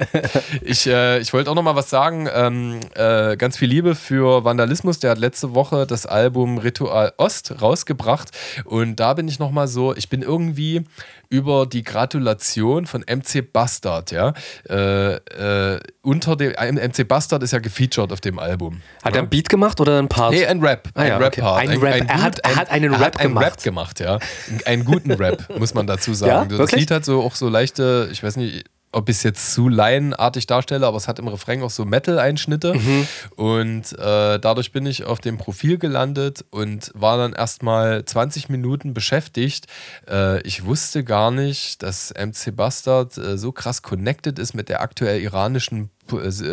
Ich, 0.61 0.87
äh, 0.87 1.19
ich 1.19 1.33
wollte 1.33 1.49
auch 1.49 1.55
noch 1.55 1.63
mal 1.63 1.75
was 1.75 1.89
sagen. 1.89 2.27
Ähm, 2.33 2.79
äh, 2.95 3.37
ganz 3.37 3.57
viel 3.57 3.69
Liebe 3.69 3.95
für 3.95 4.43
Vandalismus. 4.43 4.99
Der 4.99 5.11
hat 5.11 5.17
letzte 5.17 5.53
Woche 5.53 5.87
das 5.87 6.05
Album 6.05 6.57
Ritual 6.57 7.13
Ost 7.17 7.61
rausgebracht. 7.61 8.29
Und 8.65 8.99
da 8.99 9.13
bin 9.13 9.27
ich 9.27 9.30
ich 9.31 9.39
nochmal 9.39 9.67
so, 9.67 9.95
ich 9.95 10.09
bin 10.09 10.21
irgendwie 10.21 10.83
über 11.29 11.65
die 11.65 11.83
Gratulation 11.83 12.85
von 12.85 13.01
MC 13.01 13.51
Bastard, 13.51 14.11
ja. 14.11 14.33
Äh, 14.69 15.15
äh, 15.15 15.79
unter 16.01 16.35
dem 16.35 16.51
MC 16.51 17.07
Bastard 17.07 17.43
ist 17.43 17.51
ja 17.53 17.59
gefeatured 17.59 18.11
auf 18.11 18.21
dem 18.21 18.37
Album. 18.39 18.81
Hat 19.03 19.13
ja? 19.13 19.19
er 19.19 19.21
einen 19.21 19.29
Beat 19.29 19.49
gemacht 19.49 19.79
oder 19.79 19.97
einen 19.97 20.09
Part? 20.09 20.33
Nee, 20.33 20.45
ein 20.45 20.59
Rap. 20.59 20.89
Ah, 20.93 21.05
ja, 21.05 21.15
ein 21.15 21.23
Rap-Part. 21.23 21.63
Okay. 21.63 21.67
Ein, 21.67 21.69
ein, 21.69 21.79
Rap. 21.79 21.93
Ein, 21.93 22.09
er, 22.09 22.21
hat, 22.21 22.39
er 22.39 22.55
hat 22.55 22.69
einen 22.69 22.93
Rap 22.93 23.01
hat 23.01 23.17
gemacht. 23.19 23.45
Rap 23.45 23.63
gemacht, 23.63 23.99
ja. 23.99 24.19
Einen 24.65 24.83
guten 24.83 25.11
Rap, 25.11 25.57
muss 25.57 25.73
man 25.73 25.87
dazu 25.87 26.13
sagen. 26.15 26.51
Ja, 26.51 26.57
das 26.57 26.71
Lied 26.73 26.91
hat 26.91 27.05
so 27.05 27.21
auch 27.21 27.35
so 27.35 27.47
leichte, 27.47 28.09
ich 28.11 28.23
weiß 28.23 28.35
nicht, 28.35 28.65
ob 28.91 29.09
ich 29.09 29.17
es 29.17 29.23
jetzt 29.23 29.53
zu 29.53 29.69
laienartig 29.69 30.47
darstelle, 30.47 30.85
aber 30.85 30.97
es 30.97 31.07
hat 31.07 31.19
im 31.19 31.27
Refrain 31.27 31.63
auch 31.63 31.69
so 31.69 31.85
Metal-Einschnitte. 31.85 32.73
Mhm. 32.73 33.07
Und 33.35 33.93
äh, 33.93 34.39
dadurch 34.39 34.71
bin 34.71 34.85
ich 34.85 35.05
auf 35.05 35.19
dem 35.19 35.37
Profil 35.37 35.77
gelandet 35.77 36.45
und 36.49 36.91
war 36.93 37.17
dann 37.17 37.33
erstmal 37.33 38.03
20 38.03 38.49
Minuten 38.49 38.93
beschäftigt. 38.93 39.67
Äh, 40.09 40.41
ich 40.41 40.65
wusste 40.65 41.03
gar 41.03 41.31
nicht, 41.31 41.83
dass 41.83 42.13
MC 42.13 42.55
Bastard 42.55 43.17
äh, 43.17 43.37
so 43.37 43.51
krass 43.51 43.81
connected 43.81 44.39
ist 44.39 44.53
mit 44.53 44.69
der 44.69 44.81
aktuell 44.81 45.21
iranischen 45.21 45.89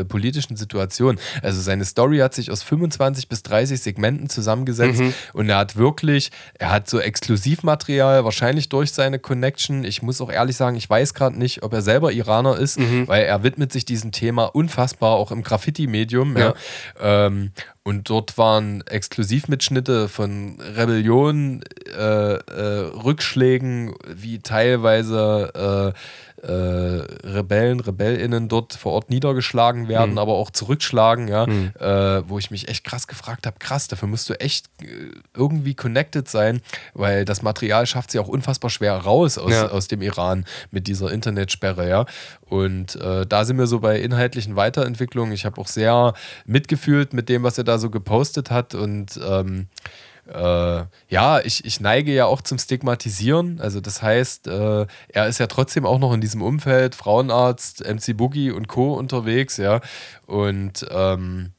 politischen 0.08 0.56
Situation. 0.56 1.18
Also 1.42 1.60
seine 1.60 1.84
Story 1.84 2.18
hat 2.18 2.34
sich 2.34 2.50
aus 2.50 2.62
25 2.62 3.28
bis 3.28 3.42
30 3.42 3.80
Segmenten 3.80 4.28
zusammengesetzt 4.28 5.00
mhm. 5.00 5.14
und 5.32 5.48
er 5.48 5.58
hat 5.58 5.76
wirklich, 5.76 6.30
er 6.58 6.70
hat 6.70 6.88
so 6.88 6.98
Exklusivmaterial, 6.98 8.24
wahrscheinlich 8.24 8.68
durch 8.68 8.92
seine 8.92 9.18
Connection. 9.18 9.84
Ich 9.84 10.02
muss 10.02 10.20
auch 10.20 10.30
ehrlich 10.30 10.56
sagen, 10.56 10.76
ich 10.76 10.88
weiß 10.88 11.14
gerade 11.14 11.38
nicht, 11.38 11.62
ob 11.62 11.72
er 11.72 11.82
selber 11.82 12.12
Iraner 12.12 12.56
ist, 12.56 12.78
mhm. 12.78 13.08
weil 13.08 13.24
er 13.24 13.42
widmet 13.42 13.72
sich 13.72 13.84
diesem 13.84 14.12
Thema 14.12 14.44
unfassbar, 14.44 15.12
auch 15.12 15.30
im 15.30 15.42
Graffiti-Medium. 15.42 16.36
Ja. 16.36 16.54
ja. 17.00 17.26
Ähm, 17.26 17.52
und 17.88 18.10
dort 18.10 18.36
waren 18.36 18.82
Exklusivmitschnitte 18.86 20.08
von 20.08 20.58
Rebellion, 20.60 21.62
äh, 21.86 22.34
äh, 22.34 22.90
Rückschlägen, 23.02 23.94
wie 24.06 24.40
teilweise 24.40 25.94
äh, 25.94 25.98
äh, 26.42 26.48
Rebellen, 26.48 27.80
Rebellinnen 27.80 28.48
dort 28.48 28.74
vor 28.74 28.92
Ort 28.92 29.10
niedergeschlagen 29.10 29.88
werden, 29.88 30.12
mhm. 30.12 30.18
aber 30.18 30.34
auch 30.34 30.50
zurückschlagen, 30.50 31.28
ja, 31.28 31.46
mhm. 31.46 31.72
äh, 31.78 32.28
wo 32.28 32.38
ich 32.38 32.50
mich 32.50 32.68
echt 32.68 32.84
krass 32.84 33.06
gefragt 33.06 33.46
habe, 33.46 33.56
krass, 33.58 33.88
dafür 33.88 34.08
musst 34.08 34.28
du 34.30 34.40
echt 34.40 34.66
äh, 34.82 34.86
irgendwie 35.36 35.74
connected 35.74 36.28
sein, 36.28 36.60
weil 36.94 37.24
das 37.24 37.42
Material 37.42 37.86
schafft 37.86 38.10
sie 38.10 38.18
auch 38.18 38.28
unfassbar 38.28 38.70
schwer 38.70 38.94
raus 38.94 39.38
aus, 39.38 39.52
ja. 39.52 39.68
aus 39.68 39.88
dem 39.88 40.02
Iran 40.02 40.44
mit 40.70 40.86
dieser 40.86 41.10
Internetsperre, 41.10 41.88
ja. 41.88 42.06
Und 42.42 42.96
äh, 42.96 43.26
da 43.26 43.44
sind 43.44 43.58
wir 43.58 43.66
so 43.66 43.80
bei 43.80 44.00
inhaltlichen 44.00 44.56
Weiterentwicklungen. 44.56 45.32
Ich 45.32 45.44
habe 45.44 45.60
auch 45.60 45.68
sehr 45.68 46.14
mitgefühlt 46.46 47.12
mit 47.12 47.28
dem, 47.28 47.42
was 47.42 47.58
er 47.58 47.64
da 47.64 47.78
so 47.78 47.90
gepostet 47.90 48.50
hat 48.50 48.74
und 48.74 49.20
ähm, 49.22 49.66
äh, 50.28 50.84
ja, 51.08 51.40
ich, 51.40 51.64
ich 51.64 51.80
neige 51.80 52.12
ja 52.12 52.26
auch 52.26 52.42
zum 52.42 52.58
Stigmatisieren. 52.58 53.60
Also 53.60 53.80
das 53.80 54.02
heißt, 54.02 54.46
äh, 54.46 54.86
er 55.08 55.26
ist 55.26 55.38
ja 55.38 55.46
trotzdem 55.46 55.86
auch 55.86 55.98
noch 55.98 56.12
in 56.12 56.20
diesem 56.20 56.42
Umfeld, 56.42 56.94
Frauenarzt, 56.94 57.84
MC 57.88 58.16
Boogie 58.16 58.50
und 58.50 58.68
Co. 58.68 58.94
unterwegs, 58.94 59.56
ja. 59.56 59.80
Und 60.26 60.86
ähm, 60.90 61.52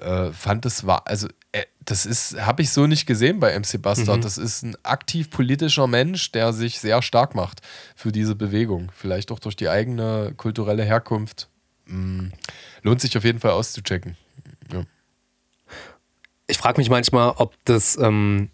äh, 0.00 0.32
fand 0.32 0.66
es 0.66 0.86
war, 0.86 1.06
also 1.06 1.28
äh, 1.52 1.64
das 1.84 2.04
ist, 2.04 2.40
habe 2.40 2.62
ich 2.62 2.70
so 2.70 2.86
nicht 2.86 3.06
gesehen 3.06 3.40
bei 3.40 3.58
MC 3.58 3.80
Bastard. 3.80 4.18
Mhm. 4.18 4.22
Das 4.22 4.38
ist 4.38 4.62
ein 4.62 4.76
aktiv 4.82 5.30
politischer 5.30 5.86
Mensch, 5.86 6.32
der 6.32 6.52
sich 6.52 6.80
sehr 6.80 7.00
stark 7.00 7.34
macht 7.34 7.60
für 7.94 8.12
diese 8.12 8.34
Bewegung. 8.34 8.90
Vielleicht 8.94 9.30
auch 9.30 9.38
durch 9.38 9.56
die 9.56 9.68
eigene 9.68 10.34
kulturelle 10.36 10.84
Herkunft. 10.84 11.48
Mhm. 11.86 12.32
Lohnt 12.82 13.00
sich 13.00 13.16
auf 13.16 13.24
jeden 13.24 13.40
Fall 13.40 13.52
auszuchecken. 13.52 14.16
Ich 16.46 16.58
frage 16.58 16.78
mich 16.78 16.90
manchmal, 16.90 17.32
ob 17.36 17.54
das, 17.64 17.96
ähm, 17.96 18.50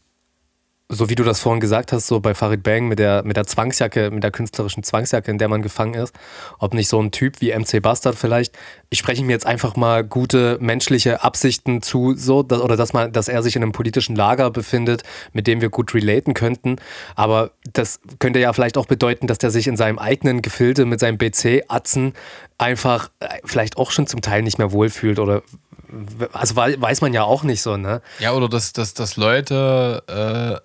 so 0.89 1.09
wie 1.09 1.15
du 1.15 1.25
das 1.25 1.41
vorhin 1.41 1.61
gesagt 1.61 1.93
hast, 1.93 2.07
so 2.07 2.21
bei 2.21 2.35
Farid 2.35 2.63
Bang 2.63 2.89
mit 2.89 2.99
der, 2.99 3.23
mit 3.25 3.37
der 3.37 3.47
Zwangsjacke, 3.47 4.11
mit 4.11 4.25
der 4.25 4.31
künstlerischen 4.31 4.83
Zwangsjacke, 4.83 5.31
in 5.31 5.39
der 5.39 5.49
man 5.49 5.63
gefangen 5.63 5.95
ist, 5.95 6.15
ob 6.59 6.75
nicht 6.75 6.89
so 6.89 7.01
ein 7.01 7.11
Typ 7.13 7.41
wie 7.41 7.53
MC 7.53 7.81
Bastard 7.81 8.17
vielleicht, 8.17 8.57
ich 8.91 8.99
spreche 8.99 9.25
mir 9.25 9.33
jetzt 9.33 9.47
einfach 9.47 9.77
mal 9.77 10.03
gute 10.03 10.59
menschliche 10.61 11.23
Absichten 11.23 11.81
zu, 11.81 12.15
so, 12.17 12.43
dass, 12.43 12.61
oder 12.61 12.77
dass 12.77 12.93
man, 12.93 13.13
dass 13.13 13.29
er 13.29 13.43
sich 13.43 13.55
in 13.55 13.63
einem 13.63 13.73
politischen 13.73 14.17
Lager 14.17 14.51
befindet, 14.51 15.05
mit 15.33 15.47
dem 15.47 15.61
wir 15.61 15.69
gut 15.69 15.95
relaten 15.95 16.35
könnten. 16.35 16.77
Aber 17.15 17.53
das 17.73 18.01
könnte 18.19 18.41
ja 18.41 18.53
vielleicht 18.53 18.77
auch 18.77 18.87
bedeuten, 18.87 19.29
dass 19.29 19.39
der 19.39 19.53
sich 19.53 19.69
in 19.69 19.77
seinem 19.77 19.99
eigenen 19.99 20.43
Gefilde 20.43 20.87
mit 20.87 20.99
seinem 20.99 21.19
BC-Atzen 21.19 22.15
einfach 22.61 23.11
äh, 23.21 23.29
vielleicht 23.45 23.77
auch 23.77 23.91
schon 23.91 24.07
zum 24.07 24.21
Teil 24.21 24.43
nicht 24.43 24.59
mehr 24.59 24.73
wohlfühlt 24.73 25.19
oder 25.19 25.43
also 26.33 26.57
weiß 26.57 27.01
man 27.01 27.13
ja 27.13 27.25
auch 27.25 27.43
nicht 27.43 27.63
so, 27.63 27.77
ne? 27.77 28.01
Ja, 28.19 28.33
oder 28.33 28.49
dass, 28.49 28.73
dass, 28.73 28.95
dass 28.95 29.17
Leute 29.17 30.03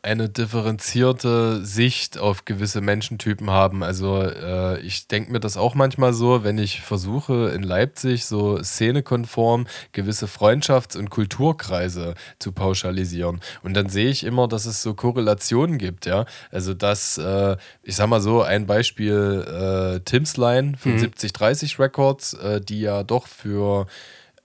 äh, 0.04 0.08
eine 0.08 0.30
differenzierte 0.30 1.66
Sicht 1.66 2.18
auf 2.18 2.46
gewisse 2.46 2.82
Menschentypen 2.82 3.50
haben. 3.50 3.84
Also 3.84 4.22
äh, 4.22 4.80
ich 4.82 5.08
denke 5.08 5.32
mir 5.32 5.40
das 5.40 5.58
auch 5.58 5.76
manchmal 5.76 6.14
so, 6.14 6.44
wenn 6.44 6.58
ich 6.58 6.82
versuche 6.82 7.50
in 7.56 7.64
Leipzig 7.64 8.26
so 8.26 8.62
szenekonform 8.62 9.68
gewisse 9.92 10.28
Freundschafts- 10.28 10.98
und 10.98 11.10
Kulturkreise 11.10 12.16
zu 12.40 12.52
pauschalisieren. 12.52 13.42
Und 13.64 13.74
dann 13.74 13.90
sehe 13.90 14.10
ich 14.10 14.24
immer, 14.24 14.48
dass 14.48 14.66
es 14.66 14.82
so 14.82 14.94
Korrelationen 14.94 15.78
gibt, 15.78 16.06
ja. 16.06 16.26
Also 16.52 16.74
dass, 16.74 17.18
äh, 17.18 17.58
ich 17.84 17.96
sag 17.96 18.08
mal 18.08 18.22
so, 18.22 18.42
ein 18.42 18.66
Beispiel 18.68 19.96
äh, 19.96 20.00
Tim's 20.02 20.38
Line 20.38 20.78
von 20.78 20.94
mhm. 20.94 21.00
7030 21.00 21.80
Records, 21.86 22.34
äh, 22.34 22.62
die 22.62 22.82
ja 22.82 23.04
doch 23.04 23.28
für 23.28 23.88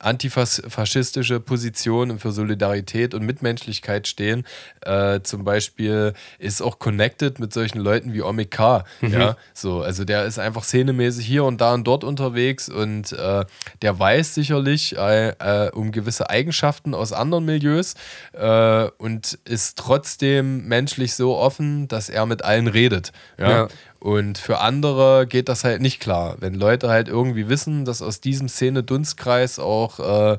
antifaschistische 0.01 1.41
Positionen 1.41 2.19
für 2.19 2.33
Solidarität 2.33 3.15
und 3.15 3.25
Mitmenschlichkeit 3.25 4.09
stehen. 4.09 4.45
Äh, 4.81 5.21
zum 5.23 5.45
Beispiel 5.45 6.15
ist 6.39 6.63
auch 6.63 6.79
connected 6.79 7.39
mit 7.39 7.53
solchen 7.53 7.79
Leuten 7.79 8.15
wie 8.15 8.23
Omik 8.23 8.51
K. 8.51 8.85
Mhm. 9.03 9.13
Ja, 9.13 9.37
so, 9.53 9.83
also 9.83 10.05
der 10.05 10.25
ist 10.25 10.39
einfach 10.39 10.65
szenemäßig 10.65 11.27
hier 11.27 11.45
und 11.45 11.61
da 11.61 11.75
und 11.75 11.87
dort 11.87 12.05
unterwegs 12.05 12.69
und 12.69 13.13
äh, 13.13 13.45
der 13.83 13.99
weiß 13.99 14.35
sicherlich 14.35 14.97
äh, 14.97 15.29
äh 15.29 15.71
um 15.71 15.93
gewisse 15.93 16.31
Eigenschaften 16.31 16.95
aus 16.95 17.13
anderen 17.13 17.45
Milieus 17.45 17.95
äh, 18.33 18.85
und 18.97 19.39
ist 19.45 19.77
trotzdem 19.77 20.67
menschlich 20.67 21.15
so 21.15 21.37
offen, 21.37 21.89
dass 21.89 22.09
er 22.09 22.25
mit 22.25 22.43
allen 22.43 22.67
redet. 22.67 23.13
Ja? 23.39 23.51
ja. 23.51 23.69
Und 24.01 24.39
für 24.39 24.61
andere 24.61 25.27
geht 25.27 25.49
das 25.49 25.63
halt 25.63 25.83
nicht 25.83 26.01
klar. 26.01 26.37
Wenn 26.41 26.55
Leute 26.55 26.89
halt 26.89 27.09
irgendwie 27.09 27.49
wissen, 27.49 27.85
dass 27.85 28.01
aus 28.01 28.21
diesem 28.21 28.49
Szene-Dunstkreis 28.49 29.59
auch 29.59 30.35
äh, 30.35 30.39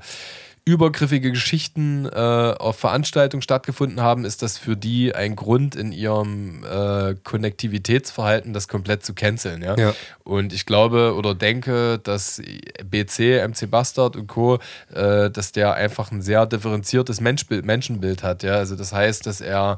übergriffige 0.63 1.31
Geschichten 1.31 2.05
äh, 2.05 2.09
auf 2.09 2.77
Veranstaltungen 2.77 3.41
stattgefunden 3.41 4.01
haben, 4.01 4.25
ist 4.25 4.43
das 4.43 4.59
für 4.59 4.77
die 4.77 5.15
ein 5.15 5.35
Grund 5.35 5.75
in 5.75 5.91
ihrem 5.91 6.63
äh, 6.63 7.15
Konnektivitätsverhalten, 7.23 8.53
das 8.53 8.67
komplett 8.67 9.03
zu 9.03 9.15
canceln. 9.15 9.63
Ja? 9.63 9.75
ja? 9.75 9.93
Und 10.23 10.53
ich 10.53 10.67
glaube 10.67 11.15
oder 11.15 11.33
denke, 11.33 11.99
dass 11.99 12.41
BC, 12.83 13.47
MC 13.47 13.69
Bastard 13.71 14.15
und 14.15 14.27
Co., 14.27 14.59
äh, 14.93 15.31
dass 15.31 15.51
der 15.51 15.73
einfach 15.73 16.11
ein 16.11 16.21
sehr 16.21 16.45
differenziertes 16.45 17.21
Menschbild, 17.21 17.65
Menschenbild 17.65 18.21
hat. 18.21 18.43
Ja? 18.43 18.55
Also 18.55 18.75
das 18.75 18.93
heißt, 18.93 19.25
dass 19.25 19.41
er, 19.41 19.77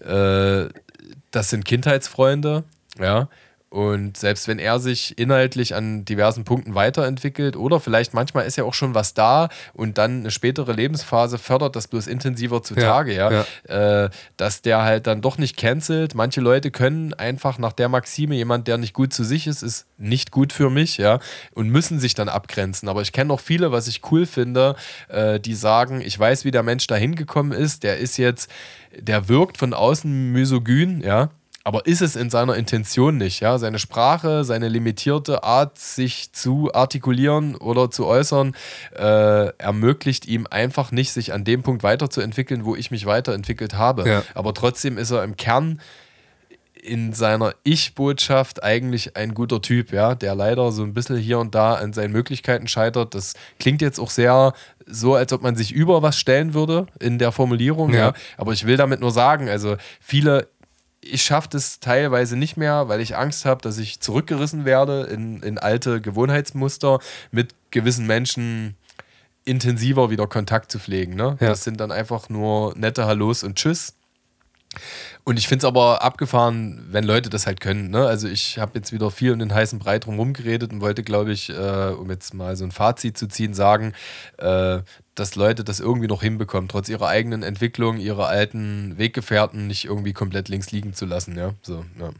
äh, 0.00 0.68
das 1.30 1.50
sind 1.50 1.66
Kindheitsfreunde, 1.66 2.64
ja. 2.98 3.28
Und 3.72 4.18
selbst 4.18 4.48
wenn 4.48 4.58
er 4.58 4.78
sich 4.78 5.18
inhaltlich 5.18 5.74
an 5.74 6.04
diversen 6.04 6.44
Punkten 6.44 6.74
weiterentwickelt 6.74 7.56
oder 7.56 7.80
vielleicht 7.80 8.12
manchmal 8.12 8.44
ist 8.44 8.56
ja 8.56 8.64
auch 8.64 8.74
schon 8.74 8.94
was 8.94 9.14
da 9.14 9.48
und 9.72 9.96
dann 9.96 10.20
eine 10.20 10.30
spätere 10.30 10.72
Lebensphase 10.72 11.38
fördert 11.38 11.74
das 11.74 11.88
bloß 11.88 12.06
intensiver 12.06 12.62
zutage, 12.62 13.14
ja, 13.14 13.32
ja. 13.32 13.46
ja. 13.66 14.04
Äh, 14.04 14.10
dass 14.36 14.60
der 14.60 14.82
halt 14.82 15.06
dann 15.06 15.22
doch 15.22 15.38
nicht 15.38 15.56
cancelt. 15.56 16.14
Manche 16.14 16.42
Leute 16.42 16.70
können 16.70 17.14
einfach 17.14 17.56
nach 17.56 17.72
der 17.72 17.88
Maxime, 17.88 18.34
jemand, 18.34 18.68
der 18.68 18.76
nicht 18.76 18.92
gut 18.92 19.14
zu 19.14 19.24
sich 19.24 19.46
ist, 19.46 19.62
ist 19.62 19.86
nicht 19.96 20.32
gut 20.32 20.52
für 20.52 20.68
mich, 20.68 20.98
ja, 20.98 21.18
und 21.54 21.70
müssen 21.70 21.98
sich 21.98 22.12
dann 22.12 22.28
abgrenzen. 22.28 22.90
Aber 22.90 23.00
ich 23.00 23.12
kenne 23.12 23.32
auch 23.32 23.40
viele, 23.40 23.72
was 23.72 23.88
ich 23.88 24.02
cool 24.10 24.26
finde, 24.26 24.76
äh, 25.08 25.40
die 25.40 25.54
sagen, 25.54 26.02
ich 26.02 26.18
weiß, 26.18 26.44
wie 26.44 26.50
der 26.50 26.62
Mensch 26.62 26.88
da 26.88 26.96
hingekommen 26.96 27.52
ist, 27.52 27.84
der 27.84 27.96
ist 27.96 28.18
jetzt, 28.18 28.50
der 28.94 29.30
wirkt 29.30 29.56
von 29.56 29.72
außen 29.72 30.30
misogyn, 30.30 31.00
ja 31.00 31.30
aber 31.64 31.86
ist 31.86 32.02
es 32.02 32.16
in 32.16 32.30
seiner 32.30 32.56
Intention 32.56 33.16
nicht. 33.16 33.40
Ja? 33.40 33.58
Seine 33.58 33.78
Sprache, 33.78 34.44
seine 34.44 34.68
limitierte 34.68 35.44
Art, 35.44 35.78
sich 35.78 36.32
zu 36.32 36.72
artikulieren 36.74 37.54
oder 37.54 37.90
zu 37.90 38.06
äußern, 38.06 38.54
äh, 38.96 39.56
ermöglicht 39.58 40.26
ihm 40.26 40.46
einfach 40.50 40.90
nicht, 40.90 41.12
sich 41.12 41.32
an 41.32 41.44
dem 41.44 41.62
Punkt 41.62 41.82
weiterzuentwickeln, 41.82 42.64
wo 42.64 42.74
ich 42.74 42.90
mich 42.90 43.06
weiterentwickelt 43.06 43.74
habe. 43.74 44.08
Ja. 44.08 44.22
Aber 44.34 44.54
trotzdem 44.54 44.98
ist 44.98 45.10
er 45.10 45.24
im 45.24 45.36
Kern 45.36 45.80
in 46.82 47.12
seiner 47.12 47.54
Ich-Botschaft 47.62 48.64
eigentlich 48.64 49.16
ein 49.16 49.34
guter 49.34 49.62
Typ, 49.62 49.92
ja, 49.92 50.16
der 50.16 50.34
leider 50.34 50.72
so 50.72 50.82
ein 50.82 50.92
bisschen 50.92 51.16
hier 51.16 51.38
und 51.38 51.54
da 51.54 51.74
an 51.74 51.92
seinen 51.92 52.10
Möglichkeiten 52.10 52.66
scheitert. 52.66 53.14
Das 53.14 53.34
klingt 53.60 53.80
jetzt 53.80 54.00
auch 54.00 54.10
sehr 54.10 54.52
so, 54.86 55.14
als 55.14 55.32
ob 55.32 55.42
man 55.42 55.54
sich 55.54 55.72
über 55.72 56.02
was 56.02 56.18
stellen 56.18 56.54
würde 56.54 56.86
in 56.98 57.20
der 57.20 57.30
Formulierung, 57.30 57.92
ja. 57.92 57.98
ja. 57.98 58.12
Aber 58.36 58.52
ich 58.52 58.66
will 58.66 58.76
damit 58.76 59.00
nur 59.00 59.12
sagen, 59.12 59.48
also 59.48 59.76
viele 60.00 60.48
ich 61.02 61.22
schaffe 61.22 61.48
das 61.50 61.80
teilweise 61.80 62.36
nicht 62.36 62.56
mehr, 62.56 62.88
weil 62.88 63.00
ich 63.00 63.16
Angst 63.16 63.44
habe, 63.44 63.60
dass 63.60 63.78
ich 63.78 64.00
zurückgerissen 64.00 64.64
werde 64.64 65.02
in, 65.02 65.42
in 65.42 65.58
alte 65.58 66.00
Gewohnheitsmuster 66.00 67.00
mit 67.30 67.54
gewissen 67.70 68.06
Menschen 68.06 68.76
intensiver 69.44 70.10
wieder 70.10 70.28
Kontakt 70.28 70.70
zu 70.70 70.78
pflegen. 70.78 71.14
Ne? 71.14 71.36
Ja. 71.40 71.48
Das 71.48 71.64
sind 71.64 71.80
dann 71.80 71.90
einfach 71.90 72.28
nur 72.28 72.74
nette 72.76 73.06
Hallos 73.06 73.42
und 73.42 73.56
Tschüss. 73.56 73.94
Und 75.24 75.38
ich 75.38 75.46
finde 75.46 75.64
es 75.64 75.64
aber 75.64 76.02
abgefahren, 76.02 76.84
wenn 76.90 77.04
Leute 77.04 77.30
das 77.30 77.46
halt 77.46 77.60
können. 77.60 77.90
Ne? 77.90 78.06
Also 78.06 78.28
ich 78.28 78.58
habe 78.58 78.72
jetzt 78.74 78.92
wieder 78.92 79.10
viel 79.10 79.32
um 79.32 79.38
den 79.38 79.54
heißen 79.54 79.78
Brei 79.78 79.98
drum 79.98 80.32
geredet 80.32 80.72
und 80.72 80.80
wollte, 80.80 81.02
glaube 81.02 81.32
ich, 81.32 81.50
äh, 81.50 81.90
um 81.90 82.10
jetzt 82.10 82.34
mal 82.34 82.56
so 82.56 82.64
ein 82.64 82.72
Fazit 82.72 83.16
zu 83.16 83.28
ziehen, 83.28 83.54
sagen, 83.54 83.92
äh, 84.38 84.80
dass 85.14 85.36
Leute 85.36 85.62
das 85.62 85.78
irgendwie 85.78 86.08
noch 86.08 86.22
hinbekommen, 86.22 86.68
trotz 86.68 86.88
ihrer 86.88 87.08
eigenen 87.08 87.42
Entwicklung, 87.42 87.98
ihrer 87.98 88.28
alten 88.28 88.98
Weggefährten 88.98 89.66
nicht 89.66 89.84
irgendwie 89.84 90.12
komplett 90.12 90.48
links 90.48 90.72
liegen 90.72 90.94
zu 90.94 91.06
lassen. 91.06 91.36
Ja, 91.36 91.52
so, 91.62 91.84
ja. 92.00 92.10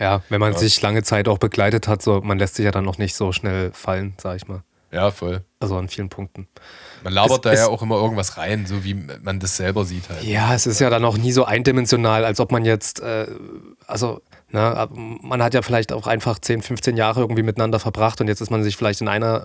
ja 0.00 0.22
wenn 0.28 0.40
man 0.40 0.54
ja. 0.54 0.58
sich 0.58 0.80
lange 0.80 1.02
Zeit 1.02 1.28
auch 1.28 1.38
begleitet 1.38 1.86
hat, 1.86 2.02
so 2.02 2.20
man 2.20 2.38
lässt 2.38 2.56
sich 2.56 2.64
ja 2.64 2.72
dann 2.72 2.84
noch 2.84 2.98
nicht 2.98 3.14
so 3.14 3.32
schnell 3.32 3.70
fallen, 3.72 4.14
sag 4.16 4.36
ich 4.36 4.48
mal. 4.48 4.62
Ja, 4.90 5.10
voll. 5.10 5.42
Also 5.60 5.76
an 5.76 5.88
vielen 5.88 6.08
Punkten. 6.08 6.48
Man 7.04 7.12
labert 7.12 7.44
es, 7.44 7.52
da 7.52 7.54
ja 7.54 7.66
auch 7.68 7.82
immer 7.82 7.96
irgendwas 7.96 8.38
rein, 8.38 8.64
so 8.66 8.82
wie 8.82 8.94
man 8.94 9.38
das 9.38 9.58
selber 9.58 9.84
sieht 9.84 10.08
halt. 10.08 10.24
Ja, 10.24 10.54
es 10.54 10.66
ist 10.66 10.80
ja 10.80 10.88
dann 10.88 11.04
auch 11.04 11.18
nie 11.18 11.32
so 11.32 11.44
eindimensional, 11.44 12.24
als 12.24 12.40
ob 12.40 12.50
man 12.50 12.64
jetzt, 12.64 13.00
äh, 13.00 13.26
also 13.86 14.22
Ne? 14.54 14.88
Man 15.20 15.42
hat 15.42 15.52
ja 15.52 15.62
vielleicht 15.62 15.92
auch 15.92 16.06
einfach 16.06 16.38
10, 16.38 16.62
15 16.62 16.96
Jahre 16.96 17.20
irgendwie 17.20 17.42
miteinander 17.42 17.80
verbracht 17.80 18.20
und 18.20 18.28
jetzt 18.28 18.40
ist 18.40 18.50
man 18.50 18.62
sich 18.62 18.76
vielleicht 18.76 19.00
in 19.00 19.08
einer, 19.08 19.42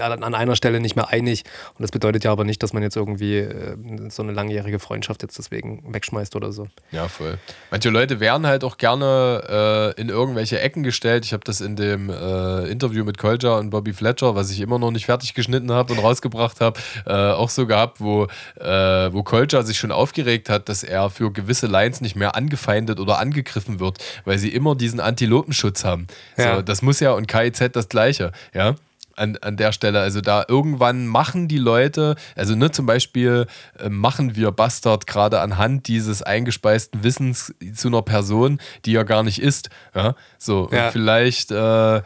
an 0.00 0.34
einer 0.34 0.56
Stelle 0.56 0.80
nicht 0.80 0.96
mehr 0.96 1.10
einig. 1.10 1.44
Und 1.74 1.82
das 1.82 1.90
bedeutet 1.90 2.24
ja 2.24 2.32
aber 2.32 2.44
nicht, 2.44 2.62
dass 2.62 2.72
man 2.72 2.82
jetzt 2.82 2.96
irgendwie 2.96 3.36
äh, 3.36 3.76
so 4.08 4.22
eine 4.22 4.32
langjährige 4.32 4.78
Freundschaft 4.78 5.20
jetzt 5.20 5.36
deswegen 5.36 5.92
wegschmeißt 5.92 6.34
oder 6.34 6.50
so. 6.50 6.66
Ja, 6.92 7.08
voll. 7.08 7.38
Manche 7.70 7.90
Leute 7.90 8.20
werden 8.20 8.46
halt 8.46 8.64
auch 8.64 8.78
gerne 8.78 9.94
äh, 9.96 10.00
in 10.00 10.08
irgendwelche 10.08 10.58
Ecken 10.58 10.82
gestellt. 10.82 11.26
Ich 11.26 11.34
habe 11.34 11.44
das 11.44 11.60
in 11.60 11.76
dem 11.76 12.08
äh, 12.08 12.70
Interview 12.70 13.04
mit 13.04 13.18
Kolja 13.18 13.58
und 13.58 13.68
Bobby 13.68 13.92
Fletcher, 13.92 14.34
was 14.34 14.50
ich 14.50 14.62
immer 14.62 14.78
noch 14.78 14.92
nicht 14.92 15.04
fertig 15.04 15.34
geschnitten 15.34 15.72
habe 15.72 15.92
und 15.92 15.98
rausgebracht 15.98 16.62
habe, 16.62 16.80
äh, 17.04 17.12
auch 17.12 17.50
so 17.50 17.66
gehabt, 17.66 18.00
wo, 18.00 18.24
äh, 18.58 19.12
wo 19.12 19.22
Kolja 19.22 19.62
sich 19.62 19.76
schon 19.76 19.92
aufgeregt 19.92 20.48
hat, 20.48 20.70
dass 20.70 20.84
er 20.84 21.10
für 21.10 21.30
gewisse 21.30 21.66
Lines 21.66 22.00
nicht 22.00 22.16
mehr 22.16 22.34
angefeindet 22.34 22.98
oder 22.98 23.18
angegriffen 23.18 23.78
wird, 23.78 23.98
weil 24.24 24.37
weil 24.38 24.42
sie 24.42 24.54
immer 24.54 24.76
diesen 24.76 25.00
Antilopenschutz 25.00 25.84
haben. 25.84 26.06
Ja. 26.36 26.56
So, 26.56 26.62
das 26.62 26.80
muss 26.80 27.00
ja 27.00 27.10
und 27.12 27.26
KIZ 27.26 27.70
das 27.72 27.88
Gleiche, 27.88 28.32
ja. 28.54 28.76
An, 29.16 29.36
an 29.40 29.56
der 29.56 29.72
Stelle. 29.72 29.98
Also 30.00 30.20
da 30.20 30.44
irgendwann 30.46 31.08
machen 31.08 31.48
die 31.48 31.58
Leute, 31.58 32.14
also 32.36 32.54
ne, 32.54 32.70
zum 32.70 32.86
Beispiel 32.86 33.46
äh, 33.80 33.88
machen 33.88 34.36
wir 34.36 34.52
Bastard 34.52 35.08
gerade 35.08 35.40
anhand 35.40 35.88
dieses 35.88 36.22
eingespeisten 36.22 37.02
Wissens 37.02 37.52
zu 37.74 37.88
einer 37.88 38.02
Person, 38.02 38.60
die 38.84 38.92
ja 38.92 39.02
gar 39.02 39.24
nicht 39.24 39.42
ist. 39.42 39.70
Ja? 39.92 40.14
So, 40.38 40.68
ja. 40.70 40.92
vielleicht 40.92 41.50
äh, 41.50 42.02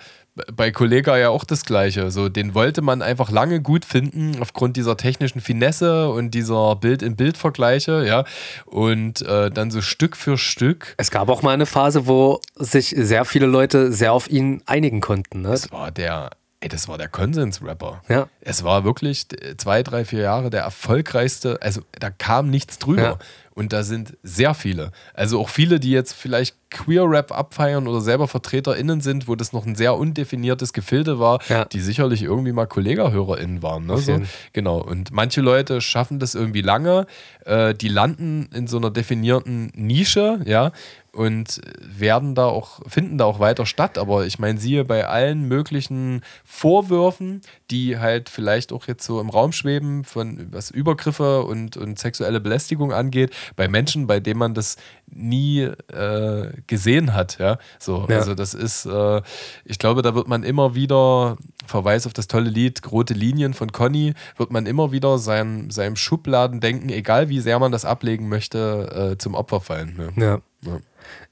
bei 0.53 0.71
Kollega 0.71 1.19
ja 1.19 1.29
auch 1.29 1.45
das 1.45 1.65
Gleiche. 1.65 2.11
So, 2.11 2.29
den 2.29 2.55
wollte 2.55 2.83
man 2.83 3.03
einfach 3.03 3.31
lange 3.31 3.61
gut 3.61 3.85
finden, 3.85 4.37
aufgrund 4.41 4.77
dieser 4.77 4.97
technischen 4.97 5.41
Finesse 5.41 6.09
und 6.09 6.31
dieser 6.33 6.77
Bild-in-Bild-Vergleiche, 6.77 8.07
ja. 8.07 8.25
Und 8.65 9.23
äh, 9.23 9.51
dann 9.51 9.71
so 9.71 9.83
Stück 9.83 10.17
für 10.17 10.39
Stück. 10.39 10.95
Es 10.97 11.11
gab 11.11 11.29
auch 11.29 11.43
mal 11.43 11.53
eine 11.53 11.67
Phase, 11.67 12.07
wo 12.07 12.41
sich 12.55 12.95
sehr 12.97 13.25
viele 13.25 13.47
Leute 13.47 13.93
sehr 13.93 14.13
auf 14.13 14.31
ihn 14.31 14.63
einigen 14.67 15.01
konnten. 15.01 15.43
Ne? 15.43 15.51
Das 15.51 15.71
war 15.71 15.91
der, 15.91 16.31
ey, 16.61 16.69
das 16.69 16.89
war 16.89 16.97
der 16.97 17.09
Konsens-Rapper. 17.09 18.03
Ja. 18.09 18.29
Es 18.41 18.65
war 18.65 18.85
wirklich 18.85 19.27
zwei, 19.59 19.83
drei, 19.83 20.05
vier 20.05 20.21
Jahre 20.21 20.49
der 20.49 20.63
erfolgreichste, 20.63 21.59
also 21.61 21.83
da 21.99 22.11
kam 22.11 22.49
nichts 22.49 22.79
drüber. 22.79 23.03
Ja. 23.03 23.19
Und 23.55 23.73
da 23.73 23.83
sind 23.83 24.17
sehr 24.23 24.55
viele. 24.55 24.93
Also 25.15 25.41
auch 25.41 25.49
viele, 25.49 25.79
die 25.79 25.91
jetzt 25.91 26.13
vielleicht 26.13 26.57
Queer-Rap 26.71 27.33
abfeiern 27.33 27.87
oder 27.87 28.01
selber 28.01 28.27
VertreterInnen 28.27 29.01
sind, 29.01 29.29
wo 29.29 29.37
das 29.37 29.53
noch 29.53 29.67
ein 29.67 29.75
sehr 29.75 29.95
undefiniertes 29.95 30.73
Gefilde 30.73 31.19
war, 31.19 31.41
ja. 31.49 31.65
die 31.67 31.81
sicherlich 31.81 32.23
irgendwie 32.23 32.53
mal 32.53 32.67
KollegerhörerInnen 32.67 33.63
waren. 33.63 33.87
Ne? 33.87 33.99
So, 33.99 34.21
genau. 34.53 34.79
Und 34.79 35.13
manche 35.13 35.43
Leute 35.43 35.81
schaffen 35.81 36.19
das 36.19 36.35
irgendwie 36.35 36.63
lange, 36.63 37.07
äh, 37.45 37.75
die 37.75 37.89
landen 37.89 38.49
in 38.55 38.67
so 38.67 38.79
einer 38.79 38.91
definierten 38.91 39.71
Nische, 39.75 40.41
ja, 40.47 40.73
und 41.15 41.61
werden 41.79 42.35
da 42.35 42.47
auch, 42.47 42.81
finden 42.89 43.19
da 43.19 43.27
auch 43.27 43.39
weiter 43.39 43.67
statt. 43.67 43.99
Aber 43.99 44.27
ich 44.27 44.39
meine, 44.39 44.59
siehe 44.59 44.85
bei 44.85 45.07
allen 45.07 45.47
möglichen 45.47 46.23
Vorwürfen, 46.45 47.43
die 47.71 47.99
halt 47.99 48.31
vielleicht 48.31 48.73
auch 48.73 48.87
jetzt 48.87 49.05
so 49.05 49.21
im 49.21 49.29
Raum 49.29 49.53
schweben, 49.53 50.05
von 50.05 50.49
was 50.51 50.71
Übergriffe 50.71 51.43
und, 51.43 51.77
und 51.77 51.99
sexuelle 51.99 52.41
Belästigung 52.41 52.93
angeht, 52.93 53.35
bei 53.57 53.69
Menschen, 53.69 54.07
bei 54.07 54.21
denen 54.21 54.39
man 54.39 54.55
das 54.55 54.77
nie 55.15 55.61
äh, 55.61 56.53
gesehen 56.67 57.15
hat. 57.15 57.39
Ja? 57.39 57.59
So, 57.79 58.07
ja. 58.09 58.17
Also 58.17 58.35
das 58.35 58.55
ist, 58.55 58.87
äh, 58.87 59.23
ich 59.65 59.79
glaube, 59.79 60.03
da 60.03 60.15
wird 60.15 60.29
man 60.29 60.43
immer 60.43 60.75
wieder, 60.75 61.37
Verweis 61.67 62.07
auf 62.07 62.13
das 62.13 62.27
tolle 62.27 62.51
Lied 62.51 62.81
Rote 62.91 63.15
Linien 63.15 63.55
von 63.55 63.73
Conny, 63.73 64.15
wird 64.37 64.51
man 64.51 64.67
immer 64.67 64.93
wieder 64.93 65.19
sein, 65.19 65.71
seinem 65.71 65.97
Schubladendenken, 65.97 66.91
egal 66.91 67.29
wie 67.29 67.41
sehr 67.41 67.59
man 67.59 67.73
das 67.73 67.85
ablegen 67.85 68.29
möchte, 68.29 69.13
äh, 69.13 69.19
zum 69.19 69.35
Opfer 69.35 69.61
fallen. 69.61 69.97
Ne? 69.97 70.13
Ja. 70.17 70.41
ja. 70.71 70.81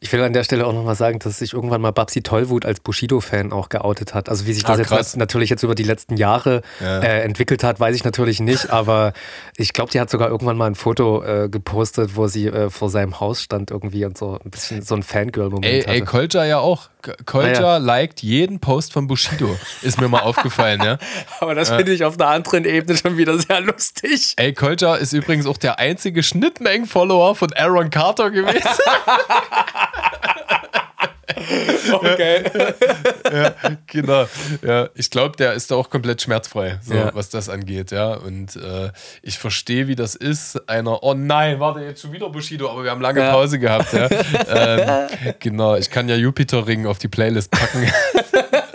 Ich 0.02 0.10
will 0.14 0.22
an 0.22 0.32
der 0.32 0.44
Stelle 0.44 0.66
auch 0.66 0.72
nochmal 0.72 0.94
sagen, 0.94 1.18
dass 1.18 1.40
sich 1.40 1.52
irgendwann 1.52 1.82
mal 1.82 1.90
Babsi 1.90 2.22
Tollwut 2.22 2.64
als 2.64 2.80
Bushido-Fan 2.80 3.52
auch 3.52 3.68
geoutet 3.68 4.14
hat. 4.14 4.30
Also 4.30 4.46
wie 4.46 4.54
sich 4.54 4.64
das 4.64 4.90
ah, 4.90 4.96
jetzt 4.96 5.18
natürlich 5.18 5.50
jetzt 5.50 5.62
über 5.62 5.74
die 5.74 5.82
letzten 5.82 6.16
Jahre 6.16 6.62
ja. 6.80 7.00
äh, 7.00 7.20
entwickelt 7.20 7.62
hat, 7.62 7.80
weiß 7.80 7.94
ich 7.94 8.02
natürlich 8.02 8.40
nicht. 8.40 8.70
Aber 8.70 9.12
ich 9.58 9.74
glaube, 9.74 9.92
die 9.92 10.00
hat 10.00 10.08
sogar 10.08 10.30
irgendwann 10.30 10.56
mal 10.56 10.68
ein 10.68 10.74
Foto 10.74 11.22
äh, 11.22 11.50
gepostet, 11.50 12.16
wo 12.16 12.28
sie 12.28 12.46
äh, 12.46 12.70
vor 12.70 12.88
seinem 12.88 13.20
Haus 13.20 13.42
stand 13.42 13.70
irgendwie 13.70 14.06
und 14.06 14.16
so 14.16 14.38
ein 14.42 14.50
bisschen 14.50 14.80
so 14.80 14.94
ein 14.94 15.02
Fangirl-Moment 15.02 15.66
ey, 15.66 15.82
hatte. 15.82 15.90
Ey, 15.90 16.00
Kolja 16.00 16.46
ja 16.46 16.58
auch. 16.60 16.88
Kolja 17.24 17.58
ah, 17.58 17.60
ja. 17.60 17.76
liked 17.78 18.22
jeden 18.22 18.60
Post 18.60 18.92
von 18.92 19.06
Bushido. 19.06 19.58
Ist 19.82 20.00
mir 20.00 20.08
mal 20.08 20.20
aufgefallen, 20.20 20.82
ja. 20.82 20.98
Aber 21.40 21.54
das 21.54 21.70
finde 21.70 21.92
ich 21.92 22.04
auf 22.04 22.18
einer 22.18 22.28
anderen 22.28 22.64
Ebene 22.64 22.96
schon 22.96 23.16
wieder 23.16 23.38
sehr 23.38 23.60
lustig. 23.60 24.34
Ey, 24.36 24.52
Kolja 24.52 24.96
ist 24.96 25.12
übrigens 25.12 25.46
auch 25.46 25.58
der 25.58 25.78
einzige 25.78 26.22
Schnittmengen-Follower 26.22 27.34
von 27.34 27.52
Aaron 27.54 27.90
Carter 27.90 28.30
gewesen. 28.30 28.60
okay. 31.92 32.44
ja, 33.32 33.54
genau. 33.86 34.26
Ja, 34.62 34.88
ich 34.94 35.10
glaube, 35.10 35.36
der 35.36 35.52
ist 35.54 35.70
da 35.70 35.76
auch 35.76 35.90
komplett 35.90 36.22
schmerzfrei, 36.22 36.78
so, 36.82 36.94
ja. 36.94 37.14
was 37.14 37.30
das 37.30 37.48
angeht. 37.48 37.90
Ja. 37.90 38.14
Und 38.14 38.56
äh, 38.56 38.90
ich 39.22 39.38
verstehe, 39.38 39.88
wie 39.88 39.96
das 39.96 40.14
ist. 40.14 40.68
Einer, 40.68 41.02
oh 41.02 41.14
nein, 41.14 41.60
warte, 41.60 41.80
jetzt 41.80 42.02
schon 42.02 42.12
wieder 42.12 42.28
Bushido, 42.28 42.70
aber 42.70 42.84
wir 42.84 42.90
haben 42.90 43.00
lange 43.00 43.20
ja. 43.20 43.32
Pause 43.32 43.58
gehabt. 43.58 43.92
Ja. 43.92 44.08
ähm, 44.48 45.34
genau, 45.38 45.76
ich 45.76 45.90
kann 45.90 46.08
ja 46.08 46.16
Jupiter-Ring 46.16 46.86
auf 46.86 46.98
die 46.98 47.08
Playlist 47.08 47.50
packen. 47.50 47.90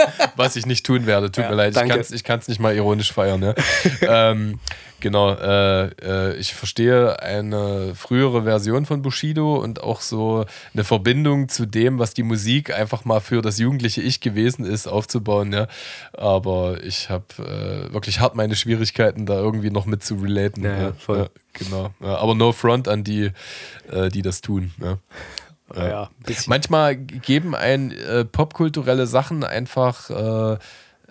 was 0.35 0.55
ich 0.55 0.65
nicht 0.65 0.85
tun 0.85 1.05
werde. 1.05 1.31
Tut 1.31 1.49
mir 1.49 1.55
leid, 1.55 1.75
danke. 1.75 2.05
ich 2.11 2.23
kann 2.23 2.39
es 2.39 2.47
nicht 2.47 2.59
mal 2.59 2.75
ironisch 2.75 3.11
feiern. 3.11 3.41
Ja. 3.41 3.55
ähm, 4.31 4.59
Genau, 5.05 5.33
äh, 5.33 5.85
äh, 6.01 6.35
ich 6.37 6.55
verstehe 6.55 7.21
eine 7.21 7.93
frühere 7.93 8.43
Version 8.43 8.87
von 8.87 9.03
Bushido 9.03 9.55
und 9.57 9.83
auch 9.83 10.01
so 10.01 10.45
eine 10.73 10.83
Verbindung 10.83 11.47
zu 11.47 11.67
dem, 11.67 11.99
was 11.99 12.15
die 12.15 12.23
Musik 12.23 12.73
einfach 12.73 13.05
mal 13.05 13.19
für 13.19 13.43
das 13.43 13.59
jugendliche 13.59 14.01
Ich 14.01 14.19
gewesen 14.19 14.65
ist, 14.65 14.87
aufzubauen. 14.87 15.53
Ja. 15.53 15.67
Aber 16.13 16.83
ich 16.83 17.11
habe 17.11 17.25
äh, 17.37 17.93
wirklich 17.93 18.19
hart 18.19 18.33
meine 18.33 18.55
Schwierigkeiten, 18.55 19.27
da 19.27 19.35
irgendwie 19.35 19.69
noch 19.69 19.85
mit 19.85 20.03
zu 20.03 20.15
relaten. 20.15 20.63
Ja, 20.63 20.75
ja. 20.75 20.93
Voll. 20.93 21.17
Ja, 21.19 21.27
genau. 21.53 21.93
aber 21.99 22.33
no 22.33 22.51
front 22.51 22.87
an 22.87 23.03
die, 23.03 23.31
äh, 23.91 24.09
die 24.09 24.21
das 24.23 24.41
tun. 24.41 24.71
Ja. 25.73 25.87
Ja, 25.87 26.09
Manchmal 26.47 26.95
geben 26.95 27.55
ein 27.55 27.91
äh, 27.91 28.23
popkulturelle 28.25 29.07
Sachen 29.07 29.43
einfach 29.43 30.09
äh, 30.09 30.57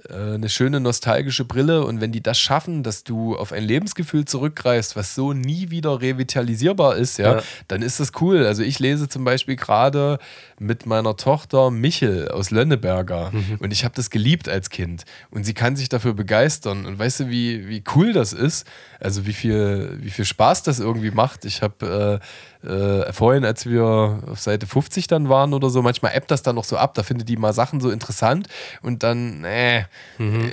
äh, 0.09 0.35
eine 0.35 0.48
schöne 0.48 0.81
nostalgische 0.81 1.44
Brille 1.44 1.85
und 1.85 2.01
wenn 2.01 2.12
die 2.12 2.22
das 2.22 2.39
schaffen, 2.39 2.82
dass 2.82 3.05
du 3.05 3.36
auf 3.36 3.52
ein 3.52 3.64
Lebensgefühl 3.64 4.24
zurückgreifst, 4.24 4.97
was 4.97 5.14
so 5.14 5.32
nie 5.32 5.70
wieder 5.70 6.01
revitalisierbar 6.01 6.97
ist, 6.97 7.18
ja, 7.18 7.36
ja. 7.36 7.43
dann 7.68 7.82
ist 7.82 8.01
das 8.01 8.12
cool. 8.20 8.47
Also 8.47 8.62
ich 8.62 8.78
lese 8.78 9.09
zum 9.09 9.24
Beispiel 9.24 9.56
gerade 9.56 10.18
mit 10.59 10.86
meiner 10.86 11.16
Tochter 11.16 11.70
Michel 11.70 12.28
aus 12.28 12.51
Lönneberger 12.51 13.31
mhm. 13.32 13.59
und 13.60 13.72
ich 13.72 13.85
habe 13.85 13.94
das 13.94 14.10
geliebt 14.10 14.48
als 14.48 14.70
Kind 14.70 15.05
und 15.31 15.44
sie 15.44 15.55
kann 15.55 15.76
sich 15.76 15.89
dafür 15.89 16.14
begeistern 16.14 16.86
und 16.86 16.98
weißt 16.98 17.20
du, 17.20 17.28
wie, 17.28 17.68
wie 17.68 17.82
cool 17.94 18.12
das 18.12 18.32
ist? 18.32 18.66
Also 19.01 19.26
wie 19.26 19.32
viel, 19.32 19.98
wie 20.01 20.10
viel 20.10 20.24
Spaß 20.24 20.62
das 20.64 20.81
irgendwie 20.81 21.10
macht. 21.10 21.44
Ich 21.44 21.62
habe 21.62 22.20
äh, 22.20 22.26
äh, 22.65 23.12
vorhin, 23.12 23.45
als 23.45 23.66
wir 23.66 23.85
auf 24.31 24.41
Seite 24.41 24.66
50 24.66 25.07
dann 25.07 25.28
waren 25.28 25.55
oder 25.55 25.70
so, 25.70 25.82
manchmal 25.82 26.12
appt 26.15 26.31
das 26.31 26.43
dann 26.43 26.55
noch 26.57 26.65
so 26.65 26.77
ab, 26.77 26.95
da 26.95 27.03
findet 27.03 27.28
die 27.28 27.36
mal 27.36 27.53
Sachen 27.53 27.81
so 27.81 27.91
interessant 27.91 28.49
und 28.82 29.03
dann 29.03 29.45
äh, 29.45 29.85
mhm. 30.19 30.51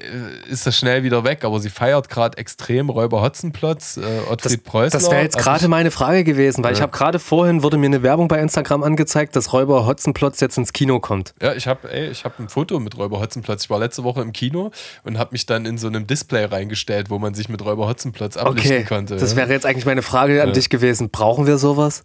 ist 0.50 0.68
das 0.68 0.78
schnell 0.78 1.04
wieder 1.04 1.24
weg. 1.24 1.44
Aber 1.44 1.60
sie 1.60 1.70
feiert 1.70 2.10
gerade 2.10 2.38
extrem 2.38 2.90
Räuber 2.90 3.22
Hotzenplotz, 3.22 3.98
äh, 3.98 4.02
Ottfried 4.30 4.60
das, 4.60 4.64
Preußler. 4.64 5.00
Das 5.00 5.12
wäre 5.12 5.22
jetzt 5.22 5.38
also 5.38 5.50
gerade 5.50 5.68
meine 5.68 5.92
Frage 5.92 6.24
gewesen, 6.24 6.64
weil 6.64 6.72
ja. 6.72 6.78
ich 6.78 6.82
habe 6.82 6.92
gerade 6.92 7.20
vorhin, 7.20 7.64
wurde 7.64 7.78
mir 7.78 7.88
eine 7.88 8.04
Werbung 8.04 8.28
bei 8.28 8.40
Instagram 8.40 8.84
angezeigt, 8.84 9.36
dass 9.36 9.54
Räuber 9.54 9.86
Hotzenplotz 9.86 10.40
jetzt 10.40 10.58
ins 10.58 10.74
Kino 10.74 11.00
kommt. 11.00 11.34
Ja, 11.42 11.54
ich 11.54 11.68
habe 11.68 11.88
hab 11.90 12.40
ein 12.40 12.50
Foto 12.50 12.80
mit 12.80 12.98
Räuber 12.98 13.20
Hotzenplotz. 13.20 13.64
Ich 13.64 13.70
war 13.70 13.80
letzte 13.80 14.04
Woche 14.04 14.22
im 14.22 14.34
Kino 14.34 14.72
und 15.04 15.18
habe 15.18 15.32
mich 15.32 15.46
dann 15.46 15.66
in 15.66 15.78
so 15.78 15.88
einem 15.88 16.08
Display 16.08 16.46
reingestellt, 16.46 17.10
wo 17.10 17.20
man 17.20 17.34
sich 17.34 17.50
mit 17.50 17.64
Räuber 17.64 17.88
Hotzenplotz 17.88 18.38
ablichten 18.38 18.78
okay. 18.78 18.86
konnte. 18.86 19.16
Das 19.16 19.36
wäre 19.36 19.52
jetzt 19.52 19.66
eigentlich 19.66 19.86
meine 19.86 20.02
Frage 20.02 20.42
an 20.42 20.50
ja. 20.50 20.54
dich 20.54 20.70
gewesen. 20.70 21.10
Brauchen 21.10 21.48
wir 21.48 21.58
sowas? 21.58 22.01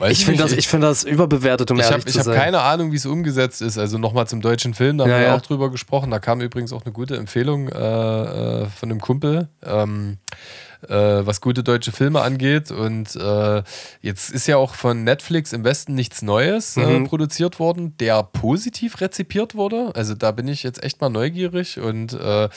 Weiß 0.00 0.12
ich 0.12 0.24
finde 0.24 0.42
das, 0.42 0.64
find 0.64 0.82
das 0.82 1.04
überbewertet, 1.04 1.70
um 1.70 1.78
ich 1.78 1.84
ehrlich 1.84 2.06
hab, 2.06 2.08
zu 2.08 2.12
sein. 2.14 2.22
Ich 2.22 2.28
habe 2.28 2.38
keine 2.38 2.60
Ahnung, 2.62 2.90
wie 2.90 2.96
es 2.96 3.04
umgesetzt 3.04 3.60
ist. 3.60 3.76
Also 3.76 3.98
nochmal 3.98 4.26
zum 4.26 4.40
deutschen 4.40 4.72
Film, 4.72 4.96
da 4.96 5.04
haben 5.04 5.10
ja, 5.10 5.18
wir 5.18 5.26
ja. 5.26 5.36
auch 5.36 5.42
drüber 5.42 5.70
gesprochen. 5.70 6.10
Da 6.10 6.18
kam 6.18 6.40
übrigens 6.40 6.72
auch 6.72 6.84
eine 6.86 6.92
gute 6.92 7.18
Empfehlung 7.18 7.68
äh, 7.68 8.62
äh, 8.62 8.66
von 8.66 8.90
einem 8.90 9.00
Kumpel. 9.00 9.48
Ähm, 9.62 10.16
äh, 10.88 10.94
was 11.26 11.42
gute 11.42 11.62
deutsche 11.62 11.92
Filme 11.92 12.22
angeht. 12.22 12.70
Und 12.70 13.14
äh, 13.16 13.62
jetzt 14.00 14.30
ist 14.30 14.46
ja 14.46 14.56
auch 14.56 14.74
von 14.74 15.04
Netflix 15.04 15.52
im 15.52 15.64
Westen 15.64 15.94
nichts 15.94 16.22
Neues 16.22 16.78
äh, 16.78 16.80
mhm. 16.80 17.04
produziert 17.06 17.58
worden, 17.58 17.94
der 17.98 18.22
positiv 18.22 19.02
rezipiert 19.02 19.54
wurde. 19.54 19.92
Also 19.94 20.14
da 20.14 20.32
bin 20.32 20.48
ich 20.48 20.62
jetzt 20.62 20.82
echt 20.82 21.02
mal 21.02 21.10
neugierig 21.10 21.78
und 21.78 22.14
äh, 22.14 22.48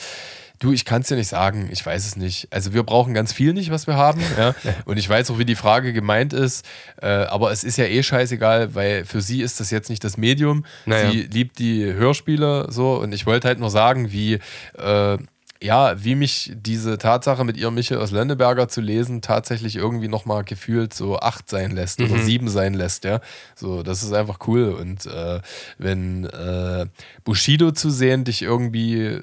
Du, 0.64 0.72
ich 0.72 0.86
kann 0.86 1.02
es 1.02 1.08
dir 1.08 1.16
nicht 1.16 1.28
sagen. 1.28 1.68
Ich 1.70 1.84
weiß 1.84 2.06
es 2.06 2.16
nicht. 2.16 2.48
Also 2.50 2.72
wir 2.72 2.84
brauchen 2.84 3.12
ganz 3.12 3.34
viel 3.34 3.52
nicht, 3.52 3.70
was 3.70 3.86
wir 3.86 3.96
haben. 3.96 4.22
Ja? 4.38 4.54
Und 4.86 4.96
ich 4.96 5.08
weiß 5.08 5.30
auch, 5.30 5.38
wie 5.38 5.44
die 5.44 5.56
Frage 5.56 5.92
gemeint 5.92 6.32
ist. 6.32 6.64
Äh, 7.00 7.06
aber 7.06 7.52
es 7.52 7.62
ist 7.62 7.76
ja 7.76 7.84
eh 7.84 8.02
scheißegal, 8.02 8.74
weil 8.74 9.04
für 9.04 9.20
sie 9.20 9.42
ist 9.42 9.60
das 9.60 9.70
jetzt 9.70 9.90
nicht 9.90 10.02
das 10.02 10.16
Medium. 10.16 10.64
Naja. 10.86 11.10
Sie 11.10 11.22
liebt 11.22 11.58
die 11.58 11.84
Hörspiele 11.84 12.68
so. 12.70 12.94
Und 12.94 13.12
ich 13.12 13.26
wollte 13.26 13.46
halt 13.46 13.60
nur 13.60 13.68
sagen, 13.68 14.10
wie 14.10 14.38
äh, 14.78 15.18
ja, 15.64 16.02
wie 16.02 16.14
mich 16.14 16.52
diese 16.54 16.98
Tatsache 16.98 17.44
mit 17.44 17.56
ihrem 17.56 17.74
Michael 17.74 18.00
aus 18.00 18.10
Lenneberger 18.10 18.68
zu 18.68 18.80
lesen 18.80 19.22
tatsächlich 19.22 19.76
irgendwie 19.76 20.08
nochmal 20.08 20.44
gefühlt 20.44 20.92
so 20.92 21.18
acht 21.18 21.48
sein 21.48 21.70
lässt 21.70 22.00
mhm. 22.00 22.10
oder 22.10 22.22
sieben 22.22 22.48
sein 22.48 22.74
lässt, 22.74 23.04
ja. 23.04 23.20
So, 23.54 23.82
das 23.82 24.02
ist 24.02 24.12
einfach 24.12 24.40
cool. 24.46 24.70
Und 24.70 25.06
äh, 25.06 25.40
wenn 25.78 26.24
äh, 26.24 26.86
Bushido 27.24 27.70
zu 27.72 27.90
sehen 27.90 28.24
dich 28.24 28.42
irgendwie 28.42 29.20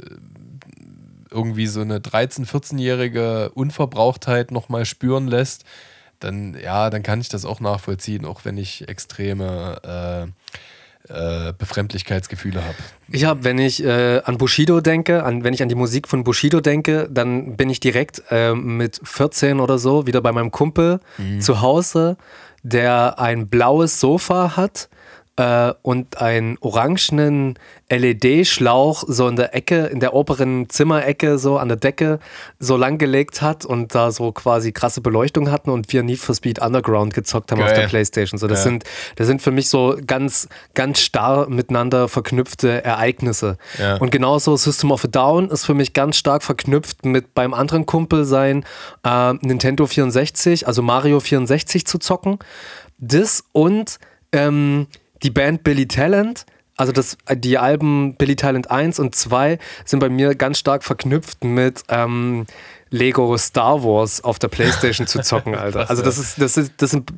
irgendwie 1.32 1.68
so 1.68 1.82
eine 1.82 2.00
13-, 2.00 2.46
14-jährige 2.46 3.52
Unverbrauchtheit 3.54 4.52
nochmal 4.52 4.86
spüren 4.86 5.28
lässt, 5.28 5.64
dann 6.20 6.56
ja, 6.62 6.90
dann 6.90 7.04
kann 7.04 7.20
ich 7.22 7.30
das 7.30 7.46
auch 7.46 7.60
nachvollziehen, 7.60 8.26
auch 8.26 8.46
wenn 8.46 8.58
ich 8.58 8.88
extreme 8.88 10.32
äh, 11.10 11.48
äh, 11.50 11.54
Befremdlichkeitsgefühle 11.58 12.64
habe. 12.64 12.76
Ich 13.10 13.26
habe, 13.26 13.44
wenn 13.44 13.58
ich 13.58 13.84
äh, 13.84 14.22
an 14.24 14.38
Bushido 14.38 14.82
denke, 14.82 15.24
an, 15.24 15.44
wenn 15.44 15.54
ich 15.54 15.64
an 15.64 15.70
die 15.70 15.76
Musik 15.76 16.08
von 16.08 16.24
Bushido 16.24 16.62
denke, 16.62 17.08
dann 17.12 17.58
bin 17.58 17.70
ich 17.70 17.80
direkt 17.80 18.22
äh, 18.30 18.54
mit 18.54 19.02
14 19.04 19.60
oder 19.60 19.80
so 19.80 20.06
wieder 20.06 20.22
bei 20.22 20.32
meinem 20.32 20.52
Kumpel 20.52 21.00
mhm. 21.18 21.42
zu 21.42 21.62
Hause, 21.62 22.18
der 22.64 23.20
ein 23.20 23.48
blaues 23.48 24.00
Sofa 24.00 24.56
hat 24.56 24.90
äh, 25.38 25.74
und 25.82 26.22
einen 26.22 26.58
orangenen 26.60 27.58
LED-Schlauch 27.90 29.04
so 29.08 29.28
in 29.28 29.36
der 29.36 29.56
Ecke, 29.56 29.86
in 29.88 30.00
der 30.00 30.14
oberen 30.14 30.70
Zimmerecke, 30.70 31.38
so 31.38 31.58
an 31.58 31.68
der 31.68 31.78
Decke, 31.78 32.20
so 32.60 32.78
lang 32.78 32.98
gelegt 32.98 33.42
hat 33.42 33.66
und 33.66 33.96
da 33.96 34.12
so 34.12 34.32
quasi 34.32 34.72
krasse 34.72 35.02
Beleuchtung 35.02 35.52
hatten 35.52 35.70
und 35.70 35.92
wir 35.92 36.04
Need 36.04 36.20
for 36.20 36.36
Speed 36.36 36.62
Underground 36.62 37.14
gezockt 37.14 37.52
haben 37.52 37.60
Geil. 37.60 37.70
auf 37.70 37.78
der 37.78 37.88
Playstation. 37.88 38.38
So, 38.38 38.48
das, 38.48 38.60
ja. 38.60 38.64
sind, 38.64 38.84
das 39.16 39.28
sind 39.28 39.42
für 39.42 39.52
mich 39.52 39.70
so 39.70 39.98
ganz, 40.06 40.48
ganz 40.74 41.00
starr 41.00 41.50
miteinander 41.50 42.08
verknüpfte 42.08 42.84
Ereignisse. 42.84 43.58
Ja. 43.80 43.98
Und 43.98 44.12
genauso 44.12 44.56
System 44.58 44.92
of 44.92 45.06
a 45.06 45.08
Down 45.08 45.50
ist 45.50 45.66
für 45.66 45.74
mich 45.74 45.94
ganz 45.94 46.18
stark 46.18 46.44
verknüpft 46.44 47.06
mit 47.06 47.34
beim 47.34 47.54
anderen 47.54 47.86
Kumpel 47.86 48.26
sein 48.26 48.66
äh, 49.04 49.34
Nintendo 49.42 49.86
64, 49.86 50.68
also 50.68 50.82
Mario 50.82 51.20
64 51.20 51.86
zu 51.86 51.98
zocken. 51.98 52.40
Das 52.98 53.44
und 53.52 54.00
ähm, 54.32 54.88
die 55.24 55.30
Band 55.30 55.64
Billy 55.64 55.88
Talent, 55.88 56.46
also 56.78 56.92
das, 56.92 57.18
die 57.36 57.58
Alben 57.58 58.16
Billy 58.16 58.36
Talent 58.36 58.72
1 58.72 59.00
und 59.00 59.14
2 59.14 59.60
sind 59.86 60.00
bei 60.00 60.10
mir 60.10 60.36
ganz 60.36 60.58
stark 60.58 60.84
verknüpft 60.84 61.44
mit 61.44 61.84
ähm, 61.90 62.46
Lego 62.90 63.38
Star 63.38 63.84
Wars 63.84 64.24
auf 64.24 64.40
der 64.40 64.48
Playstation 64.48 65.06
zu 65.06 65.22
zocken, 65.22 65.54
Alter. 65.58 65.90
Also 65.90 66.02
das 66.02 66.18
ist, 66.18 66.42
das 66.42 66.58
ist, 66.58 66.74
das 66.78 66.92
sind, 66.92 67.12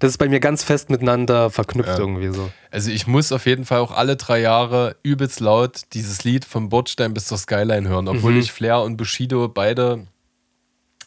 das 0.00 0.10
ist 0.10 0.18
bei 0.18 0.28
mir 0.28 0.38
ganz 0.40 0.62
fest 0.64 0.90
miteinander 0.90 1.50
verknüpft 1.50 1.90
ja. 1.90 1.98
irgendwie 1.98 2.28
so. 2.28 2.50
Also 2.70 2.90
ich 2.90 3.06
muss 3.06 3.32
auf 3.32 3.46
jeden 3.46 3.64
Fall 3.64 3.78
auch 3.78 3.90
alle 3.90 4.16
drei 4.16 4.40
Jahre 4.40 4.96
übelst 5.02 5.40
laut 5.40 5.82
dieses 5.94 6.24
Lied 6.24 6.44
vom 6.44 6.68
Bordstein 6.68 7.14
bis 7.14 7.26
zur 7.26 7.38
Skyline 7.38 7.88
hören, 7.88 8.08
obwohl 8.08 8.32
mhm. 8.32 8.40
ich 8.40 8.52
Flair 8.52 8.82
und 8.82 8.96
Bushido 8.96 9.48
beide 9.48 10.06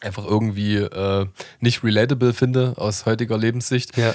einfach 0.00 0.26
irgendwie 0.26 0.76
äh, 0.76 1.26
nicht 1.60 1.84
relatable 1.84 2.32
finde 2.32 2.74
aus 2.76 3.06
heutiger 3.06 3.38
Lebenssicht. 3.38 3.96
Ja 3.96 4.14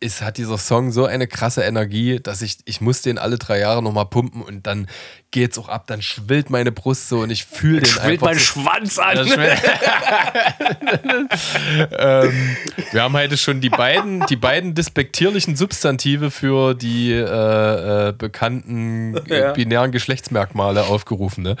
ist, 0.00 0.22
hat 0.22 0.38
dieser 0.38 0.58
Song 0.58 0.90
so 0.90 1.04
eine 1.04 1.26
krasse 1.26 1.62
Energie, 1.62 2.20
dass 2.20 2.42
ich, 2.42 2.58
ich 2.64 2.80
muss 2.80 3.02
den 3.02 3.18
alle 3.18 3.38
drei 3.38 3.58
Jahre 3.58 3.82
nochmal 3.82 4.06
pumpen 4.06 4.42
und 4.42 4.66
dann 4.66 4.86
geht's 5.30 5.58
auch 5.58 5.68
ab, 5.68 5.86
dann 5.86 6.00
schwillt 6.02 6.50
meine 6.50 6.72
Brust 6.72 7.08
so 7.08 7.20
und 7.20 7.30
ich 7.30 7.44
fühle 7.44 7.80
den 7.80 7.86
schwillt 7.86 8.22
einfach. 8.22 8.34
Schwillt 8.34 8.66
mein 8.66 8.86
so, 8.86 8.90
Schwanz 8.96 8.98
an. 8.98 9.18
ähm, 11.98 12.56
wir 12.90 13.02
haben 13.02 13.14
heute 13.14 13.36
schon 13.36 13.60
die 13.60 13.68
beiden, 13.68 14.26
die 14.26 14.34
beiden 14.36 14.74
despektierlichen 14.74 15.54
Substantive 15.54 16.32
für 16.32 16.74
die 16.74 17.12
äh, 17.12 18.08
äh, 18.08 18.12
bekannten 18.12 19.20
ja. 19.26 19.52
binären 19.52 19.92
Geschlechtsmerkmale 19.92 20.82
aufgerufen. 20.84 21.44
Ne? 21.44 21.56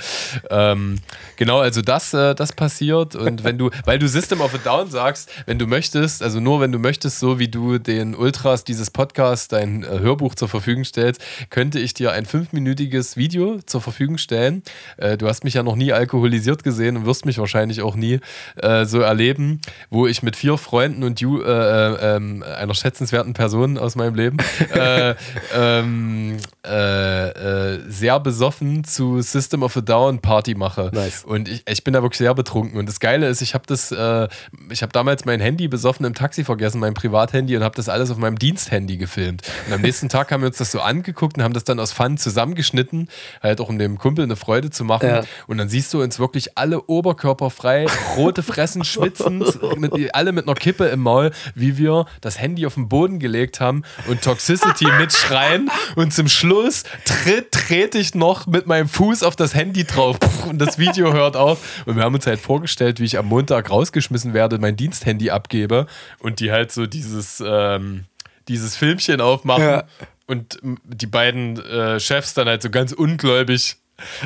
Ähm, 0.50 0.98
genau, 1.36 1.60
also 1.60 1.82
das, 1.82 2.12
äh, 2.12 2.34
das 2.34 2.52
passiert 2.52 3.14
und 3.14 3.44
wenn 3.44 3.58
du, 3.58 3.70
weil 3.84 4.00
du 4.00 4.08
System 4.08 4.40
of 4.40 4.54
a 4.54 4.58
Down 4.58 4.90
sagst, 4.90 5.30
wenn 5.46 5.58
du 5.58 5.66
möchtest, 5.66 6.22
also 6.22 6.40
nur 6.40 6.60
wenn 6.60 6.72
du 6.72 6.78
möchtest, 6.78 7.20
so 7.20 7.38
wie 7.38 7.48
du 7.48 7.78
den 7.78 8.14
Ultra 8.16 8.29
Ultras 8.30 8.62
dieses 8.62 8.92
Podcast 8.92 9.50
dein 9.50 9.82
äh, 9.82 9.98
Hörbuch 9.98 10.36
zur 10.36 10.48
Verfügung 10.48 10.84
stellst, 10.84 11.20
könnte 11.50 11.80
ich 11.80 11.94
dir 11.94 12.12
ein 12.12 12.26
fünfminütiges 12.26 13.16
Video 13.16 13.58
zur 13.66 13.80
Verfügung 13.80 14.18
stellen. 14.18 14.62
Äh, 14.98 15.16
du 15.16 15.26
hast 15.26 15.42
mich 15.42 15.54
ja 15.54 15.64
noch 15.64 15.74
nie 15.74 15.92
alkoholisiert 15.92 16.62
gesehen 16.62 16.96
und 16.96 17.06
wirst 17.06 17.26
mich 17.26 17.38
wahrscheinlich 17.38 17.82
auch 17.82 17.96
nie 17.96 18.20
äh, 18.54 18.84
so 18.84 19.00
erleben, 19.00 19.60
wo 19.90 20.06
ich 20.06 20.22
mit 20.22 20.36
vier 20.36 20.58
Freunden 20.58 21.02
und 21.02 21.20
you, 21.20 21.42
äh, 21.42 21.50
äh, 21.50 22.16
ähm, 22.16 22.44
einer 22.44 22.72
schätzenswerten 22.72 23.32
Person 23.32 23.78
aus 23.78 23.96
meinem 23.96 24.14
Leben 24.14 24.36
äh, 24.74 25.16
ähm, 25.56 26.36
sehr 26.62 28.20
besoffen 28.20 28.84
zu 28.84 29.22
System 29.22 29.64
of 29.64 29.76
a 29.76 29.80
Down 29.80 30.20
Party 30.20 30.54
mache. 30.54 30.92
Nice. 30.94 31.24
Und 31.24 31.48
ich, 31.48 31.64
ich 31.68 31.82
bin 31.82 31.94
da 31.94 32.02
wirklich 32.02 32.18
sehr 32.18 32.34
betrunken. 32.34 32.78
Und 32.78 32.88
das 32.88 33.00
Geile 33.00 33.26
ist, 33.26 33.42
ich 33.42 33.54
habe 33.54 33.64
das, 33.66 33.90
ich 33.90 34.82
habe 34.82 34.92
damals 34.92 35.24
mein 35.24 35.40
Handy 35.40 35.66
besoffen 35.66 36.06
im 36.06 36.14
Taxi 36.14 36.44
vergessen, 36.44 36.78
mein 36.78 36.94
Privathandy 36.94 37.56
und 37.56 37.64
habe 37.64 37.74
das 37.74 37.88
alles 37.88 38.10
auf 38.12 38.18
meinem 38.20 38.38
Diensthandy 38.38 38.96
gefilmt. 38.96 39.42
Und 39.66 39.72
am 39.72 39.80
nächsten 39.80 40.08
Tag 40.08 40.30
haben 40.32 40.42
wir 40.42 40.48
uns 40.48 40.58
das 40.58 40.72
so 40.72 40.80
angeguckt 40.80 41.36
und 41.36 41.44
haben 41.44 41.54
das 41.54 41.64
dann 41.64 41.80
aus 41.80 41.92
Fun 41.92 42.18
zusammengeschnitten, 42.18 43.08
halt 43.42 43.60
auch 43.60 43.68
um 43.68 43.78
dem 43.78 43.98
Kumpel 43.98 44.24
eine 44.24 44.36
Freude 44.36 44.70
zu 44.70 44.84
machen. 44.84 45.08
Ja. 45.08 45.22
Und 45.46 45.58
dann 45.58 45.68
siehst 45.68 45.92
du 45.94 46.02
uns 46.02 46.18
wirklich 46.18 46.56
alle 46.58 46.82
oberkörperfrei, 46.82 47.86
rote 48.16 48.42
Fressen 48.42 48.84
schwitzend, 48.84 49.58
mit, 49.78 50.14
alle 50.14 50.32
mit 50.32 50.46
einer 50.46 50.54
Kippe 50.54 50.86
im 50.86 51.00
Maul, 51.00 51.30
wie 51.54 51.78
wir 51.78 52.06
das 52.20 52.38
Handy 52.40 52.66
auf 52.66 52.74
den 52.74 52.88
Boden 52.88 53.18
gelegt 53.18 53.60
haben 53.60 53.82
und 54.08 54.22
Toxicity 54.22 54.86
mitschreien. 54.98 55.70
Und 55.96 56.12
zum 56.12 56.28
Schluss 56.28 56.84
tritt, 57.04 57.52
trete 57.52 57.98
ich 57.98 58.14
noch 58.14 58.46
mit 58.46 58.66
meinem 58.66 58.88
Fuß 58.88 59.22
auf 59.22 59.36
das 59.36 59.54
Handy 59.54 59.84
drauf 59.84 60.18
und 60.48 60.58
das 60.58 60.78
Video 60.78 61.12
hört 61.12 61.36
auf. 61.36 61.84
Und 61.86 61.96
wir 61.96 62.02
haben 62.02 62.14
uns 62.14 62.26
halt 62.26 62.40
vorgestellt, 62.40 63.00
wie 63.00 63.04
ich 63.04 63.18
am 63.18 63.26
Montag 63.26 63.70
rausgeschmissen 63.70 64.34
werde, 64.34 64.58
mein 64.58 64.76
Diensthandy 64.76 65.30
abgebe 65.30 65.86
und 66.18 66.40
die 66.40 66.50
halt 66.50 66.72
so 66.72 66.86
dieses 66.86 67.42
ähm, 67.44 68.04
dieses 68.50 68.76
Filmchen 68.76 69.20
aufmachen 69.20 69.62
ja. 69.62 69.84
und 70.26 70.58
die 70.62 71.06
beiden 71.06 71.58
äh, 71.64 72.00
Chefs 72.00 72.34
dann 72.34 72.48
halt 72.48 72.62
so 72.62 72.70
ganz 72.70 72.92
ungläubig 72.92 73.76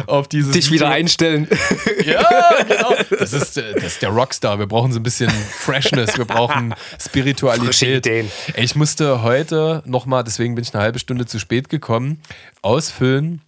auf 0.07 0.29
dieses 0.29 0.53
dich 0.53 0.67
Video. 0.67 0.87
wieder 0.87 0.91
einstellen. 0.91 1.49
Ja, 2.05 2.63
genau. 2.69 2.95
Das 3.19 3.33
ist, 3.33 3.57
das 3.57 3.83
ist 3.83 4.03
der 4.03 4.11
Rockstar. 4.11 4.59
Wir 4.59 4.67
brauchen 4.67 4.93
so 4.93 5.01
ein 5.01 5.03
bisschen 5.03 5.31
Freshness, 5.31 6.19
wir 6.19 6.27
brauchen 6.27 6.75
Spiritualität. 7.01 8.31
Ich 8.57 8.75
musste 8.75 9.23
heute 9.23 9.83
nochmal, 9.87 10.23
deswegen 10.23 10.55
bin 10.55 10.65
ich 10.65 10.75
eine 10.75 10.83
halbe 10.83 10.99
Stunde 10.99 11.25
zu 11.25 11.39
spät 11.39 11.69
gekommen, 11.71 12.21
ausfüllen 12.63 13.41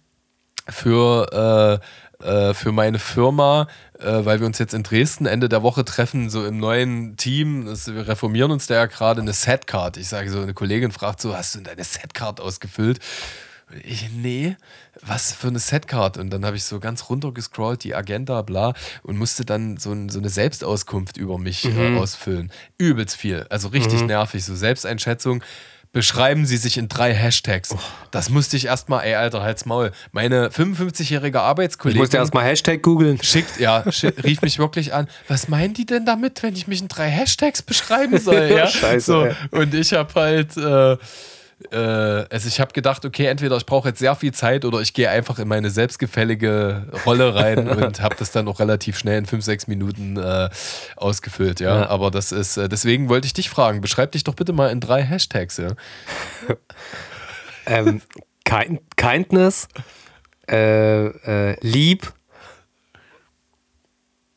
für 0.69 1.79
äh, 1.81 1.85
äh, 2.23 2.55
für 2.55 2.71
meine 2.71 2.97
Firma, 2.97 3.67
äh, 3.99 4.25
weil 4.25 4.39
wir 4.39 4.47
uns 4.47 4.59
jetzt 4.59 4.73
in 4.73 4.83
Dresden 4.83 5.25
Ende 5.25 5.49
der 5.49 5.63
Woche 5.63 5.85
treffen, 5.85 6.29
so 6.29 6.45
im 6.45 6.57
neuen 6.57 7.17
Team. 7.17 7.65
Das, 7.65 7.87
wir 7.93 8.07
reformieren 8.07 8.51
uns 8.51 8.67
da 8.67 8.75
ja 8.75 8.85
gerade 8.85 9.21
eine 9.21 9.33
Setcard. 9.33 9.97
Ich 9.97 10.07
sage 10.07 10.29
so, 10.29 10.41
eine 10.41 10.53
Kollegin 10.53 10.91
fragt 10.91 11.21
so, 11.21 11.35
hast 11.35 11.55
du 11.55 11.61
deine 11.61 11.83
Setcard 11.83 12.39
ausgefüllt? 12.39 12.99
Ich, 13.83 14.09
nee, 14.11 14.55
was 15.01 15.33
für 15.33 15.47
eine 15.47 15.59
Setcard? 15.59 16.17
Und 16.17 16.29
dann 16.29 16.45
habe 16.45 16.55
ich 16.55 16.63
so 16.63 16.79
ganz 16.79 17.09
runtergescrollt, 17.09 17.83
die 17.83 17.95
Agenda, 17.95 18.41
bla, 18.41 18.73
und 19.03 19.17
musste 19.17 19.43
dann 19.43 19.75
so, 19.75 19.91
ein, 19.91 20.07
so 20.07 20.19
eine 20.19 20.29
Selbstauskunft 20.29 21.17
über 21.17 21.37
mich 21.37 21.65
äh, 21.65 21.69
mhm. 21.69 21.97
äh, 21.97 21.99
ausfüllen. 21.99 22.51
Übelst 22.77 23.17
viel, 23.17 23.45
also 23.49 23.67
richtig 23.67 24.01
mhm. 24.01 24.07
nervig, 24.07 24.45
so 24.45 24.55
Selbsteinschätzung 24.55 25.43
beschreiben 25.91 26.45
Sie 26.45 26.57
sich 26.57 26.77
in 26.77 26.87
drei 26.87 27.13
Hashtags. 27.13 27.71
Oh. 27.73 27.79
Das 28.11 28.29
musste 28.29 28.57
ich 28.57 28.65
erstmal, 28.65 29.05
ey, 29.05 29.15
Alter, 29.15 29.41
halt's 29.41 29.65
Maul. 29.65 29.91
Meine 30.11 30.49
55-jährige 30.49 31.41
Arbeitskollegin. 31.41 31.97
Ich 31.97 32.01
musste 32.01 32.17
erstmal 32.17 32.45
Hashtag 32.45 32.81
googeln. 32.81 33.21
Schickt, 33.21 33.59
ja, 33.59 33.89
schick, 33.91 34.23
rief 34.23 34.41
mich 34.41 34.59
wirklich 34.59 34.93
an. 34.93 35.07
Was 35.27 35.47
meinen 35.47 35.73
die 35.73 35.85
denn 35.85 36.05
damit, 36.05 36.43
wenn 36.43 36.55
ich 36.55 36.67
mich 36.67 36.81
in 36.81 36.87
drei 36.87 37.09
Hashtags 37.09 37.61
beschreiben 37.61 38.17
soll? 38.19 38.37
Ja? 38.57 38.67
Scheiße. 38.67 39.05
So, 39.51 39.57
und 39.57 39.73
ich 39.73 39.93
habe 39.93 40.13
halt. 40.15 40.55
Äh, 40.57 40.97
äh, 41.71 41.77
also 42.29 42.47
ich 42.47 42.59
habe 42.59 42.73
gedacht, 42.73 43.05
okay, 43.05 43.25
entweder 43.25 43.57
ich 43.57 43.65
brauche 43.65 43.89
jetzt 43.89 43.99
sehr 43.99 44.15
viel 44.15 44.33
Zeit 44.33 44.65
oder 44.65 44.79
ich 44.81 44.93
gehe 44.93 45.09
einfach 45.09 45.39
in 45.39 45.47
meine 45.47 45.69
selbstgefällige 45.69 46.87
Rolle 47.05 47.35
rein 47.35 47.67
und 47.83 48.01
habe 48.01 48.15
das 48.17 48.31
dann 48.31 48.47
auch 48.47 48.59
relativ 48.59 48.97
schnell 48.97 49.19
in 49.19 49.25
fünf, 49.25 49.43
sechs 49.43 49.67
Minuten 49.67 50.17
äh, 50.17 50.49
ausgefüllt, 50.95 51.59
ja? 51.59 51.81
ja. 51.81 51.89
Aber 51.89 52.11
das 52.11 52.31
ist, 52.31 52.57
äh, 52.57 52.69
deswegen 52.69 53.09
wollte 53.09 53.27
ich 53.27 53.33
dich 53.33 53.49
fragen, 53.49 53.81
beschreib 53.81 54.11
dich 54.11 54.23
doch 54.23 54.35
bitte 54.35 54.53
mal 54.53 54.71
in 54.71 54.79
drei 54.79 55.03
Hashtags, 55.03 55.57
ja. 55.57 55.69
ähm, 57.65 58.01
kind, 58.43 58.81
kindness, 58.95 59.67
äh, 60.49 61.07
äh, 61.07 61.57
lieb 61.61 62.13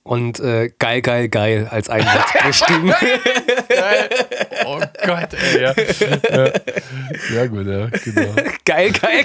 und 0.02 0.40
äh, 0.40 0.70
geil, 0.78 1.02
geil, 1.02 1.28
geil 1.28 1.68
als 1.70 1.88
ein 1.90 2.04
Wort 2.04 2.32
geschrieben. 2.46 2.94
geil. 3.68 4.08
Oh 4.64 4.80
Gott, 5.04 5.34
ey. 5.34 5.62
Ja. 5.62 5.74
ja. 5.76 6.52
Sehr 7.28 7.48
gut, 7.48 7.66
ja, 7.66 7.86
genau. 7.86 8.34
Geil, 8.64 8.90
geil, 8.92 8.92
geil. 8.92 9.24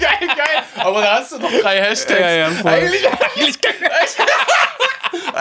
geil, 0.00 0.28
geil. 0.36 0.62
Aber 0.76 1.00
da 1.02 1.18
hast 1.18 1.32
du 1.32 1.38
noch 1.38 1.50
drei 1.60 1.80
Hashtags. 1.80 2.20
Ja, 2.20 2.30
ja, 2.30 2.50
voll. 2.50 2.72
Eigentlich, 2.72 3.06
eigentlich, 3.36 3.58
eigentlich 3.64 4.16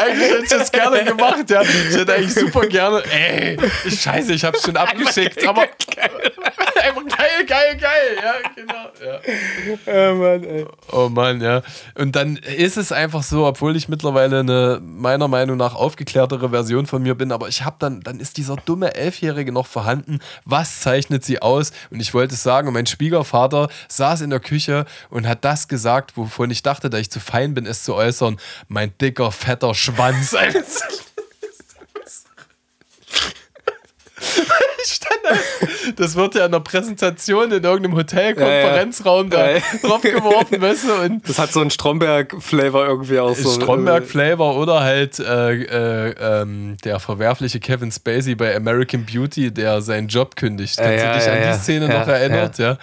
hätte 0.05 0.43
ich 0.43 0.49
das 0.49 0.71
gerne 0.71 1.03
gemacht, 1.03 1.49
ja. 1.49 1.61
Ich 1.61 1.97
hätte 1.97 2.13
eigentlich 2.13 2.33
super 2.33 2.67
gerne. 2.67 3.03
Ey, 3.11 3.57
scheiße, 3.89 4.33
ich 4.33 4.43
hab's 4.43 4.63
schon 4.63 4.77
abgeschickt. 4.77 5.45
aber 5.47 5.61
einfach 5.61 7.17
geil, 7.17 7.45
geil, 7.45 7.77
geil. 7.77 8.17
Ja, 8.23 8.33
genau. 8.55 8.87
Ja. 9.03 10.11
Oh 10.11 10.15
Mann, 10.15 10.43
ey. 10.43 10.65
Oh 10.91 11.09
Mann, 11.09 11.41
ja. 11.41 11.61
Und 11.95 12.15
dann 12.15 12.37
ist 12.37 12.77
es 12.77 12.91
einfach 12.91 13.23
so, 13.23 13.45
obwohl 13.45 13.75
ich 13.75 13.87
mittlerweile 13.89 14.39
eine 14.39 14.79
meiner 14.81 15.27
Meinung 15.27 15.57
nach 15.57 15.75
aufgeklärtere 15.75 16.49
Version 16.49 16.85
von 16.85 17.01
mir 17.01 17.15
bin, 17.15 17.31
aber 17.31 17.47
ich 17.47 17.63
habe 17.63 17.77
dann, 17.79 18.01
dann 18.01 18.19
ist 18.19 18.37
dieser 18.37 18.55
dumme 18.55 18.95
Elfjährige 18.95 19.51
noch 19.51 19.67
vorhanden. 19.67 20.19
Was 20.45 20.81
zeichnet 20.81 21.23
sie 21.23 21.41
aus? 21.41 21.71
Und 21.89 21.99
ich 21.99 22.13
wollte 22.13 22.35
es 22.35 22.43
sagen, 22.43 22.67
und 22.67 22.73
mein 22.73 22.85
Schwiegervater 22.85 23.69
saß 23.87 24.21
in 24.21 24.29
der 24.29 24.39
Küche 24.39 24.85
und 25.09 25.27
hat 25.27 25.43
das 25.45 25.67
gesagt, 25.67 26.17
wovon 26.17 26.51
ich 26.51 26.63
dachte, 26.63 26.89
dass 26.89 26.99
ich 26.99 27.11
zu 27.11 27.19
fein 27.19 27.53
bin, 27.53 27.65
es 27.65 27.83
zu 27.83 27.95
äußern. 27.95 28.37
Mein 28.67 28.93
dicker, 28.99 29.31
fetter 29.31 29.73
Schwanz. 29.87 30.35
das 35.95 36.15
wird 36.15 36.35
ja 36.35 36.45
in 36.45 36.51
der 36.51 36.59
Präsentation 36.59 37.51
in 37.51 37.63
irgendeinem 37.63 37.95
Hotelkonferenzraum 37.95 39.31
ja, 39.31 39.51
ja. 39.51 39.59
da 39.81 39.87
draufgeworfen, 39.87 40.61
weißt 40.61 40.83
du? 40.85 40.93
Und 41.03 41.29
das 41.29 41.39
hat 41.39 41.51
so 41.51 41.61
einen 41.61 41.71
Stromberg-Flavor 41.71 42.85
irgendwie 42.85 43.19
auch 43.19 43.35
so. 43.35 43.49
Stromberg-Flavor 43.49 44.57
oder 44.57 44.81
halt 44.81 45.19
äh, 45.19 45.53
äh, 45.53 46.15
ähm, 46.19 46.77
der 46.83 46.99
verwerfliche 46.99 47.59
Kevin 47.59 47.91
Spacey 47.91 48.35
bei 48.35 48.55
American 48.55 49.05
Beauty, 49.05 49.51
der 49.51 49.81
seinen 49.81 50.07
Job 50.07 50.35
kündigt. 50.35 50.77
Kannst 50.77 51.03
ja, 51.03 51.13
du 51.13 51.19
dich 51.19 51.29
an 51.29 51.53
die 51.53 51.59
Szene 51.59 51.87
noch 51.87 52.07
erinnert? 52.07 52.57
Ja. 52.57 52.77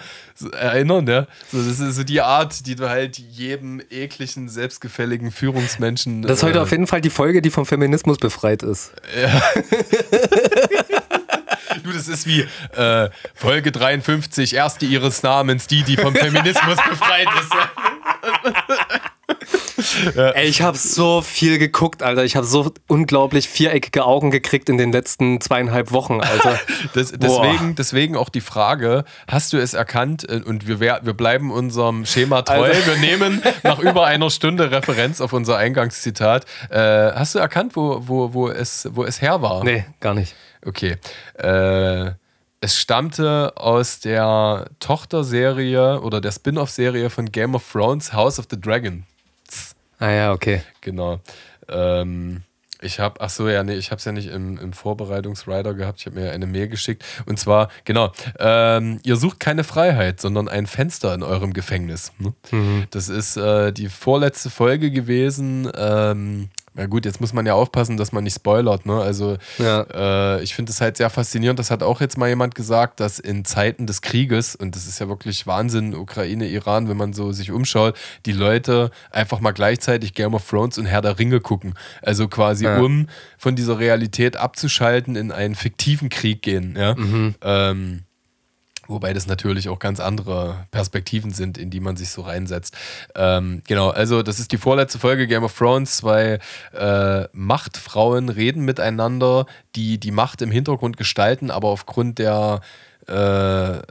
Erinnern, 0.51 1.07
ja. 1.07 1.27
So, 1.49 1.59
das 1.59 1.79
ist 1.79 1.95
so 1.95 2.03
die 2.03 2.19
Art, 2.19 2.67
die 2.67 2.75
du 2.75 2.89
halt 2.89 3.17
jedem 3.17 3.81
ekligen, 3.89 4.49
selbstgefälligen 4.49 5.31
Führungsmenschen. 5.31 6.23
Das 6.23 6.39
ist 6.39 6.43
heute 6.43 6.59
äh, 6.59 6.61
auf 6.61 6.71
jeden 6.71 6.87
Fall 6.87 6.99
die 6.99 7.09
Folge, 7.09 7.41
die 7.41 7.49
vom 7.49 7.65
Feminismus 7.65 8.17
befreit 8.17 8.61
ist. 8.61 8.91
Ja. 9.15 9.41
Du, 11.85 11.91
das 11.91 12.07
ist 12.07 12.25
wie 12.25 12.47
äh, 12.75 13.09
Folge 13.35 13.71
53, 13.71 14.55
erste 14.55 14.87
ihres 14.87 15.21
Namens, 15.21 15.67
die, 15.67 15.83
die 15.83 15.97
vom 15.97 16.15
Feminismus 16.15 16.77
befreit 16.77 17.27
ist. 17.39 17.51
Ey, 20.15 20.47
ich 20.47 20.63
habe 20.63 20.77
so 20.77 21.21
viel 21.21 21.59
geguckt, 21.59 22.01
Alter. 22.01 22.23
Ich 22.23 22.35
habe 22.35 22.47
so 22.47 22.71
unglaublich 22.87 23.47
viereckige 23.47 24.03
Augen 24.03 24.31
gekriegt 24.31 24.67
in 24.67 24.79
den 24.79 24.91
letzten 24.91 25.41
zweieinhalb 25.41 25.91
Wochen, 25.91 26.21
Alter. 26.21 26.59
das, 26.93 27.11
deswegen, 27.11 27.75
deswegen 27.75 28.17
auch 28.17 28.29
die 28.29 28.41
Frage: 28.41 29.03
Hast 29.27 29.53
du 29.53 29.57
es 29.57 29.75
erkannt? 29.75 30.27
Äh, 30.27 30.41
und 30.43 30.67
wir, 30.67 30.79
wir 30.79 31.13
bleiben 31.13 31.51
unserem 31.51 32.07
Schema 32.07 32.41
treu. 32.41 32.63
Also. 32.63 32.87
Wir 32.87 32.97
nehmen 32.97 33.43
nach 33.61 33.77
über 33.77 34.07
einer 34.07 34.31
Stunde 34.31 34.71
Referenz 34.71 35.21
auf 35.21 35.33
unser 35.33 35.57
Eingangszitat. 35.57 36.45
Äh, 36.71 36.79
hast 36.79 37.35
du 37.35 37.39
erkannt, 37.39 37.75
wo, 37.75 38.01
wo, 38.07 38.33
wo, 38.33 38.49
es, 38.49 38.87
wo 38.91 39.03
es 39.03 39.21
her 39.21 39.43
war? 39.43 39.63
Nee, 39.63 39.85
gar 39.99 40.15
nicht. 40.15 40.33
Okay. 40.65 40.97
Äh, 41.35 42.11
es 42.61 42.77
stammte 42.77 43.53
aus 43.55 43.99
der 43.99 44.67
Tochterserie 44.79 46.01
oder 46.01 46.19
der 46.19 46.31
Spin-off-Serie 46.31 47.09
von 47.09 47.31
Game 47.31 47.53
of 47.53 47.71
Thrones, 47.71 48.11
House 48.13 48.39
of 48.39 48.47
the 48.49 48.59
Dragon. 48.59 49.05
Ah 49.99 50.09
ja, 50.09 50.33
okay. 50.33 50.63
Genau. 50.81 51.19
Ähm, 51.69 52.41
ich 52.81 52.99
habe, 52.99 53.21
ach 53.21 53.29
so, 53.29 53.47
ja, 53.47 53.63
nee, 53.63 53.75
ich 53.75 53.91
habe 53.91 53.99
es 53.99 54.05
ja 54.05 54.11
nicht 54.11 54.27
im, 54.27 54.57
im 54.57 54.73
Vorbereitungsrider 54.73 55.73
gehabt. 55.73 55.99
Ich 55.99 56.05
habe 56.05 56.19
mir 56.19 56.31
eine 56.31 56.45
Mail 56.45 56.67
geschickt. 56.67 57.03
Und 57.25 57.39
zwar, 57.39 57.69
genau, 57.83 58.11
ähm, 58.39 58.99
ihr 59.03 59.15
sucht 59.15 59.39
keine 59.39 59.63
Freiheit, 59.63 60.19
sondern 60.19 60.47
ein 60.47 60.67
Fenster 60.67 61.13
in 61.13 61.23
eurem 61.23 61.53
Gefängnis. 61.53 62.11
Ne? 62.17 62.33
Mhm. 62.51 62.85
Das 62.91 63.09
ist 63.09 63.37
äh, 63.37 63.71
die 63.71 63.89
vorletzte 63.89 64.49
Folge 64.49 64.91
gewesen. 64.91 65.69
Ähm, 65.75 66.49
ja 66.77 66.87
gut, 66.87 67.05
jetzt 67.05 67.21
muss 67.21 67.31
man 67.31 67.45
ja 67.45 67.53
aufpassen, 67.53 67.95
dass 67.95 68.11
man 68.11 68.23
nicht 68.25 68.35
spoilert. 68.35 68.85
Ne? 68.85 68.99
Also 68.99 69.37
ja. 69.59 70.35
äh, 70.37 70.43
ich 70.43 70.55
finde 70.55 70.71
es 70.71 70.81
halt 70.81 70.97
sehr 70.97 71.09
faszinierend. 71.09 71.57
Das 71.57 71.71
hat 71.71 71.83
auch 71.83 72.01
jetzt 72.01 72.17
mal 72.17 72.27
jemand 72.27 72.53
gesagt, 72.53 72.99
dass 72.99 73.17
in 73.19 73.45
Zeiten 73.45 73.87
des 73.87 74.01
Krieges, 74.01 74.55
und 74.55 74.75
das 74.75 74.85
ist 74.85 74.99
ja 74.99 75.07
wirklich 75.07 75.47
Wahnsinn, 75.47 75.95
Ukraine, 75.95 76.47
Iran, 76.47 76.89
wenn 76.89 76.97
man 76.97 77.13
so 77.13 77.31
sich 77.31 77.51
umschaut, 77.51 77.97
die 78.25 78.33
Leute 78.33 78.91
einfach 79.11 79.39
mal 79.39 79.51
gleichzeitig 79.51 80.13
Game 80.13 80.33
of 80.33 80.49
Thrones 80.49 80.77
und 80.77 80.85
Herr 80.85 81.01
der 81.01 81.17
Ringe 81.17 81.39
gucken. 81.39 81.75
Also 82.01 82.27
quasi 82.27 82.65
ja. 82.65 82.79
um 82.79 83.07
von 83.37 83.55
dieser 83.55 83.79
Realität 83.79 84.35
abzuschalten, 84.35 85.15
in 85.15 85.31
einen 85.31 85.55
fiktiven 85.55 86.09
Krieg 86.09 86.41
gehen. 86.41 86.75
Ja? 86.77 86.95
Mhm. 86.95 87.35
Ähm, 87.41 88.04
Wobei 88.87 89.13
das 89.13 89.27
natürlich 89.27 89.69
auch 89.69 89.79
ganz 89.79 89.99
andere 89.99 90.65
Perspektiven 90.71 91.31
sind, 91.31 91.57
in 91.57 91.69
die 91.69 91.79
man 91.79 91.97
sich 91.97 92.09
so 92.09 92.21
reinsetzt. 92.21 92.75
Ähm, 93.15 93.61
genau, 93.67 93.89
also 93.89 94.23
das 94.23 94.39
ist 94.39 94.51
die 94.51 94.57
vorletzte 94.57 94.99
Folge 94.99 95.27
Game 95.27 95.43
of 95.43 95.57
Thrones. 95.57 95.97
Zwei 95.97 96.39
äh, 96.73 97.27
Machtfrauen 97.33 98.29
reden 98.29 98.63
miteinander, 98.63 99.45
die 99.75 99.99
die 99.99 100.11
Macht 100.11 100.41
im 100.41 100.51
Hintergrund 100.51 100.97
gestalten, 100.97 101.51
aber 101.51 101.69
aufgrund 101.69 102.19
der 102.19 102.61
äh, 103.07 103.13
äh, 103.13 103.83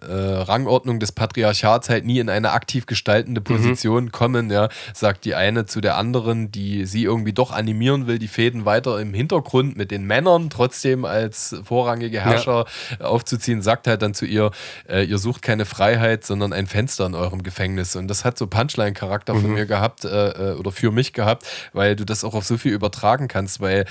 Rangordnung 0.42 0.98
des 0.98 1.12
Patriarchats 1.12 1.88
halt 1.88 2.04
nie 2.04 2.18
in 2.18 2.28
eine 2.28 2.50
aktiv 2.50 2.86
gestaltende 2.86 3.40
mhm. 3.40 3.44
Position 3.44 4.04
mhm. 4.06 4.12
kommen, 4.12 4.50
ja, 4.50 4.68
sagt 4.92 5.24
die 5.24 5.36
eine 5.36 5.66
zu 5.66 5.80
der 5.80 5.96
anderen, 5.96 6.50
die 6.50 6.84
sie 6.84 7.04
irgendwie 7.04 7.32
doch 7.32 7.52
animieren 7.52 8.08
will, 8.08 8.18
die 8.18 8.26
Fäden 8.26 8.64
weiter 8.64 9.00
im 9.00 9.14
Hintergrund 9.14 9.76
mit 9.76 9.92
den 9.92 10.04
Männern 10.04 10.50
trotzdem 10.50 11.04
als 11.04 11.54
vorrangige 11.62 12.22
Herrscher 12.22 12.64
ja. 12.98 13.06
aufzuziehen, 13.06 13.62
sagt 13.62 13.86
halt 13.86 14.02
dann 14.02 14.14
zu 14.14 14.26
ihr, 14.26 14.50
äh, 14.88 15.04
ihr 15.04 15.18
sucht 15.18 15.42
keine 15.42 15.64
Freiheit, 15.64 16.24
sondern 16.24 16.52
ein 16.52 16.66
Fenster 16.66 17.06
in 17.06 17.14
eurem 17.14 17.44
Gefängnis. 17.44 17.94
Und 17.94 18.08
das 18.08 18.24
hat 18.24 18.36
so 18.36 18.48
Punchline-Charakter 18.48 19.34
mhm. 19.34 19.42
von 19.42 19.54
mir 19.54 19.66
gehabt 19.66 20.04
äh, 20.04 20.52
äh, 20.52 20.54
oder 20.56 20.72
für 20.72 20.90
mich 20.90 21.12
gehabt, 21.12 21.46
weil 21.72 21.94
du 21.94 22.04
das 22.04 22.24
auch 22.24 22.34
auf 22.34 22.44
so 22.44 22.56
viel 22.56 22.72
übertragen 22.72 23.28
kannst, 23.28 23.60
weil 23.60 23.84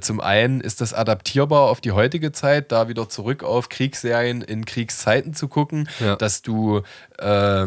zum 0.00 0.20
einen 0.20 0.60
ist 0.60 0.80
das 0.80 0.92
adaptierbar 0.92 1.62
auf 1.62 1.80
die 1.80 1.92
heutige 1.92 2.32
Zeit, 2.32 2.72
da 2.72 2.88
wieder 2.88 3.08
zurück 3.08 3.44
auf 3.44 3.68
Kriegsserien 3.68 4.42
in 4.42 4.57
in 4.58 4.64
Kriegszeiten 4.64 5.34
zu 5.34 5.48
gucken, 5.48 5.88
ja. 6.00 6.16
dass 6.16 6.42
du 6.42 6.82
äh, 7.18 7.66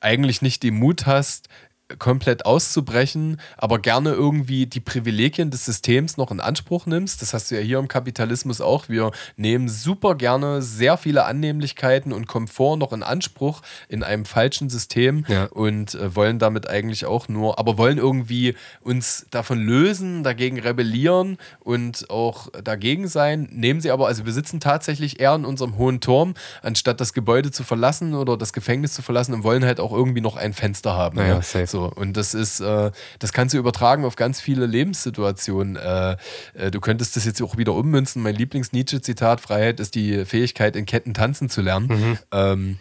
eigentlich 0.00 0.42
nicht 0.42 0.62
den 0.62 0.74
Mut 0.74 1.06
hast, 1.06 1.48
komplett 1.98 2.46
auszubrechen, 2.46 3.40
aber 3.56 3.78
gerne 3.78 4.10
irgendwie 4.10 4.66
die 4.66 4.80
Privilegien 4.80 5.50
des 5.50 5.64
Systems 5.64 6.16
noch 6.16 6.30
in 6.30 6.40
Anspruch 6.40 6.86
nimmst. 6.86 7.22
Das 7.22 7.34
hast 7.34 7.50
du 7.50 7.56
ja 7.56 7.60
hier 7.60 7.78
im 7.78 7.88
Kapitalismus 7.88 8.60
auch. 8.60 8.88
Wir 8.88 9.10
nehmen 9.36 9.68
super 9.68 10.14
gerne 10.14 10.62
sehr 10.62 10.96
viele 10.96 11.24
Annehmlichkeiten 11.24 12.12
und 12.12 12.26
Komfort 12.26 12.76
noch 12.76 12.92
in 12.92 13.02
Anspruch 13.02 13.62
in 13.88 14.02
einem 14.02 14.24
falschen 14.24 14.68
System 14.68 15.24
ja. 15.28 15.44
und 15.46 15.94
äh, 15.94 16.14
wollen 16.14 16.38
damit 16.38 16.68
eigentlich 16.68 17.06
auch 17.06 17.28
nur, 17.28 17.58
aber 17.58 17.78
wollen 17.78 17.98
irgendwie 17.98 18.54
uns 18.80 19.26
davon 19.30 19.60
lösen, 19.64 20.22
dagegen 20.22 20.58
rebellieren 20.60 21.38
und 21.60 22.10
auch 22.10 22.48
dagegen 22.62 23.08
sein. 23.08 23.48
Nehmen 23.52 23.80
sie 23.80 23.90
aber, 23.90 24.06
also 24.06 24.24
wir 24.24 24.32
sitzen 24.32 24.60
tatsächlich 24.60 25.20
eher 25.20 25.34
in 25.34 25.44
unserem 25.44 25.76
hohen 25.76 26.00
Turm, 26.00 26.34
anstatt 26.62 27.00
das 27.00 27.12
Gebäude 27.12 27.50
zu 27.50 27.64
verlassen 27.64 28.14
oder 28.14 28.36
das 28.36 28.52
Gefängnis 28.52 28.94
zu 28.94 29.02
verlassen 29.02 29.34
und 29.34 29.44
wollen 29.44 29.64
halt 29.64 29.80
auch 29.80 29.92
irgendwie 29.92 30.20
noch 30.20 30.36
ein 30.36 30.52
Fenster 30.52 30.94
haben. 30.94 31.16
Naja, 31.16 31.34
ja. 31.34 31.42
safe. 31.42 31.66
So, 31.66 31.81
und 31.88 32.16
das 32.16 32.34
ist, 32.34 32.60
äh, 32.60 32.90
das 33.18 33.32
kannst 33.32 33.54
du 33.54 33.58
übertragen 33.58 34.04
auf 34.04 34.16
ganz 34.16 34.40
viele 34.40 34.66
Lebenssituationen. 34.66 35.76
Äh, 35.76 36.16
äh, 36.54 36.70
du 36.70 36.80
könntest 36.80 37.16
das 37.16 37.24
jetzt 37.24 37.42
auch 37.42 37.56
wieder 37.56 37.74
ummünzen. 37.74 38.22
Mein 38.22 38.34
Lieblings-Nietzsche-Zitat: 38.34 39.40
Freiheit 39.40 39.80
ist 39.80 39.94
die 39.94 40.24
Fähigkeit, 40.24 40.76
in 40.76 40.86
Ketten 40.86 41.14
tanzen 41.14 41.48
zu 41.48 41.60
lernen. 41.62 41.88
Mhm. 41.88 42.18
Ähm, 42.32 42.78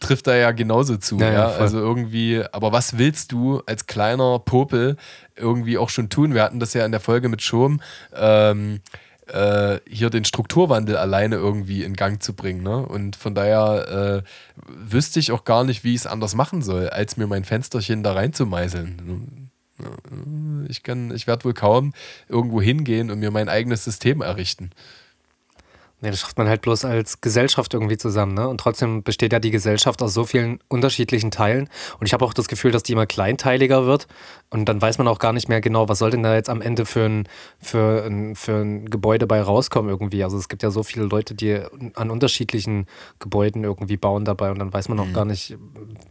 trifft 0.00 0.26
da 0.26 0.34
ja 0.34 0.50
genauso 0.50 0.96
zu. 0.96 1.18
Ja, 1.18 1.32
ja, 1.32 1.48
also 1.48 1.78
irgendwie, 1.78 2.42
aber 2.52 2.72
was 2.72 2.98
willst 2.98 3.32
du 3.32 3.62
als 3.66 3.86
kleiner 3.86 4.38
Popel 4.38 4.96
irgendwie 5.36 5.78
auch 5.78 5.90
schon 5.90 6.08
tun? 6.08 6.34
Wir 6.34 6.42
hatten 6.42 6.58
das 6.58 6.74
ja 6.74 6.84
in 6.84 6.90
der 6.90 7.00
Folge 7.00 7.28
mit 7.28 7.42
Schom. 7.42 7.80
Ähm, 8.14 8.80
äh, 9.32 9.80
hier 9.88 10.10
den 10.10 10.24
Strukturwandel 10.24 10.96
alleine 10.96 11.36
irgendwie 11.36 11.82
in 11.84 11.94
Gang 11.94 12.22
zu 12.22 12.34
bringen. 12.34 12.62
Ne? 12.62 12.84
Und 12.86 13.16
von 13.16 13.34
daher 13.34 14.24
äh, 14.24 14.62
wüsste 14.66 15.20
ich 15.20 15.32
auch 15.32 15.44
gar 15.44 15.64
nicht, 15.64 15.84
wie 15.84 15.94
ich 15.94 16.00
es 16.00 16.06
anders 16.06 16.34
machen 16.34 16.62
soll, 16.62 16.88
als 16.88 17.16
mir 17.16 17.26
mein 17.26 17.44
Fensterchen 17.44 18.02
da 18.02 18.12
reinzumeißeln. 18.12 19.50
Ich, 20.68 20.82
ich 20.86 21.26
werde 21.26 21.44
wohl 21.44 21.54
kaum 21.54 21.94
irgendwo 22.28 22.60
hingehen 22.60 23.10
und 23.10 23.18
mir 23.18 23.30
mein 23.30 23.48
eigenes 23.48 23.84
System 23.84 24.20
errichten. 24.20 24.70
Nee, 26.00 26.10
das 26.10 26.20
schafft 26.20 26.38
man 26.38 26.48
halt 26.48 26.62
bloß 26.62 26.84
als 26.84 27.20
Gesellschaft 27.20 27.74
irgendwie 27.74 27.98
zusammen, 27.98 28.34
ne? 28.34 28.48
Und 28.48 28.58
trotzdem 28.58 29.02
besteht 29.02 29.32
ja 29.32 29.38
die 29.38 29.50
Gesellschaft 29.50 30.00
aus 30.02 30.14
so 30.14 30.24
vielen 30.24 30.58
unterschiedlichen 30.68 31.30
Teilen. 31.30 31.68
Und 31.98 32.06
ich 32.06 32.12
habe 32.12 32.24
auch 32.24 32.32
das 32.32 32.48
Gefühl, 32.48 32.70
dass 32.72 32.82
die 32.82 32.92
immer 32.92 33.06
kleinteiliger 33.06 33.84
wird. 33.84 34.06
Und 34.48 34.68
dann 34.68 34.80
weiß 34.80 34.98
man 34.98 35.06
auch 35.06 35.18
gar 35.18 35.32
nicht 35.32 35.48
mehr 35.48 35.60
genau, 35.60 35.88
was 35.88 35.98
soll 35.98 36.10
denn 36.10 36.22
da 36.22 36.34
jetzt 36.34 36.48
am 36.48 36.60
Ende 36.60 36.86
für 36.86 37.04
ein, 37.04 37.28
für 37.60 38.04
ein, 38.06 38.34
für 38.34 38.56
ein 38.56 38.90
Gebäude 38.90 39.26
bei 39.26 39.40
rauskommen 39.40 39.90
irgendwie. 39.90 40.24
Also 40.24 40.38
es 40.38 40.48
gibt 40.48 40.62
ja 40.62 40.70
so 40.70 40.82
viele 40.82 41.04
Leute, 41.04 41.34
die 41.34 41.60
an 41.94 42.10
unterschiedlichen 42.10 42.86
Gebäuden 43.18 43.62
irgendwie 43.62 43.96
bauen 43.96 44.24
dabei 44.24 44.50
und 44.50 44.58
dann 44.58 44.72
weiß 44.72 44.88
man 44.88 44.98
auch 44.98 45.06
mhm. 45.06 45.12
gar 45.12 45.24
nicht, 45.24 45.56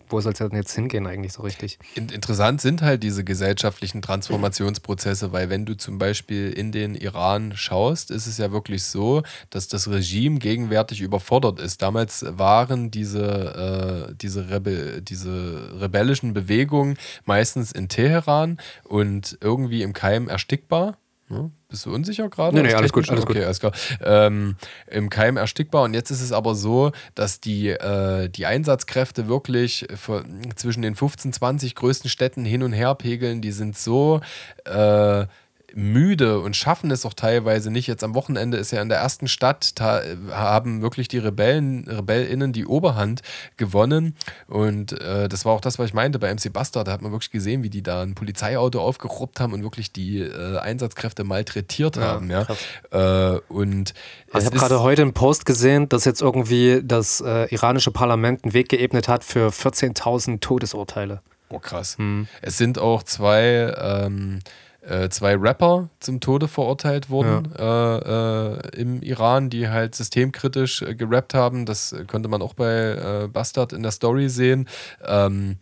wo 0.07 0.21
soll 0.21 0.33
es 0.33 0.39
denn 0.39 0.51
jetzt 0.53 0.73
hingehen 0.73 1.07
eigentlich 1.07 1.33
so 1.33 1.41
richtig. 1.41 1.79
Interessant 1.95 2.61
sind 2.61 2.81
halt 2.81 3.03
diese 3.03 3.23
gesellschaftlichen 3.23 4.01
Transformationsprozesse, 4.01 5.33
weil 5.33 5.49
wenn 5.49 5.65
du 5.65 5.75
zum 5.75 5.97
Beispiel 5.97 6.51
in 6.51 6.71
den 6.71 6.95
Iran 6.95 7.53
schaust, 7.55 8.11
ist 8.11 8.27
es 8.27 8.37
ja 8.37 8.51
wirklich 8.51 8.83
so, 8.83 9.23
dass 9.49 9.67
das 9.67 9.78
das 9.79 9.93
Regime 9.93 10.39
gegenwärtig 10.39 11.01
überfordert 11.01 11.59
ist. 11.59 11.81
Damals 11.81 12.25
waren 12.27 12.91
diese, 12.91 14.09
äh, 14.09 14.15
diese, 14.15 14.49
Rebe 14.49 15.01
diese 15.01 15.79
rebellischen 15.79 16.33
Bewegungen 16.33 16.97
meistens 17.25 17.71
in 17.71 17.87
Teheran 17.87 18.59
und 18.83 19.37
irgendwie 19.41 19.81
im 19.83 19.93
Keim 19.93 20.27
erstickbar. 20.27 20.97
Hm? 21.27 21.51
Bist 21.69 21.85
du 21.85 21.93
unsicher 21.93 22.27
gerade? 22.29 22.55
Nee, 22.55 22.63
nee, 22.63 22.73
alles 22.73 22.91
gut, 22.91 23.07
alles 23.09 23.23
okay, 23.23 23.43
alles 23.43 23.59
klar. 23.59 23.71
Ähm, 24.01 24.55
Im 24.87 25.09
Keim 25.09 25.37
erstickbar. 25.37 25.83
Und 25.83 25.93
jetzt 25.93 26.09
ist 26.09 26.21
es 26.21 26.31
aber 26.31 26.55
so, 26.55 26.91
dass 27.13 27.39
die, 27.39 27.69
äh, 27.69 28.29
die 28.29 28.47
Einsatzkräfte 28.47 29.27
wirklich 29.27 29.85
für, 29.93 30.25
zwischen 30.55 30.81
den 30.81 30.95
15, 30.95 31.31
20 31.31 31.75
größten 31.75 32.09
Städten 32.09 32.45
hin 32.45 32.63
und 32.63 32.73
her 32.73 32.95
pegeln. 32.95 33.41
Die 33.41 33.51
sind 33.51 33.77
so 33.77 34.21
äh, 34.65 35.27
müde 35.75 36.39
und 36.39 36.55
schaffen 36.55 36.91
es 36.91 37.05
auch 37.05 37.13
teilweise 37.13 37.71
nicht. 37.71 37.87
Jetzt 37.87 38.03
am 38.03 38.15
Wochenende 38.15 38.57
ist 38.57 38.71
ja 38.71 38.81
in 38.81 38.89
der 38.89 38.99
ersten 38.99 39.27
Stadt, 39.27 39.73
haben 39.79 40.81
wirklich 40.81 41.07
die 41.07 41.17
Rebellen, 41.17 41.87
RebellInnen 41.87 42.53
die 42.53 42.65
Oberhand 42.65 43.21
gewonnen. 43.57 44.15
Und 44.47 44.99
äh, 45.01 45.29
das 45.29 45.45
war 45.45 45.53
auch 45.53 45.61
das, 45.61 45.79
was 45.79 45.87
ich 45.87 45.93
meinte 45.93 46.19
bei 46.19 46.33
MC 46.33 46.51
Buster. 46.51 46.83
Da 46.83 46.91
hat 46.91 47.01
man 47.01 47.11
wirklich 47.11 47.31
gesehen, 47.31 47.63
wie 47.63 47.69
die 47.69 47.83
da 47.83 48.01
ein 48.01 48.15
Polizeiauto 48.15 48.79
aufgeruppt 48.79 49.39
haben 49.39 49.53
und 49.53 49.63
wirklich 49.63 49.91
die 49.91 50.19
äh, 50.19 50.57
Einsatzkräfte 50.57 51.23
malträtiert 51.23 51.97
ja, 51.97 52.03
haben. 52.03 52.29
Ja? 52.29 52.47
Äh, 52.91 53.39
und 53.49 53.93
also 54.31 54.47
ich 54.47 54.53
habe 54.53 54.57
gerade 54.57 54.81
heute 54.81 55.01
einen 55.01 55.13
Post 55.13 55.45
gesehen, 55.45 55.89
dass 55.89 56.05
jetzt 56.05 56.21
irgendwie 56.21 56.81
das 56.83 57.21
äh, 57.21 57.53
iranische 57.53 57.91
Parlament 57.91 58.43
einen 58.43 58.53
Weg 58.53 58.69
geebnet 58.69 59.07
hat 59.07 59.23
für 59.23 59.49
14.000 59.49 60.39
Todesurteile. 60.39 61.21
Oh, 61.49 61.59
krass. 61.59 61.97
Hm. 61.97 62.27
Es 62.41 62.57
sind 62.57 62.77
auch 62.77 63.03
zwei. 63.03 63.73
Ähm, 63.77 64.39
äh, 64.81 65.09
zwei 65.09 65.35
Rapper 65.35 65.89
zum 65.99 66.19
Tode 66.19 66.47
verurteilt 66.47 67.09
wurden 67.09 67.53
ja. 67.57 67.97
äh, 67.97 68.53
äh, 68.53 68.81
im 68.81 69.01
Iran, 69.01 69.49
die 69.49 69.69
halt 69.69 69.95
systemkritisch 69.95 70.81
äh, 70.81 70.95
gerappt 70.95 71.33
haben. 71.33 71.65
Das 71.65 71.95
konnte 72.07 72.29
man 72.29 72.41
auch 72.41 72.53
bei 72.53 73.27
Bastard 73.31 73.73
in 73.73 73.83
der 73.83 73.91
Story 73.91 74.29
sehen. 74.29 74.67
Ähm, 75.05 75.57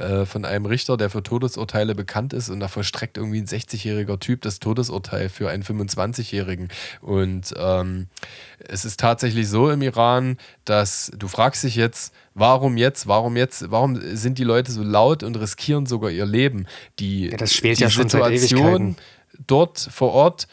äh, 0.00 0.26
von 0.26 0.44
einem 0.44 0.66
Richter, 0.66 0.96
der 0.96 1.10
für 1.10 1.22
Todesurteile 1.22 1.94
bekannt 1.94 2.32
ist 2.32 2.48
und 2.48 2.60
da 2.60 2.68
vollstreckt 2.68 3.16
irgendwie 3.16 3.38
ein 3.38 3.46
60-jähriger 3.46 4.18
Typ 4.18 4.42
das 4.42 4.58
Todesurteil 4.58 5.28
für 5.28 5.50
einen 5.50 5.62
25-Jährigen. 5.62 6.68
Und 7.00 7.54
ähm, 7.56 8.08
es 8.58 8.84
ist 8.84 8.98
tatsächlich 8.98 9.48
so 9.48 9.70
im 9.70 9.82
Iran, 9.82 10.38
dass 10.64 11.12
du 11.16 11.28
fragst 11.28 11.64
dich 11.64 11.76
jetzt, 11.76 12.12
warum 12.34 12.76
jetzt, 12.76 13.06
warum 13.06 13.36
jetzt, 13.36 13.70
warum 13.70 14.00
sind 14.16 14.38
die 14.38 14.44
Leute 14.44 14.72
so 14.72 14.82
laut 14.82 15.22
und 15.22 15.36
riskieren 15.36 15.86
sogar 15.86 16.10
ihr 16.10 16.26
Leben? 16.26 16.66
Die, 16.98 17.28
ja, 17.28 17.36
das 17.36 17.54
schwelt 17.54 17.78
die 17.78 17.82
ja 17.82 17.90
schon 17.90 18.08
Situation 18.08 18.96
dort 19.46 19.78
vor 19.78 20.12
Ort, 20.12 20.48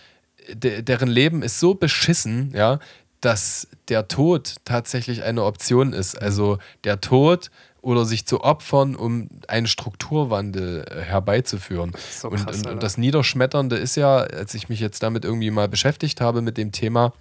de 0.54 0.82
deren 0.82 1.10
Leben 1.10 1.42
ist 1.42 1.60
so 1.60 1.76
beschissen, 1.76 2.52
ja, 2.56 2.80
dass 3.22 3.68
der 3.90 4.08
Tod 4.08 4.56
tatsächlich 4.66 5.24
eine 5.24 5.44
Option 5.44 5.94
ist. 5.94 6.22
Also 6.22 6.60
der 6.84 7.02
Tod 7.02 7.50
oder 7.88 8.04
sich 8.04 8.26
zu 8.26 8.44
opfern, 8.44 8.98
um 8.98 9.30
einen 9.48 9.66
Strukturwandel 9.66 10.84
äh, 10.92 11.04
herbeizuführen. 11.04 11.94
So 12.12 12.30
krass, 12.30 12.58
und, 12.58 12.68
und, 12.68 12.84
das 12.84 12.98
Niederschmetternde 12.98 13.78
ist 13.78 13.96
ja, 13.96 14.18
als 14.18 14.54
ich 14.56 14.68
mich 14.68 14.82
jetzt 14.82 15.04
damit 15.04 15.24
irgendwie 15.24 15.52
mal 15.52 15.70
beschäftigt 15.70 16.20
habe 16.20 16.42
mit 16.42 16.58
dem 16.58 16.74
Thema, 16.74 17.14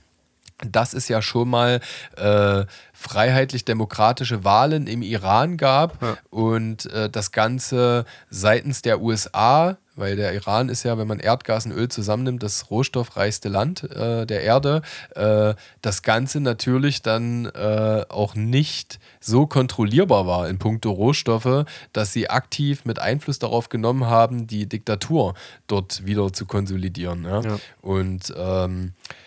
dass 0.68 0.92
es 0.92 1.06
ja 1.06 1.22
schon 1.22 1.50
mal 1.50 1.80
äh, 2.16 2.64
freiheitlich-demokratische 2.94 4.42
Wahlen 4.42 4.88
im 4.88 5.02
Iran 5.02 5.56
gab 5.56 6.02
ja. 6.02 6.18
und 6.30 6.86
äh, 6.86 7.08
das 7.08 7.30
Ganze 7.30 8.04
seitens 8.28 8.82
der 8.82 9.00
USA 9.00 9.78
weil 9.96 10.16
der 10.16 10.34
Iran 10.34 10.68
ist 10.68 10.84
ja, 10.84 10.96
wenn 10.98 11.08
man 11.08 11.18
Erdgas 11.18 11.66
und 11.66 11.72
Öl 11.72 11.88
zusammennimmt, 11.88 12.42
das 12.42 12.70
rohstoffreichste 12.70 13.48
Land 13.48 13.82
äh, 13.84 14.26
der 14.26 14.42
Erde. 14.42 14.82
Äh, 15.14 15.54
das 15.82 16.02
Ganze 16.02 16.40
natürlich 16.40 17.02
dann 17.02 17.46
äh, 17.46 18.04
auch 18.08 18.34
nicht 18.34 18.98
so 19.20 19.46
kontrollierbar 19.46 20.26
war 20.26 20.48
in 20.48 20.58
puncto 20.58 20.90
Rohstoffe, 20.90 21.64
dass 21.92 22.12
sie 22.12 22.30
aktiv 22.30 22.84
mit 22.84 22.98
Einfluss 22.98 23.38
darauf 23.38 23.68
genommen 23.68 24.06
haben, 24.06 24.46
die 24.46 24.66
Diktatur 24.66 25.34
dort 25.66 26.06
wieder 26.06 26.32
zu 26.32 26.46
konsolidieren. 26.46 27.24
Ja? 27.24 27.40
Ja. 27.40 27.58
Und 27.80 28.32
ähm, 28.36 28.92
äh, 29.02 29.25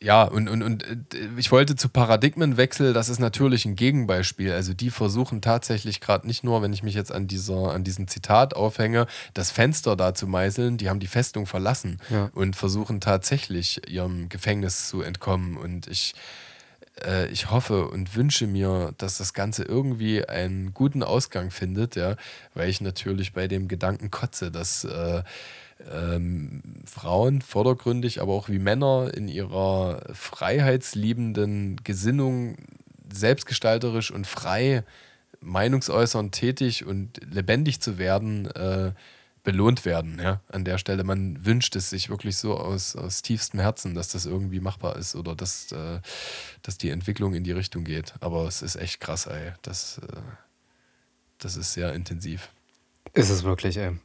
ja, 0.00 0.24
und, 0.24 0.48
und, 0.48 0.62
und 0.62 0.84
äh, 0.84 1.28
ich 1.36 1.50
wollte 1.50 1.76
zu 1.76 1.88
Paradigmenwechsel, 1.88 2.92
das 2.92 3.08
ist 3.08 3.18
natürlich 3.18 3.64
ein 3.64 3.76
Gegenbeispiel. 3.76 4.52
Also 4.52 4.74
die 4.74 4.90
versuchen 4.90 5.40
tatsächlich 5.40 6.00
gerade 6.00 6.26
nicht 6.26 6.44
nur, 6.44 6.62
wenn 6.62 6.72
ich 6.72 6.82
mich 6.82 6.94
jetzt 6.94 7.12
an, 7.12 7.26
dieser, 7.26 7.72
an 7.72 7.84
diesem 7.84 8.08
Zitat 8.08 8.54
aufhänge, 8.54 9.06
das 9.34 9.50
Fenster 9.50 9.96
da 9.96 10.14
zu 10.14 10.26
meißeln, 10.26 10.78
die 10.78 10.88
haben 10.88 11.00
die 11.00 11.06
Festung 11.06 11.46
verlassen 11.46 11.98
ja. 12.10 12.30
und 12.34 12.56
versuchen 12.56 13.00
tatsächlich 13.00 13.88
ihrem 13.88 14.28
Gefängnis 14.28 14.88
zu 14.88 15.02
entkommen. 15.02 15.56
Und 15.56 15.86
ich, 15.86 16.14
äh, 17.04 17.28
ich 17.28 17.50
hoffe 17.50 17.88
und 17.88 18.16
wünsche 18.16 18.46
mir, 18.46 18.94
dass 18.98 19.18
das 19.18 19.34
Ganze 19.34 19.64
irgendwie 19.64 20.26
einen 20.28 20.72
guten 20.72 21.02
Ausgang 21.02 21.50
findet, 21.50 21.96
ja, 21.96 22.16
weil 22.54 22.68
ich 22.68 22.80
natürlich 22.80 23.32
bei 23.32 23.48
dem 23.48 23.68
Gedanken 23.68 24.10
kotze, 24.10 24.50
dass 24.50 24.84
äh, 24.84 25.22
ähm, 25.90 26.62
Frauen 26.86 27.42
vordergründig, 27.42 28.20
aber 28.20 28.32
auch 28.32 28.48
wie 28.48 28.58
Männer 28.58 29.12
in 29.14 29.28
ihrer 29.28 30.02
freiheitsliebenden 30.12 31.80
Gesinnung 31.84 32.56
selbstgestalterisch 33.12 34.10
und 34.10 34.26
frei 34.26 34.84
meinungsäußernd 35.40 36.34
tätig 36.34 36.84
und 36.84 37.20
lebendig 37.24 37.80
zu 37.80 37.98
werden, 37.98 38.46
äh, 38.46 38.92
belohnt 39.44 39.84
werden. 39.84 40.18
Ja? 40.20 40.40
An 40.48 40.64
der 40.64 40.78
Stelle, 40.78 41.04
man 41.04 41.44
wünscht 41.46 41.76
es 41.76 41.90
sich 41.90 42.10
wirklich 42.10 42.36
so 42.36 42.56
aus, 42.56 42.96
aus 42.96 43.22
tiefstem 43.22 43.60
Herzen, 43.60 43.94
dass 43.94 44.08
das 44.08 44.26
irgendwie 44.26 44.60
machbar 44.60 44.96
ist 44.96 45.14
oder 45.14 45.34
dass, 45.34 45.72
äh, 45.72 46.00
dass 46.62 46.76
die 46.76 46.90
Entwicklung 46.90 47.34
in 47.34 47.44
die 47.44 47.52
Richtung 47.52 47.84
geht. 47.84 48.14
Aber 48.20 48.46
es 48.46 48.62
ist 48.62 48.76
echt 48.76 49.00
krass, 49.00 49.26
ey. 49.26 49.52
Das, 49.62 49.98
äh, 49.98 50.16
das 51.38 51.56
ist 51.56 51.72
sehr 51.72 51.94
intensiv. 51.94 52.50
Ist 53.14 53.30
es 53.30 53.42
wirklich, 53.44 53.76
ey. 53.78 53.96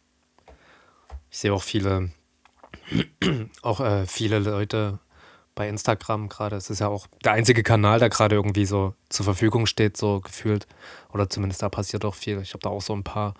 Ich 1.34 1.40
sehe 1.40 1.52
auch 1.52 1.64
viele, 1.64 2.12
auch 3.64 3.80
äh, 3.80 4.06
viele 4.06 4.38
Leute 4.38 5.00
bei 5.56 5.68
Instagram 5.68 6.30
gerade. 6.30 6.56
Es 6.56 6.70
ist 6.70 6.78
ja 6.78 6.90
auch 6.90 7.08
der 7.24 7.32
einzige 7.32 7.64
Kanal, 7.64 7.98
der 7.98 8.10
gerade 8.10 8.36
irgendwie 8.36 8.68
so 8.68 8.94
zur 9.10 9.24
Verfügung 9.26 9.66
steht, 9.66 9.98
so 9.98 10.22
gefühlt. 10.22 10.68
Oder 11.12 11.32
zumindest 11.32 11.64
da 11.64 11.70
passiert 11.70 12.06
auch 12.06 12.14
viel. 12.14 12.40
Ich 12.42 12.54
habe 12.54 12.62
da 12.62 12.70
auch 12.70 12.84
so 12.84 12.94
ein 12.94 13.04
paar 13.04 13.34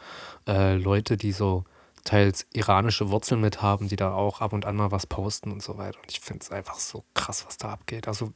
äh, 0.48 0.74
Leute, 0.74 1.18
die 1.18 1.32
so 1.32 1.66
teils 2.04 2.48
iranische 2.54 3.12
Wurzeln 3.12 3.42
mit 3.42 3.62
haben, 3.62 3.90
die 3.90 3.96
da 3.96 4.12
auch 4.12 4.42
ab 4.42 4.54
und 4.54 4.66
an 4.66 4.76
mal 4.76 4.90
was 4.90 5.06
posten 5.06 5.52
und 5.52 5.62
so 5.62 5.78
weiter. 5.78 6.00
Und 6.02 6.12
ich 6.12 6.20
finde 6.20 6.42
es 6.42 6.52
einfach 6.52 6.80
so 6.80 7.04
krass, 7.14 7.46
was 7.46 7.58
da 7.58 7.70
abgeht. 7.70 8.08
Also 8.08 8.34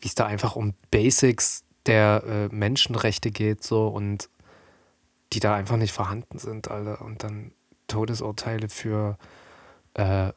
wie 0.00 0.08
es 0.08 0.14
da 0.14 0.26
einfach 0.26 0.54
um 0.54 0.74
Basics 0.90 1.64
der 1.86 2.22
äh, 2.26 2.54
Menschenrechte 2.54 3.30
geht 3.30 3.64
so 3.64 3.88
und 3.88 4.28
die 5.32 5.40
da 5.40 5.54
einfach 5.54 5.78
nicht 5.78 5.92
vorhanden 5.92 6.38
sind, 6.38 6.70
alle. 6.70 6.98
Und 6.98 7.24
dann 7.24 7.52
Todesurteile 7.86 8.68
für, 8.68 9.18
äh, 9.94 10.32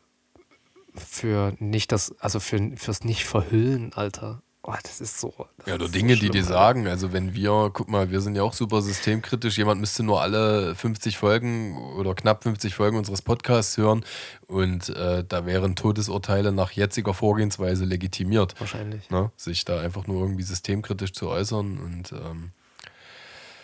für 0.96 1.54
nicht 1.60 1.92
das, 1.92 2.16
also 2.20 2.40
für, 2.40 2.72
fürs 2.76 3.04
Nicht-Verhüllen, 3.04 3.94
Alter. 3.94 4.42
Oh, 4.62 4.74
das 4.84 5.00
ist 5.00 5.20
so. 5.20 5.34
Das 5.58 5.68
ja, 5.68 5.76
oder 5.76 5.88
Dinge, 5.88 6.14
so 6.14 6.20
schlimm, 6.20 6.32
die 6.32 6.38
dir 6.40 6.44
sagen, 6.44 6.86
also 6.88 7.14
wenn 7.14 7.34
wir, 7.34 7.72
guck 7.74 7.90
mal, 7.90 8.12
wir 8.12 8.20
sind 8.20 8.36
ja 8.36 8.44
auch 8.44 8.54
super 8.54 8.82
systemkritisch, 8.82 9.58
jemand 9.58 9.80
müsste 9.80 10.04
nur 10.04 10.22
alle 10.22 10.76
50 10.76 11.18
Folgen 11.18 11.78
oder 11.96 12.14
knapp 12.14 12.44
50 12.44 12.76
Folgen 12.76 12.98
unseres 12.98 13.22
Podcasts 13.22 13.78
hören 13.78 14.04
und 14.48 14.90
äh, 14.90 15.24
da 15.28 15.46
wären 15.46 15.76
Todesurteile 15.76 16.52
nach 16.52 16.72
jetziger 16.72 17.14
Vorgehensweise 17.14 17.86
legitimiert. 17.86 18.60
Wahrscheinlich. 18.60 19.10
Ne? 19.10 19.32
Sich 19.38 19.64
da 19.64 19.80
einfach 19.80 20.08
nur 20.08 20.22
irgendwie 20.22 20.44
systemkritisch 20.44 21.14
zu 21.14 21.30
äußern 21.30 21.78
und 21.78 22.12
ähm, 22.12 22.52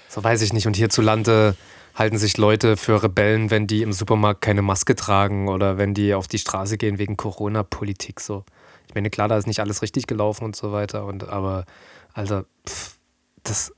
so 0.08 0.24
weiß 0.24 0.42
ich 0.44 0.54
nicht. 0.54 0.66
Und 0.66 0.78
hierzulande 0.78 1.58
halten 1.96 2.18
sich 2.18 2.38
Leute 2.38 2.78
für 2.78 3.02
Rebellen, 3.02 3.50
wenn 3.50 3.68
die 3.68 3.82
im 3.82 3.94
Supermarkt 3.94 4.42
keine 4.42 4.62
Maske 4.62 4.96
tragen 4.96 5.48
oder 5.48 5.78
wenn 5.78 5.94
die 5.94 6.14
auf 6.14 6.28
die 6.28 6.38
Straße 6.38 6.78
gehen 6.78 7.00
wegen 7.00 7.18
Corona-Politik. 7.18 8.20
So. 8.20 8.44
Ich 8.88 8.94
meine, 8.94 9.10
klar, 9.10 9.30
da 9.30 9.38
ist 9.38 9.48
nicht 9.48 9.62
alles 9.62 9.82
richtig 9.82 10.06
gelaufen 10.06 10.44
und 10.44 10.56
so 10.56 10.72
weiter. 10.72 11.06
Und, 11.06 11.28
aber, 11.30 11.66
also, 12.14 12.44
pff, 12.68 12.98
das. 13.44 13.74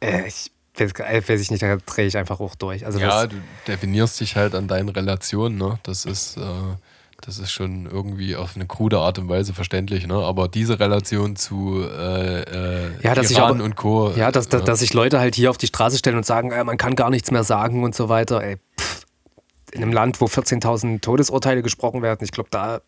Äh, 0.00 0.28
ich 0.28 0.52
weiß, 0.76 0.92
weiß 0.94 1.40
ich 1.40 1.50
nicht, 1.50 1.62
da 1.62 1.76
drehe 1.76 2.06
ich 2.06 2.16
einfach 2.16 2.38
hoch 2.38 2.54
durch. 2.54 2.86
Also 2.86 2.98
ja, 2.98 3.26
du 3.26 3.36
definierst 3.66 4.20
dich 4.20 4.36
halt 4.36 4.54
an 4.54 4.68
deinen 4.68 4.90
Relationen, 4.90 5.56
ne? 5.56 5.78
Das 5.82 6.04
ist. 6.04 6.36
Äh 6.36 6.76
das 7.22 7.38
ist 7.38 7.50
schon 7.50 7.86
irgendwie 7.86 8.36
auf 8.36 8.56
eine 8.56 8.66
krude 8.66 8.98
Art 8.98 9.18
und 9.18 9.28
Weise 9.28 9.52
verständlich, 9.52 10.06
ne? 10.06 10.14
Aber 10.14 10.48
diese 10.48 10.80
Relation 10.80 11.36
zu 11.36 11.82
äh, 11.82 12.40
äh, 12.42 12.90
ja, 13.02 13.14
dass 13.14 13.30
Iran 13.30 13.56
aber, 13.56 13.64
und 13.64 13.76
Co. 13.76 14.12
Ja, 14.16 14.32
dass, 14.32 14.48
dass, 14.48 14.64
dass 14.64 14.80
sich 14.80 14.94
Leute 14.94 15.20
halt 15.20 15.34
hier 15.34 15.50
auf 15.50 15.58
die 15.58 15.66
Straße 15.66 15.98
stellen 15.98 16.16
und 16.16 16.26
sagen, 16.26 16.50
äh, 16.50 16.64
man 16.64 16.76
kann 16.76 16.96
gar 16.96 17.10
nichts 17.10 17.30
mehr 17.30 17.44
sagen 17.44 17.84
und 17.84 17.94
so 17.94 18.08
weiter. 18.08 18.42
Ey, 18.42 18.56
pff, 18.78 19.06
in 19.72 19.82
einem 19.82 19.92
Land, 19.92 20.20
wo 20.20 20.26
14.000 20.26 21.00
Todesurteile 21.00 21.62
gesprochen 21.62 22.02
werden, 22.02 22.24
ich 22.24 22.32
glaube, 22.32 22.48
da 22.50 22.80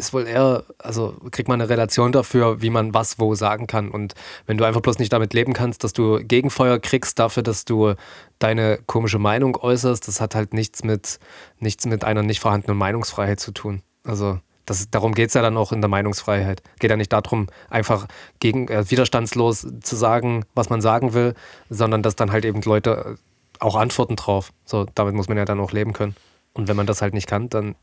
ist 0.00 0.12
wohl 0.12 0.26
eher, 0.26 0.64
also 0.78 1.14
kriegt 1.30 1.48
man 1.48 1.60
eine 1.60 1.70
Relation 1.70 2.10
dafür, 2.10 2.62
wie 2.62 2.70
man 2.70 2.94
was 2.94 3.18
wo 3.18 3.34
sagen 3.34 3.66
kann. 3.66 3.90
Und 3.90 4.14
wenn 4.46 4.56
du 4.56 4.64
einfach 4.64 4.80
bloß 4.80 4.98
nicht 4.98 5.12
damit 5.12 5.34
leben 5.34 5.52
kannst, 5.52 5.84
dass 5.84 5.92
du 5.92 6.18
Gegenfeuer 6.24 6.78
kriegst 6.78 7.18
dafür, 7.18 7.42
dass 7.42 7.64
du 7.64 7.94
deine 8.38 8.78
komische 8.86 9.18
Meinung 9.18 9.56
äußerst, 9.56 10.08
das 10.08 10.20
hat 10.20 10.34
halt 10.34 10.54
nichts 10.54 10.82
mit, 10.82 11.20
nichts 11.58 11.84
mit 11.86 12.02
einer 12.04 12.22
nicht 12.22 12.40
vorhandenen 12.40 12.78
Meinungsfreiheit 12.78 13.38
zu 13.38 13.52
tun. 13.52 13.82
Also 14.02 14.40
das, 14.64 14.90
darum 14.90 15.14
geht 15.14 15.28
es 15.28 15.34
ja 15.34 15.42
dann 15.42 15.56
auch 15.56 15.72
in 15.72 15.82
der 15.82 15.88
Meinungsfreiheit. 15.88 16.62
Geht 16.78 16.90
ja 16.90 16.96
nicht 16.96 17.12
darum, 17.12 17.48
einfach 17.68 18.06
gegen, 18.38 18.68
äh, 18.68 18.90
widerstandslos 18.90 19.66
zu 19.80 19.96
sagen, 19.96 20.44
was 20.54 20.70
man 20.70 20.80
sagen 20.80 21.12
will, 21.12 21.34
sondern 21.68 22.02
dass 22.02 22.16
dann 22.16 22.32
halt 22.32 22.44
eben 22.44 22.62
Leute 22.62 23.16
auch 23.58 23.76
antworten 23.76 24.16
drauf. 24.16 24.52
So, 24.64 24.86
damit 24.94 25.14
muss 25.14 25.28
man 25.28 25.36
ja 25.36 25.44
dann 25.44 25.60
auch 25.60 25.72
leben 25.72 25.92
können. 25.92 26.16
Und 26.54 26.68
wenn 26.68 26.76
man 26.76 26.86
das 26.86 27.02
halt 27.02 27.14
nicht 27.14 27.26
kann, 27.26 27.48
dann 27.50 27.74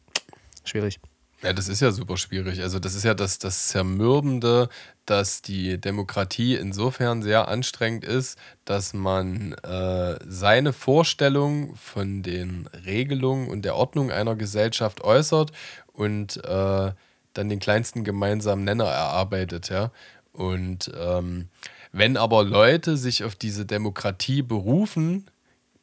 schwierig. 0.64 0.99
Ja, 1.43 1.53
das 1.53 1.68
ist 1.69 1.81
ja 1.81 1.91
super 1.91 2.18
schwierig. 2.18 2.61
Also 2.64 2.80
das 2.80 2.95
ist 2.95 3.03
ja 3.03 3.14
das, 3.14 3.38
das 3.38 3.68
Zermürbende, 3.68 4.69
dass 5.05 5.43
die 5.43 5.80
Demokratie 5.80 6.55
insofern 6.55 7.22
sehr 7.22 7.47
anstrengend 7.47 8.03
ist, 8.03 8.39
dass 8.65 8.93
man 8.93 9.53
äh, 9.53 10.18
seine 10.27 10.73
Vorstellung 10.73 11.76
von 11.76 12.23
den 12.23 12.68
Regelungen 12.85 13.49
und 13.49 13.64
der 13.65 13.76
Ordnung 13.76 14.11
einer 14.11 14.35
Gesellschaft 14.35 15.01
äußert 15.03 15.51
und 15.93 16.38
äh, 16.43 16.91
dann 17.34 17.49
den 17.49 17.59
kleinsten 17.59 18.03
gemeinsamen 18.03 18.64
Nenner 18.64 18.85
erarbeitet, 18.85 19.69
ja. 19.69 19.91
Und 20.34 20.91
ähm, 20.99 21.49
wenn 21.91 22.18
aber 22.18 22.43
Leute 22.43 22.97
sich 22.97 23.23
auf 23.23 23.35
diese 23.35 23.65
Demokratie 23.65 24.41
berufen, 24.41 25.30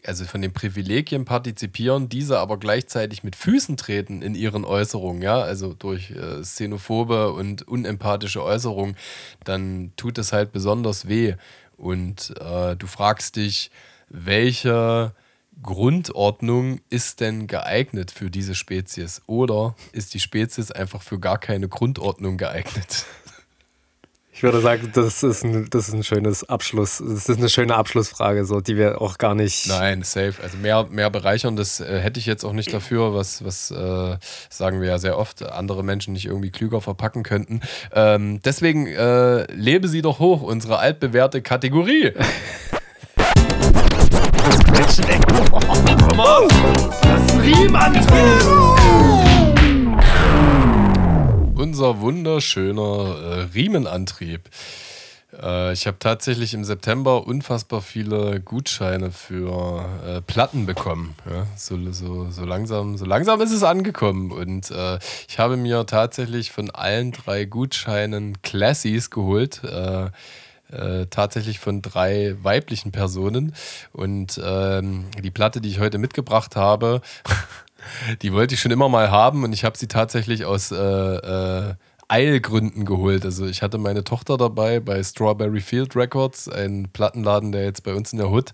also 0.07 0.25
von 0.25 0.43
den 0.43 0.53
Privilegien 0.53 1.25
partizipieren, 1.25 2.09
diese 2.09 2.39
aber 2.39 2.59
gleichzeitig 2.59 3.23
mit 3.23 3.37
Füßen 3.37 3.77
treten 3.77 4.23
in 4.23 4.35
ihren 4.35 4.65
Äußerungen, 4.65 5.23
ja, 5.23 5.41
also 5.41 5.75
durch 5.75 6.11
äh, 6.11 6.43
xenophobe 6.43 7.33
und 7.33 7.67
unempathische 7.67 8.43
Äußerungen, 8.43 8.97
dann 9.45 9.93
tut 9.97 10.19
es 10.19 10.33
halt 10.33 10.53
besonders 10.53 11.09
weh. 11.09 11.35
Und 11.77 12.35
äh, 12.41 12.77
du 12.77 12.87
fragst 12.87 13.37
dich, 13.37 13.71
welche 14.09 15.13
Grundordnung 15.63 16.81
ist 16.91 17.21
denn 17.21 17.47
geeignet 17.47 18.11
für 18.11 18.31
diese 18.31 18.55
Spezies? 18.55 19.23
Oder 19.27 19.75
ist 19.93 20.15
die 20.15 20.21
Spezies 20.21 20.71
einfach 20.71 21.03
für 21.03 21.19
gar 21.19 21.39
keine 21.39 21.69
Grundordnung 21.69 22.37
geeignet? 22.37 23.07
Ich 24.37 24.43
würde 24.43 24.61
sagen, 24.61 24.91
das 24.93 25.23
ist 25.23 25.45
ein, 25.45 25.69
das 25.71 25.87
ist 25.87 25.95
ein 25.95 26.03
schönes 26.03 26.49
Abschluss. 26.49 26.99
Das 26.99 27.29
ist 27.29 27.39
eine 27.39 27.49
schöne 27.49 27.77
Abschlussfrage, 27.77 28.45
so, 28.45 28.61
die 28.61 28.77
wir 28.77 29.01
auch 29.01 29.17
gar 29.17 29.37
nicht. 29.37 29.69
Nein, 29.69 30.03
safe. 30.03 30.35
Also 30.43 30.59
mehr, 30.59 30.89
mehr 30.91 31.09
bereichern, 31.09 31.55
das 31.55 31.79
äh, 31.79 32.01
hätte 32.01 32.19
ich 32.19 32.27
jetzt 32.27 32.45
auch 32.45 32.53
nicht 32.53 32.75
dafür, 32.75 33.15
was, 33.15 33.45
was 33.45 33.71
äh, 33.71 34.17
sagen 34.51 34.81
wir 34.81 34.89
ja 34.89 34.99
sehr 34.99 35.19
oft, 35.19 35.45
andere 35.45 35.85
Menschen 35.85 36.15
nicht 36.15 36.27
irgendwie 36.27 36.51
klüger 36.51 36.81
verpacken 36.81 37.23
könnten. 37.23 37.61
Ähm, 37.93 38.41
deswegen 38.45 38.89
äh, 38.89 39.45
lebe 39.53 39.87
sie 39.87 40.03
doch 40.03 40.19
hoch, 40.19 40.43
unsere 40.43 40.79
altbewährte 40.79 41.41
Kategorie. 41.41 42.13
Das 44.45 44.59
ist 47.23 47.33
ein 47.33 47.41
Riemenantrieb! 47.41 49.14
Unser 51.65 52.03
wunderschöner 52.03 52.83
äh, 52.83 53.41
Riemenantrieb. 53.55 54.51
Äh, 55.43 55.73
ich 55.73 55.87
habe 55.87 55.99
tatsächlich 55.99 56.53
im 56.53 56.63
September 56.63 57.27
unfassbar 57.27 57.81
viele 57.81 58.39
Gutscheine 58.39 59.11
für 59.11 59.83
äh, 60.07 60.21
Platten 60.21 60.67
bekommen. 60.67 61.15
Ja, 61.25 61.47
so, 61.57 61.79
so, 61.91 62.31
so, 62.31 62.45
langsam, 62.45 62.99
so 62.99 63.07
langsam 63.07 63.41
ist 63.41 63.51
es 63.51 63.63
angekommen. 63.63 64.31
Und 64.31 64.71
äh, 64.73 64.99
ich 65.27 65.39
habe 65.39 65.57
mir 65.57 65.87
tatsächlich 65.87 66.53
von 66.53 66.69
allen 66.69 67.13
drei 67.13 67.47
Gutscheinen 67.47 68.43
Classies 68.43 69.09
geholt. 69.09 69.65
Äh, 69.65 70.11
äh, 70.71 71.07
tatsächlich 71.07 71.61
von 71.61 71.83
drei 71.83 72.37
weiblichen 72.43 72.93
Personen. 72.93 73.55
Und 73.93 74.41
ähm, 74.45 75.05
die 75.23 75.31
Platte, 75.31 75.61
die 75.61 75.69
ich 75.71 75.79
heute 75.79 75.99
mitgebracht 75.99 76.57
habe, 76.57 77.01
Die 78.23 78.33
wollte 78.33 78.55
ich 78.55 78.61
schon 78.61 78.71
immer 78.71 78.89
mal 78.89 79.11
haben 79.11 79.45
und 79.45 79.53
ich 79.53 79.65
habe 79.65 79.77
sie 79.77 79.89
tatsächlich 79.89 80.45
aus 80.45 80.73
äh, 80.73 80.77
äh, 80.77 81.75
Eilgründen 82.09 82.85
geholt. 82.85 83.25
Also 83.25 83.47
ich 83.47 83.63
hatte 83.63 83.79
meine 83.79 84.05
Tochter 84.05 84.37
dabei 84.37 84.81
bei 84.81 85.03
Strawberry 85.03 85.61
Field 85.61 85.97
Records, 85.97 86.49
ein 86.49 86.89
Plattenladen, 86.93 87.53
der 87.53 87.65
jetzt 87.65 87.83
bei 87.83 87.95
uns 87.95 88.13
in 88.13 88.19
der 88.19 88.31
Hood 88.31 88.53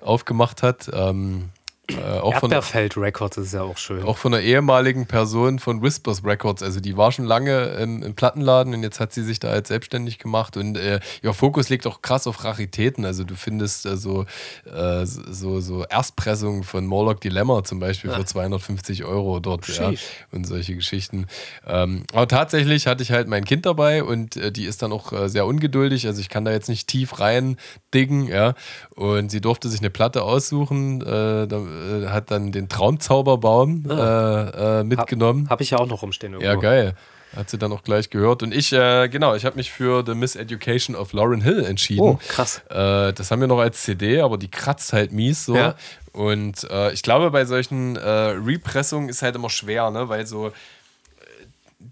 aufgemacht 0.00 0.62
hat. 0.62 0.90
Ähm, 0.92 1.50
äh, 1.88 2.18
auch 2.18 2.34
Erdbeerfeld 2.34 2.94
von, 2.94 3.02
Records 3.04 3.36
ist 3.36 3.54
ja 3.54 3.62
auch 3.62 3.76
schön. 3.76 4.02
Auch 4.02 4.18
von 4.18 4.34
einer 4.34 4.42
ehemaligen 4.42 5.06
Person 5.06 5.58
von 5.58 5.82
Whispers 5.82 6.24
Records. 6.24 6.62
Also 6.62 6.80
die 6.80 6.96
war 6.96 7.12
schon 7.12 7.26
lange 7.26 7.64
im, 7.74 8.02
im 8.02 8.14
Plattenladen 8.14 8.74
und 8.74 8.82
jetzt 8.82 8.98
hat 8.98 9.12
sie 9.12 9.22
sich 9.22 9.38
da 9.38 9.48
als 9.48 9.68
selbstständig 9.68 10.18
gemacht. 10.18 10.56
Und 10.56 10.76
äh, 10.76 11.00
ihr 11.22 11.32
Fokus 11.32 11.68
liegt 11.68 11.86
auch 11.86 12.02
krass 12.02 12.26
auf 12.26 12.42
Raritäten. 12.42 13.04
Also 13.04 13.22
du 13.22 13.36
findest 13.36 13.86
äh, 13.86 13.96
so, 13.96 14.26
äh, 14.64 15.06
so, 15.06 15.60
so 15.60 15.84
Erstpressungen 15.84 16.64
von 16.64 16.86
Morlock 16.86 17.20
Dilemma 17.20 17.62
zum 17.62 17.78
Beispiel 17.78 18.10
ja. 18.10 18.16
für 18.16 18.24
250 18.24 19.04
Euro 19.04 19.38
dort. 19.38 19.66
Ja, 19.68 19.92
und 20.32 20.46
solche 20.46 20.74
Geschichten. 20.74 21.26
Ähm, 21.66 22.04
aber 22.12 22.28
tatsächlich 22.28 22.86
hatte 22.86 23.02
ich 23.02 23.12
halt 23.12 23.28
mein 23.28 23.44
Kind 23.44 23.66
dabei 23.66 24.02
und 24.02 24.36
äh, 24.36 24.50
die 24.50 24.64
ist 24.64 24.82
dann 24.82 24.92
auch 24.92 25.12
äh, 25.12 25.28
sehr 25.28 25.46
ungeduldig. 25.46 26.06
Also 26.06 26.20
ich 26.20 26.28
kann 26.28 26.44
da 26.44 26.50
jetzt 26.50 26.68
nicht 26.68 26.88
tief 26.88 27.20
rein 27.20 27.56
diggen. 27.94 28.26
Ja? 28.28 28.54
Und 28.94 29.30
sie 29.30 29.40
durfte 29.40 29.68
sich 29.68 29.80
eine 29.80 29.90
Platte 29.90 30.22
aussuchen. 30.22 31.00
Da, 31.00 31.46
äh, 31.76 32.08
hat 32.08 32.30
dann 32.30 32.52
den 32.52 32.68
Traumzauberbaum 32.68 33.84
ah. 33.88 34.50
äh, 34.54 34.80
äh, 34.80 34.84
mitgenommen. 34.84 35.44
Habe 35.44 35.50
hab 35.50 35.60
ich 35.60 35.70
ja 35.70 35.78
auch 35.78 35.86
noch 35.86 36.02
rumstehen 36.02 36.32
irgendwo. 36.32 36.50
Ja, 36.50 36.56
geil. 36.56 36.94
Hat 37.34 37.50
sie 37.50 37.58
dann 37.58 37.72
auch 37.72 37.82
gleich 37.82 38.08
gehört. 38.08 38.42
Und 38.42 38.54
ich, 38.54 38.72
äh, 38.72 39.08
genau, 39.08 39.34
ich 39.34 39.44
habe 39.44 39.56
mich 39.56 39.70
für 39.70 40.02
The 40.06 40.14
Miseducation 40.14 40.96
of 40.96 41.12
Lauren 41.12 41.42
Hill 41.42 41.64
entschieden. 41.64 42.00
Oh, 42.00 42.18
krass. 42.28 42.62
Äh, 42.70 43.12
das 43.12 43.30
haben 43.30 43.40
wir 43.40 43.48
noch 43.48 43.58
als 43.58 43.82
CD, 43.82 44.20
aber 44.20 44.38
die 44.38 44.50
kratzt 44.50 44.92
halt 44.92 45.12
mies 45.12 45.44
so. 45.44 45.56
Ja. 45.56 45.74
Und 46.12 46.64
äh, 46.70 46.92
ich 46.92 47.02
glaube, 47.02 47.30
bei 47.30 47.44
solchen 47.44 47.96
Repressungen 47.96 49.10
ist 49.10 49.20
halt 49.20 49.36
immer 49.36 49.50
schwer, 49.50 49.90
ne? 49.90 50.08
weil 50.08 50.26
so 50.26 50.52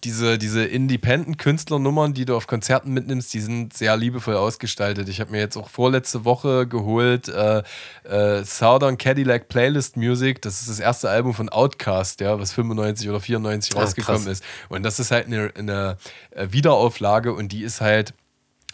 diese, 0.04 0.38
diese 0.38 0.64
Independent-Künstlernummern, 0.64 2.12
die 2.12 2.26
du 2.26 2.36
auf 2.36 2.46
Konzerten 2.46 2.92
mitnimmst, 2.92 3.32
die 3.32 3.40
sind 3.40 3.72
sehr 3.72 3.96
liebevoll 3.96 4.36
ausgestaltet. 4.36 5.08
Ich 5.08 5.20
habe 5.20 5.30
mir 5.30 5.40
jetzt 5.40 5.56
auch 5.56 5.70
vorletzte 5.70 6.24
Woche 6.24 6.66
geholt 6.66 7.28
äh, 7.28 7.62
äh, 8.04 8.44
Southern 8.44 8.98
Cadillac 8.98 9.48
Playlist 9.48 9.96
Music. 9.96 10.42
Das 10.42 10.60
ist 10.60 10.68
das 10.68 10.78
erste 10.78 11.08
Album 11.08 11.32
von 11.32 11.48
Outkast, 11.48 12.20
ja, 12.20 12.38
was 12.38 12.52
95 12.52 13.08
oder 13.08 13.20
94 13.20 13.74
ah, 13.74 13.80
rausgekommen 13.80 14.24
krass. 14.24 14.40
ist. 14.40 14.44
Und 14.68 14.82
das 14.82 15.00
ist 15.00 15.10
halt 15.10 15.26
eine, 15.26 15.50
eine 15.56 15.96
äh, 16.30 16.48
Wiederauflage 16.50 17.32
und 17.32 17.52
die 17.52 17.62
ist 17.62 17.80
halt 17.80 18.14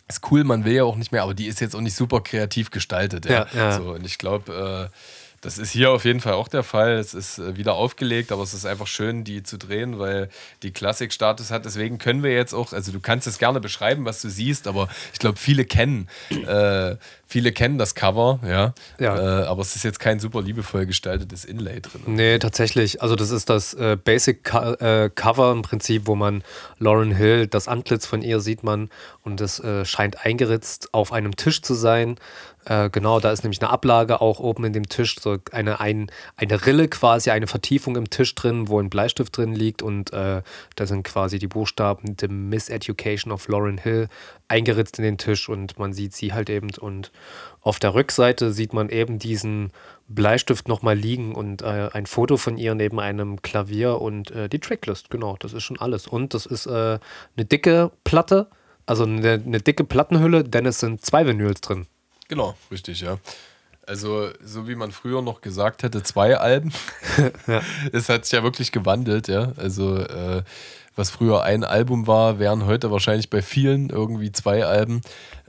ist 0.09 0.29
cool, 0.33 0.43
man 0.43 0.65
will 0.65 0.73
ja 0.73 0.83
auch 0.83 0.97
nicht 0.97 1.13
mehr, 1.13 1.23
aber 1.23 1.35
die 1.35 1.47
ist 1.47 1.61
jetzt 1.61 1.77
auch 1.77 1.81
nicht 1.81 1.95
super 1.95 2.21
kreativ 2.21 2.73
gestaltet. 2.73 3.27
Ja, 3.27 3.47
ja, 3.55 3.71
ja. 3.71 3.73
So, 3.77 3.93
und 3.93 4.05
ich 4.05 4.19
glaube, 4.19 4.91
äh, 4.91 4.97
das 5.41 5.57
ist 5.57 5.71
hier 5.71 5.91
auf 5.91 6.05
jeden 6.05 6.21
Fall 6.21 6.35
auch 6.35 6.49
der 6.49 6.63
Fall. 6.63 6.93
Es 6.93 7.15
ist 7.15 7.39
äh, 7.39 7.57
wieder 7.57 7.75
aufgelegt, 7.75 8.31
aber 8.31 8.43
es 8.43 8.53
ist 8.53 8.67
einfach 8.67 8.87
schön, 8.87 9.25
die 9.25 9.43
zu 9.43 9.57
drehen, 9.57 9.99
weil 9.99 10.29
die 10.63 10.71
Klassik-Status 10.71 11.51
hat. 11.51 11.65
Deswegen 11.65 11.99
können 11.99 12.23
wir 12.23 12.33
jetzt 12.33 12.53
auch, 12.53 12.73
also 12.73 12.93
du 12.93 13.01
kannst 13.01 13.27
es 13.27 13.39
gerne 13.39 13.61
beschreiben, 13.61 14.05
was 14.05 14.21
du 14.21 14.29
siehst, 14.29 14.67
aber 14.67 14.89
ich 15.13 15.19
glaube, 15.19 15.39
viele 15.39 15.65
kennen, 15.65 16.09
äh, 16.31 16.97
viele 17.27 17.53
kennen 17.53 17.79
das 17.79 17.95
Cover, 17.95 18.41
ja. 18.47 18.75
ja. 18.99 19.17
Äh, 19.17 19.47
aber 19.47 19.63
es 19.63 19.77
ist 19.77 19.85
jetzt 19.85 19.99
kein 19.99 20.21
super 20.21 20.43
liebevoll 20.43 20.85
gestaltetes 20.85 21.47
Inlay 21.47 21.81
drin. 21.81 22.03
Nee, 22.07 22.39
tatsächlich. 22.39 23.01
Also 23.01 23.17
das 23.17 23.31
ist 23.31 23.49
das 23.49 23.73
äh, 23.75 23.97
Basic 24.03 24.45
Co 24.45 24.73
äh, 24.75 25.11
Cover 25.15 25.53
im 25.53 25.63
Prinzip, 25.63 26.07
wo 26.07 26.17
man 26.17 26.45
Lauren 26.79 27.13
Hill, 27.13 27.47
das 27.47 27.67
Antlitz 27.67 28.05
von 28.05 28.21
ihr 28.21 28.41
sieht 28.41 28.63
man 28.63 28.91
und 29.23 29.41
es 29.41 29.59
äh, 29.61 29.87
scheint 29.87 30.25
eingeritzt 30.27 30.93
auf 30.93 31.13
einem 31.13 31.37
Tisch 31.37 31.63
zu 31.63 31.75
sein. 31.75 32.17
Äh, 32.67 32.91
genau, 32.91 33.21
da 33.21 33.33
ist 33.33 33.43
nämlich 33.43 33.61
eine 33.63 33.71
Ablage 33.71 34.21
auch 34.21 34.39
oben 34.39 34.65
in 34.65 34.73
dem 34.73 34.89
Tisch, 34.89 35.17
so 35.19 35.39
eine, 35.53 35.81
ein, 35.81 36.11
eine 36.37 36.67
Rille 36.67 36.89
quasi, 36.89 37.31
eine 37.31 37.47
Vertiefung 37.47 37.97
im 37.97 38.11
Tisch 38.11 38.35
drin, 38.35 38.69
wo 38.69 38.79
ein 38.79 38.91
Bleistift 38.91 39.37
drin 39.37 39.55
liegt 39.55 39.83
und 39.83 40.13
äh, 40.13 40.43
da 40.77 40.87
sind 40.87 41.05
quasi 41.05 41.39
die 41.39 41.47
Buchstaben 41.47 42.17
The 42.21 42.29
Miseducation 42.29 43.33
of 43.33 43.49
Lauren 43.49 43.79
Hill 43.79 44.09
eingeritzt 44.49 44.99
in 44.99 45.05
den 45.05 45.17
Tisch 45.17 45.49
und 45.49 45.79
man 45.79 45.95
sieht 45.95 46.13
sie 46.13 46.35
halt 46.35 46.51
eben 46.51 46.69
und 46.79 47.13
auf 47.63 47.79
der 47.79 47.95
Rückseite 47.95 48.53
sieht 48.53 48.73
man 48.73 48.89
eben 48.91 49.19
diesen 49.19 49.73
Bleistift 50.09 50.69
nochmal 50.69 50.97
liegen 50.97 51.35
und 51.35 51.63
äh, 51.63 51.89
ein 51.93 52.07
Foto 52.07 52.37
von 52.37 52.59
ihr 52.59 52.75
neben 52.75 53.01
einem 53.01 53.41
Klavier 53.43 54.01
und 54.01 54.31
äh, 54.33 54.49
die 54.49 54.59
Tracklist, 54.59 55.09
genau, 55.09 55.37
das 55.39 55.53
ist 55.53 55.63
schon 55.63 55.79
alles. 55.79 56.07
Und 56.07 56.35
das 56.35 56.47
ist 56.47 56.67
äh, 56.67 56.99
eine 57.37 57.45
dicke 57.45 57.91
Platte, 58.05 58.49
also 58.87 59.05
eine, 59.05 59.35
eine 59.35 59.61
dicke 59.61 59.85
Plattenhülle, 59.85 60.43
denn 60.43 60.67
es 60.67 60.81
sind 60.81 61.05
zwei 61.05 61.27
Vinyls 61.27 61.61
drin. 61.61 61.87
Genau, 62.31 62.55
richtig, 62.71 63.01
ja. 63.01 63.19
Also, 63.89 64.29
so 64.41 64.69
wie 64.69 64.77
man 64.77 64.93
früher 64.93 65.21
noch 65.21 65.41
gesagt 65.41 65.83
hätte, 65.83 66.05
zwei 66.05 66.37
Alben. 66.37 66.73
ja. 67.49 67.61
Es 67.93 68.09
hat 68.09 68.25
sich 68.25 68.33
ja 68.33 68.45
wirklich 68.45 68.71
gewandelt, 68.71 69.27
ja. 69.27 69.53
Also, 69.57 69.97
äh, 69.97 70.45
was 70.95 71.11
früher 71.11 71.43
ein 71.43 71.65
Album 71.65 72.07
war, 72.07 72.39
wären 72.39 72.67
heute 72.67 72.93
wahrscheinlich 72.93 73.31
bei 73.31 73.43
vielen 73.43 73.91
irgendwie 73.91 74.31
zwei 74.31 74.65
Alben. 74.65 75.01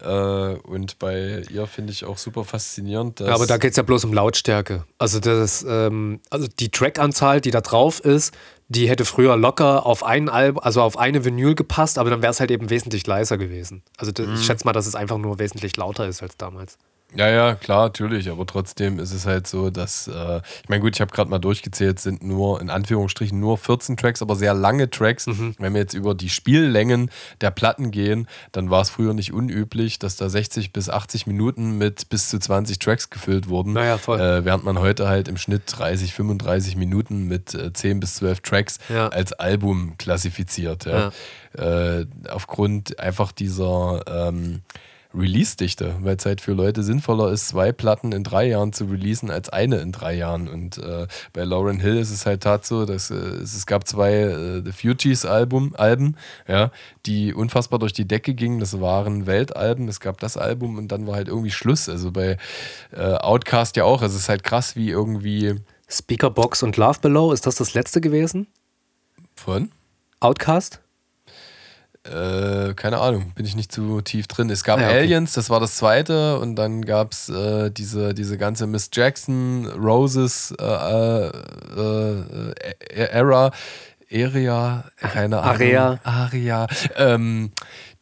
Äh, 0.02 0.08
und 0.08 0.98
bei 0.98 1.44
ihr 1.52 1.68
finde 1.68 1.94
ich 1.94 2.04
auch 2.04 2.18
super 2.18 2.46
faszinierend. 2.46 3.20
ja, 3.20 3.28
aber 3.28 3.46
da 3.46 3.58
geht 3.58 3.72
es 3.72 3.78
ja 3.78 3.84
bloß 3.84 4.06
um 4.06 4.14
Lautstärke. 4.14 4.86
Also, 4.98 5.20
das, 5.20 5.64
ähm, 5.70 6.20
also 6.32 6.48
die 6.48 6.72
Trackanzahl, 6.72 7.42
die 7.42 7.52
da 7.52 7.62
drauf 7.62 8.00
ist, 8.00 8.34
die 8.72 8.88
hätte 8.88 9.04
früher 9.04 9.36
locker 9.36 9.86
auf 9.86 10.04
ein 10.04 10.30
Album, 10.30 10.64
also 10.64 10.82
auf 10.82 10.98
eine 10.98 11.26
Vinyl 11.26 11.56
gepasst, 11.56 11.98
aber 11.98 12.10
dann 12.10 12.22
wäre 12.22 12.32
es 12.32 12.40
halt 12.40 12.52
eben 12.52 12.70
wesentlich 12.70 13.06
leiser 13.06 13.38
gewesen. 13.38 13.84
Also 13.98 14.12
mhm. 14.18 14.36
ich 14.36 14.46
schätze 14.46 14.66
mal, 14.66 14.72
dass 14.72 14.88
es 14.88 14.96
einfach 14.96 15.18
nur 15.18 15.40
wesentlich 15.40 15.76
lauter 15.76 16.08
ist 16.08 16.24
als 16.24 16.38
damals. 16.38 16.78
Ja, 17.16 17.30
ja, 17.30 17.56
klar, 17.56 17.86
natürlich. 17.86 18.30
Aber 18.30 18.46
trotzdem 18.46 19.00
ist 19.00 19.12
es 19.12 19.26
halt 19.26 19.46
so, 19.46 19.70
dass, 19.70 20.08
äh, 20.08 20.42
ich 20.64 20.70
meine, 20.70 20.82
gut, 20.82 20.96
ich 20.96 21.02
habe 21.02 21.12
gerade 21.12 21.30
mal 21.30 21.40
durchgezählt, 21.40 22.00
sind 22.00 22.24
nur, 22.24 22.62
in 22.62 22.70
Anführungsstrichen, 22.70 23.40
nur 23.40 23.58
14 23.58 23.98
Tracks, 23.98 24.22
aber 24.22 24.36
sehr 24.36 24.54
lange 24.54 24.90
Tracks. 24.90 25.28
Mhm. 25.28 25.56
Wenn 25.60 25.74
wir 25.74 25.82
jetzt 25.82 25.94
über 25.94 26.16
die 26.16 26.30
Spiellängen 26.30 27.12
der 27.42 27.52
Platten 27.52 27.92
gehen, 27.92 28.28
dann 28.54 28.70
war 28.70 28.82
es 28.82 28.90
früher 28.90 29.14
nicht 29.14 29.34
unüblich, 29.34 30.00
dass 30.00 30.16
da 30.16 30.30
60 30.30 30.72
bis 30.72 30.90
80 30.90 31.28
Minuten 31.28 31.78
mit 31.78 32.10
bis 32.10 32.30
zu 32.30 32.40
20 32.40 32.80
Tracks 32.80 33.10
gefüllt 33.10 33.50
wurden. 33.50 33.74
Naja, 33.74 33.98
voll. 33.98 34.20
Äh, 34.20 34.46
während 34.46 34.64
man 34.64 34.80
heute 34.80 35.08
halt 35.08 35.28
im 35.28 35.38
Schnitt 35.38 35.64
30, 35.68 36.14
35 36.14 36.78
Minuten 36.78 37.28
mit 37.28 37.54
äh, 37.54 37.74
10 37.74 38.00
bis 38.00 38.16
12 38.16 38.40
Tracks 38.40 38.80
ja. 38.90 39.10
als 39.10 39.34
Album 39.34 39.96
klassifiziert. 39.98 40.86
Ja. 40.86 41.12
ja. 41.58 42.00
Äh, 42.00 42.06
aufgrund 42.30 43.00
einfach 43.00 43.34
dieser. 43.34 44.02
Ähm, 44.08 44.62
Release-Dichte, 45.14 45.96
weil 46.02 46.16
es 46.16 46.26
halt 46.26 46.42
für 46.42 46.54
Leute 46.54 46.84
sinnvoller 46.84 47.32
ist, 47.32 47.50
zwei 47.50 47.72
Platten 47.72 48.12
in 48.12 48.24
drei 48.24 48.48
Jahren 48.48 48.74
zu 48.74 48.86
releasen 48.86 49.30
als 49.30 49.50
eine 49.50 49.78
in 49.78 49.92
drei 49.92 50.14
Jahren. 50.14 50.48
Und 50.48 50.78
äh, 50.78 51.08
bei 51.34 51.44
Lauren 51.44 51.80
Hill 51.80 51.98
ist 51.98 52.12
es 52.12 52.26
halt 52.26 52.44
tat 52.44 52.66
so, 52.66 52.86
dass 52.86 53.12
äh, 53.12 53.16
es, 53.16 53.66
gab 53.66 53.88
zwei 53.88 54.14
äh, 54.14 54.62
The 54.64 54.72
Fugees 54.72 55.26
Album, 55.26 55.76
Alben, 55.78 56.16
ja, 56.48 56.72
die 57.06 57.34
unfassbar 57.34 57.80
durch 57.80 57.94
die 57.94 58.08
Decke 58.08 58.34
gingen. 58.34 58.60
Das 58.60 58.80
waren 58.80 59.26
Weltalben, 59.26 59.88
es 59.88 60.00
gab 60.00 60.20
das 60.20 60.38
Album 60.38 60.78
und 60.78 60.90
dann 60.92 61.08
war 61.08 61.16
halt 61.16 61.28
irgendwie 61.28 61.52
Schluss. 61.52 61.90
Also 61.90 62.12
bei 62.12 62.38
äh, 62.92 63.16
Outcast 63.16 63.76
ja 63.76 63.84
auch. 63.84 64.02
Also 64.02 64.16
es 64.16 64.24
ist 64.24 64.30
halt 64.30 64.44
krass, 64.44 64.76
wie 64.76 64.90
irgendwie. 64.90 65.56
Speakerbox 65.90 66.64
und 66.64 66.78
Love 66.78 67.00
Below, 67.02 67.34
ist 67.34 67.46
das 67.46 67.56
das 67.56 67.74
letzte 67.74 68.00
gewesen? 68.00 68.48
Von? 69.36 69.72
Outcast? 70.22 70.80
Äh, 72.04 72.74
keine 72.74 73.00
Ahnung, 73.00 73.32
bin 73.36 73.46
ich 73.46 73.56
nicht 73.56 73.72
zu 73.72 74.02
tief 74.02 74.26
drin. 74.28 74.50
Es 74.50 74.64
gab 74.64 74.80
ja, 74.80 74.88
okay. 74.88 75.00
Aliens, 75.00 75.34
das 75.34 75.52
war 75.52 75.60
das 75.60 75.76
zweite, 75.76 76.40
und 76.40 76.56
dann 76.56 76.84
gab 76.84 77.12
es 77.12 77.30
äh, 77.30 77.70
diese, 77.70 78.16
diese 78.16 78.40
ganze 78.40 78.66
Miss 78.66 78.90
Jackson, 78.92 79.68
Roses 79.68 80.52
äh, 80.60 80.66
äh, 80.66 81.30
äh 82.90 83.08
Era, 83.12 83.52
Area, 84.12 84.84
keine 84.98 85.42
Ahnung. 85.42 85.54
Area. 85.54 86.00
Aria. 86.04 86.68
Ähm, 86.98 87.52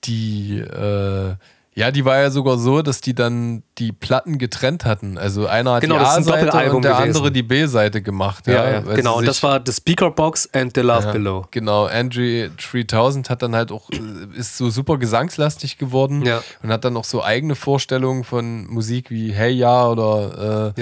die, 0.06 0.60
äh, 0.60 1.36
ja, 1.80 1.92
die 1.92 2.04
war 2.04 2.20
ja 2.20 2.30
sogar 2.30 2.58
so, 2.58 2.82
dass 2.82 3.00
die 3.00 3.16
dann 3.16 3.64
die 3.78 3.94
Platten 3.94 4.38
getrennt 4.38 4.84
hatten. 4.84 5.18
Also 5.18 5.48
einer 5.48 5.76
hat 5.76 5.82
Genau, 5.82 5.98
die 5.98 6.02
A-Seite 6.02 6.76
und 6.76 6.84
der 6.84 6.92
gewesen. 6.92 7.08
andere 7.08 7.32
die 7.32 7.42
B-Seite 7.42 8.02
gemacht. 8.02 8.48
Ja, 8.48 8.54
Ja, 8.54 8.70
ja, 8.72 8.80
genau. 8.82 9.18
Und 9.18 9.26
das 9.26 9.42
war 9.44 9.62
The 9.66 9.72
Speaker 9.72 10.12
Box 10.12 10.50
and 10.52 10.74
The 10.76 10.82
Love 10.82 11.06
ja, 11.06 11.12
Below. 11.14 11.46
Genau, 11.52 11.86
Andre 11.86 12.50
3000 12.50 13.30
hat 13.30 13.44
dann 13.44 13.56
halt 13.56 13.72
auch, 13.72 13.90
äh, 13.92 14.38
ist 14.38 14.58
so 14.58 14.70
super 14.70 14.98
gesangslastig 14.98 15.78
geworden 15.78 16.28
und 16.62 16.70
hat 16.70 16.84
dann 16.84 16.98
auch 16.98 17.06
so 17.06 17.24
eigene 17.24 17.56
Vorstellungen 17.56 18.26
von 18.26 18.68
Musik 18.68 19.10
wie 19.10 19.32
Hey 19.32 19.54
Ja 19.54 19.88
oder 19.88 20.74
äh, 20.76 20.82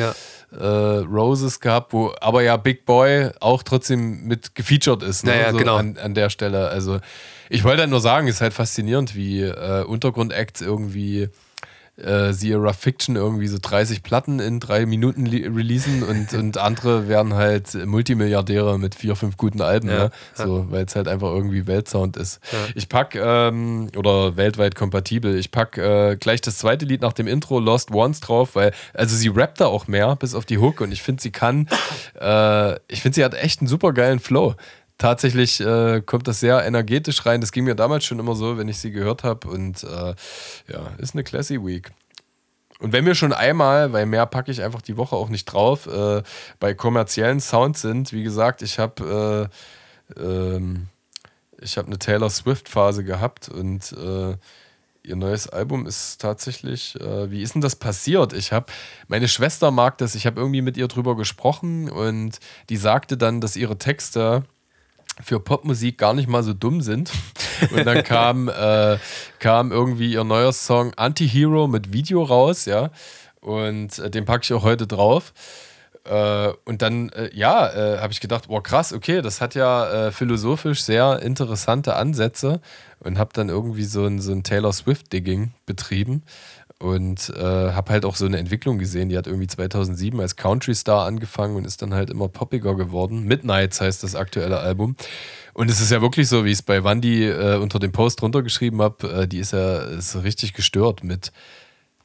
äh, 0.60 0.66
Roses 0.66 1.60
gehabt, 1.60 1.94
wo 1.94 2.12
aber 2.22 2.42
ja 2.42 2.58
Big 2.58 2.88
Boy 2.88 3.30
auch 3.40 3.62
trotzdem 3.62 4.24
mit 4.24 4.56
gefeatured 4.56 5.04
ist. 5.04 5.26
Ne? 5.26 5.36
Ja, 5.36 5.42
ja, 5.42 5.52
so 5.52 5.58
genau. 5.58 5.76
an, 5.76 5.96
an 6.02 6.16
der 6.16 6.32
Stelle. 6.32 6.70
Also 6.70 7.00
ich 7.50 7.64
wollte 7.64 7.82
halt 7.82 7.90
nur 7.90 8.02
sagen, 8.02 8.28
ist 8.28 8.42
halt 8.42 8.54
faszinierend, 8.54 9.16
wie 9.16 9.42
äh, 9.42 9.84
Untergrund-Acts 9.84 10.62
irgendwie 10.62 11.30
äh, 11.98 12.32
siehe 12.32 12.58
Rough 12.58 12.76
Fiction 12.78 13.16
irgendwie 13.16 13.48
so 13.48 13.58
30 13.60 14.04
Platten 14.04 14.40
in 14.40 14.60
drei 14.60 14.86
Minuten 14.86 15.26
releasen 15.26 16.04
und, 16.04 16.32
und 16.34 16.58
andere 16.60 17.08
werden 17.08 17.34
halt 17.34 17.74
Multimilliardäre 17.74 18.78
mit 18.78 18.94
vier, 18.94 19.16
fünf 19.16 19.36
guten 19.36 19.62
Alben, 19.62 19.90
Ja, 19.90 19.98
ne? 19.98 20.12
so, 20.36 20.68
weil 20.70 20.86
es 20.86 20.96
halt 20.96 21.08
einfach 21.08 21.30
irgendwie 21.30 21.66
Weltsound 21.66 22.16
ist. 22.16 22.40
Ich 22.76 22.88
pack, 22.88 23.16
ähm, 23.16 23.90
oder 23.96 24.38
weltweit 24.38 24.76
kompatibel, 24.76 25.36
ich 25.38 25.50
pack 25.50 25.80
äh, 25.80 26.18
gleich 26.18 26.42
das 26.42 26.60
zweite 26.60 26.86
Lied 26.86 27.02
nach 27.02 27.14
dem 27.14 27.26
Intro, 27.26 27.60
Lost 27.60 27.90
Ones, 27.90 28.20
drauf, 28.20 28.54
weil, 28.54 28.74
also 28.94 29.16
sie 29.16 29.30
rappt 29.30 29.60
da 29.60 29.66
auch 29.66 29.88
mehr, 29.88 30.16
bis 30.18 30.36
auf 30.36 30.46
die 30.46 30.60
Hook 30.60 30.82
und 30.82 30.92
ich 30.92 31.02
finde, 31.02 31.24
sie 31.24 31.32
kann, 31.32 31.68
äh, 32.22 32.76
ich 32.88 33.02
finde, 33.02 33.16
sie 33.16 33.26
hat 33.26 33.34
echt 33.34 33.62
einen 33.62 33.68
super 33.68 33.92
geilen 33.92 34.20
Flow. 34.20 34.54
Tatsächlich 34.98 35.60
äh, 35.60 36.02
kommt 36.02 36.28
das 36.28 36.40
sehr 36.40 36.66
energetisch 36.66 37.26
rein. 37.26 37.42
Das 37.42 37.52
ging 37.52 37.66
mir 37.66 37.76
damals 37.76 38.06
schon 38.06 38.20
immer 38.20 38.36
so, 38.36 38.58
wenn 38.58 38.68
ich 38.68 38.80
sie 38.80 38.92
gehört 38.92 39.24
habe. 39.24 39.48
Und 39.48 39.84
äh, 39.84 40.16
ja, 40.72 40.92
ist 40.98 41.14
eine 41.14 41.24
Classy 41.24 41.64
Week. 41.64 41.92
Und 42.80 42.94
wenn 42.94 43.06
wir 43.06 43.16
schon 43.16 43.34
einmal, 43.34 43.92
weil 43.94 44.06
mehr 44.06 44.26
packe 44.26 44.52
ich 44.52 44.62
einfach 44.62 44.82
die 44.82 44.98
Woche 44.98 45.16
auch 45.16 45.30
nicht 45.30 45.46
drauf, 45.46 45.88
äh, 45.88 46.22
bei 46.60 46.74
kommerziellen 46.74 47.40
Sounds 47.40 47.82
sind, 47.82 48.14
wie 48.14 48.24
gesagt, 48.24 48.62
ich 48.62 48.78
habe 48.80 49.50
äh, 50.16 50.20
ähm, 50.20 50.88
ich 51.60 51.78
eine 51.78 51.98
Taylor 51.98 52.30
Swift 52.30 52.70
Phase 52.70 53.04
gehabt 53.04 53.50
und 53.50 53.92
äh, 53.94 54.38
ihr 55.04 55.16
neues 55.16 55.48
Album 55.48 55.88
ist 55.88 56.22
tatsächlich, 56.22 57.00
äh, 57.00 57.32
wie 57.32 57.42
ist 57.42 57.56
denn 57.56 57.62
das 57.62 57.76
passiert? 57.76 58.34
Ich 58.34 58.52
habe, 58.52 58.68
meine 59.08 59.28
Schwester 59.28 59.72
mag 59.72 59.98
das, 59.98 60.16
ich 60.16 60.26
habe 60.28 60.40
irgendwie 60.40 60.62
mit 60.62 60.78
ihr 60.78 60.88
drüber 60.88 61.16
gesprochen 61.16 61.90
und 61.90 62.40
die 62.70 62.78
sagte 62.78 63.18
dann, 63.18 63.42
dass 63.42 63.56
ihre 63.56 63.78
Texte 63.78 64.44
für 65.22 65.40
Popmusik 65.40 65.98
gar 65.98 66.14
nicht 66.14 66.28
mal 66.28 66.44
so 66.44 66.54
dumm 66.54 66.82
sind. 66.82 67.12
Und 67.72 67.86
dann 67.86 68.04
kam, 68.04 68.48
äh, 68.50 68.98
kam 69.40 69.72
irgendwie 69.72 70.14
ihr 70.14 70.24
neuer 70.24 70.54
Song 70.54 70.94
Anti-Hero 70.96 71.68
mit 71.68 71.94
Video 71.94 72.24
raus, 72.24 72.66
ja. 72.66 72.92
Und 73.40 74.00
äh, 74.00 74.10
den 74.10 74.26
packe 74.26 74.44
ich 74.44 74.54
auch 74.54 74.64
heute 74.64 74.88
drauf. 74.88 75.34
Äh, 76.04 76.54
und 76.66 76.82
dann, 76.82 77.10
äh, 77.10 77.30
ja, 77.34 77.68
äh, 77.68 78.00
habe 78.00 78.14
ich 78.14 78.22
gedacht, 78.22 78.48
boah, 78.48 78.64
krass, 78.64 78.94
okay, 78.94 79.22
das 79.22 79.42
hat 79.42 79.56
ja 79.56 80.08
äh, 80.08 80.12
philosophisch 80.12 80.84
sehr 80.84 81.22
interessante 81.22 81.96
Ansätze 81.96 82.62
und 83.00 83.18
habe 83.18 83.32
dann 83.34 83.50
irgendwie 83.50 83.84
so 83.84 84.06
ein, 84.06 84.22
so 84.22 84.32
ein 84.32 84.44
Taylor 84.44 84.72
Swift-Digging 84.72 85.52
betrieben 85.66 86.24
und 86.80 87.30
äh, 87.36 87.42
habe 87.42 87.92
halt 87.92 88.06
auch 88.06 88.16
so 88.16 88.26
eine 88.26 88.38
Entwicklung 88.38 88.78
gesehen. 88.78 89.10
Die 89.10 89.18
hat 89.18 89.28
irgendwie 89.28 89.48
2007 89.48 90.20
als 90.20 90.36
Country-Star 90.36 91.06
angefangen 91.06 91.56
und 91.56 91.66
ist 91.66 91.82
dann 91.82 91.94
halt 91.94 92.10
immer 92.10 92.28
poppiger 92.28 92.76
geworden. 92.76 93.24
Midnights 93.24 93.82
heißt 93.82 94.04
das 94.04 94.16
aktuelle 94.16 94.60
Album. 94.60 94.96
Und 95.54 95.72
es 95.72 95.82
ist 95.82 95.92
ja 95.92 96.02
wirklich 96.02 96.30
so, 96.30 96.46
wie 96.46 96.50
ich 96.50 96.60
es 96.60 96.62
bei 96.62 96.84
Wandy 96.84 97.26
äh, 97.26 97.58
unter 97.58 97.80
dem 97.80 97.92
Post 97.92 98.22
drunter 98.22 98.44
geschrieben 98.44 98.82
habe, 98.82 99.10
äh, 99.10 99.28
die 99.28 99.40
ist 99.40 99.54
ja 99.54 99.78
ist 99.78 100.16
richtig 100.24 100.54
gestört 100.54 101.04
mit 101.04 101.32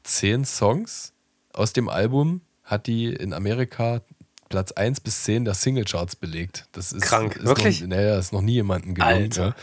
zehn 0.03 0.43
Songs 0.43 1.13
aus 1.53 1.73
dem 1.73 1.87
Album 1.87 2.41
hat 2.63 2.87
die 2.87 3.13
in 3.13 3.33
Amerika 3.33 4.01
Platz 4.49 4.71
1 4.71 4.99
bis 4.99 5.23
10 5.23 5.45
der 5.45 5.53
Singlecharts 5.53 6.15
belegt. 6.15 6.67
Das 6.73 6.91
ist 6.91 7.01
Krank. 7.01 7.35
Ist 7.37 7.45
Wirklich? 7.45 7.81
Noch, 7.81 7.87
naja, 7.89 8.19
ist 8.19 8.33
noch 8.33 8.41
nie 8.41 8.53
jemandem 8.53 8.93
gelungen. 8.93 9.31
Ja. 9.31 9.55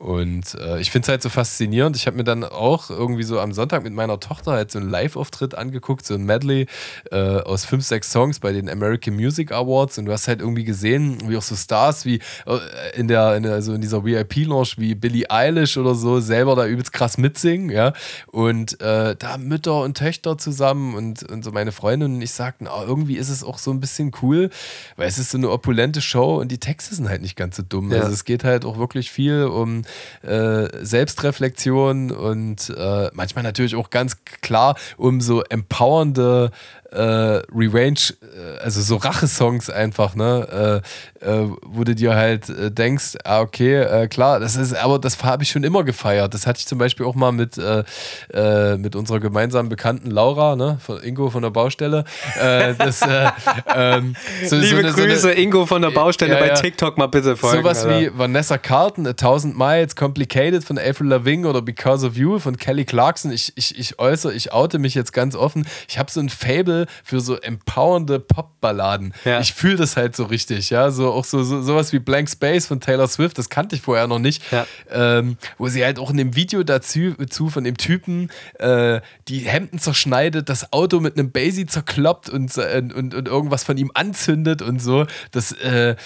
Und 0.00 0.54
äh, 0.54 0.80
ich 0.80 0.90
finde 0.90 1.04
es 1.04 1.08
halt 1.10 1.22
so 1.22 1.28
faszinierend. 1.28 1.94
Ich 1.94 2.06
habe 2.06 2.16
mir 2.16 2.24
dann 2.24 2.42
auch 2.42 2.88
irgendwie 2.88 3.22
so 3.22 3.38
am 3.38 3.52
Sonntag 3.52 3.82
mit 3.82 3.92
meiner 3.92 4.18
Tochter 4.18 4.52
halt 4.52 4.70
so 4.70 4.78
einen 4.78 4.88
Live-Auftritt 4.88 5.54
angeguckt, 5.54 6.06
so 6.06 6.14
ein 6.14 6.24
Medley 6.24 6.68
äh, 7.10 7.18
aus 7.18 7.66
fünf, 7.66 7.84
sechs 7.84 8.10
Songs 8.10 8.40
bei 8.40 8.52
den 8.52 8.70
American 8.70 9.14
Music 9.14 9.52
Awards. 9.52 9.98
Und 9.98 10.06
du 10.06 10.12
hast 10.12 10.26
halt 10.26 10.40
irgendwie 10.40 10.64
gesehen, 10.64 11.18
wie 11.28 11.36
auch 11.36 11.42
so 11.42 11.54
Stars 11.54 12.06
wie 12.06 12.20
äh, 12.46 12.58
in 12.98 13.08
der, 13.08 13.36
in 13.36 13.42
der 13.42 13.52
also 13.52 13.74
in 13.74 13.82
dieser 13.82 14.02
VIP-Lounge 14.02 14.70
wie 14.78 14.94
Billie 14.94 15.28
Eilish 15.28 15.76
oder 15.76 15.94
so 15.94 16.18
selber 16.18 16.56
da 16.56 16.66
übelst 16.66 16.94
krass 16.94 17.18
mitsingen, 17.18 17.68
ja. 17.68 17.92
Und 18.28 18.80
äh, 18.80 19.14
da 19.16 19.36
Mütter 19.36 19.82
und 19.82 19.98
Töchter 19.98 20.38
zusammen 20.38 20.94
und, 20.94 21.24
und 21.24 21.44
so 21.44 21.52
meine 21.52 21.72
Freundin 21.72 22.14
und 22.14 22.22
ich 22.22 22.32
sagten, 22.32 22.68
oh, 22.68 22.84
irgendwie 22.86 23.18
ist 23.18 23.28
es 23.28 23.44
auch 23.44 23.58
so 23.58 23.70
ein 23.70 23.80
bisschen 23.80 24.12
cool, 24.22 24.48
weil 24.96 25.08
es 25.08 25.18
ist 25.18 25.30
so 25.30 25.36
eine 25.36 25.50
opulente 25.50 26.00
Show 26.00 26.40
und 26.40 26.50
die 26.50 26.58
Texte 26.58 26.94
sind 26.94 27.10
halt 27.10 27.20
nicht 27.20 27.36
ganz 27.36 27.58
so 27.58 27.62
dumm. 27.62 27.92
Ja. 27.92 28.00
Also 28.00 28.14
es 28.14 28.24
geht 28.24 28.44
halt 28.44 28.64
auch 28.64 28.78
wirklich 28.78 29.10
viel 29.10 29.44
um 29.44 29.82
äh, 30.22 30.68
Selbstreflexion 30.84 32.10
und 32.10 32.70
äh, 32.76 33.10
manchmal 33.12 33.44
natürlich 33.44 33.76
auch 33.76 33.90
ganz 33.90 34.18
klar 34.42 34.76
um 34.96 35.20
so 35.20 35.42
empowernde 35.42 36.50
äh, 36.92 37.42
Revenge, 37.54 38.00
äh, 38.22 38.58
also 38.62 38.80
so 38.80 38.96
Rache-Songs 38.96 39.70
einfach, 39.70 40.14
ne, 40.14 40.82
äh, 41.22 41.26
äh, 41.26 41.48
wo 41.64 41.84
du 41.84 41.94
dir 41.94 42.14
halt 42.14 42.48
äh, 42.48 42.70
denkst, 42.70 43.16
ah, 43.24 43.40
okay, 43.40 43.76
äh, 43.82 44.08
klar, 44.08 44.40
das 44.40 44.56
ist, 44.56 44.74
aber 44.74 44.98
das 44.98 45.22
habe 45.22 45.42
ich 45.42 45.50
schon 45.50 45.64
immer 45.64 45.84
gefeiert. 45.84 46.34
Das 46.34 46.46
hatte 46.46 46.58
ich 46.60 46.66
zum 46.66 46.78
Beispiel 46.78 47.06
auch 47.06 47.14
mal 47.14 47.32
mit, 47.32 47.56
mit 47.56 48.96
unserer 48.96 49.20
gemeinsamen 49.20 49.68
Bekannten 49.68 50.10
Laura, 50.10 50.56
ne, 50.56 50.78
von 50.84 51.02
Ingo 51.02 51.30
von 51.30 51.42
der 51.42 51.50
Baustelle. 51.50 52.04
Das, 52.36 53.02
äh, 53.02 53.28
ähm, 53.74 54.14
so, 54.46 54.56
Liebe 54.56 54.68
so 54.68 54.76
eine, 54.78 54.92
so 54.92 54.98
eine- 55.02 55.08
Grüße, 55.12 55.32
Ingo 55.32 55.66
von 55.66 55.82
der 55.82 55.90
Baustelle 55.90 56.34
Ja, 56.34 56.40
bei 56.40 56.48
ja. 56.48 56.54
TikTok 56.54 56.98
mal 56.98 57.06
bitte 57.06 57.36
folgen. 57.36 57.58
Sowas 57.62 57.84
Alter. 57.84 58.00
wie 58.00 58.18
Vanessa 58.18 58.58
Carlton, 58.58 59.06
A 59.06 59.12
Thousand 59.12 59.56
Miles, 59.58 59.96
Complicated 59.96 60.64
von 60.64 60.78
Avril 60.78 61.08
Lavigne 61.08 61.48
oder 61.48 61.62
Because 61.62 62.06
of 62.06 62.16
You 62.16 62.38
von 62.38 62.56
Kelly 62.56 62.84
Clarkson. 62.84 63.30
Ich, 63.32 63.52
ich, 63.56 63.78
ich 63.78 63.98
äußere, 63.98 64.32
ich 64.32 64.52
oute 64.52 64.78
mich 64.78 64.94
jetzt 64.94 65.12
ganz 65.12 65.34
offen. 65.36 65.66
Ich 65.88 65.98
habe 65.98 66.10
so 66.10 66.20
ein 66.20 66.28
Fable 66.28 66.79
für 67.04 67.20
so 67.20 67.36
empowernde 67.36 68.20
Popballaden. 68.20 69.14
Ja. 69.24 69.40
Ich 69.40 69.52
fühle 69.52 69.76
das 69.76 69.96
halt 69.96 70.16
so 70.16 70.24
richtig, 70.24 70.70
ja. 70.70 70.90
So 70.90 71.12
auch 71.12 71.24
so, 71.24 71.42
so 71.42 71.62
sowas 71.62 71.92
wie 71.92 71.98
Blank 71.98 72.28
Space 72.28 72.66
von 72.66 72.80
Taylor 72.80 73.08
Swift, 73.08 73.38
das 73.38 73.48
kannte 73.48 73.76
ich 73.76 73.82
vorher 73.82 74.06
noch 74.06 74.18
nicht. 74.18 74.42
Ja. 74.52 74.66
Ähm, 74.90 75.36
wo 75.58 75.68
sie 75.68 75.84
halt 75.84 75.98
auch 75.98 76.10
in 76.10 76.16
dem 76.16 76.36
Video 76.36 76.62
dazu 76.62 77.14
zu 77.28 77.48
von 77.48 77.64
dem 77.64 77.76
Typen 77.76 78.30
äh, 78.58 79.00
die 79.28 79.40
Hemden 79.40 79.78
zerschneidet, 79.78 80.48
das 80.48 80.72
Auto 80.72 81.00
mit 81.00 81.18
einem 81.18 81.30
Basie 81.30 81.66
zerkloppt 81.66 82.28
und, 82.28 82.56
und, 82.56 82.92
und, 82.92 83.14
und 83.14 83.28
irgendwas 83.28 83.64
von 83.64 83.76
ihm 83.76 83.90
anzündet 83.94 84.62
und 84.62 84.80
so. 84.80 85.06
Das, 85.30 85.52
äh, 85.52 85.96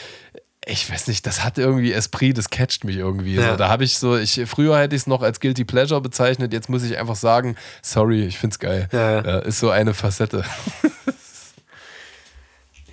ich 0.67 0.91
weiß 0.91 1.09
nicht, 1.09 1.27
das 1.27 1.45
hat 1.45 1.59
irgendwie 1.59 1.93
Esprit, 1.93 2.39
das 2.39 2.51
catcht 2.51 2.85
mich 2.85 2.97
irgendwie. 2.97 3.35
Ja. 3.35 3.53
So, 3.53 3.57
da 3.57 3.69
habe 3.69 3.85
ich 3.85 3.99
so, 3.99 4.17
ich, 4.17 4.43
früher 4.47 4.79
hätte 4.79 4.97
ich 4.97 5.03
es 5.03 5.07
noch 5.07 5.23
als 5.23 5.41
Guilty 5.41 5.65
Pleasure 5.65 6.01
bezeichnet, 6.01 6.53
jetzt 6.53 6.69
muss 6.69 6.83
ich 6.85 6.99
einfach 6.99 7.17
sagen, 7.17 7.57
sorry, 7.83 8.25
ich 8.25 8.39
find's 8.39 8.59
geil. 8.59 8.89
Ja, 8.93 9.23
ja. 9.23 9.39
ist 9.41 9.59
so 9.59 9.71
eine 9.71 9.95
Facette. 9.95 10.45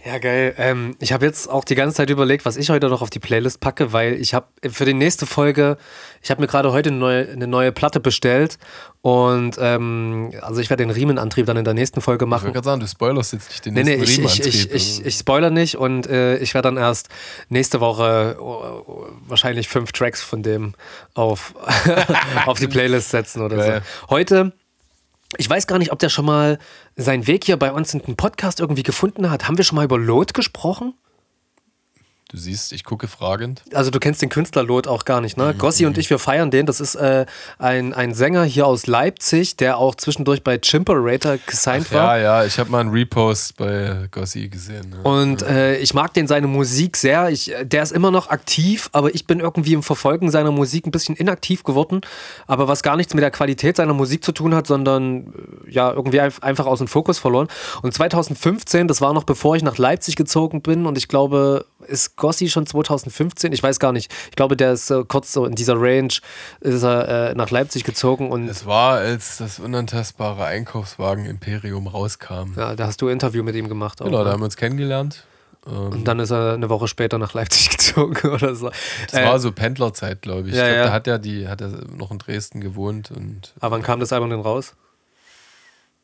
Ja, 0.03 0.17
geil. 0.17 0.55
Ähm, 0.57 0.95
ich 0.99 1.13
habe 1.13 1.25
jetzt 1.27 1.47
auch 1.47 1.63
die 1.63 1.75
ganze 1.75 1.97
Zeit 1.97 2.09
überlegt, 2.09 2.43
was 2.45 2.57
ich 2.57 2.71
heute 2.71 2.89
noch 2.89 3.03
auf 3.03 3.11
die 3.11 3.19
Playlist 3.19 3.59
packe, 3.59 3.93
weil 3.93 4.13
ich 4.13 4.33
habe 4.33 4.47
für 4.71 4.85
die 4.85 4.95
nächste 4.95 5.27
Folge, 5.27 5.77
ich 6.23 6.31
habe 6.31 6.41
mir 6.41 6.47
gerade 6.47 6.71
heute 6.71 6.89
eine 6.89 6.97
neue, 6.97 7.29
eine 7.29 7.45
neue 7.45 7.71
Platte 7.71 7.99
bestellt 7.99 8.57
und 9.03 9.55
ähm, 9.59 10.31
also 10.41 10.61
ich 10.61 10.69
werde 10.69 10.83
den 10.83 10.91
Riemenantrieb 10.91 11.47
dann 11.47 11.57
in 11.57 11.63
der 11.65 11.73
nächsten 11.73 12.01
Folge 12.01 12.25
Ich 12.25 12.29
wollte 12.31 12.43
machen. 12.45 12.53
gerade 12.53 12.65
sagen, 12.65 12.79
du 12.81 12.87
spoilerst 12.87 13.33
jetzt 13.33 13.49
nicht 13.49 13.65
den 13.65 13.73
Nee, 13.73 13.83
nee, 13.83 13.97
nächsten 13.97 14.23
ich, 14.25 14.39
ich, 14.39 14.39
ich, 14.39 14.45
Riemenantrieb. 14.55 14.75
ich, 14.75 15.05
ich 15.05 15.15
spoiler 15.15 15.49
nicht 15.49 15.75
und 15.77 16.05
äh, 16.07 16.37
ich 16.37 16.53
werde 16.53 16.67
dann 16.67 16.77
erst 16.77 17.09
nächste 17.49 17.79
Woche 17.79 18.37
oh, 18.39 18.83
oh, 18.85 19.07
wahrscheinlich 19.27 19.67
fünf 19.69 19.91
Tracks 19.91 20.21
von 20.21 20.43
dem 20.43 20.75
auf, 21.15 21.55
auf 22.45 22.59
die 22.59 22.67
Playlist 22.67 23.09
setzen 23.09 23.41
oder 23.41 23.55
Geil. 23.57 23.81
so. 24.01 24.09
Heute, 24.11 24.51
ich 25.37 25.49
weiß 25.49 25.65
gar 25.65 25.79
nicht, 25.79 25.91
ob 25.91 25.97
der 25.99 26.09
schon 26.09 26.25
mal 26.25 26.59
seinen 26.95 27.25
Weg 27.25 27.45
hier 27.45 27.57
bei 27.57 27.71
uns 27.71 27.93
in 27.95 28.01
den 28.01 28.15
Podcast 28.17 28.59
irgendwie 28.59 28.83
gefunden 28.83 29.31
hat. 29.31 29.47
Haben 29.47 29.57
wir 29.57 29.63
schon 29.63 29.77
mal 29.77 29.85
über 29.85 29.97
Lot 29.97 30.33
gesprochen? 30.35 30.93
Du 32.31 32.37
siehst, 32.37 32.71
ich 32.71 32.85
gucke 32.85 33.09
fragend. 33.09 33.61
Also 33.73 33.91
du 33.91 33.99
kennst 33.99 34.21
den 34.21 34.29
Künstler 34.29 34.63
Lot 34.63 34.87
auch 34.87 35.03
gar 35.03 35.19
nicht, 35.19 35.35
Mhm, 35.37 35.43
ne? 35.47 35.53
Gossi 35.53 35.85
und 35.85 35.97
ich, 35.97 36.09
wir 36.09 36.17
feiern 36.17 36.49
den. 36.49 36.65
Das 36.65 36.79
ist 36.79 36.95
äh, 36.95 37.25
ein, 37.59 37.93
ein 37.93 38.13
Sänger 38.13 38.45
hier 38.45 38.65
aus 38.67 38.87
Leipzig, 38.87 39.57
der 39.57 39.77
auch 39.77 39.95
zwischendurch 39.95 40.41
bei 40.41 40.57
Chimperator 40.57 41.37
gesigned 41.45 41.91
war. 41.91 42.17
Ja, 42.17 42.23
ja, 42.41 42.45
ich 42.45 42.57
habe 42.57 42.69
mal 42.71 42.79
einen 42.79 42.91
Repost 42.91 43.57
bei 43.57 44.07
Gossi 44.11 44.47
gesehen. 44.47 44.95
Ja. 45.03 45.09
Und 45.11 45.41
äh, 45.41 45.75
ich 45.79 45.93
mag 45.93 46.13
den 46.13 46.25
seine 46.27 46.47
Musik 46.47 46.95
sehr. 46.95 47.29
Ich, 47.29 47.53
äh, 47.53 47.65
der 47.65 47.83
ist 47.83 47.91
immer 47.91 48.11
noch 48.11 48.29
aktiv, 48.29 48.89
aber 48.93 49.13
ich 49.13 49.27
bin 49.27 49.41
irgendwie 49.41 49.73
im 49.73 49.83
Verfolgen 49.83 50.31
seiner 50.31 50.51
Musik 50.51 50.87
ein 50.87 50.91
bisschen 50.91 51.17
inaktiv 51.17 51.63
geworden. 51.63 51.99
Aber 52.47 52.69
was 52.69 52.81
gar 52.81 52.95
nichts 52.95 53.13
mit 53.13 53.23
der 53.23 53.31
Qualität 53.31 53.75
seiner 53.75 53.93
Musik 53.93 54.23
zu 54.23 54.31
tun 54.31 54.55
hat, 54.55 54.67
sondern 54.67 55.33
äh, 55.67 55.71
ja, 55.71 55.91
irgendwie 55.91 56.21
einf- 56.21 56.41
einfach 56.41 56.65
aus 56.65 56.77
dem 56.77 56.87
Fokus 56.87 57.19
verloren. 57.19 57.49
Und 57.81 57.93
2015, 57.93 58.87
das 58.87 59.01
war 59.01 59.13
noch 59.13 59.25
bevor 59.25 59.57
ich 59.57 59.63
nach 59.63 59.77
Leipzig 59.77 60.15
gezogen 60.15 60.61
bin 60.61 60.85
und 60.85 60.97
ich 60.97 61.09
glaube, 61.09 61.65
ist 61.87 62.15
Gossi 62.21 62.49
schon 62.49 62.67
2015? 62.67 63.51
Ich 63.51 63.63
weiß 63.63 63.79
gar 63.79 63.91
nicht. 63.91 64.13
Ich 64.29 64.35
glaube, 64.35 64.55
der 64.55 64.73
ist 64.73 64.91
äh, 64.91 65.03
kurz 65.07 65.33
so 65.33 65.45
in 65.45 65.55
dieser 65.55 65.73
Range, 65.75 66.13
ist 66.59 66.83
er 66.83 67.31
äh, 67.31 67.35
nach 67.35 67.49
Leipzig 67.49 67.83
gezogen 67.83 68.31
und. 68.31 68.47
Es 68.47 68.65
war, 68.67 68.99
als 68.99 69.37
das 69.37 69.59
unantastbare 69.59 70.45
Einkaufswagen-Imperium 70.45 71.87
rauskam. 71.87 72.53
Ja, 72.55 72.75
da 72.75 72.85
hast 72.85 73.01
du 73.01 73.07
ein 73.07 73.13
Interview 73.13 73.43
mit 73.43 73.55
ihm 73.55 73.67
gemacht. 73.67 74.01
Auch, 74.01 74.05
genau, 74.05 74.19
ne? 74.19 74.25
da 74.25 74.31
haben 74.33 74.41
wir 74.41 74.45
uns 74.45 74.55
kennengelernt. 74.55 75.25
Ähm, 75.65 75.73
und 75.73 76.07
dann 76.07 76.19
ist 76.19 76.31
er 76.31 76.53
eine 76.53 76.69
Woche 76.69 76.87
später 76.87 77.17
nach 77.17 77.33
Leipzig 77.33 77.69
gezogen 77.77 78.29
oder 78.29 78.53
so. 78.53 78.69
Das 79.09 79.19
äh, 79.19 79.25
war 79.25 79.39
so 79.39 79.51
Pendlerzeit, 79.51 80.21
glaube 80.21 80.49
ich. 80.49 80.55
Ja, 80.55 80.67
ich 80.67 80.73
glaub, 80.73 80.77
ja. 80.77 80.85
Da 80.85 80.93
hat 80.93 81.07
er 81.07 81.17
die, 81.17 81.47
hat 81.47 81.61
er 81.61 81.69
noch 81.97 82.11
in 82.11 82.19
Dresden 82.19 82.61
gewohnt 82.61 83.09
und. 83.09 83.53
Aber 83.59 83.75
wann 83.75 83.81
kam 83.81 83.99
das 83.99 84.13
Album 84.13 84.29
denn 84.29 84.41
raus? 84.41 84.75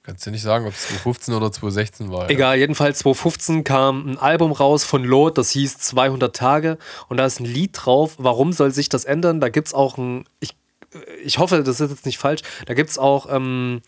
Kannst 0.07 0.25
du 0.25 0.31
nicht 0.31 0.41
sagen, 0.41 0.65
ob 0.65 0.71
es 0.71 0.83
2015 0.83 1.33
oder 1.33 1.51
2016 1.51 2.09
war. 2.13 2.29
Egal, 2.29 2.55
ja. 2.55 2.61
jedenfalls 2.61 2.99
2015 2.99 3.65
kam 3.65 4.11
ein 4.11 4.17
Album 4.17 4.53
raus 4.53 4.85
von 4.85 5.03
Lot, 5.03 5.37
das 5.37 5.49
hieß 5.49 5.79
200 5.79 6.33
Tage 6.33 6.77
und 7.09 7.17
da 7.17 7.25
ist 7.25 7.41
ein 7.41 7.45
Lied 7.45 7.71
drauf. 7.73 8.15
Warum 8.17 8.53
soll 8.53 8.71
sich 8.71 8.87
das 8.87 9.03
ändern? 9.03 9.41
Da 9.41 9.49
gibt 9.49 9.67
es 9.67 9.73
auch 9.73 9.97
ein, 9.97 10.23
ich, 10.39 10.55
ich 11.25 11.39
hoffe, 11.39 11.61
das 11.61 11.81
ist 11.81 11.89
jetzt 11.89 12.05
nicht 12.05 12.19
falsch, 12.19 12.41
da 12.67 12.73
gibt 12.73 12.89
es 12.89 12.97
auch 12.97 13.27
ähm, 13.29 13.81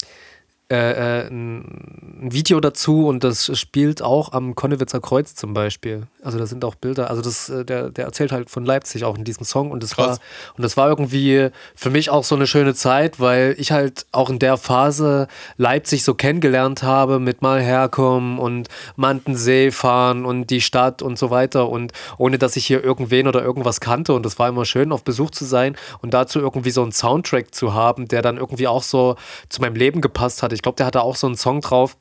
äh, 0.70 1.22
äh, 1.22 1.28
ein 1.30 2.28
Video 2.34 2.60
dazu 2.60 3.08
und 3.08 3.24
das 3.24 3.58
spielt 3.58 4.02
auch 4.02 4.34
am 4.34 4.56
Konnewitzer 4.56 5.00
Kreuz 5.00 5.36
zum 5.36 5.54
Beispiel. 5.54 6.04
Also 6.22 6.38
da 6.38 6.46
sind 6.46 6.66
auch 6.66 6.76
Bilder. 6.76 7.10
Also 7.10 7.22
das, 7.22 7.48
äh, 7.50 7.64
der, 7.64 7.92
der 7.92 8.06
erzählt 8.06 8.32
halt 8.32 8.50
von 8.50 8.66
Leipzig 8.66 9.06
auch 9.06 9.18
in 9.18 9.24
diesem 9.24 9.46
Song 9.46 9.72
und 9.72 9.84
das 9.84 9.96
Krass. 9.96 10.08
war 10.08 10.20
und 10.58 10.64
das 10.64 10.76
war 10.76 10.90
irgendwie 10.90 11.50
für 11.76 11.90
mich 11.90 12.10
auch 12.10 12.24
so 12.24 12.36
eine 12.36 12.46
schöne 12.46 12.74
Zeit, 12.74 13.20
weil 13.20 13.56
ich 13.58 13.72
halt 13.72 14.06
auch 14.12 14.30
in 14.30 14.40
der 14.40 14.58
Phase 14.58 15.28
Leipzig 15.58 16.04
so 16.04 16.16
kennengelernt 16.16 16.84
habe 16.84 17.20
mit 17.20 17.42
mal 17.42 17.62
herkommen 17.62 18.38
und 18.38 18.68
Mantensee 18.98 19.72
fahren 19.72 20.26
und 20.26 20.48
die 20.48 20.62
Stadt 20.62 21.02
und 21.02 21.18
so 21.18 21.30
weiter 21.30 21.70
und 21.70 21.94
ohne 22.18 22.38
dass 22.38 22.58
ich 22.58 22.66
hier 22.66 22.84
irgendwen 22.84 23.28
oder 23.28 23.42
irgendwas 23.42 23.80
kannte 23.80 24.14
und 24.14 24.26
das 24.26 24.38
war 24.40 24.50
immer 24.50 24.66
schön 24.66 24.92
auf 24.92 25.04
Besuch 25.06 25.32
zu 25.32 25.46
sein 25.46 25.78
und 26.02 26.14
dazu 26.14 26.40
irgendwie 26.40 26.72
so 26.72 26.82
einen 26.82 26.92
Soundtrack 26.92 27.56
zu 27.56 27.74
haben, 27.74 28.08
der 28.10 28.22
dann 28.22 28.38
irgendwie 28.38 28.68
auch 28.68 28.84
so 28.84 29.16
zu 29.48 29.62
meinem 29.62 29.76
Leben 29.76 30.02
gepasst 30.02 30.44
hat. 30.44 30.52
Ich 30.52 30.62
glaube, 30.62 30.76
der 30.76 30.86
hatte 30.86 31.02
auch 31.02 31.16
so 31.16 31.28
einen 31.28 31.38
Song 31.38 31.62
drauf. 31.62 31.96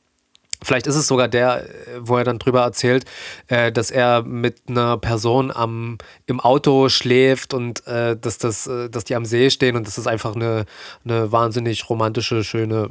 Vielleicht 0.61 0.87
ist 0.87 0.95
es 0.95 1.07
sogar 1.07 1.29
der, 1.29 1.65
wo 1.99 2.17
er 2.17 2.25
dann 2.25 2.37
drüber 2.37 2.61
erzählt, 2.61 3.05
äh, 3.47 3.71
dass 3.71 3.91
er 3.91 4.23
mit 4.23 4.63
einer 4.67 4.97
Person 4.97 5.51
am, 5.51 5.97
im 6.25 6.41
Auto 6.41 6.89
schläft 6.89 7.53
und 7.53 7.87
äh, 7.87 8.17
dass, 8.17 8.37
das, 8.39 8.67
äh, 8.67 8.89
dass 8.89 9.05
die 9.05 9.15
am 9.15 9.23
See 9.23 9.49
stehen 9.49 9.77
und 9.77 9.87
dass 9.87 9.95
das 9.95 10.05
einfach 10.05 10.35
eine, 10.35 10.65
eine 11.05 11.31
wahnsinnig 11.31 11.89
romantische, 11.89 12.43
schöne 12.43 12.89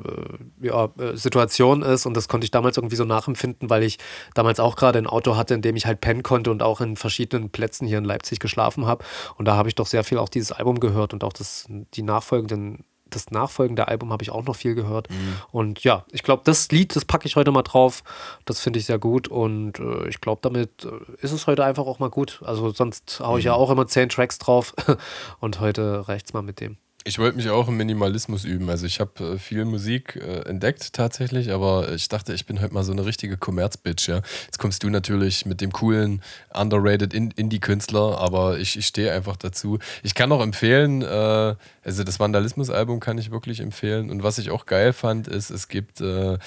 äh, 0.62 0.66
ja, 0.66 0.89
äh, 0.99 1.15
Situation 1.15 1.82
ist. 1.82 2.07
Und 2.07 2.16
das 2.16 2.27
konnte 2.27 2.47
ich 2.47 2.51
damals 2.51 2.78
irgendwie 2.78 2.97
so 2.97 3.05
nachempfinden, 3.05 3.69
weil 3.69 3.82
ich 3.82 3.99
damals 4.35 4.61
auch 4.61 4.74
gerade 4.74 4.99
ein 4.99 5.07
Auto 5.07 5.36
hatte, 5.36 5.53
in 5.53 5.61
dem 5.61 5.77
ich 5.77 5.85
halt 5.85 6.01
pennen 6.01 6.23
konnte 6.23 6.51
und 6.51 6.62
auch 6.62 6.81
in 6.81 6.97
verschiedenen 6.97 7.51
Plätzen 7.51 7.86
hier 7.86 7.99
in 7.99 8.05
Leipzig 8.05 8.40
geschlafen 8.40 8.86
habe. 8.86 9.05
Und 9.36 9.45
da 9.45 9.57
habe 9.57 9.69
ich 9.69 9.74
doch 9.74 9.86
sehr 9.86 10.05
viel 10.05 10.16
auch 10.16 10.31
dieses 10.31 10.53
Album 10.53 10.81
gehört 10.81 11.12
und 11.12 11.23
auch 11.23 11.35
das, 11.35 11.66
die 11.69 12.03
nachfolgenden 12.03 12.85
das 13.10 13.30
nachfolgende 13.30 13.89
Album 13.89 14.12
habe 14.12 14.22
ich 14.22 14.30
auch 14.30 14.44
noch 14.44 14.56
viel 14.56 14.74
gehört. 14.74 15.10
Mhm. 15.10 15.36
Und 15.51 15.85
ja, 15.85 16.05
ich 16.10 16.22
glaube, 16.22 16.43
das 16.44 16.70
Lied, 16.70 16.94
das 16.97 17.05
packe 17.05 17.26
ich 17.26 17.36
heute 17.36 17.51
mal 17.51 17.62
drauf. 17.62 18.02
Das 18.44 18.60
finde 18.60 18.78
ich 18.78 18.86
sehr 18.86 18.98
gut. 18.98 19.28
Und 19.28 19.78
äh, 19.78 20.09
ich 20.09 20.20
glaube, 20.20 20.40
damit 20.43 20.85
äh, 20.85 21.22
ist 21.22 21.32
es 21.32 21.47
heute 21.47 21.64
einfach 21.64 21.86
auch 21.86 21.98
mal 21.98 22.10
gut. 22.10 22.40
Also 22.44 22.70
sonst 22.70 23.20
haue 23.20 23.39
ich 23.39 23.44
mhm. 23.44 23.48
ja 23.48 23.55
auch 23.55 23.70
immer 23.70 23.86
zehn 23.86 24.09
Tracks 24.09 24.39
drauf. 24.39 24.74
Und 25.40 25.60
heute 25.60 26.09
reicht 26.09 26.26
es 26.26 26.32
mal 26.32 26.43
mit 26.43 26.60
dem. 26.60 26.76
Ich 27.09 27.18
wollte 27.18 27.39
mich 27.39 27.48
auch 27.48 27.68
im 27.68 27.78
Minimalismus 27.78 28.44
üben. 28.44 28.68
Also 28.68 28.85
ich 28.85 29.01
habe 29.01 29.36
äh, 29.36 29.39
viel 29.39 29.64
Musik 29.64 30.16
äh, 30.16 30.47
entdeckt 30.47 30.93
tatsächlich, 30.93 31.51
aber 31.51 31.90
ich 31.94 32.10
dachte, 32.10 32.35
ich 32.35 32.44
bin 32.44 32.60
heute 32.60 32.74
mal 32.74 32.85
so 32.85 32.93
eine 32.93 33.06
richtige 33.06 33.39
Kommerz-Bitch. 33.39 34.09
Ja? 34.09 34.20
Jetzt 34.44 34.59
kommst 34.59 34.82
du 34.82 34.90
natürlich 34.90 35.47
mit 35.47 35.62
dem 35.62 35.72
coolen, 35.72 36.22
underrated 36.52 37.14
Indie-Künstler, 37.14 38.18
aber 38.18 38.59
ich, 38.59 38.76
ich 38.76 38.86
stehe 38.86 39.10
einfach 39.10 39.36
dazu. 39.36 39.78
Ich 40.02 40.14
kann 40.14 40.30
auch 40.32 40.43
empfehlen, 40.43 41.01
äh, 41.01 41.55
also 41.82 42.05
das 42.05 42.20
Vandalismus-Album 42.20 43.01
kann 43.01 43.16
ich 43.16 43.30
wirklich 43.30 43.60
empfehlen. 43.60 44.10
Und 44.10 44.22
was 44.22 44.36
ich 44.36 44.51
auch 44.51 44.66
geil 44.66 44.93
fand, 44.93 45.28
ist, 45.28 45.48
es 45.48 45.68
gibt 45.68 46.02
äh, 46.02 46.35
äh, 46.35 46.39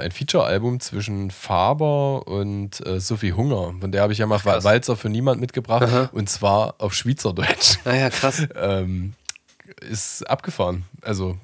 ein 0.00 0.10
Feature-Album 0.10 0.80
zwischen 0.80 1.30
Faber 1.30 2.26
und 2.26 2.84
äh, 2.84 2.98
Sophie 2.98 3.34
Hunger. 3.34 3.72
Von 3.80 3.92
der 3.92 4.02
habe 4.02 4.12
ich 4.12 4.18
ja 4.18 4.26
mal 4.26 4.44
Walzer 4.44 4.96
für 4.96 5.10
niemand 5.10 5.40
mitgebracht. 5.40 5.84
Aha. 5.84 6.10
Und 6.12 6.28
zwar 6.28 6.74
auf 6.78 6.92
Schweizerdeutsch. 6.92 7.78
Naja, 7.84 8.06
ah 8.06 8.10
krass. 8.10 8.44
ähm, 8.56 9.14
ist 9.90 10.28
abgefahren. 10.28 10.84
Also 11.02 11.38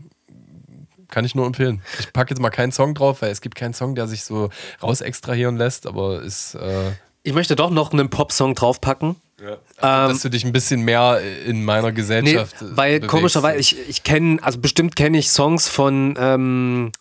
kann 1.09 1.25
ich 1.25 1.35
nur 1.35 1.47
empfehlen. 1.47 1.83
Ich 1.99 2.13
packe 2.13 2.31
jetzt 2.31 2.41
mal 2.41 2.51
keinen 2.51 2.73
Song 2.73 2.95
drauf, 2.95 3.23
weil 3.23 3.31
es 3.31 3.41
gibt 3.41 3.55
keinen 3.55 3.75
Song, 3.75 3.95
der 3.95 4.07
sich 4.07 4.25
so 4.25 4.51
raus 4.83 5.01
extrahieren 5.01 5.57
lässt, 5.57 5.87
aber 5.87 6.23
ist. 6.23 6.55
Äh 6.55 6.93
ich 7.23 7.33
möchte 7.33 7.57
doch 7.57 7.71
noch 7.71 7.93
einen 7.93 8.11
Pop-Song 8.11 8.55
draufpacken. 8.55 9.17
Ja. 9.41 9.57
Also, 9.77 10.13
dass 10.13 10.23
du 10.23 10.31
dich 10.31 10.45
ein 10.45 10.53
bisschen 10.53 10.83
mehr 10.83 11.21
in 11.47 11.65
meiner 11.65 11.93
Gesellschaft. 11.93 12.57
Nee, 12.61 12.69
weil 12.73 12.95
bewegst. 12.97 13.11
komischerweise, 13.11 13.59
ich, 13.59 13.89
ich 13.89 14.03
kenne, 14.03 14.39
also 14.43 14.59
bestimmt 14.59 14.97
kenne 14.97 15.19
ich 15.19 15.31
Songs 15.31 15.69
von 15.69 16.15
ähm, 16.19 16.93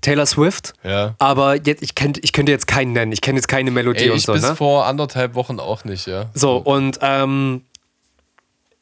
Taylor 0.00 0.26
Swift, 0.26 0.72
ja. 0.82 1.14
aber 1.18 1.56
jetzt, 1.56 1.82
ich, 1.82 1.94
kenn, 1.94 2.14
ich 2.22 2.32
könnte 2.32 2.50
jetzt 2.50 2.66
keinen 2.66 2.92
nennen. 2.92 3.12
Ich 3.12 3.20
kenne 3.20 3.38
jetzt 3.38 3.48
keine 3.48 3.70
Melodie 3.70 4.04
Ey, 4.04 4.10
und 4.10 4.20
so. 4.20 4.32
Bis 4.32 4.42
ne? 4.42 4.56
vor 4.56 4.86
anderthalb 4.86 5.34
Wochen 5.34 5.60
auch 5.60 5.84
nicht, 5.84 6.06
ja. 6.06 6.30
So, 6.34 6.56
und 6.56 6.98
ähm, 7.02 7.62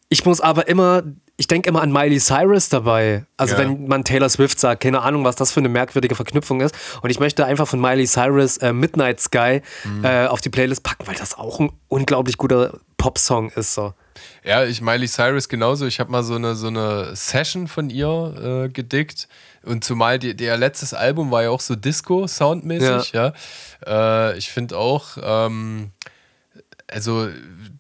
ich 0.09 0.25
muss 0.25 0.41
aber 0.41 0.69
immer 0.69 1.03
ich 1.41 1.47
denke 1.47 1.71
immer 1.71 1.81
an 1.81 1.91
Miley 1.91 2.21
Cyrus 2.21 2.69
dabei. 2.69 3.25
Also 3.39 3.55
ja. 3.55 3.61
wenn 3.61 3.87
man 3.89 4.05
Taylor 4.05 4.29
Swift 4.29 4.61
sagt, 4.61 4.83
keine 4.83 5.01
Ahnung, 5.01 5.25
was 5.25 5.37
das 5.37 5.51
für 5.51 5.61
eine 5.61 5.71
merkwürdige 5.71 6.15
Verknüpfung 6.15 6.61
ist. 6.61 6.75
Und 7.01 7.09
ich 7.09 7.19
möchte 7.19 7.47
einfach 7.47 7.67
von 7.67 7.81
Miley 7.81 8.07
Cyrus 8.07 8.59
äh, 8.59 8.75
Midnight 8.75 9.21
Sky 9.21 9.63
mhm. 9.85 10.05
äh, 10.05 10.27
auf 10.27 10.43
die 10.43 10.51
Playlist 10.51 10.83
packen, 10.83 11.07
weil 11.07 11.15
das 11.15 11.39
auch 11.39 11.59
ein 11.59 11.73
unglaublich 11.89 12.37
guter 12.37 12.79
Popsong 12.99 13.49
ist. 13.53 13.73
So. 13.73 13.95
Ja, 14.45 14.65
ich 14.65 14.83
Miley 14.83 15.09
Cyrus 15.09 15.49
genauso. 15.49 15.87
Ich 15.87 15.99
habe 15.99 16.13
mal 16.13 16.23
so 16.23 16.35
eine, 16.35 16.55
so 16.57 16.67
eine 16.67 17.17
Session 17.17 17.69
von 17.69 17.89
ihr 17.89 18.67
äh, 18.67 18.69
gedickt. 18.69 19.27
Und 19.63 19.83
zumal 19.83 20.19
die, 20.19 20.37
der 20.37 20.59
letztes 20.59 20.93
Album 20.93 21.31
war 21.31 21.45
ja 21.45 21.49
auch 21.49 21.63
so 21.63 21.75
Disco-Soundmäßig, 21.75 23.13
ja. 23.13 23.33
ja. 23.87 24.31
Äh, 24.33 24.37
ich 24.37 24.51
finde 24.51 24.77
auch, 24.77 25.17
ähm, 25.23 25.93
also 26.87 27.31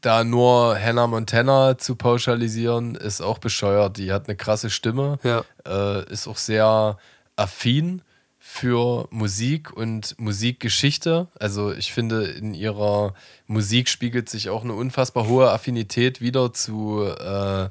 da 0.01 0.25
nur 0.25 0.79
Hannah 0.79 1.07
Montana 1.07 1.79
zu 1.79 1.97
pauschalisieren, 1.97 2.95
ist 2.95 3.21
auch 3.21 3.39
bescheuert. 3.39 3.97
Die 3.97 4.13
hat 4.13 4.29
eine 4.29 4.37
krasse 4.37 4.71
Stimme, 4.71 5.19
ja. 5.23 5.45
äh, 5.67 6.11
ist 6.11 6.27
auch 6.27 6.37
sehr 6.37 6.99
affin 7.37 8.03
für 8.39 9.07
Musik 9.11 9.73
und 9.73 10.19
Musikgeschichte. 10.19 11.29
Also 11.39 11.73
ich 11.73 11.93
finde, 11.93 12.25
in 12.25 12.55
ihrer 12.55 13.15
Musik 13.47 13.89
spiegelt 13.89 14.29
sich 14.29 14.49
auch 14.49 14.65
eine 14.65 14.73
unfassbar 14.73 15.29
hohe 15.29 15.51
Affinität 15.51 16.21
wieder 16.21 16.53
zu 16.53 17.05
äh, 17.05 17.69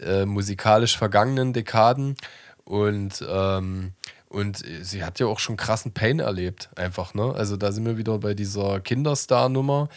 äh, 0.00 0.26
musikalisch 0.26 0.96
vergangenen 0.96 1.52
Dekaden. 1.52 2.16
Und 2.64 3.24
ähm, 3.28 3.92
und 4.28 4.64
sie 4.80 5.04
hat 5.04 5.20
ja 5.20 5.26
auch 5.26 5.38
schon 5.38 5.58
krassen 5.58 5.92
Pain 5.92 6.18
erlebt, 6.18 6.70
einfach, 6.74 7.12
ne? 7.12 7.34
Also 7.34 7.58
da 7.58 7.70
sind 7.70 7.84
wir 7.84 7.98
wieder 7.98 8.16
bei 8.18 8.32
dieser 8.32 8.80
Kinderstar-Nummer. 8.80 9.90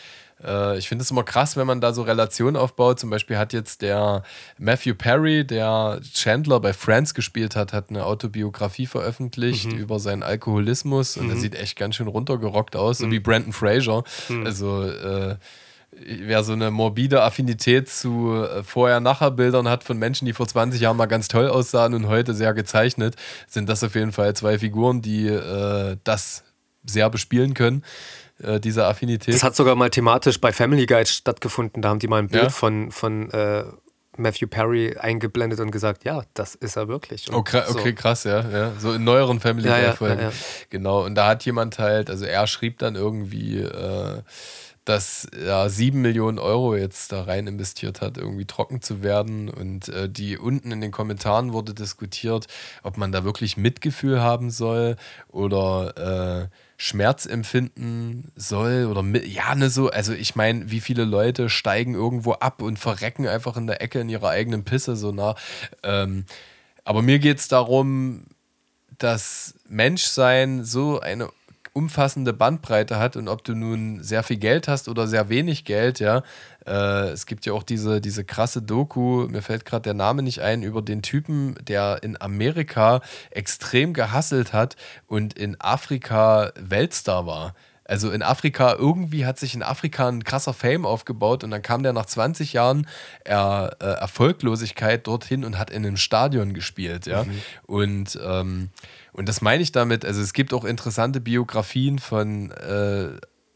Äh, 0.43 0.77
ich 0.77 0.87
finde 0.87 1.03
es 1.03 1.11
immer 1.11 1.23
krass, 1.23 1.57
wenn 1.57 1.67
man 1.67 1.81
da 1.81 1.93
so 1.93 2.01
Relationen 2.01 2.55
aufbaut. 2.55 2.99
Zum 2.99 3.09
Beispiel 3.09 3.37
hat 3.37 3.53
jetzt 3.53 3.81
der 3.81 4.23
Matthew 4.57 4.95
Perry, 4.95 5.45
der 5.45 5.99
Chandler 6.13 6.59
bei 6.59 6.73
Friends 6.73 7.13
gespielt 7.13 7.55
hat, 7.55 7.73
hat 7.73 7.89
eine 7.89 8.05
Autobiografie 8.05 8.85
veröffentlicht 8.85 9.71
mhm. 9.71 9.77
über 9.77 9.99
seinen 9.99 10.23
Alkoholismus 10.23 11.17
und 11.17 11.25
mhm. 11.25 11.31
er 11.31 11.37
sieht 11.37 11.55
echt 11.55 11.77
ganz 11.77 11.95
schön 11.95 12.07
runtergerockt 12.07 12.75
aus, 12.75 12.99
so 12.99 13.07
mhm. 13.07 13.11
wie 13.11 13.19
Brandon 13.19 13.53
Fraser. 13.53 14.03
Mhm. 14.29 14.45
Also 14.45 14.83
äh, 14.83 15.35
wer 15.97 16.43
so 16.43 16.53
eine 16.53 16.71
morbide 16.71 17.21
Affinität 17.21 17.89
zu 17.89 18.33
äh, 18.33 18.63
Vorher-Nachher-Bildern 18.63 19.69
hat 19.69 19.83
von 19.83 19.97
Menschen, 19.97 20.25
die 20.25 20.33
vor 20.33 20.47
20 20.47 20.81
Jahren 20.81 20.97
mal 20.97 21.05
ganz 21.05 21.27
toll 21.27 21.47
aussahen 21.47 21.93
und 21.93 22.07
heute 22.07 22.33
sehr 22.33 22.53
gezeichnet, 22.53 23.15
sind 23.47 23.69
das 23.69 23.83
auf 23.83 23.95
jeden 23.95 24.11
Fall 24.11 24.35
zwei 24.35 24.59
Figuren, 24.59 25.01
die 25.01 25.27
äh, 25.27 25.97
das 26.03 26.43
sehr 26.85 27.09
bespielen 27.09 27.53
können. 27.53 27.83
Äh, 28.41 28.59
dieser 28.59 28.87
Affinität. 28.87 29.33
Das 29.33 29.43
hat 29.43 29.55
sogar 29.55 29.75
mal 29.75 29.89
thematisch 29.89 30.41
bei 30.41 30.51
Family 30.51 30.85
Guide 30.85 31.05
stattgefunden. 31.05 31.81
Da 31.81 31.89
haben 31.89 31.99
die 31.99 32.07
mal 32.07 32.19
ein 32.19 32.27
Bild 32.27 32.43
ja? 32.43 32.49
von, 32.49 32.91
von 32.91 33.31
äh, 33.31 33.63
Matthew 34.17 34.47
Perry 34.47 34.97
eingeblendet 34.97 35.59
und 35.59 35.71
gesagt, 35.71 36.03
ja, 36.03 36.23
das 36.33 36.55
ist 36.55 36.75
er 36.75 36.87
wirklich. 36.87 37.29
Und 37.29 37.35
okay, 37.35 37.63
okay 37.67 37.89
so. 37.89 37.95
krass, 37.95 38.23
ja, 38.25 38.49
ja. 38.49 38.73
So 38.77 38.93
in 38.93 39.03
neueren 39.03 39.39
Family 39.39 39.67
Guide-Folgen. 39.67 40.19
Ja, 40.19 40.29
ja, 40.29 40.33
genau. 40.69 41.05
Und 41.05 41.15
da 41.15 41.27
hat 41.27 41.45
jemand 41.45 41.79
halt, 41.79 42.09
also 42.09 42.25
er 42.25 42.47
schrieb 42.47 42.79
dann 42.79 42.95
irgendwie, 42.95 43.59
äh, 43.59 44.21
dass 44.83 45.25
er 45.25 45.69
sieben 45.69 46.01
Millionen 46.01 46.37
Euro 46.37 46.75
jetzt 46.75 47.11
da 47.11 47.23
rein 47.23 47.47
investiert 47.47 48.01
hat, 48.01 48.17
irgendwie 48.17 48.45
trocken 48.45 48.81
zu 48.81 49.01
werden. 49.01 49.49
Und 49.49 49.89
äh, 49.89 50.07
die 50.09 50.37
unten 50.37 50.71
in 50.71 50.81
den 50.81 50.91
Kommentaren 50.91 51.53
wurde 51.53 51.73
diskutiert, 51.73 52.47
ob 52.83 52.97
man 52.97 53.11
da 53.11 53.23
wirklich 53.23 53.57
Mitgefühl 53.57 54.21
haben 54.21 54.51
soll 54.51 54.97
oder 55.29 56.49
äh, 56.51 56.55
Schmerz 56.77 57.25
empfinden 57.25 58.31
soll 58.35 58.85
oder 58.85 59.01
mit, 59.01 59.25
ja, 59.27 59.55
ne, 59.55 59.69
so, 59.69 59.89
also 59.89 60.13
ich 60.13 60.35
meine, 60.35 60.69
wie 60.71 60.81
viele 60.81 61.05
Leute 61.05 61.49
steigen 61.49 61.93
irgendwo 61.93 62.33
ab 62.33 62.61
und 62.61 62.77
verrecken 62.77 63.27
einfach 63.27 63.55
in 63.55 63.67
der 63.67 63.81
Ecke 63.81 63.99
in 63.99 64.09
ihrer 64.09 64.29
eigenen 64.29 64.65
Pisse 64.65 64.95
so 64.95 65.11
nah. 65.11 65.35
Ähm, 65.83 66.25
aber 66.83 67.01
mir 67.01 67.19
geht 67.19 67.39
es 67.39 67.47
darum, 67.47 68.25
dass 68.97 69.55
Menschsein 69.67 70.63
so 70.63 70.99
eine 70.99 71.29
umfassende 71.75 72.31
Bandbreite 72.31 72.97
hat 72.97 73.17
und 73.17 73.27
ob 73.27 73.43
du 73.43 73.53
nun 73.53 74.01
sehr 74.01 74.23
viel 74.23 74.37
Geld 74.37 74.69
hast 74.69 74.87
oder 74.87 75.07
sehr 75.07 75.27
wenig 75.27 75.65
Geld, 75.65 75.99
ja. 75.99 76.23
Äh, 76.65 77.09
es 77.09 77.25
gibt 77.25 77.45
ja 77.45 77.51
auch 77.51 77.63
diese, 77.63 77.99
diese 77.99 78.23
krasse 78.23 78.61
Doku, 78.61 79.27
mir 79.27 79.41
fällt 79.41 79.65
gerade 79.65 79.83
der 79.83 79.93
Name 79.93 80.23
nicht 80.23 80.41
ein, 80.41 80.63
über 80.63 80.81
den 80.81 81.01
Typen, 81.01 81.55
der 81.67 81.99
in 82.01 82.19
Amerika 82.19 83.01
extrem 83.29 83.93
gehasselt 83.93 84.53
hat 84.53 84.77
und 85.07 85.37
in 85.37 85.59
Afrika 85.59 86.53
Weltstar 86.55 87.27
war. 87.27 87.53
Also 87.87 88.09
in 88.09 88.23
Afrika, 88.23 88.73
irgendwie 88.73 89.25
hat 89.25 89.37
sich 89.37 89.53
in 89.53 89.61
Afrika 89.61 90.07
ein 90.07 90.23
krasser 90.23 90.53
Fame 90.53 90.85
aufgebaut 90.85 91.43
und 91.43 91.51
dann 91.51 91.61
kam 91.61 91.83
der 91.83 91.93
nach 91.93 92.07
20 92.07 92.53
Jahren 92.53 92.87
er, 93.23 93.75
äh, 93.79 93.85
Erfolglosigkeit 93.85 95.05
dorthin 95.05 95.43
und 95.43 95.59
hat 95.59 95.69
in 95.69 95.85
einem 95.85 95.97
Stadion 95.97 96.53
gespielt, 96.53 97.05
ja. 97.05 97.25
Mhm. 97.25 97.41
Und, 97.67 98.19
ähm, 98.25 98.69
und 99.15 99.29
das 99.29 99.41
meine 99.41 99.63
ich 99.63 99.71
damit, 99.71 100.03
also 100.03 100.21
es 100.21 100.33
gibt 100.33 100.53
auch 100.53 100.65
interessante 100.65 101.21
Biografien 101.21 101.99
von 101.99 102.51
äh, 102.51 103.11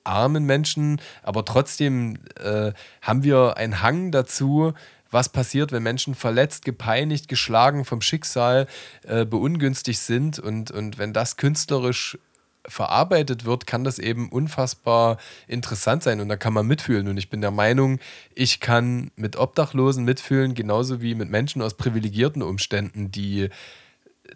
armen 0.06 0.46
Menschen, 0.46 1.02
aber 1.22 1.44
trotzdem 1.44 2.18
äh, 2.42 2.72
haben 3.02 3.24
wir 3.24 3.58
einen 3.58 3.82
Hang 3.82 4.12
dazu, 4.12 4.74
was 5.12 5.28
passiert, 5.28 5.74
wenn 5.74 5.84
Menschen 5.84 6.16
verletzt, 6.16 6.64
gepeinigt, 6.64 7.28
geschlagen 7.28 7.84
vom 7.84 8.00
Schicksal 8.02 8.68
äh, 9.04 9.26
beungünstigt 9.26 10.00
sind 10.00 10.40
und, 10.40 10.72
und 10.72 10.98
wenn 10.98 11.12
das 11.12 11.36
künstlerisch 11.36 12.18
verarbeitet 12.66 13.44
wird, 13.44 13.68
kann 13.68 13.84
das 13.84 14.00
eben 14.00 14.30
unfassbar 14.30 15.18
interessant 15.48 16.04
sein 16.04 16.22
und 16.22 16.30
da 16.30 16.38
kann 16.38 16.54
man 16.54 16.68
mitfühlen. 16.68 17.08
Und 17.08 17.18
ich 17.18 17.30
bin 17.30 17.42
der 17.42 17.52
Meinung, 17.52 18.00
ich 18.34 18.60
kann 18.60 19.12
mit 19.16 19.38
Obdachlosen 19.38 20.06
mitfühlen, 20.06 20.54
genauso 20.54 21.02
wie 21.02 21.16
mit 21.16 21.30
Menschen 21.30 21.62
aus 21.62 21.76
privilegierten 21.76 22.44
Umständen, 22.44 23.12
die 23.12 23.50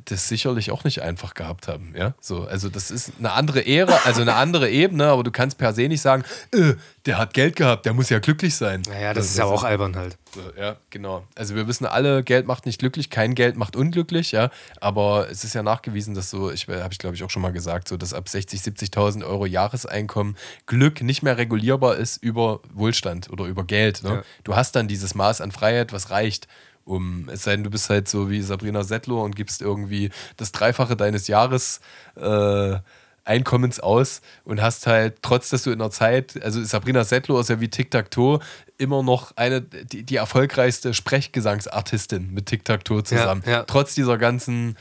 das 0.06 0.28
sicherlich 0.28 0.72
auch 0.72 0.84
nicht 0.84 1.02
einfach 1.02 1.34
gehabt 1.34 1.68
haben. 1.68 1.94
Ja? 1.98 2.14
So, 2.20 2.46
also 2.46 2.70
das 2.70 2.92
ist 2.92 3.14
eine 3.20 3.32
andere 3.32 3.66
Ära, 3.66 4.00
also 4.06 4.22
eine 4.22 4.36
andere 4.36 4.70
Ebene, 4.70 5.06
aber 5.06 5.24
du 5.24 5.32
kannst 5.32 5.58
per 5.58 5.74
se 5.74 5.88
nicht 5.88 6.02
sagen, 6.02 6.24
äh, 6.52 6.74
der 7.06 7.18
hat 7.18 7.34
Geld 7.34 7.56
gehabt, 7.56 7.86
der 7.86 7.94
muss 7.94 8.10
ja 8.10 8.20
glücklich 8.20 8.56
sein. 8.56 8.82
Naja, 8.88 9.14
das, 9.14 9.26
das 9.26 9.32
ist 9.32 9.38
ja 9.38 9.46
auch 9.46 9.64
albern 9.64 9.96
halt. 9.96 10.18
So, 10.34 10.42
ja, 10.58 10.78
genau. 10.90 11.26
Also 11.36 11.56
wir 11.56 11.68
wissen 11.68 11.86
alle, 11.86 12.24
Geld 12.24 12.48
macht 12.48 12.66
nicht 12.66 12.80
glücklich, 12.80 13.10
kein 13.10 13.36
Geld 13.36 13.58
macht 13.58 13.76
unglücklich, 13.76 14.32
ja. 14.32 14.50
Aber 14.80 15.30
es 15.30 15.44
ist 15.44 15.54
ja 15.54 15.64
nachgewiesen, 15.64 16.16
dass 16.16 16.30
so, 16.30 16.52
ich 16.52 16.68
habe 16.68 16.90
ich 16.92 16.98
glaube 16.98 17.16
ich 17.16 17.24
auch 17.24 17.30
schon 17.30 17.42
mal 17.42 17.52
gesagt, 17.52 17.88
so 17.88 17.98
dass 17.98 18.14
ab 18.14 18.30
60, 18.30 18.62
70.000 18.62 19.26
Euro 19.26 19.46
Jahreseinkommen 19.46 20.38
Glück 20.66 21.02
nicht 21.02 21.24
mehr 21.24 21.38
regulierbar 21.38 21.96
ist 21.96 22.24
über 22.24 22.62
Wohlstand 22.74 23.30
oder 23.30 23.46
über 23.46 23.64
Geld. 23.66 24.04
Ne? 24.04 24.10
Ja. 24.10 24.24
Du 24.44 24.56
hast 24.56 24.76
dann 24.76 24.88
dieses 24.88 25.14
Maß 25.14 25.42
an 25.42 25.52
Freiheit, 25.52 25.94
was 25.94 26.10
reicht 26.10 26.48
um, 26.86 27.30
es 27.32 27.44
sei 27.44 27.52
denn, 27.56 27.64
du 27.64 27.70
bist 27.70 27.90
halt 27.90 28.08
so 28.08 28.30
wie 28.30 28.42
Sabrina 28.42 28.84
Settler 28.84 29.18
und 29.18 29.36
gibst 29.36 29.62
irgendwie 29.62 30.10
das 30.38 30.52
Dreifache 30.52 30.96
deines 30.96 31.28
Jahres 31.28 31.80
äh, 32.16 32.78
Einkommens 33.26 33.80
aus 33.80 34.22
und 34.44 34.62
hast 34.62 34.86
halt, 34.86 35.18
trotz 35.22 35.50
dass 35.50 35.64
du 35.64 35.72
in 35.72 35.80
der 35.80 35.92
Zeit, 35.92 36.42
also 36.44 36.62
Sabrina 36.64 37.04
Settler 37.04 37.40
ist 37.40 37.50
ja 37.50 37.62
wie 37.62 37.70
Tic-Tac-Toe 37.70 38.40
immer 38.78 39.02
noch 39.02 39.38
eine, 39.38 39.62
die, 39.62 40.04
die 40.04 40.16
erfolgreichste 40.18 40.94
Sprechgesangsartistin 40.94 42.34
mit 42.34 42.48
Tic-Tac-Toe 42.48 43.04
zusammen. 43.04 43.44
Ja, 43.46 43.52
ja. 43.52 43.64
Trotz 43.64 43.96
dieser 43.96 44.18
ganzen, 44.18 44.78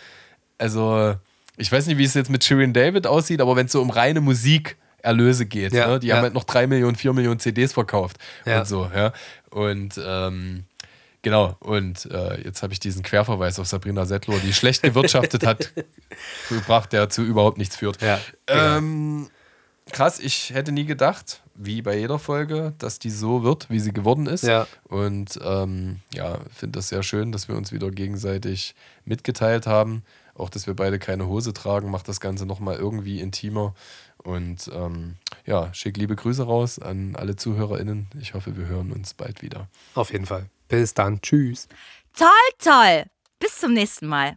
also 0.59 1.15
ich 1.57 1.71
weiß 1.71 1.87
nicht, 1.87 1.99
wie 1.99 2.05
es 2.05 2.15
jetzt 2.15 2.31
mit 2.31 2.43
Shirin 2.43 2.73
David 2.73 3.07
aussieht, 3.07 3.41
aber 3.41 3.55
wenn 3.55 3.67
es 3.67 3.73
so 3.73 3.81
um 3.81 3.91
reine 3.91 4.21
Musikerlöse 4.21 5.47
geht, 5.47 5.73
ja, 5.73 5.87
ne? 5.87 6.01
die 6.01 6.13
haben 6.13 6.23
halt 6.23 6.35
noch 6.35 6.45
drei 6.45 6.67
Millionen, 6.67 6.97
vier 6.97 7.13
Millionen 7.13 7.39
CDs 7.39 7.73
verkauft 7.73 8.17
und 8.45 8.67
so, 8.67 8.91
ja. 8.93 9.13
Und 9.51 10.01
ähm, 10.05 10.65
Genau, 11.23 11.57
und 11.61 12.07
äh, 12.07 12.43
jetzt 12.43 12.65
habe 12.65 12.73
ich 12.73 12.81
diesen 12.81 13.05
Querverweis 13.05 13.61
auf 13.61 13.69
Sabrina 13.69 14.05
Settler, 14.07 14.39
die 14.41 14.53
schlecht 14.53 14.83
gewirtschaftet 14.83 15.47
hat, 15.47 15.73
gebracht, 16.49 16.93
der 16.93 17.09
zu 17.11 17.23
überhaupt 17.23 17.59
nichts 17.59 17.77
führt. 17.77 18.03
Ja, 18.03 18.21
genau. 18.47 18.77
ähm, 18.79 19.31
krass, 19.93 20.19
ich 20.19 20.51
hätte 20.51 20.73
nie 20.73 20.85
gedacht, 20.85 21.43
wie 21.55 21.81
bei 21.81 21.97
jeder 21.97 22.19
Folge, 22.19 22.75
dass 22.79 22.99
die 22.99 23.11
so 23.11 23.45
wird, 23.45 23.71
wie 23.71 23.79
sie 23.79 23.93
geworden 23.93 24.27
ist. 24.27 24.43
Ja. 24.43 24.67
Und 24.89 25.39
ähm, 25.45 26.01
ja, 26.13 26.41
finde 26.53 26.79
das 26.79 26.89
sehr 26.89 27.05
schön, 27.05 27.31
dass 27.31 27.47
wir 27.47 27.57
uns 27.57 27.71
wieder 27.71 27.91
gegenseitig 27.93 28.75
mitgeteilt 29.05 29.69
haben. 29.69 30.03
Auch, 30.35 30.51
dass 30.51 30.67
wir 30.67 30.75
beide 30.75 30.99
keine 30.99 31.29
Hose 31.29 31.53
tragen, 31.53 31.91
macht 31.91 32.09
das 32.09 32.21
Ganze 32.21 32.47
nochmal 32.47 32.77
irgendwie 32.77 33.21
intimer. 33.21 33.75
Und 34.17 34.71
ähm, 34.75 35.17
ja, 35.45 35.73
schick 35.75 35.97
liebe 35.97 36.17
Grüße 36.17 36.45
raus 36.45 36.79
an 36.79 37.15
alle 37.17 37.37
ZuhörerInnen. 37.37 38.09
Ich 38.21 38.35
hoffe, 38.35 38.57
wir 38.57 38.67
hören 38.67 38.93
uns 38.93 39.15
bald 39.15 39.43
wieder. 39.43 39.69
Auf 39.95 40.11
jeden 40.13 40.27
Fall. 40.27 40.47
Bis 40.73 40.95
dann. 40.95 41.21
Tschüss. 41.21 41.69
Toll, 42.17 42.29
toll. 42.59 43.05
Bis 43.39 43.59
zum 43.59 43.75
nächsten 43.75 44.07
Mal. 44.07 44.37